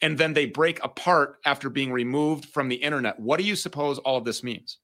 and 0.00 0.16
then 0.16 0.32
they 0.32 0.46
break 0.46 0.82
apart 0.84 1.36
after 1.44 1.68
being 1.70 1.92
removed 1.92 2.46
from 2.46 2.68
the 2.68 2.76
internet. 2.76 3.18
What 3.18 3.38
do 3.38 3.44
you 3.44 3.56
suppose 3.56 3.98
all 3.98 4.16
of 4.16 4.24
this 4.24 4.42
means? 4.42 4.78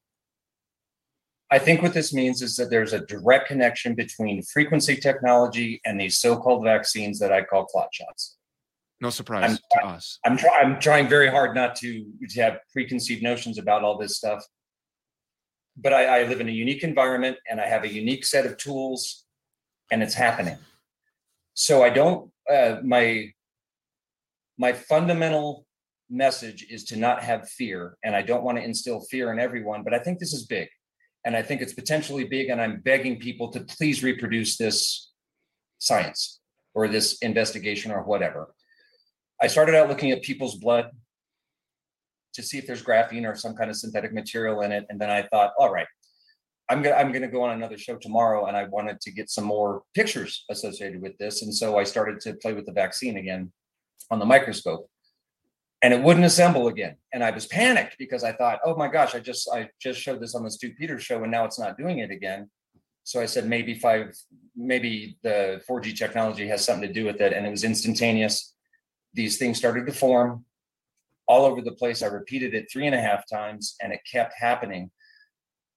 I 1.51 1.59
think 1.59 1.83
what 1.83 1.95
this 1.95 2.13
means 2.13 2.43
is 2.43 2.57
that 2.57 2.71
there's 2.71 2.93
a 2.95 3.07
direct 3.07 3.47
connection 3.49 3.95
between 3.95 4.43
frequency 4.43 4.97
technology 4.97 5.81
and 5.85 6.01
these 6.01 6.19
so-called 6.19 6.65
vaccines 6.65 7.19
that 7.21 7.33
I 7.33 7.43
call 7.45 7.67
clot 7.67 7.89
shots. 7.93 8.37
No 9.01 9.11
surprise 9.11 9.51
I'm, 9.51 9.59
to 9.83 9.87
us. 9.87 10.19
I'm, 10.25 10.37
try- 10.37 10.59
I'm 10.61 10.81
trying 10.81 11.09
very 11.09 11.29
hard 11.29 11.55
not 11.55 11.77
to, 11.77 12.07
to 12.31 12.41
have 12.41 12.59
preconceived 12.73 13.23
notions 13.23 13.59
about 13.59 13.85
all 13.85 13.99
this 13.99 14.17
stuff. 14.17 14.43
but 15.77 15.93
I, 15.93 16.21
I 16.21 16.23
live 16.25 16.41
in 16.41 16.49
a 16.49 16.53
unique 16.53 16.83
environment 16.85 17.37
and 17.51 17.61
I 17.61 17.67
have 17.67 17.85
a 17.85 17.93
unique 17.93 18.25
set 18.25 18.47
of 18.47 18.57
tools 18.57 19.25
and 19.91 20.03
it's 20.03 20.15
happening. 20.15 20.57
So 21.55 21.83
I 21.83 21.91
don't, 21.91 22.31
uh, 22.51 22.77
my, 22.83 23.33
my 24.59 24.73
fundamental 24.73 25.67
message 26.11 26.67
is 26.71 26.85
to 26.85 26.97
not 26.97 27.23
have 27.23 27.49
fear. 27.49 27.97
And 28.05 28.15
I 28.15 28.23
don't 28.23 28.45
want 28.45 28.59
to 28.59 28.65
instill 28.65 29.01
fear 29.01 29.33
in 29.33 29.39
everyone, 29.39 29.83
but 29.83 29.95
I 29.95 29.99
think 29.99 30.19
this 30.19 30.33
is 30.33 30.47
big. 30.47 30.69
And 31.25 31.37
I 31.37 31.43
think 31.43 31.63
it's 31.63 31.73
potentially 31.73 32.25
big. 32.25 32.51
And 32.51 32.61
I'm 32.61 32.81
begging 32.81 33.19
people 33.19 33.51
to 33.53 33.61
please 33.61 34.03
reproduce 34.03 34.57
this 34.57 35.11
science 35.79 36.41
or 36.75 36.89
this 36.89 37.19
investigation 37.19 37.91
or 37.91 38.03
whatever. 38.03 38.55
I 39.41 39.47
started 39.47 39.75
out 39.75 39.89
looking 39.89 40.11
at 40.11 40.23
people's 40.23 40.57
blood 40.57 40.91
to 42.35 42.43
see 42.43 42.59
if 42.59 42.67
there's 42.67 42.83
graphene 42.83 43.29
or 43.29 43.35
some 43.35 43.55
kind 43.55 43.71
of 43.71 43.77
synthetic 43.77 44.13
material 44.13 44.61
in 44.63 44.73
it. 44.73 44.85
And 44.89 45.01
then 45.01 45.11
I 45.11 45.23
thought, 45.23 45.53
all 45.59 45.73
right, 45.73 45.87
I'm 46.71 46.83
gonna 46.83 46.97
I'm 46.97 47.13
gonna 47.13 47.29
go 47.29 47.43
on 47.43 47.55
another 47.55 47.77
show 47.77 47.97
tomorrow, 47.97 48.47
and 48.47 48.57
I 48.57 48.65
wanted 48.65 49.01
to 49.03 49.13
get 49.13 49.29
some 49.29 49.45
more 49.45 49.83
pictures 49.95 50.45
associated 50.51 51.03
with 51.03 51.17
this. 51.19 51.43
And 51.43 51.55
so 51.55 51.79
I 51.79 51.85
started 51.85 52.21
to 52.21 52.35
play 52.35 52.55
with 52.55 52.65
the 52.67 52.73
vaccine 52.73 53.19
again 53.19 53.53
on 54.11 54.19
the 54.19 54.25
microscope, 54.25 54.89
and 55.83 55.93
it 55.93 56.03
wouldn't 56.03 56.25
assemble 56.25 56.69
again. 56.69 56.97
And 57.13 57.23
I 57.23 57.31
was 57.31 57.47
panicked 57.47 57.97
because 57.99 58.25
I 58.25 58.33
thought, 58.33 58.61
oh 58.65 58.77
my 58.77 58.89
gosh, 58.89 59.15
I 59.15 59.21
just 59.21 59.49
I 59.53 59.69
just 59.81 60.01
showed 60.01 60.21
this 60.21 60.35
on 60.35 60.45
the 60.45 60.51
Stew 60.51 60.75
Peters 60.75 61.03
show, 61.03 61.23
and 61.23 61.33
now 61.33 61.45
it's 61.45 61.59
not 61.59 61.79
doing 61.79 61.99
it 61.99 62.11
again. 62.11 62.51
So 63.05 63.21
I 63.21 63.27
said 63.27 63.47
maybe 63.47 63.75
five, 63.75 64.17
maybe 64.57 65.19
the 65.23 65.63
4G 65.69 65.97
technology 65.97 66.49
has 66.49 66.65
something 66.65 66.89
to 66.89 66.93
do 66.93 67.05
with 67.05 67.21
it, 67.21 67.33
and 67.33 67.47
it 67.47 67.51
was 67.51 67.65
instantaneous. 67.65 68.55
These 69.13 69.37
things 69.39 69.59
started 69.59 69.87
to 69.87 69.93
form 69.93 70.45
all 71.27 71.45
over 71.45 71.61
the 71.61 71.73
place. 71.73 72.03
I 72.03 72.07
repeated 72.07 72.55
it 72.55 72.71
three 72.71 72.87
and 72.87 72.95
a 72.95 73.01
half 73.01 73.29
times, 73.29 73.77
and 73.83 73.93
it 73.93 74.01
kept 74.11 74.35
happening 74.39 74.91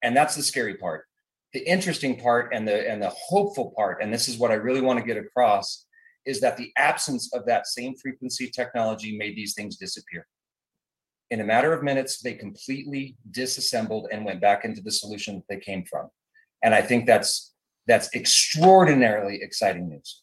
and 0.02 0.16
that's 0.16 0.36
the 0.36 0.44
scary 0.44 0.76
part 0.76 1.06
the 1.54 1.68
interesting 1.70 2.20
part 2.20 2.54
and 2.54 2.68
the 2.68 2.90
and 2.90 3.02
the 3.02 3.10
hopeful 3.10 3.74
part 3.76 4.02
and 4.02 4.14
this 4.14 4.28
is 4.28 4.38
what 4.38 4.52
i 4.52 4.56
really 4.56 4.82
want 4.82 5.00
to 5.00 5.06
get 5.06 5.18
across 5.18 5.86
is 6.28 6.40
that 6.42 6.58
the 6.58 6.72
absence 6.78 7.34
of 7.34 7.46
that 7.46 7.66
same 7.68 7.96
frequency 7.96 8.48
technology 8.50 9.18
made 9.18 9.36
these 9.36 9.54
things 9.54 9.78
disappear 9.78 10.28
in 11.32 11.42
a 11.42 11.44
matter 11.44 11.74
of 11.74 11.84
minutes 11.84 12.22
they 12.22 12.34
completely 12.34 13.18
disassembled 13.32 14.08
and 14.12 14.24
went 14.24 14.40
back 14.42 14.64
into 14.66 14.82
the 14.82 14.92
solution 14.92 15.36
that 15.36 15.44
they 15.50 15.60
came 15.60 15.84
from 15.86 16.08
and 16.64 16.76
i 16.76 16.82
think 16.82 17.06
that's 17.06 17.54
that's 17.88 18.14
extraordinarily 18.14 19.40
exciting 19.42 19.90
news 19.90 20.22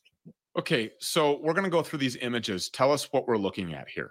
Okay, 0.56 0.92
so 1.00 1.40
we're 1.42 1.52
going 1.52 1.64
to 1.64 1.70
go 1.70 1.82
through 1.82 1.98
these 1.98 2.16
images. 2.16 2.68
Tell 2.68 2.92
us 2.92 3.08
what 3.10 3.26
we're 3.26 3.36
looking 3.36 3.74
at 3.74 3.88
here. 3.88 4.10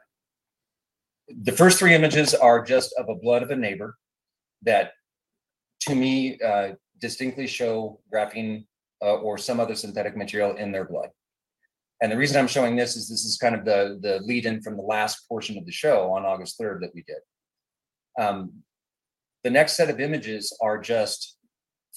the 1.43 1.53
first 1.53 1.79
three 1.79 1.93
images 1.95 2.33
are 2.33 2.61
just 2.61 2.93
of 2.97 3.07
a 3.07 3.15
blood 3.15 3.43
of 3.43 3.49
a 3.49 3.55
neighbor 3.55 3.95
that 4.61 4.91
to 5.79 5.95
me 5.95 6.37
uh, 6.41 6.71
distinctly 6.99 7.47
show 7.47 8.01
graphene 8.13 8.65
uh, 9.01 9.15
or 9.15 9.37
some 9.37 9.59
other 9.59 9.73
synthetic 9.73 10.17
material 10.17 10.55
in 10.57 10.71
their 10.71 10.83
blood. 10.83 11.09
And 12.03 12.11
the 12.11 12.17
reason 12.17 12.37
I'm 12.37 12.47
showing 12.47 12.75
this 12.75 12.97
is 12.97 13.07
this 13.07 13.23
is 13.23 13.37
kind 13.37 13.55
of 13.55 13.63
the 13.63 13.97
the 14.01 14.19
lead 14.25 14.45
in 14.45 14.61
from 14.61 14.75
the 14.75 14.83
last 14.83 15.25
portion 15.29 15.57
of 15.57 15.65
the 15.65 15.71
show 15.71 16.11
on 16.11 16.25
August 16.25 16.59
3rd 16.59 16.81
that 16.81 16.93
we 16.93 17.01
did. 17.03 17.21
Um, 18.19 18.51
the 19.45 19.49
next 19.49 19.77
set 19.77 19.89
of 19.89 20.01
images 20.01 20.55
are 20.61 20.77
just 20.77 21.37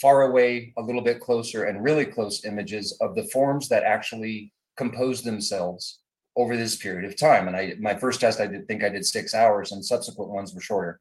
far 0.00 0.22
away, 0.22 0.72
a 0.78 0.82
little 0.82 1.02
bit 1.02 1.18
closer, 1.18 1.64
and 1.64 1.82
really 1.82 2.06
close 2.06 2.44
images 2.44 2.96
of 3.00 3.16
the 3.16 3.24
forms 3.32 3.68
that 3.68 3.82
actually 3.82 4.52
compose 4.76 5.22
themselves 5.22 5.98
over 6.36 6.56
this 6.56 6.76
period 6.76 7.04
of 7.04 7.18
time. 7.18 7.48
And 7.48 7.56
I, 7.56 7.74
my 7.80 7.96
first 7.96 8.20
test, 8.20 8.40
I 8.40 8.46
did 8.46 8.68
think 8.68 8.84
I 8.84 8.90
did 8.90 9.04
six 9.04 9.34
hours, 9.34 9.72
and 9.72 9.84
subsequent 9.84 10.30
ones 10.30 10.54
were 10.54 10.60
shorter. 10.60 11.00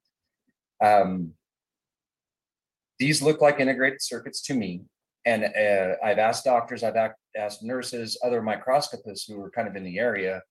Um, 0.84 1.34
these 2.98 3.22
look 3.22 3.40
like 3.40 3.60
integrated 3.60 4.02
circuits 4.02 4.42
to 4.44 4.56
me. 4.56 4.82
And 5.26 5.46
uh, 5.46 5.96
I've 6.04 6.20
asked 6.20 6.46
doctors, 6.46 6.84
I've 6.84 6.96
asked 7.36 7.64
nurses, 7.64 8.18
other 8.24 8.42
microscopists 8.42 9.28
who 9.28 9.42
are 9.42 9.50
kind 9.50 9.68
of 9.68 9.76
in 9.76 9.84
the 9.84 9.98
area, 9.98 10.42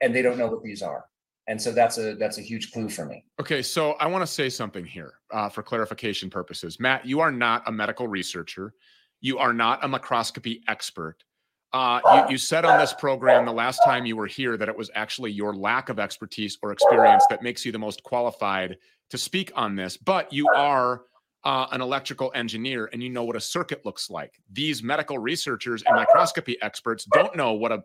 and 0.00 0.14
they 0.14 0.22
don't 0.22 0.38
know 0.38 0.46
what 0.46 0.62
these 0.62 0.82
are. 0.82 1.04
And 1.48 1.60
so 1.60 1.70
that's 1.72 1.96
a 1.98 2.14
that's 2.14 2.38
a 2.38 2.42
huge 2.42 2.72
clue 2.72 2.88
for 2.88 3.04
me. 3.04 3.24
Okay, 3.40 3.62
so 3.62 3.92
I 3.92 4.06
want 4.06 4.22
to 4.22 4.26
say 4.26 4.48
something 4.48 4.84
here 4.84 5.14
uh, 5.30 5.48
for 5.48 5.62
clarification 5.62 6.28
purposes. 6.28 6.80
Matt, 6.80 7.06
you 7.06 7.20
are 7.20 7.30
not 7.30 7.62
a 7.66 7.72
medical 7.72 8.08
researcher. 8.08 8.74
You 9.20 9.38
are 9.38 9.52
not 9.52 9.84
a 9.84 9.88
microscopy 9.88 10.62
expert. 10.68 11.22
Uh, 11.72 12.00
you, 12.04 12.32
you 12.32 12.38
said 12.38 12.64
on 12.64 12.78
this 12.78 12.92
program 12.92 13.44
the 13.44 13.52
last 13.52 13.80
time 13.84 14.06
you 14.06 14.16
were 14.16 14.26
here 14.26 14.56
that 14.56 14.68
it 14.68 14.76
was 14.76 14.90
actually 14.94 15.30
your 15.30 15.54
lack 15.54 15.88
of 15.88 15.98
expertise 15.98 16.56
or 16.62 16.72
experience 16.72 17.24
that 17.28 17.42
makes 17.42 17.64
you 17.64 17.72
the 17.72 17.78
most 17.78 18.02
qualified 18.02 18.76
to 19.10 19.18
speak 19.18 19.52
on 19.54 19.76
this. 19.76 19.96
But 19.96 20.32
you 20.32 20.48
are 20.54 21.02
uh, 21.46 21.68
an 21.70 21.80
electrical 21.80 22.32
engineer 22.34 22.90
and 22.92 23.00
you 23.00 23.08
know 23.08 23.22
what 23.22 23.36
a 23.36 23.40
circuit 23.40 23.86
looks 23.86 24.10
like. 24.10 24.34
These 24.52 24.82
medical 24.82 25.16
researchers 25.16 25.84
and 25.86 25.94
microscopy 25.94 26.60
experts 26.60 27.06
don't 27.12 27.36
know 27.36 27.52
what 27.52 27.70
a 27.70 27.84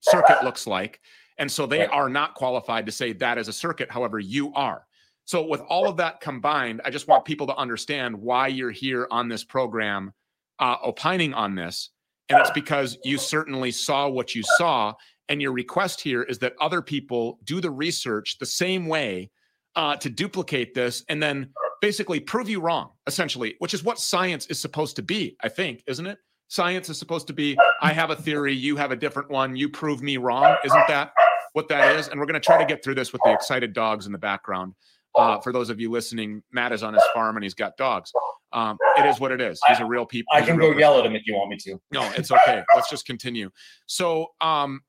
circuit 0.00 0.42
looks 0.42 0.66
like. 0.66 1.00
And 1.38 1.50
so 1.50 1.66
they 1.66 1.86
are 1.86 2.08
not 2.08 2.34
qualified 2.34 2.84
to 2.86 2.90
say 2.90 3.12
that 3.12 3.38
is 3.38 3.46
a 3.46 3.52
circuit. 3.52 3.92
However, 3.92 4.18
you 4.18 4.52
are. 4.54 4.86
So, 5.24 5.46
with 5.46 5.60
all 5.62 5.88
of 5.88 5.96
that 5.98 6.20
combined, 6.20 6.80
I 6.84 6.90
just 6.90 7.06
want 7.06 7.24
people 7.24 7.46
to 7.46 7.56
understand 7.56 8.16
why 8.16 8.48
you're 8.48 8.72
here 8.72 9.06
on 9.10 9.28
this 9.28 9.44
program, 9.44 10.12
uh, 10.58 10.76
opining 10.82 11.32
on 11.32 11.54
this. 11.54 11.90
And 12.28 12.40
it's 12.40 12.50
because 12.50 12.98
you 13.04 13.18
certainly 13.18 13.70
saw 13.70 14.08
what 14.08 14.34
you 14.34 14.42
saw. 14.56 14.94
And 15.28 15.40
your 15.40 15.52
request 15.52 16.00
here 16.00 16.22
is 16.24 16.40
that 16.40 16.54
other 16.60 16.82
people 16.82 17.38
do 17.44 17.60
the 17.60 17.70
research 17.70 18.38
the 18.38 18.46
same 18.46 18.86
way 18.86 19.30
uh, 19.76 19.96
to 19.96 20.08
duplicate 20.08 20.74
this 20.74 21.04
and 21.08 21.22
then 21.22 21.50
basically 21.80 22.20
prove 22.20 22.48
you 22.48 22.60
wrong, 22.60 22.90
essentially, 23.06 23.56
which 23.58 23.74
is 23.74 23.84
what 23.84 23.98
science 23.98 24.46
is 24.46 24.60
supposed 24.60 24.96
to 24.96 25.02
be, 25.02 25.36
I 25.42 25.48
think, 25.48 25.82
isn't 25.86 26.06
it? 26.06 26.18
Science 26.48 26.88
is 26.88 26.98
supposed 26.98 27.26
to 27.26 27.32
be 27.32 27.58
I 27.82 27.92
have 27.92 28.10
a 28.10 28.16
theory, 28.16 28.54
you 28.54 28.76
have 28.76 28.92
a 28.92 28.96
different 28.96 29.30
one, 29.30 29.56
you 29.56 29.68
prove 29.68 30.02
me 30.02 30.16
wrong. 30.16 30.56
Isn't 30.64 30.88
that 30.88 31.12
what 31.54 31.68
that 31.68 31.96
is? 31.96 32.08
And 32.08 32.20
we're 32.20 32.26
going 32.26 32.40
to 32.40 32.44
try 32.44 32.58
to 32.58 32.64
get 32.64 32.84
through 32.84 32.94
this 32.94 33.12
with 33.12 33.20
the 33.24 33.32
excited 33.32 33.72
dogs 33.72 34.06
in 34.06 34.12
the 34.12 34.18
background. 34.18 34.74
Uh, 35.16 35.40
for 35.40 35.52
those 35.52 35.70
of 35.70 35.80
you 35.80 35.90
listening, 35.90 36.42
Matt 36.52 36.72
is 36.72 36.82
on 36.82 36.92
his 36.94 37.02
farm 37.14 37.36
and 37.36 37.42
he's 37.42 37.54
got 37.54 37.76
dogs. 37.76 38.12
Um, 38.52 38.76
it 38.96 39.06
is 39.06 39.18
what 39.18 39.32
it 39.32 39.40
is. 39.40 39.58
He's 39.66 39.80
a 39.80 39.84
real 39.84 40.06
people. 40.06 40.28
I 40.32 40.42
can 40.42 40.56
go 40.56 40.68
person. 40.68 40.78
yell 40.78 40.98
at 40.98 41.06
him 41.06 41.16
if 41.16 41.26
you 41.26 41.34
want 41.34 41.50
me 41.50 41.56
to. 41.58 41.80
No, 41.90 42.10
it's 42.16 42.30
okay. 42.30 42.62
Let's 42.74 42.88
just 42.88 43.06
continue. 43.06 43.50
So, 43.86 44.28
um, 44.40 44.82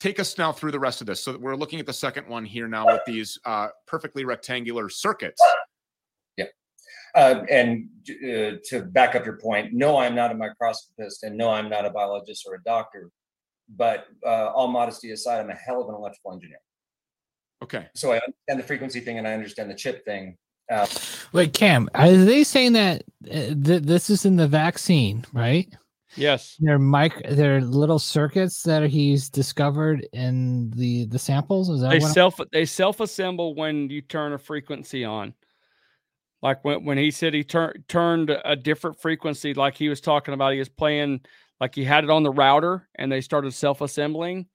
take 0.00 0.20
us 0.20 0.36
now 0.36 0.52
through 0.52 0.70
the 0.70 0.78
rest 0.78 1.00
of 1.00 1.06
this. 1.06 1.22
So 1.24 1.38
we're 1.38 1.56
looking 1.56 1.80
at 1.80 1.86
the 1.86 1.92
second 1.92 2.28
one 2.28 2.44
here 2.44 2.68
now 2.68 2.86
with 2.86 3.00
these 3.06 3.38
uh, 3.46 3.68
perfectly 3.86 4.24
rectangular 4.24 4.90
circuits. 4.90 5.40
Uh, 7.14 7.44
and 7.50 7.88
uh, 8.10 8.56
to 8.64 8.82
back 8.90 9.14
up 9.14 9.24
your 9.24 9.36
point, 9.38 9.72
no, 9.72 9.96
I'm 9.96 10.14
not 10.14 10.32
a 10.32 10.34
microscopist, 10.34 11.22
and 11.22 11.36
no, 11.36 11.50
I'm 11.50 11.68
not 11.70 11.86
a 11.86 11.90
biologist 11.90 12.44
or 12.48 12.54
a 12.56 12.62
doctor. 12.64 13.10
But 13.76 14.06
uh, 14.26 14.48
all 14.52 14.68
modesty 14.68 15.10
aside, 15.12 15.40
I'm 15.40 15.50
a 15.50 15.54
hell 15.54 15.80
of 15.82 15.88
an 15.88 15.94
electrical 15.94 16.32
engineer. 16.32 16.58
Okay. 17.62 17.86
So 17.94 18.12
I 18.12 18.16
understand 18.16 18.58
the 18.58 18.62
frequency 18.64 19.00
thing, 19.00 19.18
and 19.18 19.26
I 19.28 19.32
understand 19.32 19.70
the 19.70 19.74
chip 19.74 20.04
thing. 20.04 20.36
Uh, 20.70 20.86
Wait, 21.32 21.52
Cam, 21.52 21.88
are 21.94 22.10
they 22.10 22.42
saying 22.42 22.72
that 22.72 23.04
uh, 23.26 23.30
th- 23.30 23.82
this 23.82 24.10
is 24.10 24.24
in 24.24 24.36
the 24.36 24.48
vaccine, 24.48 25.24
right? 25.32 25.72
Yes. 26.16 26.56
They're 26.60 26.78
mic 26.78 27.12
they're 27.30 27.60
little 27.60 27.98
circuits 27.98 28.62
that 28.62 28.88
he's 28.88 29.28
discovered 29.28 30.06
in 30.12 30.70
the 30.70 31.06
the 31.06 31.18
samples. 31.18 31.68
Is 31.70 31.80
that 31.80 31.90
They 31.90 31.98
what 31.98 32.04
I'm- 32.06 32.12
self 32.14 32.40
they 32.52 32.64
self 32.64 33.00
assemble 33.00 33.54
when 33.54 33.88
you 33.90 34.00
turn 34.00 34.32
a 34.32 34.38
frequency 34.38 35.04
on. 35.04 35.34
Like 36.44 36.62
when, 36.62 36.84
when 36.84 36.98
he 36.98 37.10
said 37.10 37.32
he 37.32 37.42
turned 37.42 37.82
turned 37.88 38.30
a 38.44 38.54
different 38.54 39.00
frequency, 39.00 39.54
like 39.54 39.74
he 39.74 39.88
was 39.88 40.02
talking 40.02 40.34
about, 40.34 40.52
he 40.52 40.58
was 40.58 40.68
playing 40.68 41.22
like 41.58 41.74
he 41.74 41.84
had 41.84 42.04
it 42.04 42.10
on 42.10 42.22
the 42.22 42.30
router 42.30 42.86
and 42.96 43.10
they 43.10 43.22
started 43.22 43.54
self 43.54 43.80
assembling. 43.80 44.46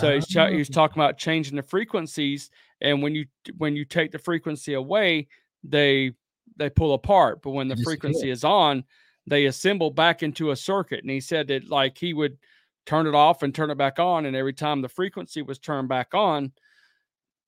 So 0.00 0.14
he's, 0.14 0.26
cha- 0.26 0.44
ah. 0.44 0.50
he 0.50 0.56
was 0.56 0.68
talking 0.68 1.00
about 1.00 1.16
changing 1.16 1.56
the 1.56 1.62
frequencies, 1.62 2.50
and 2.82 3.02
when 3.02 3.14
you 3.14 3.24
when 3.56 3.74
you 3.74 3.86
take 3.86 4.12
the 4.12 4.18
frequency 4.18 4.74
away, 4.74 5.28
they 5.64 6.12
they 6.56 6.68
pull 6.68 6.92
apart. 6.92 7.40
But 7.40 7.52
when 7.52 7.68
the 7.68 7.76
frequency 7.76 8.28
is 8.28 8.44
on, 8.44 8.84
they 9.26 9.46
assemble 9.46 9.90
back 9.90 10.22
into 10.22 10.50
a 10.50 10.56
circuit. 10.56 11.00
And 11.00 11.10
he 11.10 11.20
said 11.20 11.46
that 11.48 11.70
like 11.70 11.96
he 11.96 12.12
would 12.12 12.36
turn 12.84 13.06
it 13.06 13.14
off 13.14 13.42
and 13.42 13.54
turn 13.54 13.70
it 13.70 13.78
back 13.78 13.98
on, 13.98 14.26
and 14.26 14.36
every 14.36 14.52
time 14.52 14.82
the 14.82 14.88
frequency 14.90 15.40
was 15.40 15.58
turned 15.58 15.88
back 15.88 16.12
on, 16.12 16.52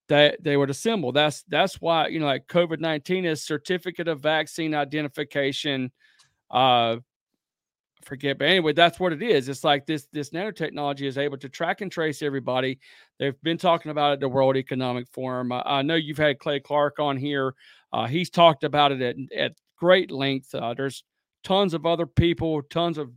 that 0.09 0.43
they 0.43 0.57
would 0.57 0.71
assemble. 0.71 1.13
That's 1.13 1.43
that's 1.45 1.81
why 1.81 2.09
you 2.09 2.21
know 2.21 2.27
like 2.27 2.47
COVID 2.47 2.81
nineteen 2.81 3.25
is 3.25 3.43
certificate 3.43 4.09
of 4.09 4.21
vaccine 4.21 4.75
identification. 4.75 5.93
Uh, 6.51 6.97
forget, 8.05 8.39
but 8.39 8.49
anyway, 8.49 8.73
that's 8.73 8.99
what 8.99 9.13
it 9.13 9.23
is. 9.23 9.49
It's 9.49 9.65
like 9.65 9.87
this 9.87 10.07
this 10.13 10.31
nanotechnology 10.31 11.03
is 11.03 11.19
able 11.19 11.37
to 11.39 11.49
track 11.49 11.81
and 11.81 11.93
trace 11.93 12.23
everybody. 12.23 12.79
They've 13.19 13.41
been 13.43 13.59
talking 13.59 13.91
about 13.91 14.11
it 14.11 14.13
at 14.15 14.21
the 14.21 14.29
World 14.29 14.57
Economic 14.57 15.07
Forum. 15.09 15.53
I, 15.53 15.63
I 15.65 15.83
know 15.83 15.95
you've 15.95 16.19
had 16.19 16.39
Clay 16.39 16.61
Clark 16.61 16.99
on 16.99 17.17
here. 17.17 17.55
Uh, 17.93 18.07
he's 18.07 18.31
talked 18.31 18.65
about 18.65 18.93
it 18.93 19.03
at 19.03 19.17
at 19.37 19.53
great 19.77 20.11
length. 20.11 20.55
Uh, 20.55 20.75
there's 20.75 21.05
tons 21.45 21.75
of 21.75 21.87
other 21.87 22.07
people, 22.07 22.63
tons 22.63 22.99
of 22.99 23.11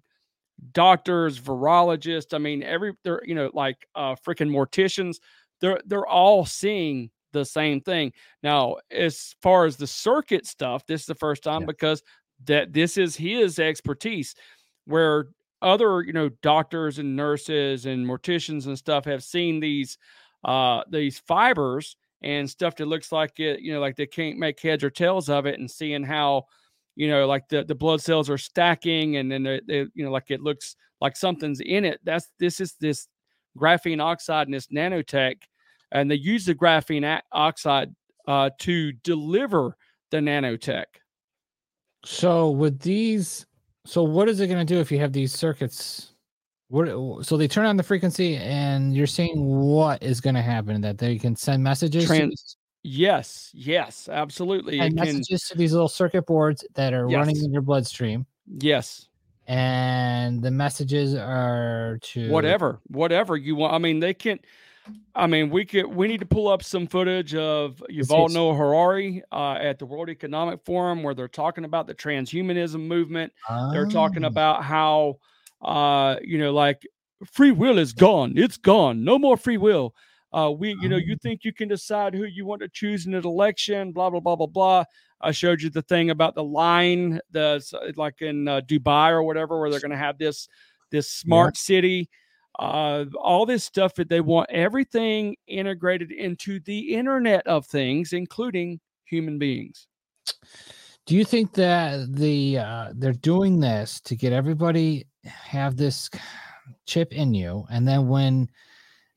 doctors, 0.73 1.39
virologists. 1.39 2.33
I 2.33 2.37
mean, 2.37 2.63
every 2.63 2.93
they're 3.03 3.21
you 3.25 3.35
know 3.35 3.49
like 3.53 3.77
uh, 3.95 4.15
freaking 4.15 4.49
morticians. 4.49 5.17
They're 5.61 5.79
they're 5.85 6.07
all 6.07 6.45
seeing 6.45 7.11
the 7.31 7.45
same 7.45 7.81
thing. 7.81 8.11
Now, 8.43 8.77
as 8.91 9.35
far 9.41 9.65
as 9.65 9.77
the 9.77 9.87
circuit 9.87 10.45
stuff, 10.45 10.85
this 10.85 11.01
is 11.01 11.07
the 11.07 11.15
first 11.15 11.43
time 11.43 11.65
because 11.65 12.03
that 12.45 12.73
this 12.73 12.97
is 12.97 13.15
his 13.15 13.59
expertise 13.59 14.35
where 14.85 15.27
other 15.61 16.01
you 16.01 16.13
know 16.13 16.29
doctors 16.41 16.97
and 16.99 17.15
nurses 17.15 17.85
and 17.85 18.05
morticians 18.05 18.65
and 18.65 18.77
stuff 18.77 19.05
have 19.05 19.23
seen 19.23 19.59
these 19.59 19.97
uh 20.43 20.81
these 20.89 21.19
fibers 21.19 21.95
and 22.23 22.49
stuff 22.49 22.75
that 22.75 22.87
looks 22.87 23.11
like 23.11 23.39
it 23.39 23.59
you 23.61 23.71
know 23.71 23.79
like 23.79 23.95
they 23.95 24.07
can't 24.07 24.39
make 24.39 24.59
heads 24.59 24.83
or 24.83 24.89
tails 24.89 25.29
of 25.29 25.45
it 25.45 25.59
and 25.59 25.69
seeing 25.69 26.03
how 26.03 26.43
you 26.95 27.07
know 27.07 27.27
like 27.27 27.47
the, 27.49 27.63
the 27.63 27.75
blood 27.75 28.01
cells 28.01 28.29
are 28.29 28.37
stacking 28.37 29.17
and 29.17 29.31
then 29.31 29.43
they, 29.43 29.61
they, 29.67 29.85
you 29.93 30.03
know 30.03 30.11
like 30.11 30.31
it 30.31 30.41
looks 30.41 30.75
like 30.99 31.15
something's 31.15 31.61
in 31.61 31.85
it 31.85 31.99
that's 32.03 32.29
this 32.39 32.59
is 32.59 32.73
this 32.79 33.07
graphene 33.57 34.01
oxide 34.01 34.47
and 34.47 34.53
this 34.53 34.67
nanotech 34.67 35.35
and 35.91 36.09
they 36.09 36.15
use 36.15 36.45
the 36.45 36.55
graphene 36.55 37.21
oxide 37.31 37.93
uh, 38.27 38.49
to 38.59 38.91
deliver 38.91 39.75
the 40.11 40.17
nanotech 40.17 40.85
So 42.03 42.51
with 42.51 42.79
these, 42.79 43.45
so 43.85 44.03
what 44.03 44.27
is 44.29 44.39
it 44.39 44.47
going 44.47 44.65
to 44.65 44.73
do 44.73 44.79
if 44.79 44.91
you 44.91 44.99
have 44.99 45.13
these 45.13 45.33
circuits? 45.33 46.13
What? 46.69 47.25
So 47.25 47.35
they 47.37 47.47
turn 47.47 47.65
on 47.65 47.75
the 47.77 47.83
frequency, 47.83 48.37
and 48.37 48.95
you're 48.95 49.07
saying 49.07 49.33
what 49.35 50.01
is 50.01 50.21
going 50.21 50.35
to 50.35 50.41
happen? 50.41 50.79
That 50.81 50.97
they 50.97 51.17
can 51.17 51.35
send 51.35 51.63
messages, 51.63 52.05
Trans- 52.05 52.57
yes 52.83 53.51
yes 53.53 54.09
absolutely 54.11 54.79
and 54.79 54.93
it 54.93 54.97
can 54.97 55.17
messages 55.17 55.43
to 55.47 55.57
these 55.57 55.71
little 55.71 55.87
circuit 55.87 56.25
boards 56.25 56.65
that 56.73 56.93
are 56.93 57.07
running 57.07 57.37
in 57.37 57.51
your 57.53 57.61
bloodstream, 57.61 58.25
yes 58.59 59.07
and 59.47 60.41
the 60.41 60.51
messages 60.51 61.13
are 61.13 61.99
to 62.01 62.29
whatever 62.29 62.79
whatever 62.87 63.35
you 63.37 63.55
want 63.55 63.73
i 63.73 63.77
mean 63.77 63.99
they 63.99 64.13
can 64.13 64.39
i 65.15 65.27
mean 65.27 65.49
we 65.49 65.63
could 65.65 65.85
we 65.85 66.07
need 66.07 66.19
to 66.19 66.25
pull 66.25 66.47
up 66.47 66.63
some 66.63 66.87
footage 66.87 67.35
of 67.35 67.83
Yuval 67.89 68.29
Noah 68.33 68.55
Harari 68.55 69.21
uh, 69.31 69.53
at 69.53 69.77
the 69.79 69.85
World 69.85 70.09
Economic 70.09 70.59
Forum 70.65 71.03
where 71.03 71.13
they're 71.13 71.27
talking 71.27 71.65
about 71.65 71.85
the 71.87 71.93
transhumanism 71.95 72.87
movement. 72.87 73.31
They're 73.71 73.85
talking 73.85 74.23
Ah. 74.23 74.27
about 74.27 74.63
how 74.63 75.17
uh 75.61 76.15
you 76.23 76.37
know 76.39 76.51
like 76.53 76.81
free 77.31 77.51
will 77.51 77.77
is 77.77 77.93
gone. 77.93 78.33
It's 78.35 78.57
gone. 78.57 79.03
No 79.03 79.19
more 79.19 79.37
free 79.37 79.57
will. 79.57 79.93
Uh 80.33 80.51
we 80.57 80.75
you 80.81 80.89
know 80.89 80.97
you 80.97 81.15
think 81.21 81.43
you 81.43 81.53
can 81.53 81.67
decide 81.67 82.13
who 82.15 82.23
you 82.23 82.45
want 82.45 82.61
to 82.61 82.69
choose 82.69 83.05
in 83.05 83.13
an 83.13 83.25
election, 83.25 83.91
blah 83.91 84.09
blah 84.09 84.19
blah 84.21 84.35
blah 84.35 84.47
blah. 84.47 84.83
I 85.23 85.31
showed 85.31 85.61
you 85.61 85.69
the 85.69 85.83
thing 85.83 86.09
about 86.09 86.33
the 86.33 86.43
line, 86.43 87.19
the 87.29 87.61
like 87.95 88.21
in 88.23 88.47
uh, 88.47 88.61
Dubai 88.61 89.11
or 89.11 89.21
whatever, 89.21 89.59
where 89.59 89.69
they're 89.69 89.79
going 89.79 89.91
to 89.91 89.97
have 89.97 90.17
this 90.17 90.47
this 90.89 91.11
smart 91.11 91.57
city, 91.57 92.09
uh, 92.61 93.05
all 93.19 93.45
this 93.45 93.63
stuff 93.63 93.95
that 93.95 94.07
they 94.07 94.21
want 94.21 94.47
everything 94.51 95.35
integrated 95.47 96.11
into 96.11 96.59
the 96.59 96.93
Internet 96.93 97.45
of 97.47 97.65
Things, 97.65 98.13
including 98.13 98.79
human 99.05 99.39
beings. 99.39 99.87
Do 101.07 101.15
you 101.15 101.25
think 101.25 101.53
that 101.53 102.13
the 102.13 102.59
uh, 102.59 102.93
they're 102.93 103.13
doing 103.13 103.59
this 103.59 103.99
to 104.01 104.15
get 104.15 104.31
everybody 104.31 105.07
have 105.25 105.75
this 105.75 106.07
chip 106.85 107.11
in 107.13 107.33
you, 107.33 107.65
and 107.71 107.87
then 107.87 108.07
when 108.07 108.47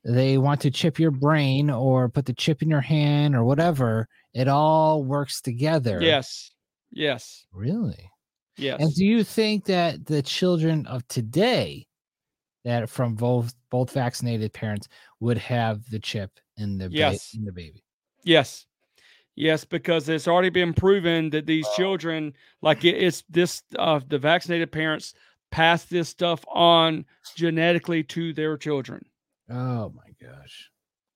they 0.03 0.39
want 0.39 0.59
to 0.61 0.71
chip 0.71 0.97
your 0.97 1.11
brain 1.11 1.69
or 1.69 2.09
put 2.09 2.25
the 2.25 2.33
chip 2.33 2.63
in 2.63 2.69
your 2.69 2.81
hand 2.81 3.35
or 3.35 3.43
whatever, 3.43 4.07
it 4.33 4.47
all 4.47 5.03
works 5.03 5.39
together? 5.39 5.99
Yes, 6.01 6.51
yes, 6.91 7.45
Really? 7.53 8.09
yes. 8.57 8.81
And 8.81 8.91
do 8.95 9.05
you 9.05 9.23
think 9.23 9.65
that 9.65 10.07
the 10.07 10.23
children 10.23 10.87
of 10.87 11.07
today 11.07 11.85
that 12.65 12.89
from 12.89 13.15
both 13.15 13.53
both 13.69 13.91
vaccinated 13.91 14.51
parents 14.51 14.89
would 15.21 15.37
have 15.37 15.89
the 15.89 15.99
chip 15.99 16.31
in 16.57 16.77
the 16.77 16.89
ba- 16.89 16.95
Yes. 16.95 17.33
in 17.33 17.45
the 17.45 17.51
baby? 17.51 17.83
Yes. 18.23 18.65
Yes, 19.37 19.65
because 19.65 20.07
it's 20.09 20.27
already 20.27 20.49
been 20.49 20.73
proven 20.73 21.29
that 21.31 21.45
these 21.45 21.67
children, 21.75 22.33
like 22.61 22.85
it, 22.85 22.95
it's 22.95 23.23
this, 23.29 23.63
uh, 23.77 23.99
the 24.07 24.17
vaccinated 24.17 24.71
parents 24.71 25.13
pass 25.51 25.83
this 25.85 26.07
stuff 26.09 26.43
on 26.47 27.05
genetically 27.35 28.01
to 28.03 28.33
their 28.33 28.57
children. 28.57 29.05
Oh 29.49 29.93
my 29.95 30.27
gosh. 30.27 30.69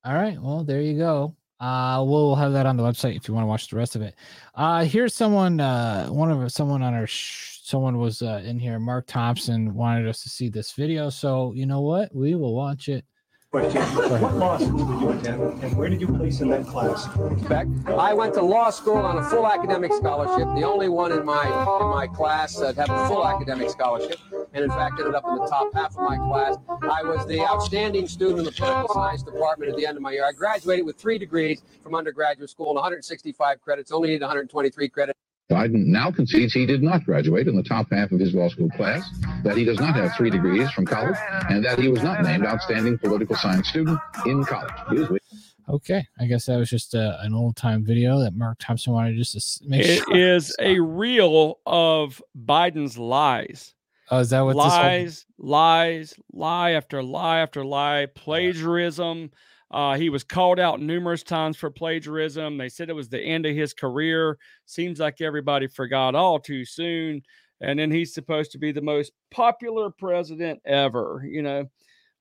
All 0.06 0.14
right. 0.14 0.40
Well, 0.42 0.64
there 0.64 0.82
you 0.82 0.98
go. 0.98 1.36
Uh 1.60 2.02
we'll 2.08 2.36
have 2.36 2.54
that 2.54 2.66
on 2.66 2.78
the 2.78 2.84
website 2.84 3.18
if 3.18 3.28
you 3.28 3.34
want 3.34 3.44
to 3.44 3.48
watch 3.48 3.68
the 3.70 3.76
rest 3.76 3.96
of 3.98 4.02
it. 4.02 4.16
Uh 4.56 4.86
here's 4.86 5.14
someone 5.14 5.60
uh 5.60 6.08
one 6.08 6.32
of 6.32 6.50
someone 6.54 6.82
on 6.82 6.94
our 6.94 7.06
sh- 7.08 7.59
someone 7.70 8.00
was 8.00 8.22
uh, 8.22 8.42
in 8.44 8.58
here 8.58 8.80
Mark 8.80 9.06
Thompson 9.06 9.74
wanted 9.76 10.08
us 10.08 10.24
to 10.24 10.30
see 10.30 10.50
this 10.50 10.72
video. 10.72 11.10
So, 11.10 11.54
you 11.56 11.68
know 11.68 11.82
what? 11.82 12.14
We 12.16 12.34
will 12.34 12.56
watch 12.56 12.90
it. 12.90 13.06
Question. 13.52 13.82
What 13.82 14.36
law 14.36 14.58
school 14.60 14.86
did 14.86 15.02
you 15.02 15.10
attend 15.10 15.64
and 15.64 15.76
where 15.76 15.90
did 15.90 16.00
you 16.02 16.08
place 16.08 16.40
in 16.40 16.50
that 16.50 16.68
class? 16.68 17.08
Beck. 17.48 17.66
I 17.88 18.14
went 18.14 18.36
to 18.36 18.44
law 18.44 18.70
school 18.70 18.98
on 18.98 19.18
a 19.18 19.24
full 19.28 19.48
academic 19.48 19.92
scholarship, 19.92 20.48
the 20.56 20.64
only 20.64 20.88
one 20.88 21.12
in 21.12 21.26
my 21.26 21.46
in 21.46 21.88
my 21.88 22.06
class 22.06 22.56
that 22.58 22.76
had 22.76 22.90
a 22.92 23.08
full 23.08 23.28
academic 23.28 23.72
scholarship, 23.72 24.20
and 24.54 24.64
in 24.64 24.70
fact 24.70 25.00
ended 25.00 25.16
up 25.16 25.24
in 25.28 25.36
the 25.36 25.48
top 25.48 25.74
half 25.74 25.98
of 25.98 26.04
my 26.08 26.18
class. 26.18 26.58
I 26.84 27.02
was 27.02 27.26
the 27.26 27.42
outstanding 27.42 28.08
student 28.08 28.40
in 28.40 28.46
the 28.46 28.52
political 28.52 28.94
science 28.94 29.24
department 29.24 29.72
at 29.72 29.78
the 29.78 29.86
end 29.88 29.98
of 29.98 30.04
my 30.04 30.12
year. 30.12 30.28
I 30.28 30.32
graduated 30.32 30.86
with 30.86 30.98
three 30.98 31.18
degrees 31.18 31.64
from 31.82 31.96
undergraduate 31.96 32.52
school 32.52 32.68
and 32.68 32.76
165 32.76 33.62
credits. 33.62 33.92
Only 33.92 34.10
needed 34.10 34.22
123 34.22 34.90
credits. 34.90 35.20
Biden 35.50 35.86
now 35.88 36.12
concedes 36.12 36.54
he 36.54 36.66
did 36.68 36.84
not 36.84 37.04
graduate 37.06 37.48
in 37.48 37.56
the 37.56 37.64
top 37.64 37.88
half 37.92 38.12
of 38.12 38.20
his 38.20 38.34
law 38.36 38.50
school 38.50 38.70
class, 38.70 39.04
that 39.44 39.58
he 39.58 39.66
does 39.66 39.80
not 39.80 39.96
have 39.96 40.14
three 40.16 40.30
degrees 40.30 40.70
from 40.72 40.86
college, 40.86 41.16
and 41.50 41.66
that 41.66 41.80
he 41.80 41.88
was 41.88 42.04
not 42.04 42.22
named 42.24 42.46
outstanding 42.46 42.98
political 43.00 43.36
science 43.36 43.68
student 43.68 44.00
in 44.28 44.44
college. 44.46 45.20
Okay. 45.68 46.06
I 46.20 46.26
guess 46.28 46.46
that 46.46 46.58
was 46.58 46.70
just 46.70 46.94
uh, 46.94 47.18
an 47.22 47.34
old 47.34 47.56
time 47.56 47.84
video 47.84 48.20
that 48.20 48.36
Mark 48.36 48.58
Thompson 48.60 48.94
wanted 48.94 49.18
just 49.18 49.32
to 49.34 49.38
s- 49.38 49.60
make 49.66 49.86
It 49.86 49.98
sure. 50.04 50.16
It 50.16 50.20
is 50.22 50.56
a 50.60 50.80
reel 50.80 51.60
of 51.66 52.22
Biden's 52.38 52.98
lies. 52.98 53.74
Oh, 54.12 54.20
is 54.20 54.30
that 54.32 54.42
what 54.42 54.54
this 54.56 54.64
whole- 54.64 54.72
lies, 54.72 55.26
lies, 55.40 56.14
lie 56.32 56.72
after 56.72 57.02
lie 57.04 57.40
after 57.40 57.64
lie, 57.66 58.08
plagiarism. 58.16 59.32
Uh, 59.72 59.96
he 59.96 60.10
was 60.10 60.24
called 60.24 60.60
out 60.60 60.82
numerous 60.82 61.24
times 61.24 61.58
for 61.58 61.70
plagiarism. 61.70 62.58
They 62.58 62.70
said 62.70 62.90
it 62.90 62.96
was 62.96 63.10
the 63.10 63.22
end 63.22 63.46
of 63.46 63.56
his 63.56 63.74
career. 63.74 64.38
Seems 64.66 65.00
like 65.00 65.22
everybody 65.22 65.68
forgot 65.68 66.16
all 66.16 66.40
too 66.40 66.66
soon. 66.66 67.22
And 67.62 67.78
then 67.78 67.92
he's 67.92 68.14
supposed 68.14 68.52
to 68.54 68.58
be 68.58 68.72
the 68.72 68.82
most 68.82 69.12
popular 69.32 69.92
president 69.92 70.62
ever. 70.66 71.24
You 71.30 71.42
know, 71.44 71.66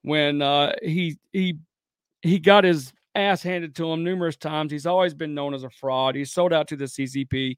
when 0.03 0.41
uh, 0.41 0.73
he 0.83 1.17
he 1.31 1.57
he 2.21 2.39
got 2.39 2.65
his 2.65 2.93
ass 3.15 3.41
handed 3.41 3.75
to 3.75 3.91
him 3.91 4.03
numerous 4.03 4.35
times. 4.35 4.71
He's 4.71 4.85
always 4.85 5.13
been 5.13 5.33
known 5.33 5.53
as 5.53 5.63
a 5.63 5.69
fraud. 5.69 6.15
He's 6.15 6.31
sold 6.31 6.53
out 6.53 6.67
to 6.69 6.75
the 6.75 6.85
CCP. 6.85 7.57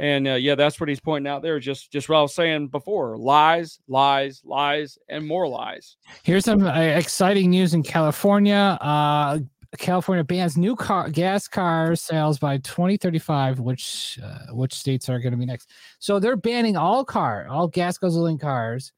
And 0.00 0.26
uh, 0.26 0.34
yeah, 0.34 0.54
that's 0.54 0.80
what 0.80 0.88
he's 0.88 0.98
pointing 0.98 1.30
out 1.30 1.42
there. 1.42 1.60
Just 1.60 1.92
just 1.92 2.08
what 2.08 2.16
I 2.16 2.22
was 2.22 2.34
saying 2.34 2.68
before: 2.68 3.18
lies, 3.18 3.80
lies, 3.86 4.40
lies, 4.44 4.98
and 5.10 5.26
more 5.26 5.46
lies. 5.46 5.98
Here's 6.22 6.46
some 6.46 6.66
uh, 6.66 6.72
exciting 6.80 7.50
news 7.50 7.74
in 7.74 7.82
California. 7.82 8.78
Uh, 8.80 9.40
California 9.76 10.24
bans 10.24 10.56
new 10.56 10.74
car 10.74 11.10
gas 11.10 11.46
car 11.46 11.94
sales 11.94 12.38
by 12.38 12.56
2035. 12.58 13.60
Which 13.60 14.18
uh, 14.24 14.54
which 14.54 14.72
states 14.72 15.10
are 15.10 15.18
going 15.18 15.32
to 15.32 15.38
be 15.38 15.44
next? 15.44 15.68
So 15.98 16.18
they're 16.18 16.34
banning 16.34 16.78
all 16.78 17.04
car, 17.04 17.46
all 17.50 17.68
gas 17.68 17.98
guzzling 17.98 18.38
cars, 18.38 18.92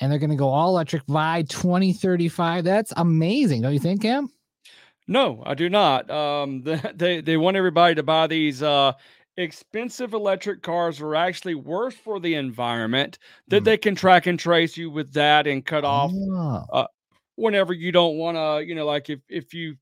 and 0.00 0.10
they're 0.10 0.18
going 0.18 0.30
to 0.30 0.36
go 0.36 0.48
all 0.48 0.70
electric 0.70 1.06
by 1.06 1.42
2035. 1.42 2.64
That's 2.64 2.92
amazing, 2.96 3.62
don't 3.62 3.74
you 3.74 3.78
think, 3.78 4.02
Cam? 4.02 4.28
No, 5.06 5.40
I 5.46 5.54
do 5.54 5.70
not. 5.70 6.10
Um, 6.10 6.62
they 6.94 7.20
they 7.20 7.36
want 7.36 7.56
everybody 7.56 7.94
to 7.94 8.02
buy 8.02 8.26
these 8.26 8.60
uh, 8.60 8.94
expensive 9.36 10.12
electric 10.12 10.62
cars 10.62 11.00
are 11.00 11.14
actually 11.14 11.54
worse 11.54 11.94
for 11.94 12.20
the 12.20 12.34
environment. 12.34 13.18
That 13.48 13.64
they 13.64 13.76
can 13.76 13.94
track 13.94 14.26
and 14.26 14.38
trace 14.38 14.76
you 14.76 14.90
with 14.90 15.12
that 15.14 15.46
and 15.46 15.64
cut 15.64 15.84
off 15.84 16.12
uh, 16.72 16.86
whenever 17.36 17.72
you 17.72 17.92
don't 17.92 18.16
want 18.16 18.36
to. 18.36 18.66
You 18.66 18.74
know, 18.74 18.86
like 18.86 19.10
if 19.10 19.20
if 19.28 19.54
you 19.54 19.76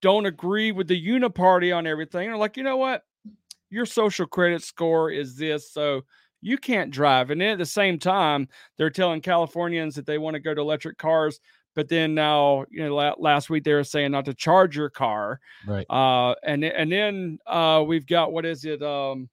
don't 0.00 0.26
agree 0.26 0.72
with 0.72 0.88
the 0.88 1.08
uniparty 1.08 1.76
on 1.76 1.86
everything, 1.86 2.28
or 2.28 2.36
like 2.36 2.56
you 2.56 2.62
know 2.62 2.76
what, 2.76 3.02
your 3.70 3.86
social 3.86 4.26
credit 4.26 4.62
score 4.62 5.10
is 5.10 5.36
this, 5.36 5.70
so 5.70 6.02
you 6.40 6.58
can't 6.58 6.90
drive. 6.90 7.30
And 7.30 7.40
then 7.40 7.50
at 7.50 7.58
the 7.58 7.66
same 7.66 7.98
time, 7.98 8.48
they're 8.76 8.90
telling 8.90 9.20
Californians 9.20 9.94
that 9.94 10.06
they 10.06 10.18
want 10.18 10.34
to 10.34 10.40
go 10.40 10.52
to 10.54 10.60
electric 10.60 10.98
cars. 10.98 11.40
But 11.74 11.88
then 11.88 12.14
now, 12.14 12.64
you 12.70 12.84
know, 12.84 12.94
la- 12.94 13.14
last 13.18 13.48
week 13.50 13.64
they 13.64 13.72
were 13.72 13.84
saying 13.84 14.12
not 14.12 14.26
to 14.26 14.34
charge 14.34 14.76
your 14.76 14.90
car. 14.90 15.40
Right. 15.66 15.86
Uh, 15.88 16.34
and 16.44 16.62
then- 16.62 16.72
and 16.76 16.92
then 16.92 17.38
uh, 17.46 17.82
we've 17.86 18.06
got 18.06 18.32
what 18.32 18.44
is 18.44 18.64
it? 18.64 18.82
Um, 18.82 19.28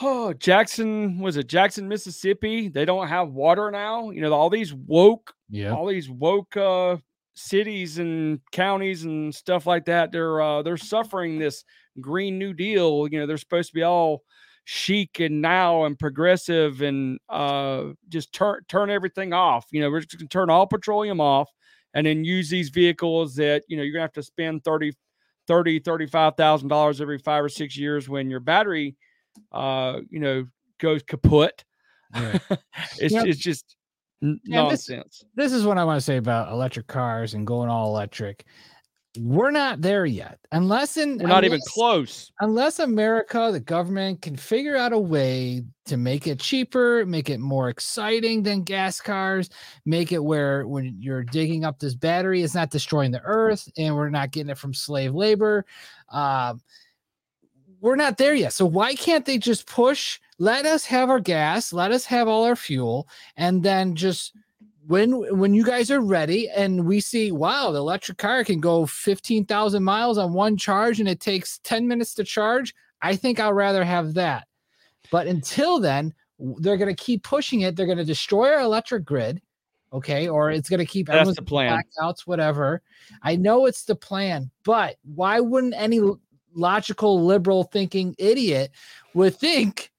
oh, 0.00 0.32
Jackson 0.38 1.18
was 1.18 1.36
it 1.36 1.46
Jackson, 1.48 1.88
Mississippi? 1.88 2.68
They 2.68 2.84
don't 2.84 3.08
have 3.08 3.30
water 3.30 3.70
now. 3.70 4.10
You 4.10 4.20
know, 4.20 4.32
all 4.32 4.50
these 4.50 4.72
woke, 4.74 5.34
Yeah. 5.50 5.74
all 5.74 5.86
these 5.86 6.08
woke 6.10 6.56
uh, 6.56 6.96
cities 7.34 7.98
and 7.98 8.40
counties 8.52 9.04
and 9.04 9.34
stuff 9.34 9.66
like 9.66 9.86
that. 9.86 10.12
They're 10.12 10.40
uh, 10.40 10.62
they're 10.62 10.76
suffering 10.76 11.38
this 11.38 11.64
Green 12.00 12.38
New 12.38 12.52
Deal. 12.54 13.06
You 13.10 13.20
know, 13.20 13.26
they're 13.26 13.36
supposed 13.36 13.70
to 13.70 13.74
be 13.74 13.82
all 13.82 14.22
chic 14.64 15.20
and 15.20 15.42
now 15.42 15.84
and 15.84 15.98
progressive 15.98 16.82
and 16.82 17.18
uh, 17.28 17.86
just 18.08 18.32
turn 18.32 18.60
turn 18.68 18.90
everything 18.90 19.32
off. 19.32 19.66
You 19.70 19.80
know, 19.82 19.90
we're 19.90 20.00
just 20.00 20.18
gonna 20.18 20.28
turn 20.28 20.50
all 20.50 20.66
petroleum 20.66 21.20
off 21.20 21.50
and 21.94 22.06
then 22.06 22.24
use 22.24 22.48
these 22.48 22.68
vehicles 22.70 23.34
that 23.36 23.64
you 23.68 23.76
know 23.76 23.82
you're 23.82 23.92
gonna 23.92 24.02
have 24.02 24.12
to 24.12 24.22
spend 24.22 24.64
30 24.64 24.92
thirty 25.48 25.78
thirty 25.80 26.06
five 26.06 26.36
thousand 26.36 26.68
dollars 26.68 27.00
every 27.00 27.18
five 27.18 27.44
or 27.44 27.48
six 27.48 27.76
years 27.76 28.08
when 28.08 28.30
your 28.30 28.40
battery, 28.40 28.96
uh, 29.50 29.98
you 30.10 30.20
know, 30.20 30.46
goes 30.78 31.02
kaput. 31.02 31.64
it's 32.14 33.12
Yep. 33.12 33.26
it's 33.26 33.38
just 33.38 33.76
n- 34.22 34.40
Yeah, 34.44 34.68
this- 34.68 34.88
nonsense. 34.88 35.24
This 35.34 35.52
is 35.52 35.64
what 35.66 35.78
I 35.78 35.84
want 35.84 35.96
to 35.96 36.04
say 36.04 36.16
about 36.18 36.52
electric 36.52 36.86
cars 36.86 37.34
and 37.34 37.46
going 37.46 37.68
all 37.68 37.88
electric. 37.88 38.44
We're 39.18 39.50
not 39.50 39.82
there 39.82 40.06
yet, 40.06 40.38
unless 40.52 40.96
in 40.96 41.18
We're 41.18 41.28
not 41.28 41.44
even 41.44 41.60
close. 41.68 42.32
unless 42.40 42.78
America, 42.78 43.50
the 43.52 43.60
government, 43.60 44.22
can 44.22 44.36
figure 44.36 44.74
out 44.76 44.94
a 44.94 44.98
way 44.98 45.64
to 45.84 45.98
make 45.98 46.26
it 46.26 46.40
cheaper, 46.40 47.04
make 47.04 47.28
it 47.28 47.38
more 47.38 47.68
exciting 47.68 48.42
than 48.42 48.62
gas 48.62 49.02
cars, 49.02 49.50
make 49.84 50.12
it 50.12 50.24
where 50.24 50.66
when 50.66 50.96
you're 50.98 51.24
digging 51.24 51.62
up 51.62 51.78
this 51.78 51.94
battery, 51.94 52.42
it's 52.42 52.54
not 52.54 52.70
destroying 52.70 53.10
the 53.10 53.20
earth 53.22 53.68
and 53.76 53.94
we're 53.94 54.08
not 54.08 54.30
getting 54.30 54.50
it 54.50 54.56
from 54.56 54.72
slave 54.72 55.14
labor. 55.14 55.66
Um, 56.08 56.62
we're 57.82 57.96
not 57.96 58.16
there 58.16 58.34
yet. 58.34 58.54
So 58.54 58.64
why 58.64 58.94
can't 58.94 59.26
they 59.26 59.36
just 59.36 59.66
push? 59.66 60.20
Let 60.38 60.64
us 60.64 60.86
have 60.86 61.10
our 61.10 61.20
gas, 61.20 61.72
let 61.72 61.92
us 61.92 62.06
have 62.06 62.28
all 62.28 62.44
our 62.44 62.56
fuel, 62.56 63.08
and 63.36 63.62
then 63.62 63.94
just 63.94 64.32
when 64.86 65.38
when 65.38 65.54
you 65.54 65.64
guys 65.64 65.90
are 65.90 66.00
ready 66.00 66.48
and 66.50 66.86
we 66.86 67.00
see 67.00 67.30
wow 67.30 67.70
the 67.70 67.78
electric 67.78 68.18
car 68.18 68.42
can 68.42 68.60
go 68.60 68.84
15,000 68.86 69.82
miles 69.82 70.18
on 70.18 70.32
one 70.32 70.56
charge 70.56 70.98
and 70.98 71.08
it 71.08 71.20
takes 71.20 71.58
10 71.58 71.86
minutes 71.86 72.14
to 72.14 72.24
charge 72.24 72.74
i 73.00 73.14
think 73.14 73.38
i'd 73.38 73.50
rather 73.50 73.84
have 73.84 74.14
that. 74.14 74.46
But 75.10 75.26
until 75.26 75.78
then 75.78 76.14
they're 76.38 76.76
going 76.76 76.94
to 76.94 77.04
keep 77.04 77.22
pushing 77.22 77.60
it. 77.60 77.76
They're 77.76 77.86
going 77.86 77.98
to 77.98 78.04
destroy 78.04 78.52
our 78.52 78.60
electric 78.60 79.04
grid 79.04 79.40
okay? 79.92 80.26
Or 80.26 80.50
it's 80.50 80.70
going 80.70 80.80
to 80.80 80.86
keep 80.86 81.06
That's 81.06 81.36
the 81.36 81.42
plan. 81.42 81.82
blackouts 82.00 82.20
whatever. 82.20 82.80
I 83.22 83.36
know 83.36 83.66
it's 83.66 83.84
the 83.84 83.94
plan 83.94 84.50
but 84.64 84.96
why 85.04 85.38
wouldn't 85.38 85.74
any 85.76 86.00
logical 86.54 87.24
liberal 87.24 87.64
thinking 87.64 88.14
idiot 88.18 88.72
would 89.14 89.36
think 89.36 89.91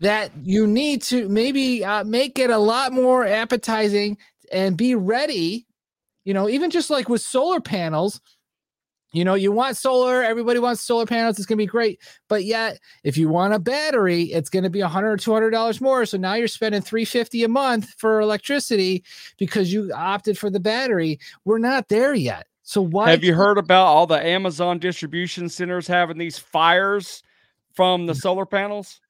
that 0.00 0.30
you 0.42 0.66
need 0.66 1.02
to 1.02 1.28
maybe 1.28 1.84
uh, 1.84 2.04
make 2.04 2.38
it 2.38 2.50
a 2.50 2.58
lot 2.58 2.92
more 2.92 3.26
appetizing 3.26 4.16
and 4.52 4.76
be 4.76 4.94
ready 4.94 5.66
you 6.24 6.34
know 6.34 6.48
even 6.48 6.70
just 6.70 6.90
like 6.90 7.08
with 7.08 7.20
solar 7.20 7.60
panels 7.60 8.20
you 9.12 9.24
know 9.24 9.34
you 9.34 9.52
want 9.52 9.76
solar 9.76 10.22
everybody 10.22 10.58
wants 10.58 10.82
solar 10.82 11.06
panels 11.06 11.38
it's 11.38 11.46
going 11.46 11.56
to 11.56 11.62
be 11.62 11.66
great 11.66 12.00
but 12.28 12.44
yet 12.44 12.78
if 13.04 13.16
you 13.16 13.28
want 13.28 13.54
a 13.54 13.58
battery 13.58 14.24
it's 14.24 14.50
going 14.50 14.64
to 14.64 14.70
be 14.70 14.82
100 14.82 15.08
or 15.10 15.16
200 15.16 15.50
dollars 15.50 15.80
more 15.80 16.04
so 16.04 16.18
now 16.18 16.34
you're 16.34 16.48
spending 16.48 16.82
350 16.82 17.44
a 17.44 17.48
month 17.48 17.90
for 17.96 18.20
electricity 18.20 19.04
because 19.38 19.72
you 19.72 19.90
opted 19.94 20.36
for 20.36 20.50
the 20.50 20.60
battery 20.60 21.18
we're 21.44 21.58
not 21.58 21.88
there 21.88 22.14
yet 22.14 22.46
so 22.62 22.82
why 22.82 23.10
Have 23.10 23.22
you 23.22 23.34
heard 23.34 23.58
about 23.58 23.86
all 23.86 24.06
the 24.06 24.24
Amazon 24.24 24.78
distribution 24.78 25.48
centers 25.48 25.86
having 25.86 26.18
these 26.18 26.38
fires 26.38 27.22
from 27.74 28.06
the 28.06 28.14
solar 28.14 28.46
panels? 28.46 29.00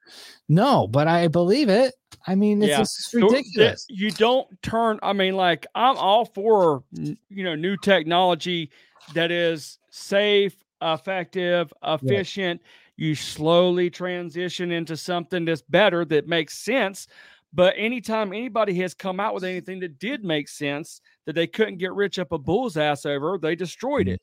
No 0.49 0.87
but 0.87 1.09
i 1.09 1.27
believe 1.29 1.69
it 1.69 1.95
i 2.27 2.35
mean 2.35 2.63
it's 2.63 2.71
just 2.79 3.15
ridiculous 3.15 3.87
You 3.89 4.11
don't 4.11 4.47
turn. 4.63 4.99
I 5.03 5.13
mean, 5.13 5.37
like 5.37 5.67
I'm 5.75 5.97
all 5.97 6.25
for 6.25 6.83
you 6.93 7.45
know 7.45 7.55
new 7.55 7.77
technology 7.77 8.71
that 9.15 9.31
is 9.31 9.79
safe, 9.91 10.55
effective, 10.81 11.73
efficient. 11.83 12.61
You 12.97 13.15
slowly 13.15 13.91
transition 13.91 14.71
into 14.71 14.97
something 14.97 15.45
that's 15.45 15.63
better 15.63 16.05
that 16.07 16.27
makes 16.29 16.59
sense. 16.59 17.09
But 17.53 17.75
anytime 17.77 18.33
anybody 18.33 18.75
has 18.81 18.95
come 18.95 19.21
out 19.21 19.35
with 19.35 19.45
anything 19.45 19.81
that 19.81 19.99
did 19.99 20.25
make 20.25 20.49
sense 20.49 21.01
that 21.27 21.35
they 21.35 21.47
couldn't 21.47 21.79
get 21.79 21.93
rich 21.93 22.19
up 22.19 22.33
a 22.33 22.39
bull's 22.39 22.77
ass 22.77 23.05
over, 23.07 23.39
they 23.39 23.55
destroyed 23.55 24.09
it. 24.09 24.21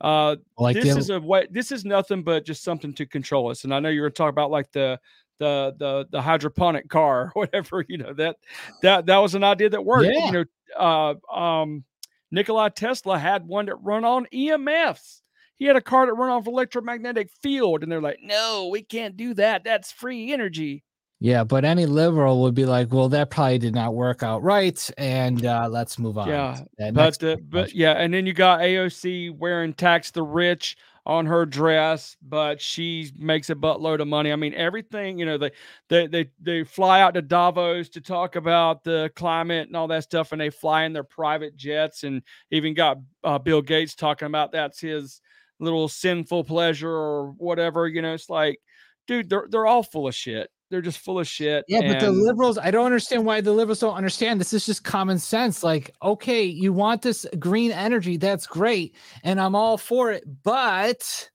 Uh, 0.00 0.36
Like 0.58 0.76
this 0.76 0.96
is 0.98 1.10
a 1.10 1.20
way. 1.20 1.46
This 1.50 1.72
is 1.72 1.84
nothing 1.84 2.22
but 2.22 2.44
just 2.44 2.62
something 2.62 2.92
to 2.94 3.06
control 3.06 3.50
us. 3.50 3.64
And 3.64 3.72
I 3.72 3.80
know 3.80 3.88
you're 3.88 4.04
going 4.04 4.12
to 4.12 4.16
talk 4.16 4.30
about 4.30 4.50
like 4.50 4.70
the 4.72 4.98
the 5.38 5.74
the 5.78 6.06
the 6.10 6.22
hydroponic 6.22 6.88
car, 6.88 7.22
or 7.22 7.30
whatever. 7.34 7.84
You 7.88 7.98
know 7.98 8.12
that 8.14 8.36
that 8.82 9.06
that 9.06 9.18
was 9.18 9.34
an 9.34 9.44
idea 9.44 9.70
that 9.70 9.84
worked. 9.84 10.06
Yeah. 10.06 10.26
You 10.26 10.32
know, 10.32 11.18
uh, 11.30 11.34
um, 11.34 11.84
Nikola 12.30 12.70
Tesla 12.70 13.18
had 13.18 13.46
one 13.46 13.66
that 13.66 13.76
run 13.76 14.04
on 14.04 14.26
EMFs. 14.32 15.22
He 15.58 15.64
had 15.64 15.76
a 15.76 15.80
car 15.80 16.06
that 16.06 16.12
run 16.12 16.30
off 16.30 16.46
electromagnetic 16.46 17.30
field, 17.42 17.82
and 17.82 17.90
they're 17.90 18.00
like, 18.00 18.18
"No, 18.22 18.68
we 18.70 18.82
can't 18.82 19.16
do 19.16 19.34
that. 19.34 19.64
That's 19.64 19.92
free 19.92 20.32
energy." 20.32 20.84
Yeah, 21.18 21.44
but 21.44 21.64
any 21.64 21.86
liberal 21.86 22.42
would 22.42 22.54
be 22.54 22.66
like, 22.66 22.92
well, 22.92 23.08
that 23.08 23.30
probably 23.30 23.56
did 23.56 23.74
not 23.74 23.94
work 23.94 24.22
out 24.22 24.42
right, 24.42 24.90
and 24.98 25.46
uh, 25.46 25.66
let's 25.70 25.98
move 25.98 26.18
on. 26.18 26.28
Yeah, 26.28 26.60
but 26.92 27.18
the, 27.18 27.38
but 27.42 27.74
yeah, 27.74 27.92
and 27.92 28.12
then 28.12 28.26
you 28.26 28.34
got 28.34 28.60
AOC 28.60 29.34
wearing 29.34 29.72
tax 29.72 30.10
the 30.10 30.22
rich 30.22 30.76
on 31.06 31.24
her 31.26 31.46
dress, 31.46 32.16
but 32.20 32.60
she 32.60 33.12
makes 33.16 33.48
a 33.48 33.54
buttload 33.54 34.00
of 34.00 34.08
money. 34.08 34.32
I 34.32 34.36
mean, 34.36 34.54
everything 34.54 35.18
you 35.18 35.24
know, 35.24 35.38
they 35.38 35.52
they 35.88 36.06
they 36.08 36.30
they 36.40 36.64
fly 36.64 37.00
out 37.00 37.14
to 37.14 37.22
Davos 37.22 37.88
to 37.90 38.00
talk 38.00 38.36
about 38.36 38.82
the 38.84 39.10
climate 39.14 39.68
and 39.68 39.76
all 39.76 39.86
that 39.88 40.02
stuff, 40.04 40.32
and 40.32 40.40
they 40.40 40.50
fly 40.50 40.84
in 40.84 40.92
their 40.92 41.04
private 41.04 41.56
jets, 41.56 42.02
and 42.04 42.22
even 42.50 42.74
got 42.74 42.98
uh, 43.24 43.38
Bill 43.38 43.62
Gates 43.62 43.94
talking 43.94 44.26
about 44.26 44.52
that's 44.52 44.80
his 44.80 45.20
little 45.60 45.88
sinful 45.88 46.44
pleasure 46.44 46.90
or 46.90 47.30
whatever. 47.38 47.86
You 47.86 48.02
know, 48.02 48.14
it's 48.14 48.28
like, 48.28 48.58
dude, 49.06 49.30
they're 49.30 49.46
they're 49.48 49.66
all 49.66 49.84
full 49.84 50.08
of 50.08 50.14
shit. 50.14 50.50
They're 50.70 50.82
just 50.82 50.98
full 50.98 51.18
of 51.20 51.28
shit. 51.28 51.64
Yeah, 51.68 51.92
but 51.92 52.00
the 52.00 52.10
liberals, 52.10 52.58
I 52.58 52.70
don't 52.70 52.86
understand 52.86 53.24
why 53.24 53.40
the 53.40 53.52
liberals 53.52 53.80
don't 53.80 53.94
understand. 53.94 54.40
This 54.40 54.52
is 54.52 54.66
just 54.66 54.82
common 54.82 55.18
sense. 55.18 55.62
Like, 55.62 55.92
okay, 56.02 56.42
you 56.42 56.72
want 56.72 57.02
this 57.02 57.24
green 57.38 57.70
energy, 57.70 58.16
that's 58.16 58.46
great, 58.46 58.96
and 59.22 59.40
I'm 59.40 59.54
all 59.54 59.78
for 59.78 60.10
it, 60.10 60.24
but, 60.42 61.30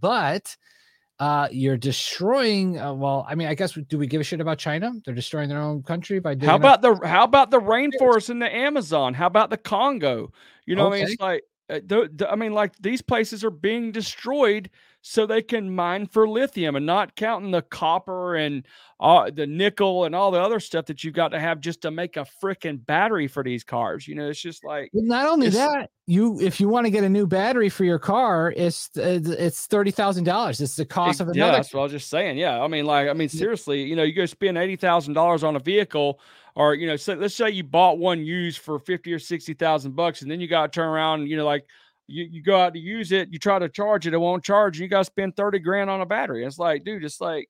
but, 0.00 0.54
uh, 1.18 1.48
you're 1.50 1.76
destroying. 1.76 2.78
Uh, 2.78 2.92
well, 2.92 3.24
I 3.28 3.36
mean, 3.36 3.46
I 3.48 3.54
guess 3.54 3.72
do 3.72 3.96
we 3.98 4.06
give 4.06 4.20
a 4.20 4.24
shit 4.24 4.40
about 4.40 4.58
China? 4.58 4.92
They're 5.04 5.14
destroying 5.14 5.48
their 5.48 5.60
own 5.62 5.82
country 5.82 6.18
by 6.18 6.34
doing. 6.34 6.50
How 6.50 6.56
about 6.56 6.82
the 6.82 6.98
how 7.06 7.22
about 7.24 7.50
the 7.52 7.60
rainforest 7.60 8.30
in 8.30 8.40
the 8.40 8.52
Amazon? 8.54 9.14
How 9.14 9.28
about 9.28 9.48
the 9.48 9.56
Congo? 9.56 10.32
You 10.66 10.74
know, 10.74 10.88
what 10.88 10.94
I 10.94 10.98
mean, 10.98 11.08
it's 11.08 11.20
like, 11.20 11.42
uh, 11.70 11.80
the, 11.86 12.10
the- 12.12 12.30
I 12.30 12.34
mean, 12.34 12.52
like 12.52 12.72
these 12.80 13.00
places 13.00 13.44
are 13.44 13.50
being 13.50 13.92
destroyed 13.92 14.70
so 15.06 15.26
they 15.26 15.42
can 15.42 15.70
mine 15.70 16.06
for 16.06 16.26
lithium, 16.26 16.76
and 16.76 16.86
not 16.86 17.14
counting 17.14 17.50
the 17.50 17.60
copper 17.60 18.36
and 18.36 18.66
uh, 19.00 19.30
the 19.30 19.46
nickel 19.46 20.04
and 20.04 20.14
all 20.14 20.30
the 20.30 20.40
other 20.40 20.58
stuff 20.58 20.86
that 20.86 21.04
you've 21.04 21.12
got 21.12 21.28
to 21.28 21.38
have 21.38 21.60
just 21.60 21.82
to 21.82 21.90
make 21.90 22.16
a 22.16 22.26
freaking 22.42 22.84
battery 22.86 23.28
for 23.28 23.42
these 23.42 23.62
cars. 23.62 24.08
You 24.08 24.14
know, 24.14 24.30
it's 24.30 24.40
just 24.40 24.64
like 24.64 24.88
not 24.94 25.26
only 25.26 25.50
that, 25.50 25.90
you 26.06 26.40
if 26.40 26.58
you 26.58 26.70
want 26.70 26.86
to 26.86 26.90
get 26.90 27.04
a 27.04 27.08
new 27.10 27.26
battery 27.26 27.68
for 27.68 27.84
your 27.84 27.98
car, 27.98 28.54
it's 28.56 28.88
it's 28.96 29.66
thirty 29.66 29.90
thousand 29.90 30.24
dollars. 30.24 30.62
It's 30.62 30.74
the 30.74 30.86
cost 30.86 31.20
of 31.20 31.26
yeah, 31.28 31.44
another. 31.44 31.58
that's 31.58 31.74
what 31.74 31.80
I 31.80 31.82
was 31.82 31.92
just 31.92 32.08
saying. 32.08 32.38
Yeah, 32.38 32.62
I 32.62 32.66
mean, 32.66 32.86
like, 32.86 33.10
I 33.10 33.12
mean, 33.12 33.28
seriously, 33.28 33.82
you 33.82 33.96
know, 33.96 34.04
you 34.04 34.14
go 34.14 34.24
spend 34.24 34.56
eighty 34.56 34.76
thousand 34.76 35.12
dollars 35.12 35.44
on 35.44 35.54
a 35.54 35.60
vehicle, 35.60 36.18
or 36.54 36.74
you 36.74 36.86
know, 36.86 36.96
say, 36.96 37.14
let's 37.14 37.34
say 37.34 37.50
you 37.50 37.62
bought 37.62 37.98
one 37.98 38.24
used 38.24 38.60
for 38.60 38.78
fifty 38.78 39.12
or 39.12 39.18
sixty 39.18 39.52
thousand 39.52 39.94
bucks, 39.96 40.22
and 40.22 40.30
then 40.30 40.40
you 40.40 40.48
got 40.48 40.72
to 40.72 40.76
turn 40.76 40.88
around, 40.88 41.28
you 41.28 41.36
know, 41.36 41.44
like 41.44 41.66
you, 42.06 42.24
you 42.30 42.42
go 42.42 42.60
out 42.60 42.74
to 42.74 42.78
use 42.78 43.12
it, 43.12 43.28
you 43.30 43.38
try 43.38 43.58
to 43.58 43.68
charge 43.68 44.06
it, 44.06 44.14
it 44.14 44.18
won't 44.18 44.44
charge, 44.44 44.78
you 44.78 44.88
got 44.88 44.98
to 44.98 45.04
spend 45.04 45.36
thirty 45.36 45.58
grand 45.58 45.88
on 45.90 46.00
a 46.00 46.06
battery. 46.06 46.44
It's 46.44 46.58
like, 46.58 46.84
dude, 46.84 47.04
it's 47.04 47.20
like, 47.20 47.48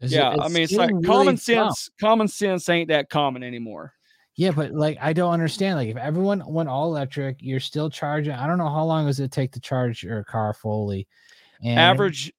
It's- 0.00 0.12
yeah, 0.12 0.36
I 0.40 0.48
mean, 0.48 0.62
it's 0.64 0.72
like 0.72 0.90
common 0.90 1.02
really 1.02 1.24
dumb. 1.26 1.36
sense. 1.38 1.90
Common 2.00 2.28
sense 2.28 2.68
ain't 2.68 2.88
that 2.88 3.08
common 3.10 3.42
anymore. 3.42 3.92
Yeah, 4.36 4.50
but 4.50 4.72
like 4.72 4.98
I 5.00 5.14
don't 5.14 5.32
understand. 5.32 5.78
Like 5.78 5.88
if 5.88 5.96
everyone 5.96 6.42
went 6.46 6.68
all 6.68 6.86
electric, 6.94 7.38
you're 7.40 7.58
still 7.60 7.88
charging. 7.88 8.34
I 8.34 8.46
don't 8.46 8.58
know 8.58 8.68
how 8.68 8.84
long 8.84 9.06
does 9.06 9.18
it 9.18 9.32
take 9.32 9.52
to 9.52 9.60
charge 9.60 10.02
your 10.02 10.24
car 10.24 10.52
fully. 10.52 11.06
And 11.64 11.78
average 11.78 12.30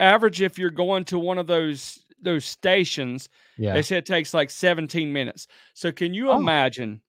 average 0.00 0.40
if 0.40 0.58
you're 0.58 0.70
going 0.70 1.04
to 1.04 1.18
one 1.18 1.36
of 1.36 1.46
those 1.46 1.98
those 2.22 2.44
stations 2.46 3.28
Yeah. 3.58 3.74
they 3.74 3.82
say 3.82 3.96
it 3.98 4.06
takes 4.06 4.32
like 4.32 4.48
17 4.48 5.12
minutes 5.12 5.46
so 5.74 5.90
can 5.92 6.14
you 6.14 6.30
Oh. 6.30 6.38
imagine 6.38 7.02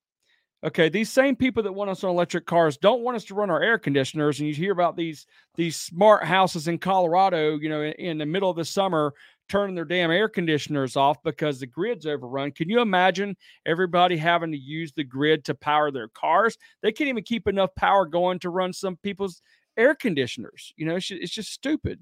okay 0.64 0.90
these 0.90 1.12
same 1.12 1.36
people 1.36 1.64
that 1.64 1.72
want 1.72 1.90
us 1.90 2.04
on 2.04 2.10
electric 2.10 2.46
cars 2.46 2.78
don't 2.78 3.02
want 3.02 3.16
us 3.16 3.24
to 3.26 3.36
run 3.36 3.50
our 3.50 3.62
air 3.62 3.78
conditioners 3.78 4.40
and 4.40 4.48
you 4.48 4.54
hear 4.54 4.72
about 4.72 4.96
these 4.96 5.26
these 5.56 5.76
smart 5.76 6.24
houses 6.24 6.68
in 6.68 6.78
colorado 6.78 7.58
you 7.58 7.70
know 7.70 7.82
in, 7.82 7.94
in 7.94 8.18
the 8.18 8.26
middle 8.26 8.50
of 8.50 8.56
the 8.56 8.66
summer 8.66 9.14
turning 9.50 9.76
their 9.76 9.86
damn 9.86 10.10
air 10.10 10.30
conditioners 10.30 10.96
off 10.96 11.22
because 11.24 11.60
the 11.60 11.68
grid's 11.68 12.06
overrun 12.06 12.52
can 12.52 12.70
you 12.70 12.80
imagine 12.80 13.36
everybody 13.66 14.16
having 14.16 14.52
to 14.52 14.58
use 14.58 14.92
the 14.94 15.04
grid 15.04 15.44
to 15.44 15.54
power 15.54 15.92
their 15.92 16.08
cars 16.10 16.58
they 16.82 16.92
can't 16.92 17.10
even 17.10 17.24
keep 17.24 17.48
enough 17.48 17.74
power 17.76 18.06
going 18.06 18.40
to 18.40 18.50
run 18.50 18.72
some 18.72 18.96
people's 18.98 19.42
air 19.78 19.94
conditioners 19.94 20.74
you 20.78 20.86
know 20.86 20.96
it's 20.96 21.08
just, 21.08 21.22
it's 21.22 21.34
just 21.34 21.52
stupid 21.52 22.00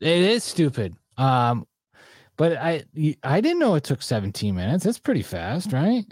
It 0.00 0.22
is 0.22 0.44
stupid. 0.44 0.94
Um, 1.16 1.66
but 2.36 2.56
I 2.56 2.84
I 3.22 3.40
didn't 3.42 3.58
know 3.58 3.74
it 3.74 3.84
took 3.84 4.00
17 4.00 4.54
minutes. 4.54 4.84
That's 4.84 4.98
pretty 4.98 5.22
fast, 5.22 5.72
right? 5.72 6.06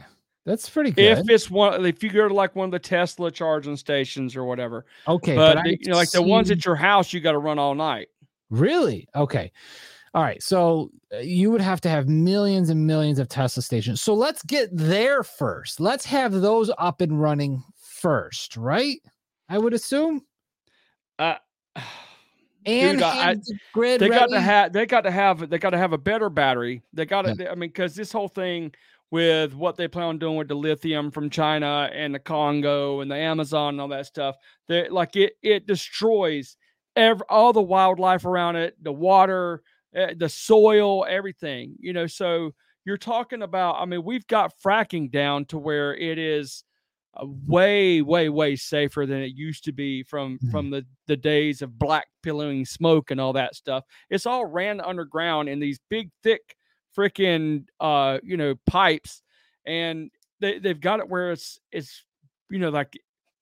That's 0.48 0.70
pretty 0.70 0.92
good. 0.92 1.18
If 1.18 1.28
it's 1.28 1.50
one, 1.50 1.84
if 1.84 2.02
you 2.02 2.08
go 2.08 2.26
to 2.26 2.32
like 2.32 2.56
one 2.56 2.64
of 2.64 2.70
the 2.72 2.78
Tesla 2.78 3.30
charging 3.30 3.76
stations 3.76 4.34
or 4.34 4.44
whatever. 4.44 4.86
Okay, 5.06 5.36
but, 5.36 5.56
but 5.56 5.66
you 5.66 5.90
know, 5.90 5.96
like 5.96 6.10
the 6.10 6.22
ones 6.22 6.50
at 6.50 6.64
your 6.64 6.74
house, 6.74 7.12
you 7.12 7.20
got 7.20 7.32
to 7.32 7.38
run 7.38 7.58
all 7.58 7.74
night. 7.74 8.08
Really? 8.48 9.06
Okay. 9.14 9.52
All 10.14 10.22
right. 10.22 10.42
So 10.42 10.90
uh, 11.12 11.18
you 11.18 11.50
would 11.50 11.60
have 11.60 11.82
to 11.82 11.90
have 11.90 12.08
millions 12.08 12.70
and 12.70 12.86
millions 12.86 13.18
of 13.18 13.28
Tesla 13.28 13.62
stations. 13.62 14.00
So 14.00 14.14
let's 14.14 14.42
get 14.42 14.70
there 14.72 15.22
first. 15.22 15.80
Let's 15.80 16.06
have 16.06 16.32
those 16.32 16.70
up 16.78 17.02
and 17.02 17.20
running 17.20 17.62
first, 17.78 18.56
right? 18.56 18.98
I 19.50 19.58
would 19.58 19.74
assume. 19.74 20.22
Uh, 21.18 21.34
And 22.64 22.98
Dude, 22.98 23.02
I- 23.02 23.34
the 23.34 23.58
grid 23.72 24.00
they 24.00 24.08
got 24.08 24.28
to 24.30 24.40
have 24.40 24.72
they 24.72 24.86
got 24.86 25.02
to 25.02 25.10
have 25.10 25.48
they 25.48 25.58
got 25.58 25.70
to 25.70 25.78
have 25.78 25.92
a 25.92 25.98
better 25.98 26.28
battery. 26.30 26.82
They 26.92 27.06
got 27.06 27.22
to 27.22 27.50
I 27.50 27.54
mean 27.54 27.70
cuz 27.70 27.94
this 27.94 28.12
whole 28.12 28.28
thing 28.28 28.74
with 29.10 29.54
what 29.54 29.76
they 29.76 29.88
plan 29.88 30.06
on 30.06 30.18
doing 30.18 30.36
with 30.36 30.48
the 30.48 30.54
lithium 30.54 31.10
from 31.10 31.30
China 31.30 31.90
and 31.92 32.14
the 32.14 32.18
Congo 32.18 33.00
and 33.00 33.10
the 33.10 33.16
Amazon 33.16 33.74
and 33.74 33.80
all 33.80 33.88
that 33.88 34.06
stuff. 34.06 34.36
They 34.68 34.88
like 34.88 35.16
it 35.16 35.34
it 35.42 35.66
destroys 35.66 36.56
every, 36.96 37.24
all 37.28 37.52
the 37.52 37.62
wildlife 37.62 38.24
around 38.24 38.56
it, 38.56 38.76
the 38.82 38.92
water, 38.92 39.62
eh, 39.94 40.14
the 40.16 40.28
soil, 40.28 41.06
everything. 41.08 41.76
You 41.78 41.92
know, 41.92 42.06
so 42.06 42.52
you're 42.84 42.96
talking 42.96 43.42
about 43.42 43.76
I 43.78 43.84
mean 43.84 44.04
we've 44.04 44.26
got 44.26 44.52
fracking 44.64 45.10
down 45.10 45.44
to 45.46 45.58
where 45.58 45.94
it 45.94 46.18
is 46.18 46.64
uh, 47.14 47.26
way 47.46 48.02
way 48.02 48.28
way 48.28 48.56
safer 48.56 49.06
than 49.06 49.20
it 49.20 49.34
used 49.34 49.64
to 49.64 49.72
be 49.72 50.02
from 50.02 50.38
from 50.50 50.70
the 50.70 50.84
the 51.06 51.16
days 51.16 51.62
of 51.62 51.78
black 51.78 52.06
pillowing 52.22 52.64
smoke 52.64 53.10
and 53.10 53.20
all 53.20 53.32
that 53.32 53.54
stuff 53.54 53.84
it's 54.08 54.26
all 54.26 54.46
ran 54.46 54.80
underground 54.80 55.48
in 55.48 55.58
these 55.58 55.78
big 55.90 56.10
thick 56.22 56.56
freaking 56.96 57.64
uh 57.80 58.18
you 58.22 58.36
know 58.36 58.54
pipes 58.66 59.22
and 59.66 60.10
they, 60.40 60.58
they've 60.58 60.80
got 60.80 61.00
it 61.00 61.08
where 61.08 61.32
it's 61.32 61.60
it's 61.72 62.04
you 62.50 62.58
know 62.58 62.70
like 62.70 62.98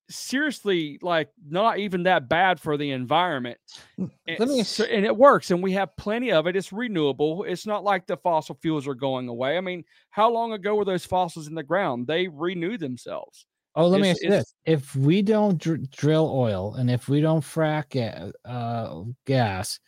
seriously 0.08 0.98
like 1.02 1.30
not 1.48 1.78
even 1.78 2.04
that 2.04 2.28
bad 2.28 2.60
for 2.60 2.76
the 2.76 2.92
environment 2.92 3.58
and, 3.98 4.10
Let 4.38 4.48
me 4.48 4.62
so- 4.62 4.84
and 4.84 5.04
it 5.04 5.16
works 5.16 5.50
and 5.50 5.62
we 5.62 5.72
have 5.72 5.96
plenty 5.96 6.30
of 6.32 6.46
it 6.46 6.54
it's 6.54 6.72
renewable 6.72 7.44
it's 7.44 7.66
not 7.66 7.82
like 7.82 8.06
the 8.06 8.16
fossil 8.16 8.56
fuels 8.62 8.86
are 8.86 8.94
going 8.94 9.28
away 9.28 9.56
i 9.56 9.60
mean 9.60 9.84
how 10.10 10.30
long 10.30 10.52
ago 10.52 10.76
were 10.76 10.84
those 10.84 11.04
fossils 11.04 11.48
in 11.48 11.54
the 11.54 11.62
ground? 11.62 12.06
They 12.06 12.28
renew 12.28 12.78
themselves 12.78 13.46
Oh, 13.78 13.88
let 13.88 14.00
me 14.00 14.08
ask 14.08 14.22
you 14.22 14.30
this: 14.30 14.54
If 14.64 14.96
we 14.96 15.20
don't 15.20 15.60
dr- 15.60 15.90
drill 15.90 16.32
oil 16.34 16.74
and 16.76 16.90
if 16.90 17.10
we 17.10 17.20
don't 17.20 17.42
frack 17.42 18.32
uh, 18.46 19.02
gas, 19.26 19.78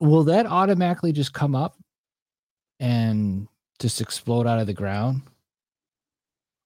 will 0.00 0.24
that 0.24 0.46
automatically 0.46 1.12
just 1.12 1.34
come 1.34 1.54
up 1.54 1.76
and 2.84 3.48
just 3.80 4.02
explode 4.02 4.46
out 4.46 4.58
of 4.60 4.66
the 4.66 4.74
ground, 4.74 5.22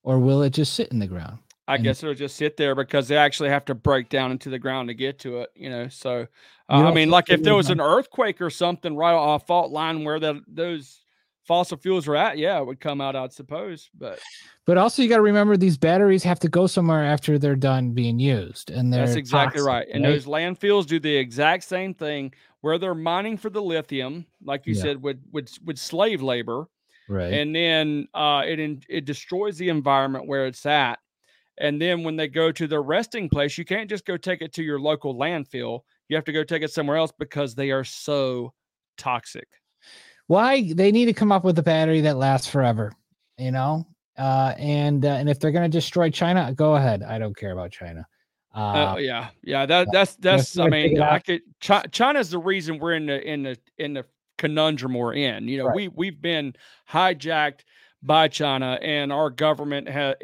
or 0.03 0.19
will 0.19 0.43
it 0.43 0.51
just 0.51 0.75
sit 0.75 0.89
in 0.89 0.99
the 0.99 1.07
ground? 1.07 1.39
I 1.69 1.77
And- 1.77 1.85
guess 1.85 2.03
it'll 2.03 2.15
just 2.15 2.37
sit 2.37 2.57
there 2.57 2.75
because 2.75 3.07
they 3.09 3.17
actually 3.17 3.51
have 3.51 3.65
to 3.67 3.75
break 3.75 4.09
down 4.09 4.33
into 4.33 4.51
the 4.51 4.59
ground 4.59 4.89
to 4.89 4.95
get 4.95 5.21
to 5.21 5.43
it, 5.43 5.51
you 5.55 5.71
know. 5.71 5.89
So, 5.89 6.27
uh, 6.69 6.73
I 6.73 6.93
mean, 6.93 7.09
like 7.11 7.31
if 7.31 7.43
there 7.43 7.55
was 7.55 7.71
an 7.71 7.81
earthquake 7.81 8.41
or 8.41 8.51
something 8.51 8.97
right 8.97 9.13
on 9.15 9.37
a 9.37 9.39
fault 9.39 9.71
line 9.71 10.03
where 10.03 10.19
that 10.19 10.37
those 10.49 11.03
fossil 11.49 11.77
fuels 11.79 12.07
are 12.07 12.15
at, 12.15 12.39
yeah, 12.39 12.61
it 12.61 12.67
would 12.67 12.79
come 12.79 13.01
out, 13.01 13.17
I'd 13.17 13.33
suppose. 13.33 13.91
But 13.99 14.21
But 14.67 14.77
also, 14.79 15.03
you 15.03 15.09
got 15.09 15.17
to 15.17 15.23
remember 15.23 15.57
these 15.57 15.79
batteries 15.79 16.23
have 16.23 16.39
to 16.41 16.49
go 16.49 16.67
somewhere 16.69 17.03
after 17.05 17.39
they're 17.39 17.57
done 17.57 17.93
being 17.93 18.21
used, 18.21 18.71
and 18.71 18.93
they're 18.93 19.07
that's 19.07 19.17
exactly 19.17 19.59
toxic, 19.61 19.67
right. 19.67 19.89
And 19.93 20.05
those 20.05 20.27
landfills 20.27 20.87
do 20.87 21.01
the 21.01 21.17
exact 21.17 21.65
same 21.65 21.95
thing 21.95 22.33
where 22.61 22.79
they're 22.79 22.95
mining 22.95 23.37
for 23.39 23.51
the 23.51 23.63
lithium, 23.63 24.27
like 24.45 24.67
you 24.67 24.75
Yeah. 24.75 24.83
said, 24.83 25.03
with 25.03 25.19
with 25.33 25.49
with 25.65 25.79
slave 25.79 26.23
labor. 26.23 26.69
right. 27.09 27.33
and 27.33 27.55
then 27.55 28.07
uh, 28.13 28.43
it 28.47 28.61
in, 28.61 28.83
it 28.89 29.07
destroys 29.07 29.57
the 29.57 29.71
environment 29.71 30.27
where 30.27 30.47
it's 30.47 30.67
at. 30.67 30.99
And 31.61 31.81
then 31.81 32.05
when 32.05 32.15
they 32.17 32.29
go 32.29 32.53
to 32.53 32.67
their 32.69 32.83
resting 32.83 33.29
place, 33.31 33.59
you 33.59 33.65
can't 33.65 33.89
just 33.91 34.05
go 34.05 34.17
take 34.17 34.43
it 34.43 34.53
to 34.53 34.63
your 34.63 34.79
local 34.79 35.15
landfill. 35.15 35.81
You 36.09 36.17
have 36.17 36.25
to 36.27 36.33
go 36.33 36.45
take 36.45 36.63
it 36.63 36.71
somewhere 36.71 36.97
else 36.99 37.13
because 37.19 37.55
they 37.55 37.71
are 37.71 37.85
so 37.85 38.53
toxic. 38.97 39.49
Why 40.29 40.73
they 40.73 40.93
need 40.93 41.07
to 41.07 41.13
come 41.13 41.33
up 41.33 41.45
with 41.45 41.59
a 41.59 41.63
battery 41.63 42.01
that 42.03 42.17
lasts 42.17 42.47
forever 42.49 42.93
you 43.39 43.51
know 43.51 43.85
uh 44.19 44.55
and 44.57 45.05
uh, 45.05 45.09
and 45.09 45.29
if 45.29 45.39
they're 45.41 45.51
going 45.51 45.69
to 45.69 45.77
destroy 45.77 46.09
china 46.11 46.53
go 46.55 46.77
ahead 46.77 47.03
i 47.03 47.19
don't 47.19 47.37
care 47.37 47.53
about 47.53 47.71
china 47.73 48.07
uh, 48.55 48.95
Uh, 48.95 48.97
yeah, 48.97 49.29
yeah. 49.45 49.67
That 49.67 49.89
that's 49.93 50.17
that's. 50.17 50.59
I 50.59 50.69
mean, 50.69 51.01
I 51.01 51.19
could. 51.19 51.43
Chi- 51.61 51.85
China's 51.93 52.31
the 52.31 52.39
reason 52.39 52.79
we're 52.79 52.95
in 52.95 53.05
the 53.07 53.21
in 53.23 53.43
the 53.43 53.59
in 53.77 53.93
the 53.93 54.05
conundrum 54.39 54.95
we're 54.95 55.13
in. 55.15 55.47
You 55.47 55.59
know, 55.59 55.67
Right. 55.67 55.77
we 55.77 55.89
we've 55.89 56.21
been 56.21 56.55
hijacked 56.91 57.61
by 58.03 58.29
China, 58.29 58.79
and 58.81 59.13
our 59.13 59.29
government 59.29 59.89
ha- 59.89 60.15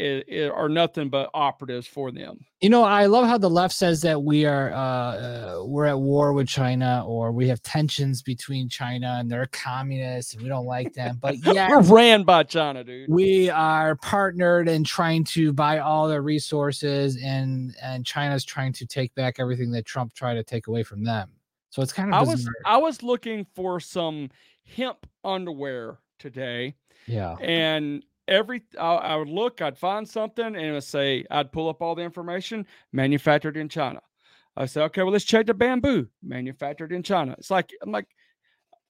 are 0.54 0.68
nothing 0.68 1.08
but 1.08 1.28
operatives 1.34 1.86
for 1.88 2.12
them. 2.12 2.38
you 2.60 2.70
know 2.70 2.84
i 2.84 3.06
love 3.06 3.26
how 3.26 3.36
the 3.36 3.50
left 3.50 3.74
says 3.74 4.00
that 4.02 4.22
we 4.22 4.46
are 4.46 4.72
uh, 4.72 4.78
uh 4.78 5.62
we're 5.66 5.84
at 5.84 5.98
war 5.98 6.32
with 6.32 6.46
china 6.48 7.04
or 7.06 7.32
we 7.32 7.48
have 7.48 7.60
tensions 7.62 8.22
between 8.22 8.68
china 8.68 9.16
and 9.18 9.28
they're 9.30 9.46
communists 9.46 10.34
and 10.34 10.42
we 10.42 10.48
don't 10.48 10.64
like 10.66 10.92
them 10.94 11.18
but 11.20 11.34
yeah 11.44 11.68
We're 11.68 11.82
ran 11.82 12.22
by 12.22 12.44
China, 12.44 12.84
dude. 12.84 13.10
we 13.10 13.50
are 13.50 13.96
partnered 13.96 14.68
and 14.68 14.86
trying 14.86 15.24
to 15.24 15.52
buy 15.52 15.78
all 15.80 16.06
their 16.08 16.22
resources 16.22 17.18
and 17.22 17.74
and 17.82 18.06
china's 18.06 18.44
trying 18.44 18.72
to 18.74 18.86
take 18.86 19.14
back 19.16 19.36
everything 19.40 19.72
that 19.72 19.84
trump 19.84 20.14
tried 20.14 20.34
to 20.34 20.44
take 20.44 20.68
away 20.68 20.84
from 20.84 21.02
them 21.04 21.30
so 21.70 21.82
it's 21.82 21.92
kind 21.92 22.08
of 22.08 22.14
I 22.14 22.22
was. 22.22 22.48
I 22.64 22.76
was 22.76 23.02
looking 23.02 23.44
for 23.56 23.80
some 23.80 24.30
hemp 24.76 25.08
underwear 25.24 25.98
today, 26.18 26.76
yeah 27.06 27.36
and 27.40 28.04
every 28.28 28.62
I, 28.78 28.94
I 28.94 29.16
would 29.16 29.28
look, 29.28 29.60
I'd 29.60 29.78
find 29.78 30.08
something, 30.08 30.44
and 30.44 30.56
it 30.56 30.72
would 30.72 30.84
say 30.84 31.24
I'd 31.30 31.52
pull 31.52 31.68
up 31.68 31.82
all 31.82 31.94
the 31.94 32.02
information 32.02 32.66
manufactured 32.92 33.56
in 33.56 33.68
China. 33.68 34.00
I 34.56 34.66
say, 34.66 34.82
okay, 34.82 35.02
well 35.02 35.12
let's 35.12 35.24
check 35.24 35.46
the 35.46 35.54
bamboo 35.54 36.08
manufactured 36.22 36.92
in 36.92 37.02
China. 37.02 37.34
It's 37.38 37.50
like 37.50 37.72
I'm 37.82 37.90
like 37.90 38.06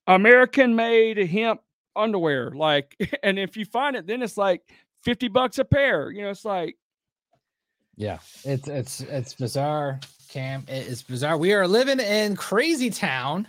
American 0.07 0.77
made 0.77 1.17
hemp 1.19 1.61
underwear, 1.97 2.51
like, 2.51 2.97
and 3.23 3.39
if 3.39 3.57
you 3.57 3.65
find 3.65 3.97
it, 3.97 4.07
then 4.07 4.23
it's 4.23 4.37
like 4.37 4.63
fifty 5.03 5.29
bucks 5.29 5.59
a 5.59 5.65
pair. 5.65 6.11
You 6.11 6.23
know, 6.23 6.31
it's 6.31 6.45
like 6.45 6.77
Yeah, 7.97 8.19
it's 8.45 8.69
it's 8.69 9.01
it's 9.01 9.35
bizarre, 9.35 10.01
Cam. 10.29 10.65
It 10.69 10.87
is 10.87 11.03
bizarre. 11.03 11.39
We 11.39 11.53
are 11.55 11.67
living 11.67 12.01
in 12.01 12.37
crazy 12.37 12.91
town, 12.91 13.49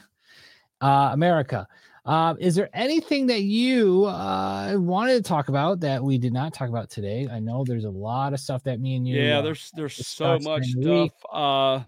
uh, 0.82 1.10
America. 1.12 1.68
Uh, 2.06 2.36
is 2.40 2.54
there 2.54 2.70
anything 2.74 3.26
that 3.26 3.42
you 3.42 4.06
uh, 4.06 4.76
wanted 4.78 5.14
to 5.16 5.24
talk 5.28 5.50
about 5.50 5.80
that 5.80 6.04
we 6.04 6.20
did 6.20 6.32
not 6.32 6.54
talk 6.54 6.70
about 6.70 6.88
today? 6.88 7.28
I 7.32 7.40
know 7.40 7.64
there's 7.64 7.86
a 7.86 7.90
lot 7.90 8.32
of 8.34 8.40
stuff 8.40 8.62
that 8.64 8.80
me 8.80 8.96
and 8.96 9.08
you. 9.08 9.20
yeah, 9.20 9.40
uh, 9.40 9.42
there's 9.42 9.72
there's 9.74 10.06
so 10.06 10.38
much 10.40 10.66
stuff. 10.66 11.10
Uh, 11.32 11.84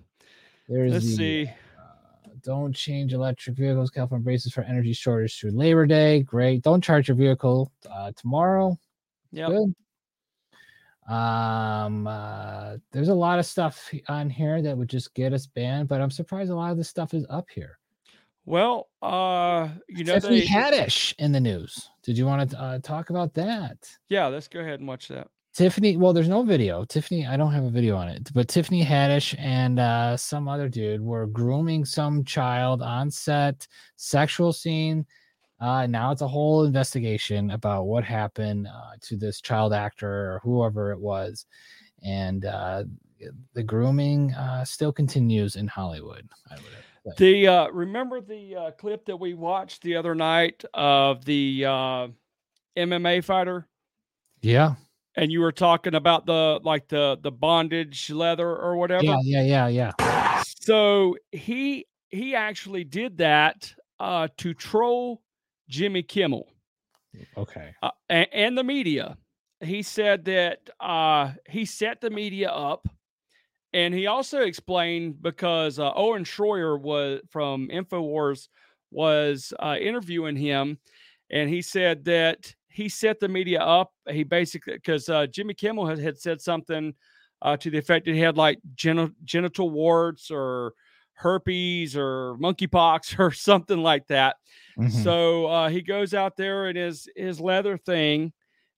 There's 0.67 0.91
let's 0.91 1.05
the, 1.05 1.15
see. 1.15 1.51
uh, 1.77 2.29
don't 2.41 2.73
change 2.73 3.13
electric 3.13 3.57
vehicles. 3.57 3.91
California 3.91 4.23
braces 4.23 4.53
for 4.53 4.63
energy 4.63 4.93
shortage 4.93 5.39
through 5.39 5.51
Labor 5.51 5.85
Day. 5.85 6.23
Great. 6.23 6.63
Don't 6.63 6.83
charge 6.83 7.07
your 7.09 7.15
vehicle 7.15 7.71
uh, 7.89 8.11
tomorrow. 8.15 8.75
Good. 9.49 9.75
Um, 11.13 12.07
uh, 12.07 12.77
there's 12.91 13.09
a 13.09 13.13
lot 13.13 13.37
of 13.37 13.45
stuff 13.45 13.93
on 14.09 14.31
here 14.31 14.63
that 14.63 14.75
would 14.75 14.89
just 14.89 15.13
get 15.13 15.31
us 15.31 15.45
banned, 15.45 15.87
but 15.87 16.01
I'm 16.01 16.11
surprised 16.11 16.49
a 16.49 16.55
lot 16.55 16.71
of 16.71 16.77
this 16.77 16.89
stuff 16.89 17.13
is 17.13 17.25
up 17.29 17.45
here. 17.53 17.77
Well, 18.47 18.87
uh, 19.01 19.67
you 19.89 20.05
know, 20.05 20.13
Tiffany 20.13 20.39
they, 20.39 20.45
Haddish 20.45 21.13
in 21.19 21.33
the 21.33 21.39
news. 21.41 21.89
Did 22.01 22.17
you 22.17 22.25
want 22.25 22.49
to 22.49 22.57
uh, 22.57 22.79
talk 22.79 23.09
about 23.09 23.33
that? 23.33 23.77
yeah, 24.07 24.27
let's 24.27 24.47
go 24.47 24.61
ahead 24.61 24.79
and 24.79 24.87
watch 24.87 25.09
that. 25.09 25.27
Tiffany, 25.53 25.97
well, 25.97 26.13
there's 26.13 26.29
no 26.29 26.43
video. 26.43 26.85
Tiffany, 26.85 27.27
I 27.27 27.35
don't 27.35 27.51
have 27.51 27.65
a 27.65 27.69
video 27.69 27.97
on 27.97 28.07
it, 28.07 28.29
but 28.33 28.47
Tiffany 28.47 28.85
Haddish 28.85 29.35
and 29.37 29.81
uh, 29.81 30.15
some 30.15 30.47
other 30.47 30.69
dude 30.69 31.01
were 31.01 31.27
grooming 31.27 31.83
some 31.83 32.23
child 32.23 32.81
on 32.81 33.11
set, 33.11 33.67
sexual 33.97 34.53
scene. 34.53 35.05
Uh, 35.59 35.85
now 35.85 36.11
it's 36.11 36.21
a 36.21 36.27
whole 36.27 36.63
investigation 36.63 37.51
about 37.51 37.83
what 37.83 38.05
happened 38.05 38.67
uh, 38.67 38.91
to 39.01 39.17
this 39.17 39.41
child 39.41 39.73
actor 39.73 40.07
or 40.07 40.41
whoever 40.41 40.93
it 40.93 40.99
was. 40.99 41.47
And 42.01 42.45
uh, 42.45 42.85
the 43.53 43.63
grooming 43.63 44.33
uh, 44.35 44.63
still 44.63 44.93
continues 44.93 45.57
in 45.57 45.67
Hollywood. 45.67 46.29
I 46.49 46.55
would 46.55 46.63
say. 46.63 46.96
The 47.17 47.47
uh, 47.47 47.67
remember 47.69 48.21
the 48.21 48.55
uh, 48.55 48.71
clip 48.71 49.05
that 49.05 49.17
we 49.17 49.33
watched 49.33 49.81
the 49.83 49.95
other 49.95 50.13
night 50.15 50.63
of 50.73 51.23
the 51.25 51.65
uh, 51.65 52.07
MMA 52.77 53.23
fighter, 53.23 53.67
Yeah. 54.41 54.75
and 55.15 55.31
you 55.31 55.41
were 55.41 55.51
talking 55.51 55.95
about 55.95 56.25
the 56.25 56.59
like 56.63 56.87
the 56.87 57.17
the 57.21 57.31
bondage 57.31 58.09
leather 58.09 58.49
or 58.55 58.75
whatever. 58.77 59.03
Yeah. 59.03 59.17
Yeah. 59.23 59.67
Yeah. 59.67 59.91
Yeah. 59.99 60.43
So 60.43 61.15
he 61.31 61.85
he 62.09 62.35
actually 62.35 62.83
did 62.83 63.17
that 63.17 63.73
uh, 63.99 64.27
to 64.37 64.53
troll 64.53 65.21
Jimmy 65.69 66.03
Kimmel. 66.03 66.47
Okay. 67.35 67.73
uh, 67.81 67.91
and, 68.09 68.27
and 68.31 68.57
the 68.57 68.63
media. 68.63 69.17
He 69.59 69.81
said 69.81 70.25
that 70.25 70.69
uh, 70.79 71.31
he 71.49 71.65
set 71.65 71.99
the 71.99 72.11
media 72.11 72.49
up, 72.49 72.87
and 73.73 73.93
he 73.93 74.07
also 74.07 74.41
explained 74.41 75.21
because 75.21 75.79
uh, 75.79 75.91
Owen 75.95 76.23
Schroyer 76.23 76.79
was 76.79 77.21
from 77.29 77.69
Infowars 77.69 78.47
was 78.91 79.53
uh, 79.59 79.75
interviewing 79.79 80.35
him, 80.35 80.79
and 81.29 81.49
he 81.49 81.61
said 81.61 82.05
that 82.05 82.53
he 82.69 82.89
set 82.89 83.19
the 83.19 83.27
media 83.27 83.59
up. 83.59 83.91
He 84.09 84.23
basically 84.23 84.73
because 84.73 85.09
uh, 85.09 85.27
Jimmy 85.27 85.53
Kimmel 85.53 85.85
had, 85.85 85.99
had 85.99 86.17
said 86.19 86.41
something 86.41 86.93
uh, 87.41 87.57
to 87.57 87.69
the 87.69 87.77
effect 87.77 88.05
that 88.05 88.13
he 88.13 88.19
had 88.19 88.37
like 88.37 88.59
geni- 88.75 89.11
genital 89.23 89.69
warts 89.69 90.31
or 90.31 90.73
herpes 91.13 91.97
or 91.97 92.35
monkeypox 92.37 93.19
or 93.19 93.31
something 93.31 93.79
like 93.79 94.07
that. 94.07 94.37
Mhm. 94.77 95.03
So 95.03 95.47
uh, 95.47 95.69
he 95.69 95.81
goes 95.81 96.13
out 96.13 96.37
there 96.37 96.69
in 96.69 96.75
his 96.75 97.09
his 97.15 97.39
leather 97.41 97.77
thing, 97.77 98.31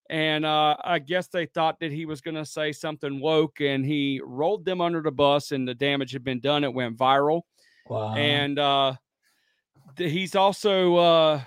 and 0.09 0.45
uh, 0.45 0.75
I 0.83 0.99
guess 0.99 1.27
they 1.27 1.45
thought 1.45 1.79
that 1.79 1.91
he 1.91 2.05
was 2.05 2.21
going 2.21 2.35
to 2.35 2.45
say 2.45 2.71
something 2.71 3.19
woke, 3.19 3.61
and 3.61 3.85
he 3.85 4.21
rolled 4.23 4.65
them 4.65 4.81
under 4.81 5.01
the 5.01 5.11
bus, 5.11 5.51
and 5.51 5.67
the 5.67 5.75
damage 5.75 6.11
had 6.11 6.23
been 6.23 6.39
done. 6.39 6.63
It 6.63 6.73
went 6.73 6.97
viral, 6.97 7.43
Wow. 7.89 8.13
And 8.13 8.57
uh, 8.59 8.93
th- 9.97 10.11
he's 10.11 10.35
also 10.35 10.95
uh, 10.95 11.41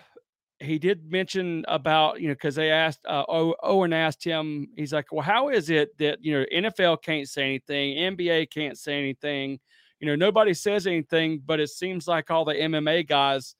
he 0.59 0.79
did 0.79 1.11
mention 1.11 1.65
about 1.69 2.21
you 2.21 2.29
know 2.29 2.35
because 2.35 2.57
they 2.57 2.71
asked 2.71 3.01
uh, 3.09 3.25
Owen 3.29 3.93
asked 3.93 4.25
him 4.25 4.69
he's 4.77 4.93
like 4.93 5.13
well 5.13 5.23
how 5.23 5.49
is 5.49 5.71
it 5.71 5.97
that 5.99 6.19
you 6.23 6.39
know 6.39 6.45
NFL 6.53 7.03
can't 7.03 7.29
say 7.29 7.45
anything 7.45 7.97
NBA 7.97 8.51
can't 8.51 8.77
say 8.77 8.99
anything 8.99 9.61
you 10.01 10.07
know 10.07 10.17
nobody 10.17 10.53
says 10.53 10.87
anything 10.87 11.41
but 11.45 11.61
it 11.61 11.71
seems 11.71 12.09
like 12.09 12.31
all 12.31 12.45
the 12.45 12.55
MMA 12.55 13.09
guys 13.09 13.55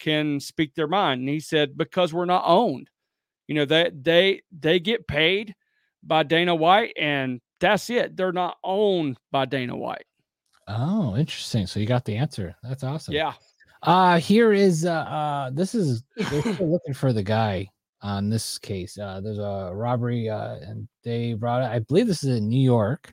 can 0.00 0.40
speak 0.40 0.74
their 0.74 0.88
mind 0.88 1.20
and 1.20 1.28
he 1.28 1.40
said 1.40 1.76
because 1.78 2.12
we're 2.12 2.24
not 2.24 2.42
owned 2.44 2.90
you 3.48 3.54
know 3.54 3.64
they 3.64 3.90
they 3.94 4.42
they 4.58 4.80
get 4.80 5.06
paid 5.06 5.54
by 6.02 6.22
Dana 6.22 6.54
White 6.54 6.92
and 6.98 7.40
that's 7.60 7.88
it 7.90 8.16
they're 8.16 8.32
not 8.32 8.56
owned 8.64 9.18
by 9.32 9.44
Dana 9.44 9.76
White 9.76 10.04
Oh, 10.66 11.14
interesting. 11.14 11.66
So 11.66 11.78
you 11.78 11.84
got 11.84 12.06
the 12.06 12.16
answer. 12.16 12.56
That's 12.62 12.82
awesome. 12.84 13.12
yeah 13.14 13.34
Uh 13.82 14.18
here 14.18 14.52
is 14.54 14.86
uh, 14.86 14.92
uh 14.92 15.50
this 15.50 15.74
is 15.74 16.02
they're 16.16 16.40
looking 16.60 16.94
for 16.94 17.12
the 17.12 17.22
guy 17.22 17.68
on 18.00 18.30
this 18.30 18.56
case. 18.58 18.96
Uh 18.98 19.20
there's 19.20 19.38
a 19.38 19.70
robbery 19.74 20.28
uh 20.30 20.54
and 20.62 20.88
they 21.04 21.34
brought 21.34 21.62
it. 21.62 21.66
I 21.66 21.80
believe 21.80 22.06
this 22.06 22.24
is 22.24 22.38
in 22.38 22.48
New 22.48 22.62
York. 22.64 23.12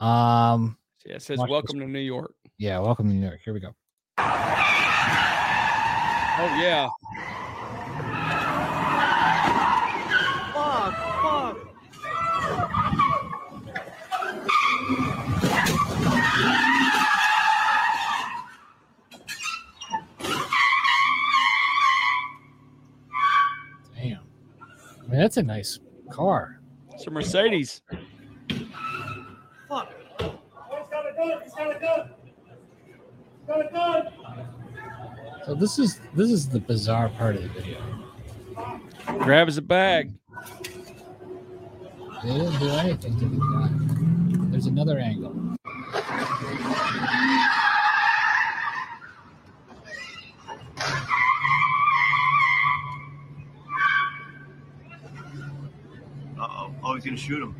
Um 0.00 0.76
yeah 1.06 1.14
it 1.16 1.22
says 1.22 1.38
watch 1.38 1.46
this. 1.48 1.52
welcome 1.52 1.80
to 1.80 1.86
New 1.88 1.98
York 1.98 2.34
Yeah, 2.58 2.78
welcome 2.80 3.08
to 3.08 3.14
New 3.14 3.26
York. 3.26 3.40
Here 3.44 3.54
we 3.54 3.60
go. 3.60 3.74
oh 4.18 4.22
yeah 6.60 6.88
mean, 25.14 25.22
that's 25.22 25.36
a 25.36 25.42
nice 25.42 25.78
car. 26.10 26.60
it's 26.92 27.06
a 27.06 27.10
Mercedes 27.10 27.82
Fuck. 29.68 29.94
Oh, 30.20 30.38
he's 30.78 30.88
got 30.90 31.08
a 31.08 31.14
gun. 31.14 31.40
He's 31.42 31.54
got 31.54 31.76
a 31.76 31.80
gun. 31.80 32.10
He's 33.38 33.46
got 33.46 33.66
a 33.66 33.72
gun. 33.72 34.08
So 35.46 35.54
this 35.54 35.78
is 35.78 36.00
this 36.14 36.30
is 36.30 36.48
the 36.48 36.58
bizarre 36.58 37.10
part 37.10 37.36
of 37.36 37.42
the 37.42 37.48
video. 37.48 37.80
grabs 39.18 39.56
a 39.56 39.62
bag 39.62 40.12
They 42.22 42.30
didn't 42.30 42.58
do 42.58 42.68
anything 42.70 43.18
to 43.18 43.24
the 43.26 43.36
guy. 43.36 44.48
There's 44.50 44.66
another 44.66 44.98
angle. 44.98 45.56
Uh-oh. 56.94 57.00
He's 57.00 57.04
gonna 57.04 57.16
shoot 57.16 57.42
him. 57.42 57.54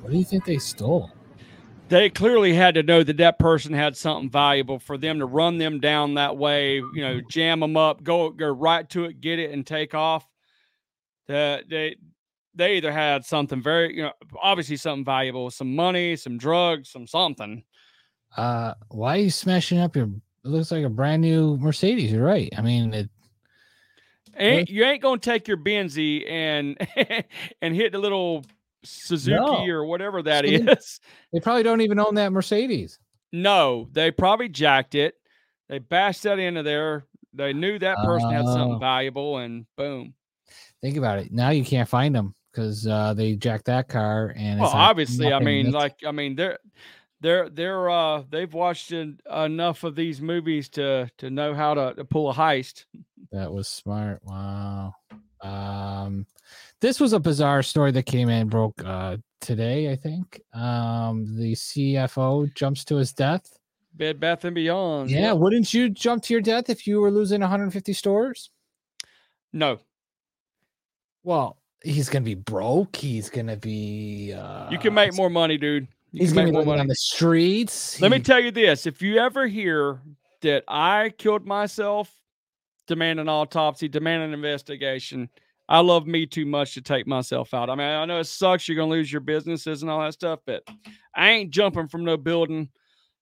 What 0.00 0.12
do 0.12 0.18
you 0.18 0.24
think 0.24 0.44
they 0.44 0.58
stole? 0.58 1.10
they 1.88 2.08
clearly 2.08 2.54
had 2.54 2.74
to 2.74 2.82
know 2.82 3.02
that 3.02 3.18
that 3.18 3.38
person 3.38 3.72
had 3.72 3.94
something 3.94 4.30
valuable 4.30 4.78
for 4.78 4.96
them 4.96 5.18
to 5.18 5.26
run 5.26 5.58
them 5.58 5.80
down 5.80 6.14
that 6.14 6.34
way 6.34 6.76
you 6.76 7.02
know 7.02 7.20
jam 7.30 7.60
them 7.60 7.76
up 7.76 8.02
go 8.02 8.30
go 8.30 8.48
right 8.48 8.88
to 8.88 9.04
it 9.04 9.20
get 9.20 9.38
it 9.38 9.50
and 9.50 9.66
take 9.66 9.94
off 9.94 10.26
that 11.28 11.68
they 11.68 11.94
they 12.54 12.76
either 12.76 12.90
had 12.90 13.22
something 13.22 13.62
very 13.62 13.94
you 13.94 14.02
know 14.02 14.12
obviously 14.42 14.76
something 14.76 15.04
valuable 15.04 15.50
some 15.50 15.76
money 15.76 16.16
some 16.16 16.38
drugs 16.38 16.88
some 16.88 17.06
something 17.06 17.62
Uh 18.36 18.74
why 18.88 19.16
are 19.16 19.20
you 19.22 19.30
smashing 19.30 19.78
up 19.78 19.94
your 19.96 20.06
it 20.06 20.48
looks 20.48 20.70
like 20.70 20.84
a 20.84 20.88
brand 20.90 21.22
new 21.22 21.56
Mercedes. 21.58 22.12
You're 22.12 22.24
right. 22.24 22.52
I 22.56 22.62
mean 22.62 22.92
it 22.92 23.08
ain't, 24.36 24.68
you 24.70 24.84
ain't 24.84 25.02
gonna 25.02 25.18
take 25.18 25.48
your 25.48 25.56
Benzie 25.56 26.28
and 26.30 26.76
and 27.62 27.74
hit 27.74 27.92
the 27.92 27.98
little 27.98 28.44
Suzuki 28.82 29.36
No. 29.36 29.66
or 29.66 29.84
whatever 29.86 30.22
that 30.22 30.44
is. 30.44 31.00
they 31.32 31.40
probably 31.40 31.62
don't 31.62 31.80
even 31.80 31.98
own 31.98 32.16
that 32.16 32.32
Mercedes. 32.32 32.98
No, 33.32 33.88
they 33.92 34.10
probably 34.10 34.48
jacked 34.48 34.94
it. 34.94 35.14
They 35.68 35.78
bashed 35.78 36.22
that 36.24 36.38
into 36.38 36.62
there. 36.62 37.06
They 37.32 37.52
knew 37.52 37.78
that 37.78 37.96
person 38.04 38.30
had 38.30 38.44
something 38.44 38.74
Oh. 38.74 38.78
valuable, 38.78 39.38
and 39.38 39.66
boom. 39.76 40.14
Think 40.82 40.96
about 40.98 41.18
it. 41.18 41.32
Now 41.32 41.50
you 41.50 41.64
can't 41.64 41.88
find 41.88 42.14
them 42.14 42.34
because 42.52 42.86
uh, 42.86 43.14
they 43.14 43.34
jacked 43.34 43.64
that 43.64 43.88
car 43.88 44.32
and 44.36 44.60
Well, 44.60 44.68
it's 44.68 44.74
obviously, 44.76 45.32
I 45.32 45.40
mean, 45.40 45.66
That's- 45.72 45.82
like, 45.82 45.96
I 46.06 46.12
mean, 46.12 46.36
they're 46.36 46.58
they're 47.24 47.48
they're 47.48 47.88
uh 47.88 48.22
they've 48.28 48.52
watched 48.52 48.92
en- 48.92 49.18
enough 49.34 49.82
of 49.82 49.96
these 49.96 50.20
movies 50.20 50.68
to 50.68 51.10
to 51.16 51.30
know 51.30 51.54
how 51.54 51.72
to, 51.72 51.94
to 51.94 52.04
pull 52.04 52.30
a 52.30 52.34
heist. 52.34 52.84
that 53.32 53.50
was 53.50 53.66
smart. 53.66 54.20
Wow. 54.24 54.94
Um, 55.40 56.26
this 56.80 57.00
was 57.00 57.12
a 57.14 57.18
bizarre 57.20 57.62
story 57.62 57.92
that 57.92 58.02
came 58.04 58.28
in 58.28 58.48
broke 58.48 58.80
uh 58.84 59.16
today. 59.40 59.90
I 59.90 59.96
think 59.96 60.42
um 60.52 61.24
the 61.38 61.54
CFO 61.54 62.54
jumps 62.54 62.84
to 62.86 62.96
his 62.96 63.12
death. 63.14 63.58
Bed 63.94 64.20
Bath 64.20 64.44
and 64.44 64.54
Beyond. 64.54 65.10
Yeah, 65.10 65.32
yep. 65.32 65.36
wouldn't 65.38 65.72
you 65.72 65.88
jump 65.88 66.24
to 66.24 66.34
your 66.34 66.42
death 66.42 66.68
if 66.68 66.86
you 66.86 67.00
were 67.00 67.10
losing 67.10 67.40
150 67.40 67.92
stores? 67.94 68.50
No, 69.52 69.78
Well, 71.22 71.56
he's 71.82 72.08
gonna 72.10 72.24
be 72.24 72.34
broke. 72.34 72.96
He's 72.96 73.30
gonna 73.30 73.56
be. 73.56 74.32
uh 74.34 74.68
you 74.70 74.78
can 74.78 74.92
make 74.92 75.14
more 75.14 75.30
money, 75.30 75.56
dude. 75.56 75.86
You 76.14 76.20
He's 76.20 76.32
gonna 76.32 76.44
make 76.44 76.52
be 76.52 76.52
more 76.52 76.60
living 76.60 76.68
money. 76.70 76.80
on 76.82 76.86
the 76.86 76.94
streets. 76.94 78.00
Let 78.00 78.12
me 78.12 78.20
tell 78.20 78.38
you 78.38 78.52
this: 78.52 78.86
if 78.86 79.02
you 79.02 79.18
ever 79.18 79.48
hear 79.48 80.00
that 80.42 80.62
I 80.68 81.10
killed 81.18 81.44
myself, 81.44 82.14
demand 82.86 83.18
an 83.18 83.28
autopsy, 83.28 83.88
demand 83.88 84.22
an 84.22 84.32
investigation. 84.32 85.28
I 85.68 85.80
love 85.80 86.06
me 86.06 86.24
too 86.26 86.46
much 86.46 86.74
to 86.74 86.82
take 86.82 87.08
myself 87.08 87.52
out. 87.52 87.68
I 87.68 87.74
mean, 87.74 87.86
I 87.86 88.04
know 88.04 88.20
it 88.20 88.24
sucks. 88.28 88.68
You're 88.68 88.76
gonna 88.76 88.92
lose 88.92 89.10
your 89.10 89.22
businesses 89.22 89.82
and 89.82 89.90
all 89.90 90.00
that 90.02 90.12
stuff, 90.12 90.38
but 90.46 90.62
I 91.16 91.30
ain't 91.30 91.50
jumping 91.50 91.88
from 91.88 92.04
no 92.04 92.16
building 92.16 92.68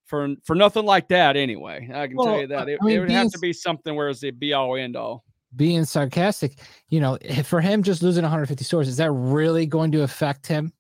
for 0.05 0.29
for 0.45 0.55
nothing 0.55 0.85
like 0.85 1.09
that. 1.09 1.35
Anyway, 1.35 1.89
I 1.95 2.09
can 2.09 2.19
tell 2.19 2.41
you 2.41 2.47
that 2.49 2.69
it, 2.69 2.79
I 2.83 2.85
mean, 2.85 2.97
it 2.97 3.01
would 3.01 3.11
have 3.11 3.31
to 3.31 3.39
be 3.39 3.55
something 3.55 3.95
where 3.97 4.11
it's 4.11 4.21
the 4.21 4.33
be 4.33 4.53
all 4.53 4.77
end 4.77 4.97
all. 4.97 5.25
being 5.57 5.87
sarcastic, 5.87 6.59
you 6.91 7.01
know, 7.01 7.17
if- 7.23 7.47
for 7.47 7.63
him 7.63 7.83
just 7.83 8.03
losing 8.03 8.23
150 8.25 8.65
stores, 8.65 8.87
is 8.89 8.99
that 8.99 9.11
really 9.13 9.65
going 9.65 9.93
to 9.93 10.03
affect 10.03 10.47
him? 10.47 10.73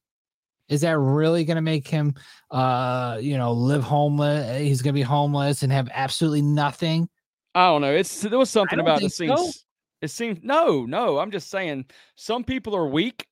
Is 0.72 0.80
that 0.80 0.98
really 0.98 1.44
going 1.44 1.56
to 1.56 1.62
make 1.62 1.86
him, 1.86 2.14
uh, 2.50 3.18
you 3.20 3.36
know, 3.36 3.52
live 3.52 3.82
homeless? 3.82 4.58
He's 4.60 4.80
going 4.80 4.94
to 4.94 4.98
be 4.98 5.02
homeless 5.02 5.62
and 5.62 5.70
have 5.70 5.90
absolutely 5.92 6.40
nothing. 6.40 7.10
I 7.54 7.66
don't 7.66 7.82
know. 7.82 7.94
It's 7.94 8.22
there 8.22 8.38
was 8.38 8.48
something 8.48 8.80
about 8.80 9.02
it 9.02 9.12
think 9.12 9.36
so. 9.36 9.36
seems. 9.36 9.66
It 10.00 10.10
seems 10.10 10.38
no, 10.42 10.86
no. 10.86 11.18
I'm 11.18 11.30
just 11.30 11.50
saying 11.50 11.84
some 12.16 12.42
people 12.42 12.74
are 12.74 12.86
weak, 12.86 13.26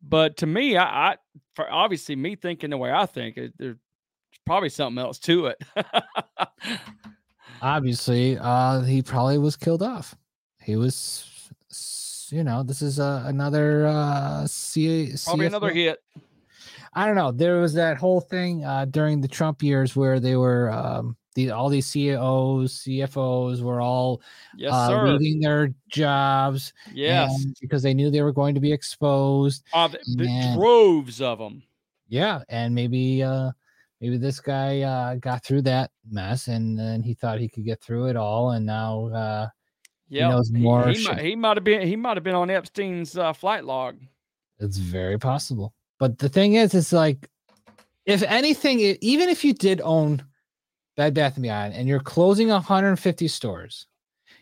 but 0.00 0.36
to 0.38 0.46
me, 0.46 0.76
I, 0.76 1.10
I 1.10 1.16
for 1.56 1.70
obviously 1.70 2.14
me 2.14 2.36
thinking 2.36 2.70
the 2.70 2.78
way 2.78 2.92
I 2.92 3.06
think, 3.06 3.36
it, 3.36 3.52
there's 3.58 3.76
probably 4.44 4.68
something 4.68 5.02
else 5.02 5.18
to 5.20 5.46
it. 5.46 5.62
Obviously, 7.62 8.38
uh, 8.38 8.82
he 8.82 9.02
probably 9.02 9.38
was 9.38 9.56
killed 9.56 9.82
off. 9.82 10.14
He 10.62 10.76
was, 10.76 11.50
you 12.30 12.44
know, 12.44 12.62
this 12.62 12.82
is 12.82 13.00
uh, 13.00 13.24
another 13.26 13.86
uh, 13.86 14.46
C- 14.46 15.14
probably 15.24 15.46
another 15.46 15.70
hit. 15.70 15.98
I 16.96 17.06
don't 17.06 17.14
know. 17.14 17.30
There 17.30 17.60
was 17.60 17.74
that 17.74 17.98
whole 17.98 18.22
thing 18.22 18.64
uh, 18.64 18.86
during 18.86 19.20
the 19.20 19.28
Trump 19.28 19.62
years 19.62 19.94
where 19.94 20.18
they 20.18 20.34
were 20.34 20.70
um, 20.72 21.14
the 21.34 21.50
all 21.50 21.68
these 21.68 21.86
CEOs, 21.86 22.82
CFOs 22.84 23.60
were 23.60 23.82
all 23.82 24.22
Yes, 24.56 24.72
uh, 24.72 25.02
leaving 25.18 25.38
their 25.40 25.74
jobs. 25.90 26.72
Yes. 26.92 27.44
because 27.60 27.82
they 27.82 27.92
knew 27.92 28.10
they 28.10 28.22
were 28.22 28.32
going 28.32 28.54
to 28.54 28.60
be 28.60 28.72
exposed. 28.72 29.62
Uh, 29.74 29.88
the, 29.88 29.98
the 30.16 30.54
droves 30.56 31.20
of 31.20 31.38
them. 31.38 31.62
yeah, 32.08 32.40
and 32.48 32.74
maybe 32.74 33.22
uh, 33.22 33.50
maybe 34.00 34.16
this 34.16 34.40
guy 34.40 34.80
uh, 34.80 35.16
got 35.16 35.44
through 35.44 35.62
that 35.62 35.90
mess, 36.10 36.48
and 36.48 36.78
then 36.78 37.02
he 37.02 37.12
thought 37.12 37.38
he 37.38 37.48
could 37.50 37.66
get 37.66 37.82
through 37.82 38.06
it 38.06 38.16
all, 38.16 38.52
and 38.52 38.64
now 38.64 39.08
uh, 39.08 39.48
Yeah, 40.08 40.28
knows 40.28 40.50
more 40.50 40.88
He, 40.88 41.04
might, 41.06 41.18
he 41.18 41.36
might 41.36 41.58
have 41.58 41.64
been. 41.64 41.86
He 41.86 41.96
might 41.96 42.16
have 42.16 42.24
been 42.24 42.34
on 42.34 42.48
Epstein's 42.48 43.18
uh, 43.18 43.34
flight 43.34 43.66
log. 43.66 43.98
It's 44.58 44.78
very 44.78 45.18
possible. 45.18 45.74
But 45.98 46.18
the 46.18 46.28
thing 46.28 46.54
is, 46.54 46.74
it's 46.74 46.92
like, 46.92 47.28
if 48.04 48.22
anything, 48.22 48.78
i- 48.80 48.98
even 49.00 49.28
if 49.28 49.44
you 49.44 49.52
did 49.52 49.80
own 49.80 50.24
Bed 50.96 51.14
Bath 51.14 51.34
and 51.36 51.42
Beyond 51.42 51.74
and 51.74 51.88
you're 51.88 52.00
closing 52.00 52.48
150 52.50 53.28
stores, 53.28 53.86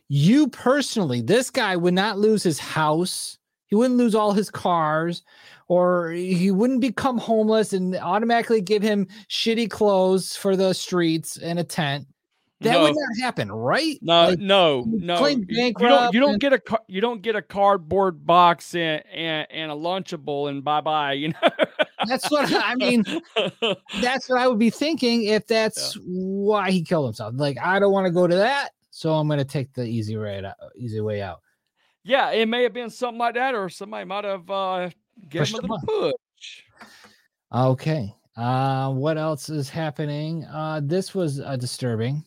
you 0.08 0.48
personally, 0.48 1.20
this 1.20 1.50
guy 1.50 1.76
would 1.76 1.94
not 1.94 2.18
lose 2.18 2.42
his 2.42 2.58
house. 2.58 3.38
He 3.66 3.76
wouldn't 3.76 3.98
lose 3.98 4.14
all 4.14 4.32
his 4.32 4.50
cars, 4.50 5.22
or 5.68 6.10
he 6.10 6.50
wouldn't 6.50 6.80
become 6.80 7.18
homeless 7.18 7.72
and 7.72 7.96
automatically 7.96 8.60
give 8.60 8.82
him 8.82 9.06
shitty 9.28 9.70
clothes 9.70 10.36
for 10.36 10.56
the 10.56 10.74
streets 10.74 11.38
and 11.38 11.58
a 11.58 11.64
tent. 11.64 12.06
That 12.64 12.72
No. 12.72 12.82
would 12.82 12.94
not 12.96 13.22
happen, 13.24 13.52
right? 13.52 13.98
No, 14.02 14.28
Like, 14.30 14.38
no, 14.40 14.84
no. 14.86 15.26
You, 15.26 15.44
don't. 15.78 16.12
You 16.14 16.20
don't 16.20 16.30
and- 16.32 16.40
get 16.40 16.52
a. 16.52 16.60
You 16.88 17.00
don't 17.00 17.22
get 17.22 17.36
a 17.36 17.42
cardboard 17.42 18.26
box 18.26 18.74
and 18.74 19.04
and, 19.12 19.46
and 19.50 19.70
a 19.70 19.74
lunchable 19.74 20.48
and 20.48 20.64
bye 20.64 20.80
bye. 20.80 21.12
You 21.12 21.28
know. 21.28 21.50
That's 22.06 22.30
what 22.30 22.52
I 22.52 22.74
mean. 22.74 23.04
That's 24.00 24.28
what 24.28 24.38
I 24.38 24.48
would 24.48 24.58
be 24.58 24.70
thinking 24.70 25.24
if 25.24 25.46
that's 25.46 25.96
why 26.04 26.70
he 26.70 26.82
killed 26.82 27.06
himself. 27.06 27.34
Like, 27.36 27.56
I 27.62 27.78
don't 27.78 27.92
want 27.92 28.06
to 28.06 28.12
go 28.12 28.26
to 28.26 28.34
that, 28.36 28.70
so 28.90 29.12
I'm 29.14 29.26
going 29.26 29.38
to 29.38 29.44
take 29.44 29.72
the 29.72 29.84
easy 29.84 30.16
way 30.16 30.44
out. 30.44 30.54
Easy 30.76 31.00
way 31.00 31.22
out. 31.22 31.40
Yeah, 32.02 32.30
it 32.32 32.46
may 32.46 32.62
have 32.64 32.74
been 32.74 32.90
something 32.90 33.18
like 33.18 33.34
that, 33.36 33.54
or 33.54 33.68
somebody 33.70 34.04
might 34.04 34.24
have 34.24 34.50
uh, 34.50 34.90
given 35.30 35.48
him 35.48 35.54
a 35.70 35.74
little 35.86 36.12
push. 36.32 36.62
Okay. 37.54 38.14
Uh, 38.36 38.90
what 38.90 39.16
else 39.16 39.48
is 39.48 39.70
happening? 39.70 40.44
Uh, 40.46 40.80
this 40.82 41.14
was 41.14 41.40
uh, 41.40 41.56
disturbing. 41.56 42.24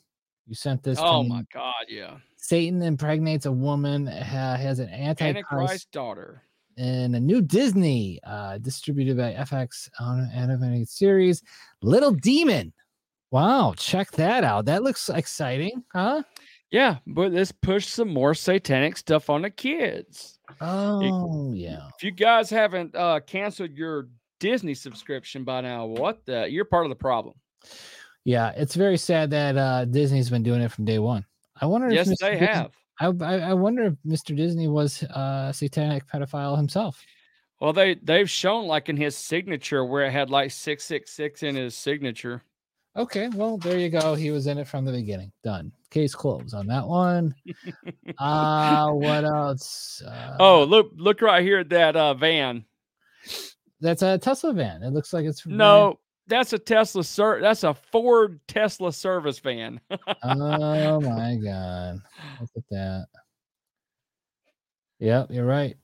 You 0.47 0.55
sent 0.55 0.81
this. 0.83 0.97
Oh 1.01 1.23
my 1.23 1.39
me. 1.39 1.45
God, 1.53 1.73
yeah. 1.89 2.17
Satan 2.37 2.81
impregnates 2.81 3.45
a 3.45 3.51
woman. 3.51 4.07
Ha- 4.07 4.55
has 4.55 4.79
an 4.79 4.89
antichrist 4.89 5.51
Antichrist 5.51 5.91
daughter. 5.91 6.43
in 6.77 7.15
a 7.15 7.19
new 7.19 7.41
Disney, 7.41 8.19
uh, 8.23 8.57
distributed 8.59 9.17
by 9.17 9.33
FX 9.33 9.89
on 9.99 10.19
an 10.19 10.31
animated 10.33 10.87
series, 10.87 11.43
Little 11.81 12.11
Demon. 12.11 12.71
Wow, 13.31 13.73
check 13.75 14.11
that 14.11 14.45
out. 14.45 14.65
That 14.65 14.83
looks 14.83 15.09
exciting, 15.09 15.83
huh? 15.93 16.23
Yeah, 16.71 16.97
but 17.05 17.31
let's 17.33 17.51
push 17.51 17.87
some 17.87 18.13
more 18.13 18.33
satanic 18.33 18.95
stuff 18.97 19.29
on 19.29 19.41
the 19.41 19.49
kids. 19.49 20.39
Oh, 20.61 21.51
yeah. 21.53 21.87
If 21.97 22.03
you 22.03 22.11
guys 22.11 22.49
haven't 22.49 22.95
uh, 22.95 23.19
canceled 23.21 23.71
your 23.71 24.07
Disney 24.39 24.73
subscription 24.73 25.43
by 25.43 25.61
now, 25.61 25.85
what 25.85 26.25
the? 26.25 26.47
You're 26.49 26.65
part 26.65 26.85
of 26.85 26.89
the 26.89 26.95
problem. 26.95 27.35
Yeah, 28.27 28.51
it's 28.57 28.75
very 28.75 28.97
sad 28.97 29.29
that 29.29 29.55
uh, 29.55 29.85
Disney's 29.85 30.29
been 30.29 30.43
doing 30.43 30.59
it 30.59 30.69
from 30.69 30.83
day 30.83 30.99
one. 30.99 31.25
I 31.61 31.65
wonder. 31.65 31.89
Yes, 31.89 32.09
if 32.09 32.15
Mr. 32.15 32.19
they 32.19 32.31
Disney- 32.31 32.47
have. 32.47 32.71
I, 32.99 33.05
I 33.51 33.53
wonder 33.53 33.83
if 33.83 33.93
Mr. 34.05 34.35
Disney 34.35 34.67
was 34.67 35.01
uh, 35.03 35.47
a 35.49 35.53
satanic 35.53 36.05
pedophile 36.11 36.57
himself. 36.57 37.01
Well, 37.61 37.71
they 37.71 37.95
they've 37.95 38.29
shown 38.29 38.67
like 38.67 38.89
in 38.89 38.97
his 38.97 39.15
signature 39.15 39.85
where 39.85 40.03
it 40.03 40.11
had 40.11 40.29
like 40.29 40.51
six 40.51 40.83
six 40.83 41.11
six 41.13 41.41
in 41.41 41.55
his 41.55 41.73
signature. 41.73 42.43
Okay, 42.97 43.29
well, 43.29 43.57
there 43.59 43.79
you 43.79 43.87
go. 43.89 44.13
He 44.13 44.29
was 44.31 44.45
in 44.47 44.57
it 44.57 44.67
from 44.67 44.83
the 44.83 44.91
beginning. 44.91 45.31
Done. 45.41 45.71
Case 45.89 46.13
closed 46.13 46.53
on 46.53 46.67
that 46.67 46.85
one. 46.85 47.33
uh 48.17 48.89
what 48.89 49.23
else? 49.23 50.01
Uh, 50.05 50.35
oh, 50.41 50.63
look 50.65 50.91
look 50.97 51.21
right 51.21 51.43
here 51.43 51.59
at 51.59 51.69
that 51.69 51.95
uh, 51.95 52.13
van. 52.13 52.65
that's 53.79 54.01
a 54.01 54.17
Tesla 54.17 54.51
van. 54.51 54.83
It 54.83 54.89
looks 54.91 55.13
like 55.13 55.23
it's 55.25 55.39
from 55.39 55.55
No, 55.55 55.97
that's 56.27 56.53
a 56.53 56.59
Tesla 56.59 57.03
ser- 57.03 57.41
That's 57.41 57.63
a 57.63 57.73
Ford 57.73 58.39
Tesla 58.47 58.91
service 58.93 59.39
van. 59.39 59.79
oh 60.23 60.99
my 61.01 61.35
god. 61.43 61.99
Look 62.39 62.49
at 62.57 62.63
that. 62.71 63.07
Yep, 64.99 65.27
you're 65.31 65.45
right. 65.45 65.75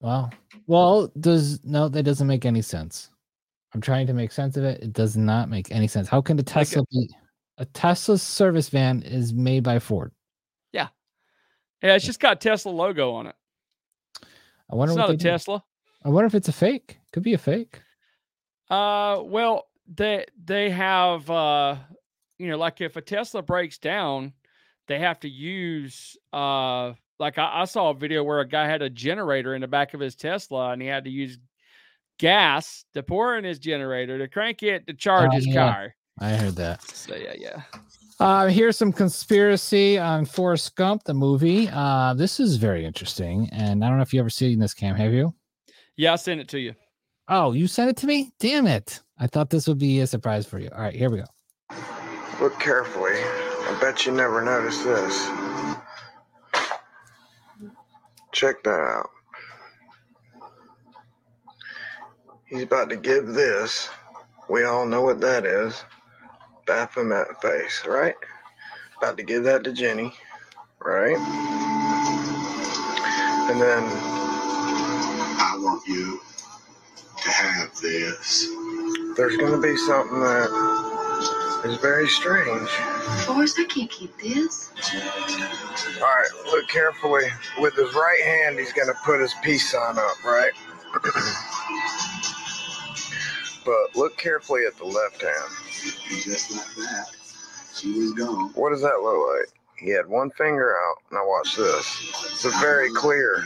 Wow. 0.00 0.30
Well, 0.66 1.12
does 1.20 1.60
no, 1.64 1.88
that 1.88 2.02
doesn't 2.04 2.26
make 2.26 2.44
any 2.44 2.62
sense. 2.62 3.10
I'm 3.74 3.80
trying 3.80 4.06
to 4.08 4.12
make 4.12 4.32
sense 4.32 4.56
of 4.56 4.64
it. 4.64 4.82
It 4.82 4.92
does 4.92 5.16
not 5.16 5.48
make 5.48 5.70
any 5.70 5.88
sense. 5.88 6.08
How 6.08 6.20
can 6.20 6.38
a 6.38 6.42
Tesla 6.42 6.82
be 6.90 7.08
a 7.58 7.64
Tesla 7.66 8.18
service 8.18 8.68
van 8.68 9.02
is 9.02 9.32
made 9.32 9.62
by 9.62 9.78
Ford? 9.78 10.12
yeah, 10.72 10.88
yeah. 11.82 11.94
It's 11.94 12.04
just 12.04 12.20
got 12.20 12.40
Tesla 12.40 12.70
logo 12.70 13.12
on 13.12 13.26
it. 13.28 13.34
I 14.70 14.74
wonder 14.74 14.92
It's 14.92 14.98
what 14.98 15.06
not 15.08 15.10
a 15.14 15.16
do. 15.16 15.28
Tesla. 15.28 15.62
I 16.04 16.08
wonder 16.08 16.26
if 16.26 16.34
it's 16.34 16.48
a 16.48 16.52
fake. 16.52 16.98
Could 17.12 17.22
be 17.22 17.34
a 17.34 17.38
fake. 17.38 17.80
Uh, 18.70 19.20
well, 19.22 19.66
they 19.94 20.26
they 20.44 20.70
have 20.70 21.28
uh, 21.30 21.76
you 22.38 22.48
know, 22.48 22.58
like 22.58 22.80
if 22.80 22.96
a 22.96 23.00
Tesla 23.00 23.42
breaks 23.42 23.78
down, 23.78 24.32
they 24.88 24.98
have 24.98 25.20
to 25.20 25.28
use 25.28 26.16
uh, 26.32 26.92
like 27.18 27.38
I, 27.38 27.62
I 27.62 27.64
saw 27.66 27.90
a 27.90 27.94
video 27.94 28.24
where 28.24 28.40
a 28.40 28.48
guy 28.48 28.66
had 28.66 28.82
a 28.82 28.90
generator 28.90 29.54
in 29.54 29.60
the 29.60 29.68
back 29.68 29.94
of 29.94 30.00
his 30.00 30.14
Tesla 30.16 30.70
and 30.70 30.82
he 30.82 30.88
had 30.88 31.04
to 31.04 31.10
use 31.10 31.38
gas 32.18 32.84
to 32.94 33.02
pour 33.02 33.36
in 33.36 33.44
his 33.44 33.58
generator 33.58 34.18
to 34.18 34.28
crank 34.28 34.62
it 34.62 34.86
to 34.86 34.94
charge 34.94 35.30
Oh, 35.32 35.36
his 35.36 35.46
yeah. 35.46 35.54
car. 35.54 35.94
I 36.20 36.30
heard 36.30 36.56
that. 36.56 36.82
So 36.82 37.16
yeah, 37.16 37.34
yeah. 37.36 37.62
Uh, 38.20 38.46
here's 38.46 38.76
some 38.76 38.92
conspiracy 38.92 39.98
on 39.98 40.24
Forrest 40.24 40.76
Gump, 40.76 41.02
the 41.04 41.14
movie. 41.14 41.68
Uh, 41.72 42.14
this 42.14 42.38
is 42.38 42.56
very 42.56 42.84
interesting, 42.84 43.48
and 43.50 43.84
I 43.84 43.88
don't 43.88 43.96
know 43.96 44.02
if 44.02 44.12
you 44.12 44.20
ever 44.20 44.30
seen 44.30 44.60
this, 44.60 44.74
Cam. 44.74 44.94
Have 44.94 45.12
you? 45.12 45.34
Yeah, 45.96 46.12
I 46.12 46.16
sent 46.16 46.40
it 46.40 46.48
to 46.50 46.60
you. 46.60 46.74
Oh, 47.28 47.52
you 47.52 47.66
sent 47.66 47.90
it 47.90 47.96
to 47.98 48.06
me? 48.06 48.30
Damn 48.38 48.66
it! 48.66 49.00
I 49.22 49.28
thought 49.28 49.50
this 49.50 49.68
would 49.68 49.78
be 49.78 50.00
a 50.00 50.06
surprise 50.08 50.46
for 50.46 50.58
you. 50.58 50.68
All 50.74 50.80
right, 50.80 50.96
here 50.96 51.08
we 51.08 51.18
go. 51.18 51.26
Look 52.40 52.58
carefully. 52.58 53.12
I 53.14 53.78
bet 53.80 54.04
you 54.04 54.10
never 54.10 54.42
noticed 54.42 54.82
this. 54.82 55.28
Check 58.32 58.64
that 58.64 58.80
out. 58.80 59.10
He's 62.46 62.64
about 62.64 62.90
to 62.90 62.96
give 62.96 63.28
this. 63.28 63.90
We 64.48 64.64
all 64.64 64.86
know 64.86 65.02
what 65.02 65.20
that 65.20 65.46
is. 65.46 65.84
Baphomet 66.66 67.40
face, 67.40 67.84
right? 67.86 68.16
About 68.98 69.16
to 69.18 69.22
give 69.22 69.44
that 69.44 69.62
to 69.62 69.72
Jenny, 69.72 70.12
right? 70.80 71.16
And 73.50 73.60
then 73.60 73.84
I 75.38 75.54
want 75.60 75.86
you 75.86 76.20
to 77.22 77.30
have 77.30 77.72
this. 77.80 78.61
There's 79.16 79.36
going 79.36 79.52
to 79.52 79.60
be 79.60 79.76
something 79.76 80.20
that 80.20 81.62
is 81.66 81.76
very 81.78 82.08
strange. 82.08 82.68
Forrest, 83.26 83.58
I 83.58 83.64
can't 83.64 83.90
keep 83.90 84.16
this. 84.18 84.70
All 85.96 86.02
right, 86.02 86.28
look 86.46 86.68
carefully. 86.68 87.24
With 87.60 87.74
his 87.74 87.92
right 87.94 88.22
hand, 88.24 88.58
he's 88.58 88.72
going 88.72 88.88
to 88.88 88.94
put 89.04 89.20
his 89.20 89.34
peace 89.42 89.70
sign 89.70 89.98
up, 89.98 90.24
right? 90.24 90.52
but 93.64 93.96
look 93.96 94.16
carefully 94.16 94.64
at 94.66 94.76
the 94.78 94.84
left 94.84 95.22
hand. 95.22 95.52
Just 96.22 96.52
like 96.52 96.74
that, 96.86 97.06
she 97.74 97.92
was 97.98 98.12
gone. 98.12 98.50
What 98.54 98.70
does 98.70 98.82
that 98.82 99.00
look 99.02 99.38
like? 99.38 99.48
He 99.76 99.90
had 99.90 100.06
one 100.06 100.30
finger 100.30 100.76
out. 100.76 100.96
Now 101.10 101.26
watch 101.26 101.56
this. 101.56 102.12
It's 102.32 102.44
a 102.44 102.50
very 102.60 102.90
clear. 102.94 103.44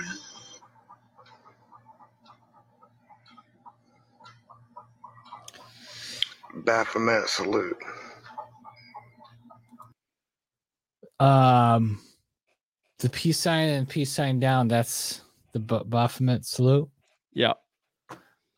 Baphomet 6.65 7.28
salute. 7.28 7.77
Um, 11.19 12.01
the 12.99 13.09
peace 13.11 13.39
sign 13.39 13.69
and 13.69 13.89
peace 13.89 14.11
sign 14.11 14.41
down. 14.41 14.69
That's 14.69 15.20
the 15.53 15.59
B- 15.61 15.81
Baphomet 15.87 16.45
salute. 16.45 16.89
Yeah. 17.33 17.55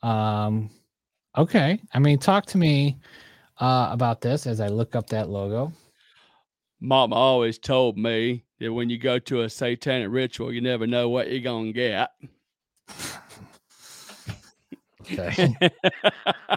Um, 0.02 0.70
okay. 1.36 1.80
I 1.92 1.98
mean, 1.98 2.18
talk 2.18 2.46
to 2.46 2.58
me 2.58 2.98
uh, 3.58 3.88
about 3.90 4.20
this 4.20 4.46
as 4.46 4.60
I 4.60 4.68
look 4.68 4.94
up 4.94 5.08
that 5.10 5.28
logo. 5.28 5.72
Mama 6.80 7.16
always 7.16 7.58
told 7.58 7.98
me 7.98 8.44
that 8.60 8.72
when 8.72 8.88
you 8.88 8.98
go 8.98 9.18
to 9.18 9.42
a 9.42 9.50
satanic 9.50 10.10
ritual, 10.10 10.52
you 10.52 10.60
never 10.60 10.86
know 10.86 11.08
what 11.08 11.30
you're 11.30 11.40
gonna 11.40 11.72
get. 11.72 12.10
Okay. 15.12 15.56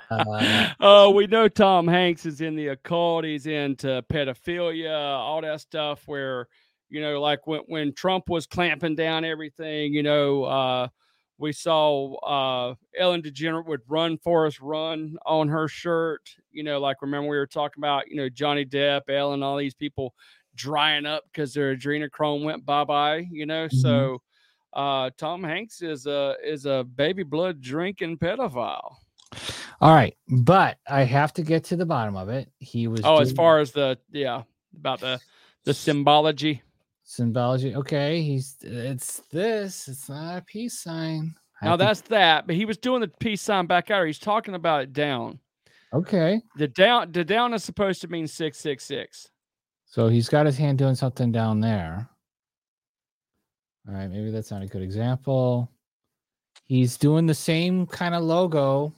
Uh, 0.09 0.67
Oh, 0.79 1.11
we 1.11 1.27
know 1.27 1.47
Tom 1.47 1.87
Hanks 1.87 2.25
is 2.25 2.41
in 2.41 2.55
the 2.55 2.67
occult. 2.69 3.23
He's 3.23 3.45
into 3.47 4.03
pedophilia, 4.11 4.93
all 4.93 5.41
that 5.41 5.61
stuff. 5.61 6.03
Where 6.05 6.47
you 6.89 7.01
know, 7.01 7.21
like 7.21 7.47
when 7.47 7.61
when 7.67 7.93
Trump 7.93 8.29
was 8.29 8.45
clamping 8.45 8.95
down 8.95 9.23
everything, 9.23 9.93
you 9.93 10.03
know, 10.03 10.43
uh, 10.43 10.87
we 11.37 11.53
saw 11.53 12.15
uh, 12.15 12.75
Ellen 12.97 13.21
DeGeneres 13.21 13.65
would 13.67 13.81
"Run 13.87 14.17
Forrest, 14.17 14.59
Run" 14.59 15.17
on 15.25 15.47
her 15.47 15.67
shirt. 15.67 16.29
You 16.51 16.63
know, 16.63 16.79
like 16.79 17.01
remember 17.01 17.29
we 17.29 17.37
were 17.37 17.47
talking 17.47 17.81
about 17.81 18.09
you 18.09 18.17
know 18.17 18.29
Johnny 18.29 18.65
Depp, 18.65 19.01
Ellen, 19.09 19.43
all 19.43 19.57
these 19.57 19.75
people 19.75 20.13
drying 20.55 21.05
up 21.05 21.23
because 21.31 21.53
their 21.53 21.75
adrenochrome 21.75 22.43
went 22.43 22.65
bye 22.65 22.83
bye. 22.83 23.25
You 23.31 23.45
know, 23.45 23.67
Mhm. 23.67 23.81
so 23.81 24.21
uh, 24.73 25.09
Tom 25.17 25.43
Hanks 25.43 25.81
is 25.81 26.05
a 26.07 26.35
is 26.43 26.65
a 26.65 26.83
baby 26.83 27.23
blood 27.23 27.61
drinking 27.61 28.17
pedophile. 28.17 28.95
all 29.81 29.93
right, 29.93 30.15
but 30.29 30.77
I 30.87 31.03
have 31.03 31.33
to 31.33 31.41
get 31.43 31.63
to 31.65 31.75
the 31.75 31.85
bottom 31.85 32.15
of 32.15 32.29
it. 32.29 32.49
He 32.59 32.87
was 32.87 33.01
Oh, 33.03 33.17
as 33.19 33.31
far 33.31 33.59
as 33.59 33.71
the 33.71 33.97
yeah 34.11 34.43
about 34.77 34.99
the 34.99 35.19
the 35.63 35.73
symbology. 35.73 36.61
symbology. 37.03 37.75
Okay, 37.75 38.21
he's 38.21 38.55
it's 38.61 39.21
this. 39.31 39.87
It's 39.87 40.09
not 40.09 40.37
a 40.37 40.41
peace 40.41 40.79
sign. 40.79 41.35
I 41.61 41.65
Now 41.65 41.71
to- 41.77 41.83
that's 41.85 42.01
that, 42.01 42.47
but 42.47 42.55
he 42.55 42.65
was 42.65 42.77
doing 42.77 43.01
the 43.01 43.07
peace 43.07 43.41
sign 43.41 43.65
back 43.67 43.91
out. 43.91 44.05
He's 44.07 44.19
talking 44.19 44.55
about 44.55 44.81
it 44.83 44.93
down. 44.93 45.39
okay. 45.93 46.41
The 46.55 46.67
down 46.67 47.11
the 47.11 47.23
down 47.23 47.53
is 47.53 47.63
supposed 47.63 48.01
to 48.01 48.07
mean 48.07 48.27
six 48.27 48.57
six 48.59 48.85
six. 48.85 49.27
So 49.85 50.07
he's 50.07 50.29
got 50.29 50.45
his 50.45 50.57
hand 50.57 50.77
doing 50.77 50.95
something 50.95 51.31
down 51.33 51.59
there. 51.59 52.07
All 53.87 53.95
right, 53.95 54.09
maybe 54.09 54.31
that's 54.31 54.51
not 54.51 54.61
a 54.61 54.67
good 54.67 54.81
example. 54.81 55.71
He's 56.65 56.97
doing 56.97 57.25
the 57.25 57.33
same 57.33 57.87
kind 57.87 58.13
of 58.13 58.23
logo 58.23 58.93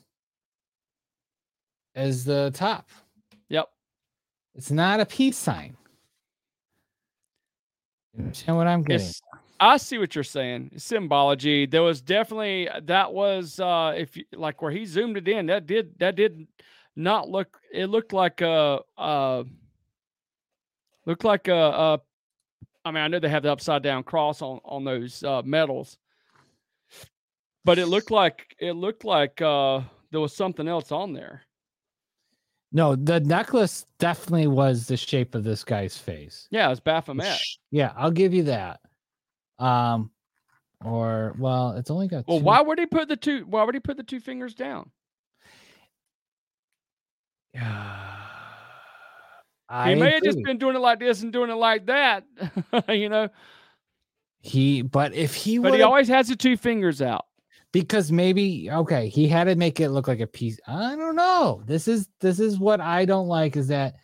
as 1.96 2.26
the 2.26 2.52
top. 2.54 2.90
Yep. 3.50 3.70
It's 4.56 4.72
not 4.72 5.00
a 5.00 5.06
peace 5.06 5.38
sign. 5.38 5.76
You 8.14 8.26
understand 8.26 8.58
what 8.58 8.68
I'm 8.68 8.84
getting? 8.84 9.08
It's, 9.08 9.22
I 9.60 9.78
see 9.78 9.98
what 9.98 10.14
you're 10.14 10.24
saying. 10.24 10.72
Symbology. 10.78 11.66
There 11.66 11.82
was 11.82 12.02
definitely 12.02 12.68
that 12.84 13.14
was 13.14 13.60
uh 13.60 13.94
if 13.96 14.18
you 14.18 14.26
like 14.36 14.62
where 14.62 14.72
he 14.72 14.86
zoomed 14.86 15.18
it 15.18 15.28
in, 15.28 15.46
that 15.48 15.66
did 15.66 15.98
that 16.00 16.16
did 16.16 16.46
not 16.96 17.30
look 17.30 17.58
it 17.72 17.88
looked 17.88 18.14
like 18.14 18.42
a 18.42 18.82
uh 18.98 19.44
looked 21.06 21.24
like 21.24 21.48
a, 21.48 21.54
a 21.54 22.02
I 22.86 22.92
mean, 22.92 23.04
I 23.04 23.08
know 23.08 23.20
they 23.20 23.30
have 23.30 23.44
the 23.44 23.52
upside 23.52 23.84
down 23.84 24.04
cross 24.04 24.42
on 24.42 24.60
on 24.66 24.84
those 24.84 25.24
uh 25.24 25.42
medals. 25.44 25.98
But 27.66 27.80
it 27.80 27.86
looked 27.88 28.12
like 28.12 28.56
it 28.60 28.74
looked 28.74 29.06
like 29.06 29.42
uh 29.42 29.82
there 30.12 30.20
was 30.20 30.36
something 30.36 30.68
else 30.68 30.92
on 30.92 31.14
there. 31.14 31.44
No, 32.72 32.96
the 32.96 33.20
necklace 33.20 33.86
definitely 34.00 34.48
was 34.48 34.88
the 34.88 34.98
shape 34.98 35.36
of 35.36 35.44
this 35.44 35.64
guy's 35.64 35.96
face. 35.98 36.48
Yeah, 36.50 36.72
it's 36.72 36.80
Baphomet. 36.80 37.40
Yeah, 37.70 37.94
I'll 37.96 38.12
give 38.12 38.34
you 38.34 38.44
that. 38.44 38.80
Um, 39.60 40.10
or 40.84 41.36
well, 41.38 41.74
it's 41.78 41.92
only 41.92 42.08
got. 42.08 42.28
Well, 42.28 42.40
two- 42.40 42.44
why 42.44 42.62
would 42.62 42.80
he 42.80 42.88
put 42.88 43.08
the 43.08 43.16
two 43.16 43.46
why 43.46 43.64
would 43.64 43.76
he 43.76 43.80
put 43.80 43.96
the 43.98 44.04
two 44.04 44.20
fingers 44.20 44.56
down? 44.56 44.90
I 49.74 49.90
he 49.90 49.96
may 49.96 50.12
have 50.12 50.24
just 50.24 50.44
been 50.44 50.60
doing 50.60 50.76
it 50.76 50.80
like 50.80 51.00
this 51.00 51.24
and 51.24 51.34
doing 51.34 51.50
it 51.50 51.56
like 51.56 51.88
that, 51.88 52.26
you 52.90 53.10
know. 53.10 53.30
He, 54.40 54.84
but 54.84 55.16
if 55.16 55.34
he 55.34 55.58
But 55.58 55.74
he 55.74 55.82
always 55.82 56.08
has 56.10 56.28
the 56.28 56.36
two 56.36 56.58
fingers 56.58 57.02
out. 57.02 57.26
because 57.72 58.12
maybe 58.12 58.70
okay, 58.72 59.10
he 59.10 59.28
had 59.28 59.46
to 59.46 59.56
make 59.56 59.80
it 59.80 59.90
look 59.90 60.08
like 60.08 60.20
a 60.20 60.28
peace. 60.28 60.60
I 60.68 60.96
don't 60.96 61.16
know. 61.16 61.64
This 61.66 61.88
is 61.88 62.08
this 62.20 62.40
is 62.40 62.60
what 62.60 62.82
I 62.82 63.06
don't 63.06 63.28
like 63.28 63.58
is 63.58 63.70
that. 63.70 63.96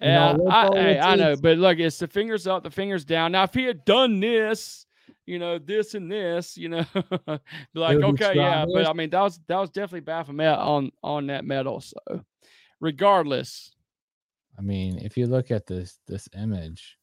Yeah, 0.00 0.32
know, 0.32 0.48
I, 0.48 0.68
hey, 0.74 0.98
I 0.98 1.14
know, 1.16 1.36
but 1.36 1.58
look, 1.58 1.78
it's 1.78 1.98
the 1.98 2.08
fingers 2.08 2.46
up, 2.46 2.62
the 2.62 2.70
fingers 2.70 3.04
down. 3.04 3.32
Now, 3.32 3.44
if 3.44 3.54
he 3.54 3.64
had 3.64 3.84
done 3.84 4.20
this, 4.20 4.86
you 5.26 5.38
know, 5.38 5.58
this 5.58 5.94
and 5.94 6.10
this, 6.10 6.56
you 6.56 6.68
know, 6.68 6.84
be 6.94 7.40
like, 7.74 7.98
okay, 7.98 8.32
yeah, 8.34 8.64
but. 8.72 8.86
I 8.86 8.92
mean, 8.92 9.10
that 9.10 9.20
was 9.20 9.40
that 9.46 9.58
was 9.58 9.70
definitely 9.70 10.00
Baphomet 10.00 10.58
on 10.58 10.90
on 11.02 11.26
that 11.28 11.44
medal. 11.44 11.80
So, 11.80 11.96
regardless, 12.80 13.72
I 14.58 14.60
mean, 14.60 14.98
if 14.98 15.16
you 15.16 15.26
look 15.26 15.50
at 15.50 15.66
this 15.66 15.98
this 16.08 16.28
image, 16.36 16.98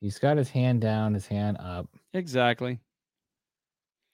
he's 0.00 0.18
got 0.18 0.36
his 0.36 0.50
hand 0.50 0.80
down, 0.82 1.14
his 1.14 1.26
hand 1.26 1.56
up. 1.58 1.86
exactly, 2.12 2.78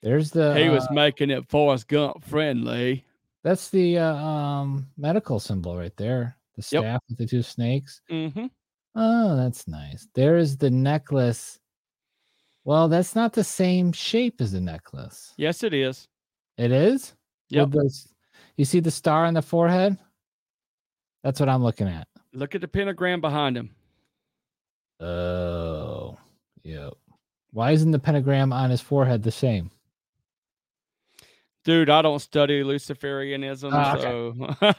There's 0.02 0.30
the. 0.30 0.54
he 0.56 0.68
was 0.68 0.86
uh, 0.88 0.92
making 0.92 1.30
it 1.30 1.48
Forrest 1.48 1.88
Gump 1.88 2.24
friendly. 2.24 3.04
That's 3.42 3.68
the 3.70 3.98
uh, 3.98 4.14
um 4.16 4.88
medical 4.96 5.40
symbol 5.40 5.76
right 5.76 5.96
there. 5.96 6.36
The 6.56 6.62
Yep. 6.70 6.82
staff 6.82 7.00
with 7.08 7.18
the 7.18 7.26
two 7.26 7.42
snakes. 7.42 8.00
Mm-hmm. 8.10 8.46
Oh, 8.94 9.36
that's 9.36 9.68
nice. 9.68 10.08
There 10.14 10.36
is 10.38 10.56
the 10.56 10.70
necklace. 10.70 11.58
Well, 12.64 12.88
that's 12.88 13.14
not 13.14 13.32
the 13.34 13.44
same 13.44 13.92
shape 13.92 14.40
as 14.40 14.52
the 14.52 14.60
necklace. 14.60 15.34
Yes, 15.36 15.62
it 15.62 15.74
is. 15.74 16.08
It 16.56 16.72
is. 16.72 17.14
Yep. 17.50 17.74
You 18.56 18.64
see 18.64 18.80
the 18.80 18.90
star 18.90 19.26
on 19.26 19.34
the 19.34 19.42
forehead? 19.42 19.98
That's 21.22 21.38
what 21.40 21.48
I'm 21.50 21.62
looking 21.62 21.88
at. 21.88 22.08
Look 22.36 22.54
at 22.54 22.60
the 22.60 22.68
pentagram 22.68 23.20
behind 23.22 23.56
him. 23.56 23.70
Oh, 25.00 26.18
yep. 26.62 26.92
Why 27.52 27.70
isn't 27.72 27.90
the 27.92 27.98
pentagram 27.98 28.52
on 28.52 28.68
his 28.70 28.80
forehead 28.82 29.22
the 29.22 29.30
same? 29.30 29.70
Dude, 31.64 31.88
I 31.90 32.02
don't 32.02 32.18
study 32.20 32.62
Luciferianism, 32.62 33.70
Oh, 33.72 34.00
so 34.00 34.34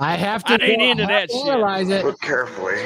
I 0.00 0.16
have 0.16 0.42
to 0.44 0.54
I 0.54 0.56
ain't 0.66 0.80
go- 0.80 0.90
into 0.90 1.04
I 1.04 1.06
have 1.06 1.08
that 1.08 1.28
to 1.30 1.34
shit. 1.34 1.46
analyze 1.46 1.88
it. 1.88 2.04
Look 2.04 2.20
carefully. 2.20 2.84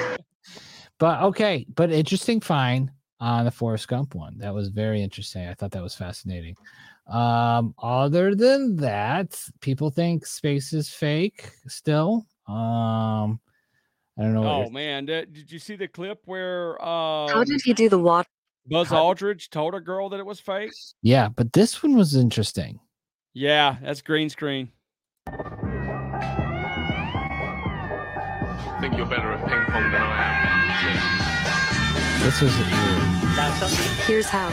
But 0.98 1.22
okay, 1.22 1.66
but 1.74 1.90
interesting 1.90 2.40
find 2.40 2.90
on 3.18 3.44
the 3.46 3.50
Forrest 3.50 3.88
Gump 3.88 4.14
one. 4.14 4.36
That 4.38 4.54
was 4.54 4.68
very 4.68 5.02
interesting. 5.02 5.48
I 5.48 5.54
thought 5.54 5.70
that 5.72 5.82
was 5.82 5.94
fascinating. 5.94 6.54
Um, 7.08 7.74
other 7.82 8.34
than 8.36 8.76
that, 8.76 9.40
people 9.60 9.90
think 9.90 10.24
space 10.26 10.72
is 10.72 10.88
fake 10.90 11.50
still. 11.66 12.24
Um, 12.52 13.40
I 14.18 14.22
don't 14.22 14.34
know. 14.34 14.44
Oh 14.44 14.68
man, 14.70 15.06
did, 15.06 15.32
did 15.32 15.50
you 15.50 15.58
see 15.58 15.74
the 15.76 15.88
clip 15.88 16.20
where 16.26 16.76
uh 16.82 17.28
How 17.28 17.44
did 17.44 17.62
he 17.64 17.72
do 17.72 17.88
the 17.88 17.98
water? 17.98 18.28
Buzz 18.66 18.88
How- 18.88 19.02
Aldridge 19.04 19.48
told 19.50 19.74
a 19.74 19.80
girl 19.80 20.08
that 20.10 20.20
it 20.20 20.26
was 20.26 20.38
fake? 20.38 20.72
yeah, 21.02 21.28
but 21.28 21.52
this 21.52 21.82
one 21.82 21.96
was 21.96 22.14
interesting. 22.14 22.78
Yeah, 23.34 23.76
that's 23.82 24.02
green 24.02 24.28
screen. 24.28 24.70
I 28.64 28.78
think 28.80 28.96
you're 28.96 29.06
better 29.06 29.32
at 29.32 29.40
ping 29.48 29.64
pong 29.72 29.90
than 29.90 30.02
I 30.02 30.24
am. 32.18 32.24
This 32.24 32.40
was 32.42 32.56
weird. 32.56 32.68
Here's 34.06 34.26
how. 34.28 34.52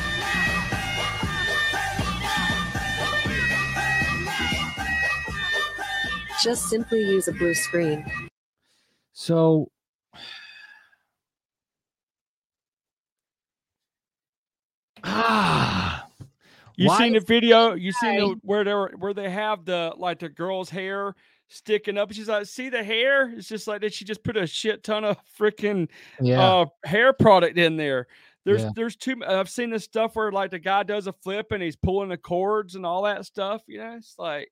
Just 6.44 6.70
simply 6.70 7.02
use 7.02 7.28
a 7.28 7.34
blue 7.34 7.54
screen. 7.54 8.06
So 9.14 9.70
ah, 15.04 16.08
You 16.78 16.88
Why 16.88 16.98
seen 16.98 17.14
the 17.14 17.20
video? 17.20 17.74
You 17.74 17.92
seen 17.92 18.16
the 18.16 18.36
where 18.42 18.64
they 18.64 18.74
were, 18.74 18.94
where 18.98 19.14
they 19.14 19.30
have 19.30 19.66
the 19.66 19.94
like 19.98 20.20
the 20.20 20.30
girl's 20.30 20.70
hair 20.70 21.14
sticking 21.50 21.98
up? 21.98 22.14
She's 22.14 22.30
like, 22.30 22.46
see 22.46 22.70
the 22.70 22.82
hair? 22.84 23.30
It's 23.36 23.50
just 23.50 23.68
like 23.68 23.82
did 23.82 23.94
She 23.94 24.06
just 24.06 24.24
put 24.24 24.38
a 24.38 24.48
shit 24.48 24.82
ton 24.82 25.04
of 25.04 25.18
freaking 25.38 25.90
Yeah. 26.22 26.42
uh, 26.42 26.66
hair 26.86 27.12
product 27.12 27.58
in 27.58 27.76
there. 27.76 28.08
There's 28.46 28.62
Yeah. 28.62 28.70
there's 28.76 28.96
too. 28.96 29.22
I've 29.28 29.50
seen 29.50 29.72
this 29.72 29.84
stuff 29.84 30.16
where 30.16 30.32
like 30.32 30.52
the 30.52 30.60
guy 30.60 30.84
does 30.84 31.08
a 31.08 31.12
flip 31.14 31.52
and 31.52 31.62
he's 31.62 31.76
pulling 31.76 32.08
the 32.08 32.18
cords 32.18 32.76
and 32.76 32.86
all 32.86 33.04
that 33.04 33.26
stuff. 33.26 33.62
You 33.68 33.80
know, 33.80 33.96
it's 33.98 34.16
like 34.18 34.50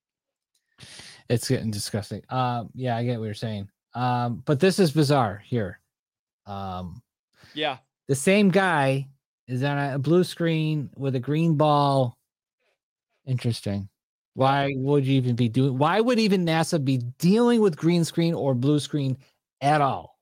it's 1.29 1.47
getting 1.47 1.71
disgusting. 1.71 2.21
Um, 2.29 2.69
yeah, 2.73 2.97
I 2.97 3.03
get 3.03 3.19
what 3.19 3.25
you're 3.25 3.33
saying. 3.33 3.69
Um, 3.93 4.43
but 4.45 4.59
this 4.59 4.79
is 4.79 4.91
bizarre 4.91 5.41
here. 5.45 5.79
Um, 6.45 7.01
yeah. 7.53 7.77
the 8.07 8.15
same 8.15 8.49
guy 8.49 9.07
is 9.47 9.63
on 9.63 9.77
a 9.77 9.99
blue 9.99 10.23
screen 10.23 10.89
with 10.95 11.15
a 11.15 11.19
green 11.19 11.55
ball. 11.55 12.17
Interesting. 13.25 13.89
Why 14.33 14.73
would 14.77 15.05
you 15.05 15.15
even 15.15 15.35
be 15.35 15.49
doing? 15.49 15.77
Why 15.77 15.99
would 15.99 16.19
even 16.19 16.45
NASA 16.45 16.83
be 16.83 16.99
dealing 17.17 17.59
with 17.59 17.75
green 17.75 18.05
screen 18.05 18.35
or 18.35 18.53
blue 18.53 18.79
screen 18.79 19.17
at 19.61 19.81
all? 19.81 20.19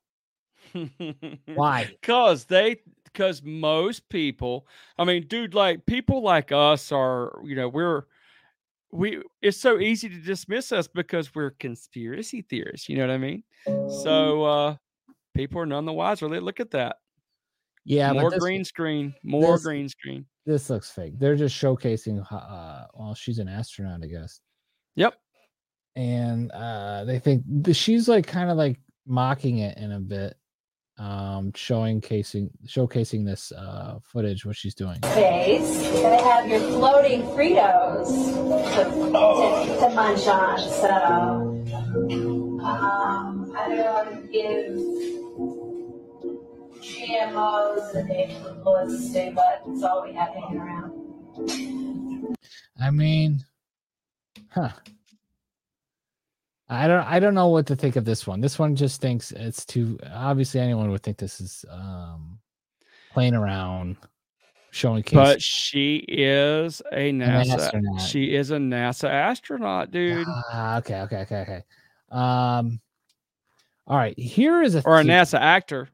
Why? 1.53 1.85
Because 1.85 2.45
they, 2.45 2.77
because 3.03 3.43
most 3.43 4.07
people, 4.07 4.67
I 4.97 5.03
mean, 5.03 5.27
dude, 5.27 5.53
like 5.53 5.85
people 5.85 6.21
like 6.21 6.53
us 6.53 6.93
are, 6.93 7.37
you 7.43 7.57
know, 7.57 7.67
we're, 7.67 8.05
we, 8.95 9.21
it's 9.41 9.57
so 9.59 9.79
easy 9.79 10.09
to 10.09 10.17
dismiss 10.19 10.71
us 10.71 10.87
because 10.87 11.33
we're 11.35 11.51
conspiracy 11.51 12.41
theorists. 12.49 12.89
You 12.89 12.97
know 12.97 13.07
what 13.07 13.13
I 13.13 13.17
mean? 13.17 13.43
So, 14.03 14.43
uh, 14.43 14.75
people 15.35 15.59
are 15.61 15.65
none 15.65 15.85
the 15.85 15.93
wiser. 15.93 16.27
Look 16.27 16.59
at 16.59 16.71
that. 16.71 16.97
Yeah, 17.83 18.11
more 18.13 18.31
this- 18.31 18.39
green 18.39 18.63
screen, 18.65 19.13
more 19.23 19.53
this- 19.57 19.63
green 19.63 19.89
screen. 19.89 20.25
This 20.45 20.69
looks 20.69 20.91
fake. 20.91 21.17
They're 21.17 21.35
just 21.35 21.55
showcasing. 21.59 22.21
ho- 22.23 22.35
Uh, 22.37 22.85
well, 22.93 23.15
she's 23.15 23.39
an 23.39 23.47
astronaut, 23.47 24.01
I 24.03 24.07
guess. 24.07 24.39
Yep. 24.95 25.15
And 25.95 26.51
uh, 26.51 27.03
they 27.05 27.17
think 27.19 27.43
th- 27.63 27.75
she's 27.75 28.07
like 28.07 28.27
kind 28.27 28.51
of 28.51 28.57
like 28.57 28.79
mocking 29.07 29.59
it 29.59 29.77
in 29.79 29.91
a 29.91 29.99
bit, 29.99 30.35
um, 30.97 31.51
showing 31.55 32.01
casing, 32.01 32.49
showcasing 32.65 33.25
this 33.25 33.51
uh 33.51 33.99
footage 34.03 34.45
what 34.45 34.55
she's 34.55 34.75
doing. 34.75 34.97
space. 34.97 35.83
You're 35.93 36.01
gonna 36.03 36.23
have 36.23 36.47
your 36.47 36.59
floating 36.59 37.23
Fritos 37.23 38.07
to, 38.75 38.83
to, 38.85 39.79
to 39.79 39.95
munch 39.95 40.27
on. 40.27 40.59
So, 40.59 40.89
um, 42.63 43.53
I 43.57 43.69
don't 43.69 43.93
want 43.93 44.09
to 44.09 44.27
give 44.31 44.75
GMOs 46.81 47.91
the 47.93 48.03
name 48.03 48.45
of 48.45 48.63
publicity, 48.63 49.31
but 49.31 49.63
it's 49.67 49.83
all 49.83 50.03
we 50.05 50.13
have 50.13 50.29
hanging 50.29 50.59
around. 50.59 52.35
I 52.79 52.91
mean, 52.91 53.43
huh. 54.49 54.69
I 56.67 56.87
don't 56.87 57.05
I 57.05 57.19
don't 57.19 57.35
know 57.35 57.47
what 57.49 57.67
to 57.67 57.75
think 57.75 57.95
of 57.95 58.05
this 58.05 58.25
one. 58.25 58.41
This 58.41 58.57
one 58.57 58.75
just 58.75 58.99
thinks 58.99 59.31
it's 59.31 59.65
too 59.65 59.99
obviously 60.11 60.59
anyone 60.59 60.89
would 60.89 61.03
think 61.03 61.17
this 61.17 61.39
is 61.39 61.63
um 61.69 62.39
playing 63.11 63.35
around 63.35 63.97
showing 64.71 65.03
case. 65.03 65.15
But 65.15 65.41
she 65.41 65.97
is 66.07 66.81
a 66.91 67.11
NASA. 67.11 67.53
astronaut. 67.59 68.01
She 68.01 68.35
is 68.35 68.49
a 68.51 68.57
NASA 68.57 69.09
astronaut, 69.09 69.91
dude, 69.91 70.27
Ah, 70.27 70.77
okay, 70.79 71.01
okay, 71.01 71.17
okay, 71.21 71.41
okay. 71.41 71.63
Um 72.11 72.79
all 73.87 73.97
right, 73.97 74.17
here 74.17 74.63
is 74.63 74.73
a 74.73 74.81
or 74.85 74.99
a 74.99 75.03
the- 75.03 75.09
NASA 75.09 75.39
actor. 75.39 75.89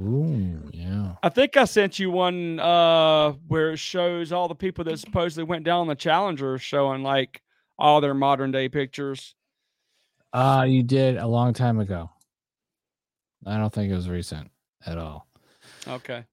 Ooh, 0.00 0.70
yeah. 0.72 1.14
I 1.22 1.28
think 1.30 1.56
I 1.56 1.64
sent 1.64 1.98
you 1.98 2.10
one 2.10 2.58
uh 2.60 3.32
where 3.48 3.72
it 3.72 3.78
shows 3.78 4.32
all 4.32 4.48
the 4.48 4.54
people 4.54 4.84
that 4.84 4.98
supposedly 4.98 5.44
went 5.44 5.64
down 5.64 5.86
the 5.86 5.94
Challenger, 5.94 6.56
showing 6.58 7.02
like 7.02 7.42
all 7.78 8.00
their 8.00 8.14
modern 8.14 8.50
day 8.50 8.68
pictures. 8.68 9.34
Uh 10.32 10.64
you 10.68 10.82
did 10.82 11.16
a 11.16 11.26
long 11.26 11.52
time 11.52 11.78
ago. 11.78 12.10
I 13.46 13.58
don't 13.58 13.72
think 13.72 13.90
it 13.92 13.94
was 13.94 14.08
recent 14.08 14.50
at 14.84 14.98
all. 14.98 15.26
Okay. 15.86 16.24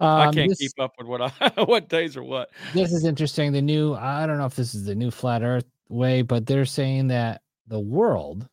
I 0.00 0.26
Um, 0.26 0.34
can't 0.34 0.48
this- 0.50 0.58
keep 0.58 0.72
up 0.80 0.94
with 0.98 1.06
what 1.06 1.22
I 1.22 1.28
what 1.64 1.88
days 1.88 2.16
or 2.16 2.22
what. 2.24 2.50
This 2.72 2.92
is 2.92 3.04
interesting. 3.04 3.52
The 3.52 3.62
new, 3.62 3.94
I 3.94 4.26
don't 4.26 4.38
know 4.38 4.46
if 4.46 4.56
this 4.56 4.74
is 4.74 4.84
the 4.84 4.94
new 4.94 5.10
flat 5.10 5.42
earth 5.42 5.66
way, 5.88 6.22
but 6.22 6.46
they're 6.46 6.64
saying 6.64 7.08
that 7.08 7.42
the 7.68 7.78
world 7.80 8.48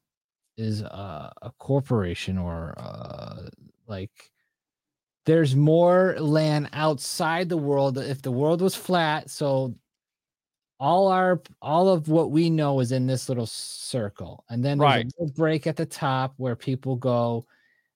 is 0.58 0.84
uh, 0.84 1.32
a 1.42 1.52
corporation 1.58 2.38
or 2.38 2.76
uh, 2.78 3.48
like 3.88 4.12
there's 5.26 5.56
more 5.56 6.16
land 6.20 6.70
outside 6.74 7.50
the 7.50 7.58
world. 7.58 7.98
If 7.98 8.22
the 8.22 8.32
world 8.32 8.62
was 8.62 8.76
flat, 8.76 9.30
so 9.32 9.74
all 10.82 11.08
our 11.08 11.41
all 11.62 11.88
of 11.88 12.10
what 12.10 12.32
we 12.32 12.49
know 12.49 12.82
is 12.82 12.91
in 12.91 13.08
this 13.08 13.30
little 13.30 13.45
circle, 13.45 14.44
and 14.49 14.66
then 14.66 14.78
there's 14.80 14.90
Right. 14.90 15.06
a 15.06 15.22
little 15.22 15.36
break 15.36 15.68
at 15.68 15.78
the 15.78 15.86
top 15.86 16.34
where 16.38 16.56
people 16.58 16.98
go, 16.98 17.45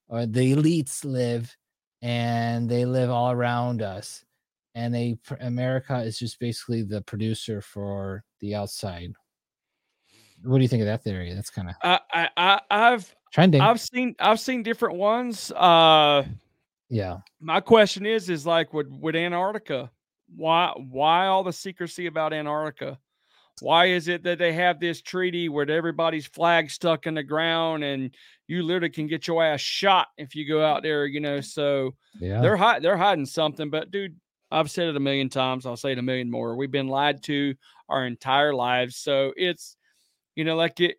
or 0.08 0.26
the 0.26 0.54
elites 0.54 1.04
live, 1.04 1.54
and 2.02 2.70
they 2.70 2.86
live 2.86 3.10
all 3.10 3.32
around 3.32 3.82
us 3.82 4.24
and 4.76 4.94
they 4.94 5.18
America 5.40 5.98
is 6.02 6.20
just 6.20 6.40
basically 6.40 6.84
the 6.84 7.02
producer 7.02 7.62
for 7.62 8.24
the 8.42 8.54
outside. 8.54 9.14
What 10.44 10.58
do 10.58 10.62
you 10.62 10.68
think 10.68 10.82
of 10.82 10.88
that 10.88 11.04
theory? 11.04 11.34
That's 11.34 11.50
kind 11.50 11.70
of 11.70 11.76
I, 11.82 12.00
I, 12.14 12.30
I 12.38 12.62
I've 12.70 13.16
Trending. 13.34 13.62
I've 13.62 13.80
seen 13.82 14.16
I've 14.20 14.40
seen 14.40 14.64
different 14.64 14.98
ones. 14.98 15.52
Uh, 15.52 16.24
yeah. 16.90 17.18
my 17.40 17.60
question 17.62 18.06
is 18.06 18.30
is 18.30 18.46
like 18.46 18.74
would 18.74 19.02
with 19.02 19.16
Antarctica, 19.16 19.90
why 20.34 20.74
why 20.76 21.28
all 21.28 21.44
the 21.44 21.54
secrecy 21.54 22.08
about 22.08 22.34
Antarctica? 22.34 23.00
Why 23.62 23.86
is 23.86 24.10
it 24.10 24.24
that 24.24 24.38
they 24.38 24.52
have 24.54 24.80
this 24.80 25.02
treaty 25.02 25.48
where 25.48 25.70
everybody's 25.70 26.28
flag 26.28 26.70
stuck 26.70 27.08
in 27.08 27.14
the 27.14 27.24
ground 27.24 27.86
and 27.86 28.14
you 28.48 28.64
literally 28.64 28.90
can 28.90 29.08
get 29.08 29.28
your 29.28 29.44
ass 29.44 29.62
shot 29.62 30.08
if 30.18 30.36
you 30.36 30.46
go 30.46 30.64
out 30.64 30.84
there, 30.84 31.06
you 31.06 31.22
know? 31.22 31.40
So 31.40 31.96
Yeah. 32.20 32.42
they're 32.42 32.58
hi- 32.58 32.80
they're 32.80 32.98
hiding 32.98 33.26
something. 33.26 33.70
But 33.70 33.92
dude, 33.92 34.20
I've 34.52 34.70
said 34.70 34.90
it 34.90 34.98
a 34.98 35.00
million 35.00 35.30
times. 35.30 35.66
I'll 35.66 35.78
say 35.78 35.94
it 35.94 35.98
a 35.98 36.02
million 36.02 36.30
more. 36.30 36.58
We've 36.58 36.70
been 36.72 36.90
lied 36.90 37.24
to 37.24 37.56
our 37.88 38.06
entire 38.06 38.54
lives. 38.54 38.98
So 38.98 39.34
it's 39.38 39.78
you 40.36 40.44
know 40.44 40.56
like 40.58 40.80
it 40.82 40.98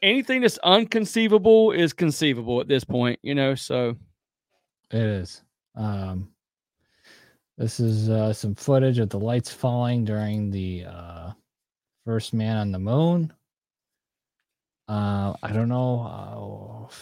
anything 0.00 0.42
that's 0.42 0.58
unconceivable 0.58 1.72
is 1.72 1.92
conceivable 1.92 2.60
at 2.60 2.68
this 2.68 2.84
point, 2.84 3.18
you 3.22 3.34
know. 3.34 3.54
So 3.56 3.96
It 4.92 5.00
is. 5.02 5.42
Um, 5.74 6.28
this 7.56 7.78
is 7.78 8.08
uh, 8.08 8.32
some 8.32 8.54
footage 8.54 8.98
of 8.98 9.10
the 9.10 9.18
lights 9.18 9.52
falling 9.52 10.04
during 10.04 10.50
the 10.50 10.84
uh, 10.86 11.30
first 12.04 12.34
man 12.34 12.56
on 12.56 12.72
the 12.72 12.78
moon. 12.78 13.32
Uh, 14.88 15.34
I 15.42 15.52
don't 15.52 15.68
know. 15.68 16.90
Uh, 16.90 16.94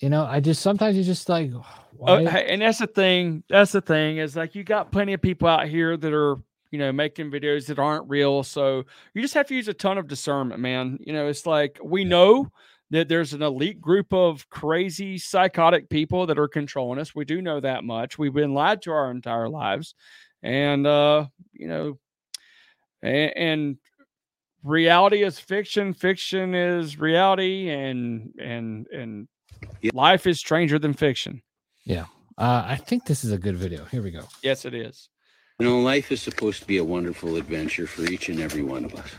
you 0.00 0.10
know, 0.10 0.24
I 0.24 0.40
just 0.40 0.62
sometimes 0.62 0.96
you 0.96 1.04
just 1.04 1.28
like, 1.28 1.50
Oh, 2.06 2.22
why? 2.22 2.30
hey, 2.30 2.46
and 2.50 2.62
that's 2.62 2.78
the 2.78 2.86
thing. 2.86 3.42
That's 3.48 3.72
the 3.72 3.80
thing 3.80 4.18
is 4.18 4.36
like 4.36 4.54
you 4.54 4.62
got 4.62 4.92
plenty 4.92 5.14
of 5.14 5.22
people 5.22 5.48
out 5.48 5.66
here 5.66 5.96
that 5.96 6.12
are 6.12 6.36
you 6.70 6.78
know 6.78 6.92
making 6.92 7.30
videos 7.32 7.66
that 7.66 7.80
aren't 7.80 8.08
real. 8.08 8.44
So 8.44 8.84
you 9.14 9.22
just 9.22 9.34
have 9.34 9.48
to 9.48 9.54
use 9.56 9.66
a 9.66 9.74
ton 9.74 9.98
of 9.98 10.06
discernment, 10.06 10.60
man. 10.60 10.98
You 11.00 11.12
know, 11.12 11.26
it's 11.26 11.44
like 11.44 11.80
we 11.82 12.04
know 12.04 12.52
that 12.90 13.08
there's 13.08 13.34
an 13.34 13.42
elite 13.42 13.80
group 13.80 14.12
of 14.12 14.48
crazy 14.48 15.18
psychotic 15.18 15.88
people 15.88 16.26
that 16.26 16.38
are 16.38 16.48
controlling 16.48 16.98
us. 16.98 17.14
We 17.14 17.24
do 17.24 17.42
know 17.42 17.60
that 17.60 17.84
much. 17.84 18.18
We've 18.18 18.32
been 18.32 18.54
lied 18.54 18.82
to 18.82 18.92
our 18.92 19.10
entire 19.10 19.48
lives, 19.48 19.94
and 20.42 20.86
uh, 20.86 21.26
you 21.52 21.68
know, 21.68 21.98
and, 23.02 23.36
and 23.36 23.76
reality 24.62 25.22
is 25.22 25.38
fiction. 25.38 25.92
Fiction 25.92 26.54
is 26.54 26.98
reality, 26.98 27.68
and 27.70 28.32
and 28.40 28.86
and 28.88 29.28
life 29.92 30.26
is 30.26 30.38
stranger 30.38 30.78
than 30.78 30.94
fiction. 30.94 31.42
Yeah. 31.84 32.06
Uh, 32.36 32.62
I 32.66 32.76
think 32.76 33.04
this 33.04 33.24
is 33.24 33.32
a 33.32 33.38
good 33.38 33.56
video. 33.56 33.84
Here 33.86 34.00
we 34.00 34.12
go. 34.12 34.22
Yes, 34.42 34.64
it 34.64 34.72
is. 34.72 35.08
You 35.58 35.66
know, 35.66 35.80
life 35.80 36.12
is 36.12 36.22
supposed 36.22 36.60
to 36.60 36.66
be 36.66 36.78
a 36.78 36.84
wonderful 36.84 37.34
adventure 37.34 37.88
for 37.88 38.04
each 38.04 38.28
and 38.28 38.38
every 38.38 38.62
one 38.62 38.84
of 38.84 38.94
us. 38.94 39.10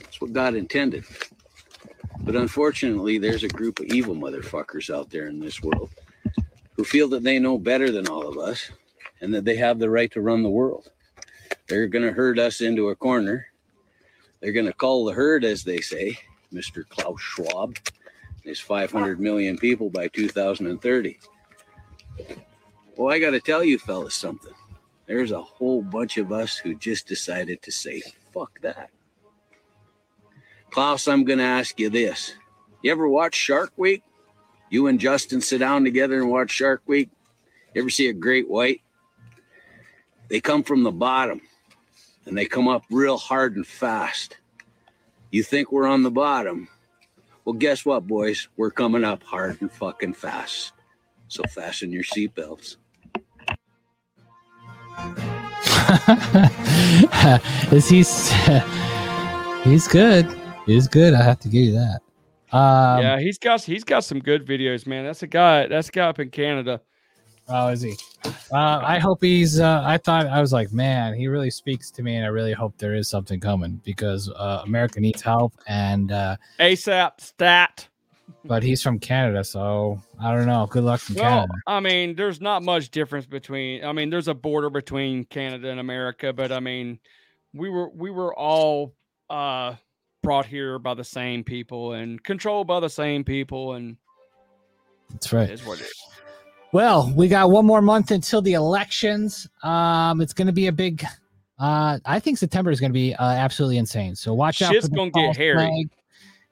That's 0.00 0.18
what 0.18 0.32
God 0.32 0.54
intended. 0.54 1.04
But 2.20 2.36
unfortunately, 2.36 3.18
there's 3.18 3.42
a 3.44 3.48
group 3.48 3.80
of 3.80 3.86
evil 3.86 4.14
motherfuckers 4.14 4.94
out 4.94 5.10
there 5.10 5.26
in 5.26 5.40
this 5.40 5.62
world 5.62 5.90
who 6.76 6.84
feel 6.84 7.08
that 7.08 7.22
they 7.22 7.38
know 7.38 7.58
better 7.58 7.90
than 7.90 8.08
all 8.08 8.26
of 8.26 8.38
us 8.38 8.70
and 9.20 9.32
that 9.34 9.44
they 9.44 9.56
have 9.56 9.78
the 9.78 9.90
right 9.90 10.10
to 10.12 10.20
run 10.20 10.42
the 10.42 10.50
world. 10.50 10.90
They're 11.68 11.86
going 11.86 12.04
to 12.04 12.12
herd 12.12 12.38
us 12.38 12.60
into 12.60 12.88
a 12.88 12.96
corner. 12.96 13.46
They're 14.40 14.52
going 14.52 14.66
to 14.66 14.72
call 14.72 15.04
the 15.04 15.12
herd, 15.12 15.44
as 15.44 15.64
they 15.64 15.80
say, 15.80 16.18
Mr. 16.52 16.86
Klaus 16.88 17.20
Schwab, 17.20 17.78
his 18.42 18.60
500 18.60 19.18
million 19.20 19.56
people 19.56 19.88
by 19.88 20.08
2030. 20.08 21.18
Well, 22.96 23.12
I 23.12 23.18
got 23.18 23.30
to 23.30 23.40
tell 23.40 23.64
you, 23.64 23.78
fellas, 23.78 24.14
something. 24.14 24.52
There's 25.06 25.32
a 25.32 25.42
whole 25.42 25.82
bunch 25.82 26.18
of 26.18 26.32
us 26.32 26.56
who 26.56 26.74
just 26.74 27.06
decided 27.06 27.62
to 27.62 27.72
say, 27.72 28.02
fuck 28.32 28.60
that. 28.60 28.90
Klaus, 30.74 31.06
I'm 31.06 31.22
going 31.22 31.38
to 31.38 31.44
ask 31.44 31.78
you 31.78 31.88
this. 31.88 32.34
You 32.82 32.90
ever 32.90 33.06
watch 33.08 33.36
Shark 33.36 33.70
Week? 33.76 34.02
You 34.70 34.88
and 34.88 34.98
Justin 34.98 35.40
sit 35.40 35.58
down 35.58 35.84
together 35.84 36.20
and 36.20 36.28
watch 36.28 36.50
Shark 36.50 36.82
Week? 36.88 37.10
You 37.72 37.82
ever 37.82 37.90
see 37.90 38.08
a 38.08 38.12
great 38.12 38.48
white? 38.48 38.80
They 40.26 40.40
come 40.40 40.64
from 40.64 40.82
the 40.82 40.90
bottom 40.90 41.42
and 42.26 42.36
they 42.36 42.46
come 42.46 42.66
up 42.66 42.82
real 42.90 43.16
hard 43.16 43.54
and 43.54 43.64
fast. 43.64 44.38
You 45.30 45.44
think 45.44 45.70
we're 45.70 45.86
on 45.86 46.02
the 46.02 46.10
bottom? 46.10 46.66
Well, 47.44 47.52
guess 47.52 47.86
what, 47.86 48.08
boys? 48.08 48.48
We're 48.56 48.72
coming 48.72 49.04
up 49.04 49.22
hard 49.22 49.60
and 49.60 49.70
fucking 49.70 50.14
fast. 50.14 50.72
So 51.28 51.44
fasten 51.44 51.92
your 51.92 52.02
seatbelts. 52.02 52.78
is 57.72 57.88
he? 57.88 57.98
he's 59.70 59.86
good. 59.86 60.43
He's 60.66 60.88
good. 60.88 61.14
I 61.14 61.22
have 61.22 61.38
to 61.40 61.48
give 61.48 61.62
you 61.64 61.72
that. 61.72 62.00
Um, 62.56 63.02
yeah, 63.02 63.18
he's 63.18 63.38
got 63.38 63.62
he's 63.62 63.84
got 63.84 64.04
some 64.04 64.20
good 64.20 64.46
videos, 64.46 64.86
man. 64.86 65.04
That's 65.04 65.22
a 65.22 65.26
guy. 65.26 65.66
That's 65.66 65.88
a 65.88 65.92
guy 65.92 66.06
up 66.08 66.20
in 66.20 66.30
Canada. 66.30 66.80
Oh, 67.48 67.68
is 67.68 67.82
he? 67.82 67.94
Uh, 68.24 68.80
I 68.82 68.98
hope 68.98 69.18
he's. 69.22 69.60
Uh, 69.60 69.82
I 69.84 69.98
thought 69.98 70.26
I 70.26 70.40
was 70.40 70.52
like, 70.52 70.72
man, 70.72 71.14
he 71.14 71.28
really 71.28 71.50
speaks 71.50 71.90
to 71.90 72.02
me, 72.02 72.16
and 72.16 72.24
I 72.24 72.28
really 72.28 72.52
hope 72.52 72.78
there 72.78 72.94
is 72.94 73.08
something 73.10 73.38
coming 73.40 73.80
because 73.84 74.30
uh, 74.30 74.62
America 74.64 75.00
needs 75.00 75.20
help, 75.20 75.52
and 75.66 76.10
uh, 76.12 76.36
ASAP 76.58 77.20
stat. 77.20 77.86
but 78.44 78.62
he's 78.62 78.80
from 78.80 78.98
Canada, 78.98 79.44
so 79.44 80.00
I 80.18 80.32
don't 80.34 80.46
know. 80.46 80.66
Good 80.70 80.84
luck 80.84 81.00
from 81.00 81.16
Well, 81.16 81.24
Canada. 81.40 81.52
I 81.66 81.80
mean, 81.80 82.14
there's 82.16 82.40
not 82.40 82.62
much 82.62 82.90
difference 82.90 83.26
between. 83.26 83.84
I 83.84 83.92
mean, 83.92 84.08
there's 84.08 84.28
a 84.28 84.34
border 84.34 84.70
between 84.70 85.24
Canada 85.24 85.68
and 85.68 85.80
America, 85.80 86.32
but 86.32 86.50
I 86.50 86.60
mean, 86.60 86.98
we 87.52 87.68
were 87.68 87.90
we 87.90 88.10
were 88.10 88.34
all 88.34 88.94
uh 89.28 89.74
brought 90.24 90.46
here 90.46 90.78
by 90.78 90.94
the 90.94 91.04
same 91.04 91.44
people 91.44 91.92
and 91.92 92.22
controlled 92.24 92.66
by 92.66 92.80
the 92.80 92.88
same 92.88 93.22
people, 93.22 93.74
and 93.74 93.96
That's 95.10 95.32
right. 95.32 95.48
is 95.48 95.64
what 95.64 95.80
it 95.80 95.84
is. 95.84 96.02
Well, 96.72 97.12
we 97.14 97.28
got 97.28 97.50
one 97.50 97.64
more 97.64 97.82
month 97.82 98.10
until 98.10 98.42
the 98.42 98.54
elections. 98.54 99.48
Um, 99.62 100.20
it's 100.20 100.32
going 100.32 100.48
to 100.48 100.52
be 100.52 100.66
a 100.66 100.72
big. 100.72 101.04
Uh, 101.56 102.00
I 102.04 102.18
think 102.18 102.38
September 102.38 102.72
is 102.72 102.80
going 102.80 102.90
to 102.90 102.94
be 102.94 103.14
uh, 103.14 103.24
absolutely 103.24 103.78
insane. 103.78 104.16
So 104.16 104.34
watch 104.34 104.60
out. 104.60 104.72
Shit's 104.72 104.86
for 104.86 104.90
the 104.90 104.96
gonna 104.96 105.10
get 105.10 105.36
hairy. 105.36 105.54
flag. 105.54 105.90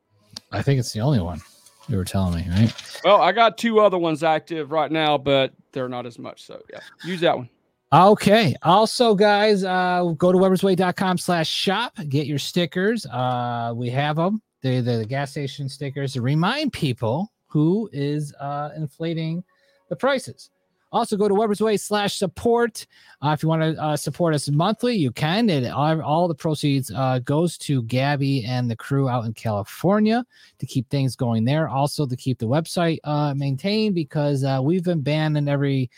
I 0.52 0.62
think 0.62 0.78
it's 0.78 0.92
the 0.92 1.00
only 1.00 1.20
one 1.20 1.40
you 1.88 1.96
were 1.96 2.04
telling 2.04 2.36
me, 2.36 2.46
right? 2.50 3.00
Well, 3.04 3.20
I 3.20 3.32
got 3.32 3.58
two 3.58 3.80
other 3.80 3.98
ones 3.98 4.22
active 4.22 4.70
right 4.70 4.90
now, 4.90 5.18
but 5.18 5.52
they're 5.72 5.88
not 5.88 6.06
as 6.06 6.18
much. 6.18 6.42
So 6.44 6.60
yeah, 6.70 6.80
use 7.04 7.20
that 7.20 7.36
one. 7.36 7.48
Okay. 7.92 8.54
Also, 8.62 9.14
guys, 9.14 9.64
uh, 9.64 10.12
go 10.18 10.30
to 10.30 10.38
webersway.com 10.38 11.16
slash 11.16 11.48
shop. 11.48 11.96
Get 12.08 12.26
your 12.26 12.38
stickers. 12.38 13.06
Uh, 13.06 13.72
we 13.74 13.88
have 13.88 14.16
them. 14.16 14.42
They're 14.62 14.82
the 14.82 15.06
gas 15.06 15.30
station 15.30 15.68
stickers 15.68 16.12
to 16.12 16.20
remind 16.20 16.72
people 16.72 17.32
who 17.46 17.88
is 17.92 18.34
uh, 18.40 18.70
inflating 18.76 19.42
the 19.89 19.97
prices. 19.97 20.51
Also, 20.90 21.19
go 21.19 21.28
to 21.28 21.35
Weber's 21.35 21.60
Way 21.60 21.77
slash 21.77 22.16
support. 22.16 22.86
Uh, 23.23 23.31
if 23.31 23.43
you 23.43 23.48
want 23.48 23.60
to 23.60 23.82
uh, 23.82 23.97
support 23.97 24.35
us 24.35 24.48
monthly, 24.48 24.97
you 24.97 25.12
can. 25.12 25.51
It 25.51 25.70
all, 25.70 26.01
all 26.01 26.28
the 26.28 26.35
proceeds 26.35 26.90
uh, 26.90 27.19
goes 27.19 27.59
to 27.59 27.82
Gabby 27.82 28.44
and 28.47 28.70
the 28.70 28.77
crew 28.77 29.09
out 29.09 29.27
in 29.27 29.35
California 29.35 30.24
to 30.59 30.66
keep 30.66 30.89
things 30.89 31.15
going 31.15 31.44
there. 31.44 31.69
Also, 31.69 32.06
to 32.06 32.16
keep 32.16 32.39
the 32.39 32.48
website 32.48 33.01
uh, 33.05 33.35
maintained 33.35 33.94
because 33.94 34.44
uh, 34.44 34.60
we've 34.62 34.85
been 34.85 35.02
banned 35.02 35.36
in 35.36 35.48
every 35.48 35.90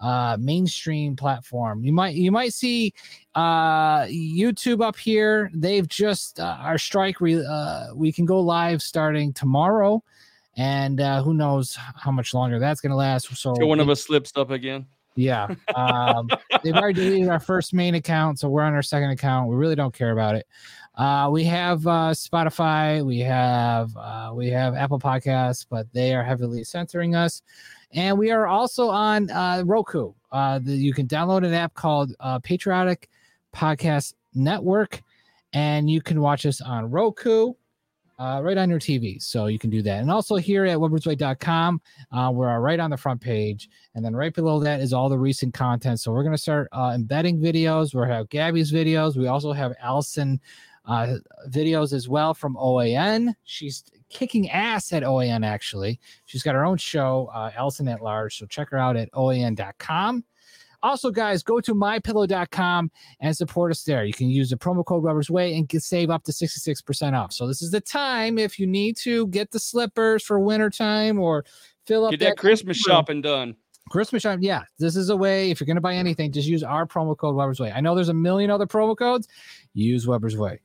uh 0.00 0.36
mainstream 0.40 1.14
platform 1.14 1.84
you 1.84 1.92
might 1.92 2.16
you 2.16 2.32
might 2.32 2.52
see 2.52 2.92
uh 3.36 4.00
youtube 4.06 4.82
up 4.82 4.96
here 4.96 5.48
they've 5.54 5.86
just 5.86 6.40
our 6.40 6.76
strike 6.76 7.20
re- 7.20 7.46
uh 7.48 7.94
we 7.94 8.10
can 8.10 8.26
go 8.26 8.40
live 8.40 8.82
starting 8.82 9.32
tomorrow 9.32 10.02
and 10.56 11.00
uh 11.00 11.22
who 11.22 11.34
knows 11.34 11.76
how 11.96 12.10
much 12.12 12.32
longer 12.34 12.58
that's 12.58 12.80
gonna 12.80 12.96
last 12.96 13.34
so 13.36 13.54
Till 13.54 13.68
one 13.68 13.80
of 13.80 13.88
us 13.88 14.02
slips 14.04 14.32
up 14.36 14.50
again. 14.50 14.86
yeah. 15.16 15.48
Um, 15.74 16.28
they've 16.62 16.74
already 16.74 17.04
deleted 17.04 17.28
our 17.28 17.40
first 17.40 17.74
main 17.74 17.94
account, 17.96 18.38
so 18.38 18.48
we're 18.48 18.62
on 18.62 18.74
our 18.74 18.82
second 18.82 19.10
account. 19.10 19.48
We 19.48 19.56
really 19.56 19.74
don't 19.74 19.92
care 19.94 20.12
about 20.12 20.34
it. 20.36 20.46
Uh, 20.96 21.28
we 21.32 21.42
have 21.44 21.84
uh, 21.86 22.12
Spotify, 22.12 23.04
we 23.04 23.18
have 23.20 23.90
uh, 23.96 24.30
we 24.32 24.48
have 24.50 24.74
Apple 24.76 25.00
Podcasts, 25.00 25.66
but 25.68 25.92
they 25.92 26.14
are 26.14 26.22
heavily 26.22 26.62
censoring 26.62 27.14
us. 27.16 27.42
And 27.92 28.18
we 28.18 28.30
are 28.30 28.46
also 28.46 28.88
on 28.90 29.30
uh, 29.30 29.62
Roku. 29.64 30.12
Uh, 30.32 30.58
the, 30.60 30.72
you 30.72 30.92
can 30.92 31.06
download 31.06 31.44
an 31.44 31.54
app 31.54 31.74
called 31.74 32.12
uh, 32.20 32.38
Patriotic 32.40 33.08
Podcast 33.54 34.14
Network, 34.34 35.00
and 35.52 35.88
you 35.90 36.00
can 36.00 36.20
watch 36.20 36.44
us 36.46 36.60
on 36.60 36.90
Roku 36.90 37.54
uh, 38.18 38.40
right 38.42 38.56
on 38.56 38.70
your 38.70 38.78
TV. 38.78 39.20
So 39.22 39.46
you 39.46 39.58
can 39.58 39.70
do 39.70 39.82
that. 39.82 40.00
And 40.00 40.10
also 40.10 40.36
here 40.36 40.64
at 40.64 40.78
webersway.com, 40.78 41.80
uh, 42.12 42.30
we're 42.32 42.58
right 42.60 42.80
on 42.80 42.90
the 42.90 42.96
front 42.96 43.20
page. 43.20 43.68
And 43.94 44.04
then 44.04 44.14
right 44.14 44.34
below 44.34 44.60
that 44.60 44.80
is 44.80 44.92
all 44.92 45.08
the 45.08 45.18
recent 45.18 45.54
content. 45.54 46.00
So 46.00 46.12
we're 46.12 46.22
going 46.22 46.36
to 46.36 46.42
start 46.42 46.68
uh, 46.72 46.92
embedding 46.94 47.40
videos. 47.40 47.90
To 47.92 48.00
have 48.00 48.28
Gabby's 48.28 48.72
videos. 48.72 49.16
We 49.16 49.26
also 49.26 49.52
have 49.52 49.72
Alison 49.80 50.40
uh, 50.86 51.16
videos 51.48 51.92
as 51.92 52.08
well 52.08 52.34
from 52.34 52.56
OAN. 52.56 53.34
She's 53.44 53.84
kicking 54.10 54.50
ass 54.50 54.92
at 54.92 55.02
OAN, 55.02 55.44
actually. 55.44 56.00
She's 56.26 56.42
got 56.42 56.54
her 56.54 56.64
own 56.64 56.76
show, 56.76 57.30
uh, 57.34 57.50
Alison 57.56 57.88
at 57.88 58.02
Large. 58.02 58.38
So 58.38 58.46
check 58.46 58.70
her 58.70 58.78
out 58.78 58.96
at 58.96 59.10
OAN.com. 59.12 60.24
Also, 60.84 61.10
guys, 61.10 61.42
go 61.42 61.60
to 61.60 61.74
mypillow.com 61.74 62.90
and 63.20 63.36
support 63.36 63.70
us 63.70 63.82
there. 63.84 64.04
You 64.04 64.12
can 64.12 64.28
use 64.28 64.50
the 64.50 64.56
promo 64.56 64.84
code 64.84 65.02
Weber's 65.02 65.30
Way 65.30 65.56
and 65.56 65.66
get, 65.66 65.82
save 65.82 66.10
up 66.10 66.24
to 66.24 66.32
66% 66.32 67.18
off. 67.18 67.32
So, 67.32 67.48
this 67.48 67.62
is 67.62 67.70
the 67.70 67.80
time 67.80 68.38
if 68.38 68.58
you 68.58 68.66
need 68.66 68.98
to 68.98 69.26
get 69.28 69.50
the 69.50 69.58
slippers 69.58 70.22
for 70.22 70.38
wintertime 70.38 71.18
or 71.18 71.46
fill 71.86 72.04
up 72.04 72.10
Get 72.10 72.20
that 72.20 72.36
Christmas 72.36 72.86
room. 72.86 72.92
shopping 72.92 73.22
done. 73.22 73.56
Christmas 73.90 74.22
shop, 74.22 74.38
yeah. 74.42 74.62
This 74.78 74.94
is 74.94 75.10
a 75.10 75.16
way. 75.16 75.50
If 75.50 75.58
you're 75.58 75.66
going 75.66 75.76
to 75.76 75.80
buy 75.80 75.94
anything, 75.94 76.32
just 76.32 76.48
use 76.48 76.62
our 76.62 76.86
promo 76.86 77.16
code 77.16 77.34
Weber's 77.34 77.60
Way. 77.60 77.72
I 77.72 77.80
know 77.80 77.94
there's 77.94 78.08
a 78.10 78.14
million 78.14 78.50
other 78.50 78.66
promo 78.66 78.96
codes. 78.96 79.26
Use 79.72 80.06
Weber's 80.06 80.36
Way. 80.36 80.60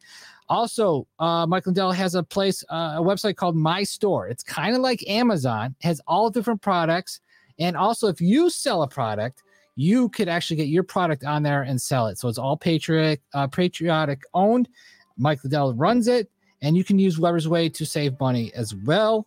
Also, 0.49 1.07
uh, 1.19 1.45
Mike 1.45 1.65
Lindell 1.65 1.91
has 1.91 2.15
a 2.15 2.23
place, 2.23 2.63
uh, 2.69 2.95
a 2.97 3.01
website 3.01 3.35
called 3.35 3.55
My 3.55 3.83
Store. 3.83 4.27
It's 4.27 4.43
kind 4.43 4.75
of 4.75 4.81
like 4.81 5.07
Amazon, 5.07 5.75
has 5.81 6.01
all 6.07 6.29
different 6.29 6.61
products. 6.61 7.21
And 7.59 7.77
also, 7.77 8.07
if 8.07 8.19
you 8.19 8.49
sell 8.49 8.83
a 8.83 8.87
product, 8.87 9.43
you 9.79 10.09
could 10.09 10.27
actually 10.27 10.57
get 10.57 10.67
your 10.67 10.83
product 10.83 11.23
on 11.23 11.41
there 11.41 11.61
and 11.61 11.81
sell 11.81 12.07
it. 12.07 12.17
So 12.17 12.27
it's 12.27 12.37
all 12.37 12.57
patriot, 12.57 13.21
uh, 13.33 13.47
patriotic 13.47 14.23
owned. 14.33 14.67
Mike 15.17 15.41
Lindell 15.41 15.73
runs 15.73 16.09
it, 16.09 16.29
and 16.61 16.75
you 16.75 16.83
can 16.83 16.99
use 16.99 17.17
Weber's 17.17 17.47
Way 17.47 17.69
to 17.69 17.85
save 17.85 18.19
money 18.19 18.51
as 18.53 18.75
well. 18.75 19.25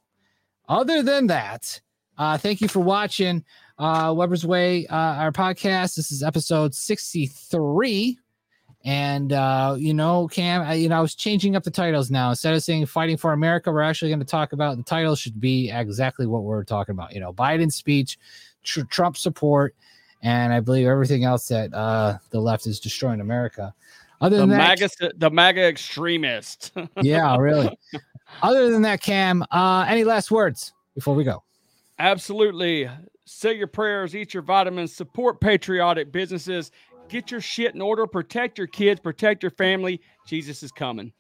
Other 0.69 1.03
than 1.03 1.27
that, 1.29 1.81
uh, 2.19 2.37
thank 2.37 2.61
you 2.61 2.69
for 2.69 2.81
watching 2.81 3.43
uh, 3.79 4.13
Weber's 4.15 4.45
Way, 4.45 4.87
uh, 4.89 4.95
our 4.95 5.33
podcast. 5.33 5.95
This 5.95 6.13
is 6.13 6.23
episode 6.23 6.75
63. 6.75 8.19
And, 8.85 9.33
uh, 9.33 9.77
you 9.79 9.95
know, 9.95 10.29
Cam, 10.29 10.61
I, 10.61 10.75
you 10.75 10.91
know, 10.91 10.99
I 10.99 11.01
was 11.01 11.15
changing 11.15 11.57
up 11.57 11.63
the 11.63 11.71
titles 11.71 12.11
now. 12.11 12.29
Instead 12.29 12.53
of 12.53 12.63
saying 12.63 12.85
fighting 12.85 13.17
for 13.17 13.33
America, 13.33 13.73
we're 13.73 13.81
actually 13.81 14.11
going 14.11 14.19
to 14.19 14.27
talk 14.27 14.53
about 14.53 14.77
the 14.77 14.83
title 14.83 15.17
should 15.17 15.41
be 15.41 15.71
exactly 15.71 16.27
what 16.27 16.43
we're 16.43 16.65
talking 16.65 16.93
about. 16.93 17.15
You 17.15 17.21
know, 17.21 17.33
Biden's 17.33 17.75
speech, 17.75 18.19
tr- 18.63 18.83
Trump 18.83 19.17
support, 19.17 19.75
and 20.23 20.53
I 20.53 20.61
believe 20.61 20.87
everything 20.87 21.25
else 21.25 21.49
that 21.49 21.73
uh, 21.75 22.19
the 22.31 22.41
left 22.41 22.67
is 22.67 22.81
destroying 22.81 23.21
America. 23.21 23.75
Other 24.21 24.37
The 24.37 24.43
than 24.43 24.51
that, 24.51 24.81
MAGA, 24.81 25.11
the 25.17 25.31
MAGA 25.31 25.67
extremist. 25.67 26.73
yeah, 27.03 27.37
really. 27.37 27.77
Other 28.41 28.71
than 28.71 28.83
that, 28.83 29.03
Cam, 29.03 29.45
uh, 29.51 29.85
any 29.89 30.05
last 30.05 30.31
words 30.31 30.73
before 30.95 31.15
we 31.15 31.25
go? 31.25 31.43
Absolutely. 31.99 32.89
Say 33.25 33.55
your 33.55 33.67
prayers, 33.67 34.15
eat 34.15 34.33
your 34.33 34.43
vitamins, 34.43 34.95
support 34.95 35.41
patriotic 35.41 36.13
businesses, 36.13 36.71
get 37.09 37.31
your 37.31 37.41
shit 37.41 37.75
in 37.75 37.81
order, 37.83 38.07
protect 38.07 38.59
your 38.59 38.67
kids, 38.69 39.01
protect 39.01 39.43
your 39.43 39.51
family. 39.51 40.01
Jesus 40.27 40.63
is 40.63 40.71
coming. 40.71 41.13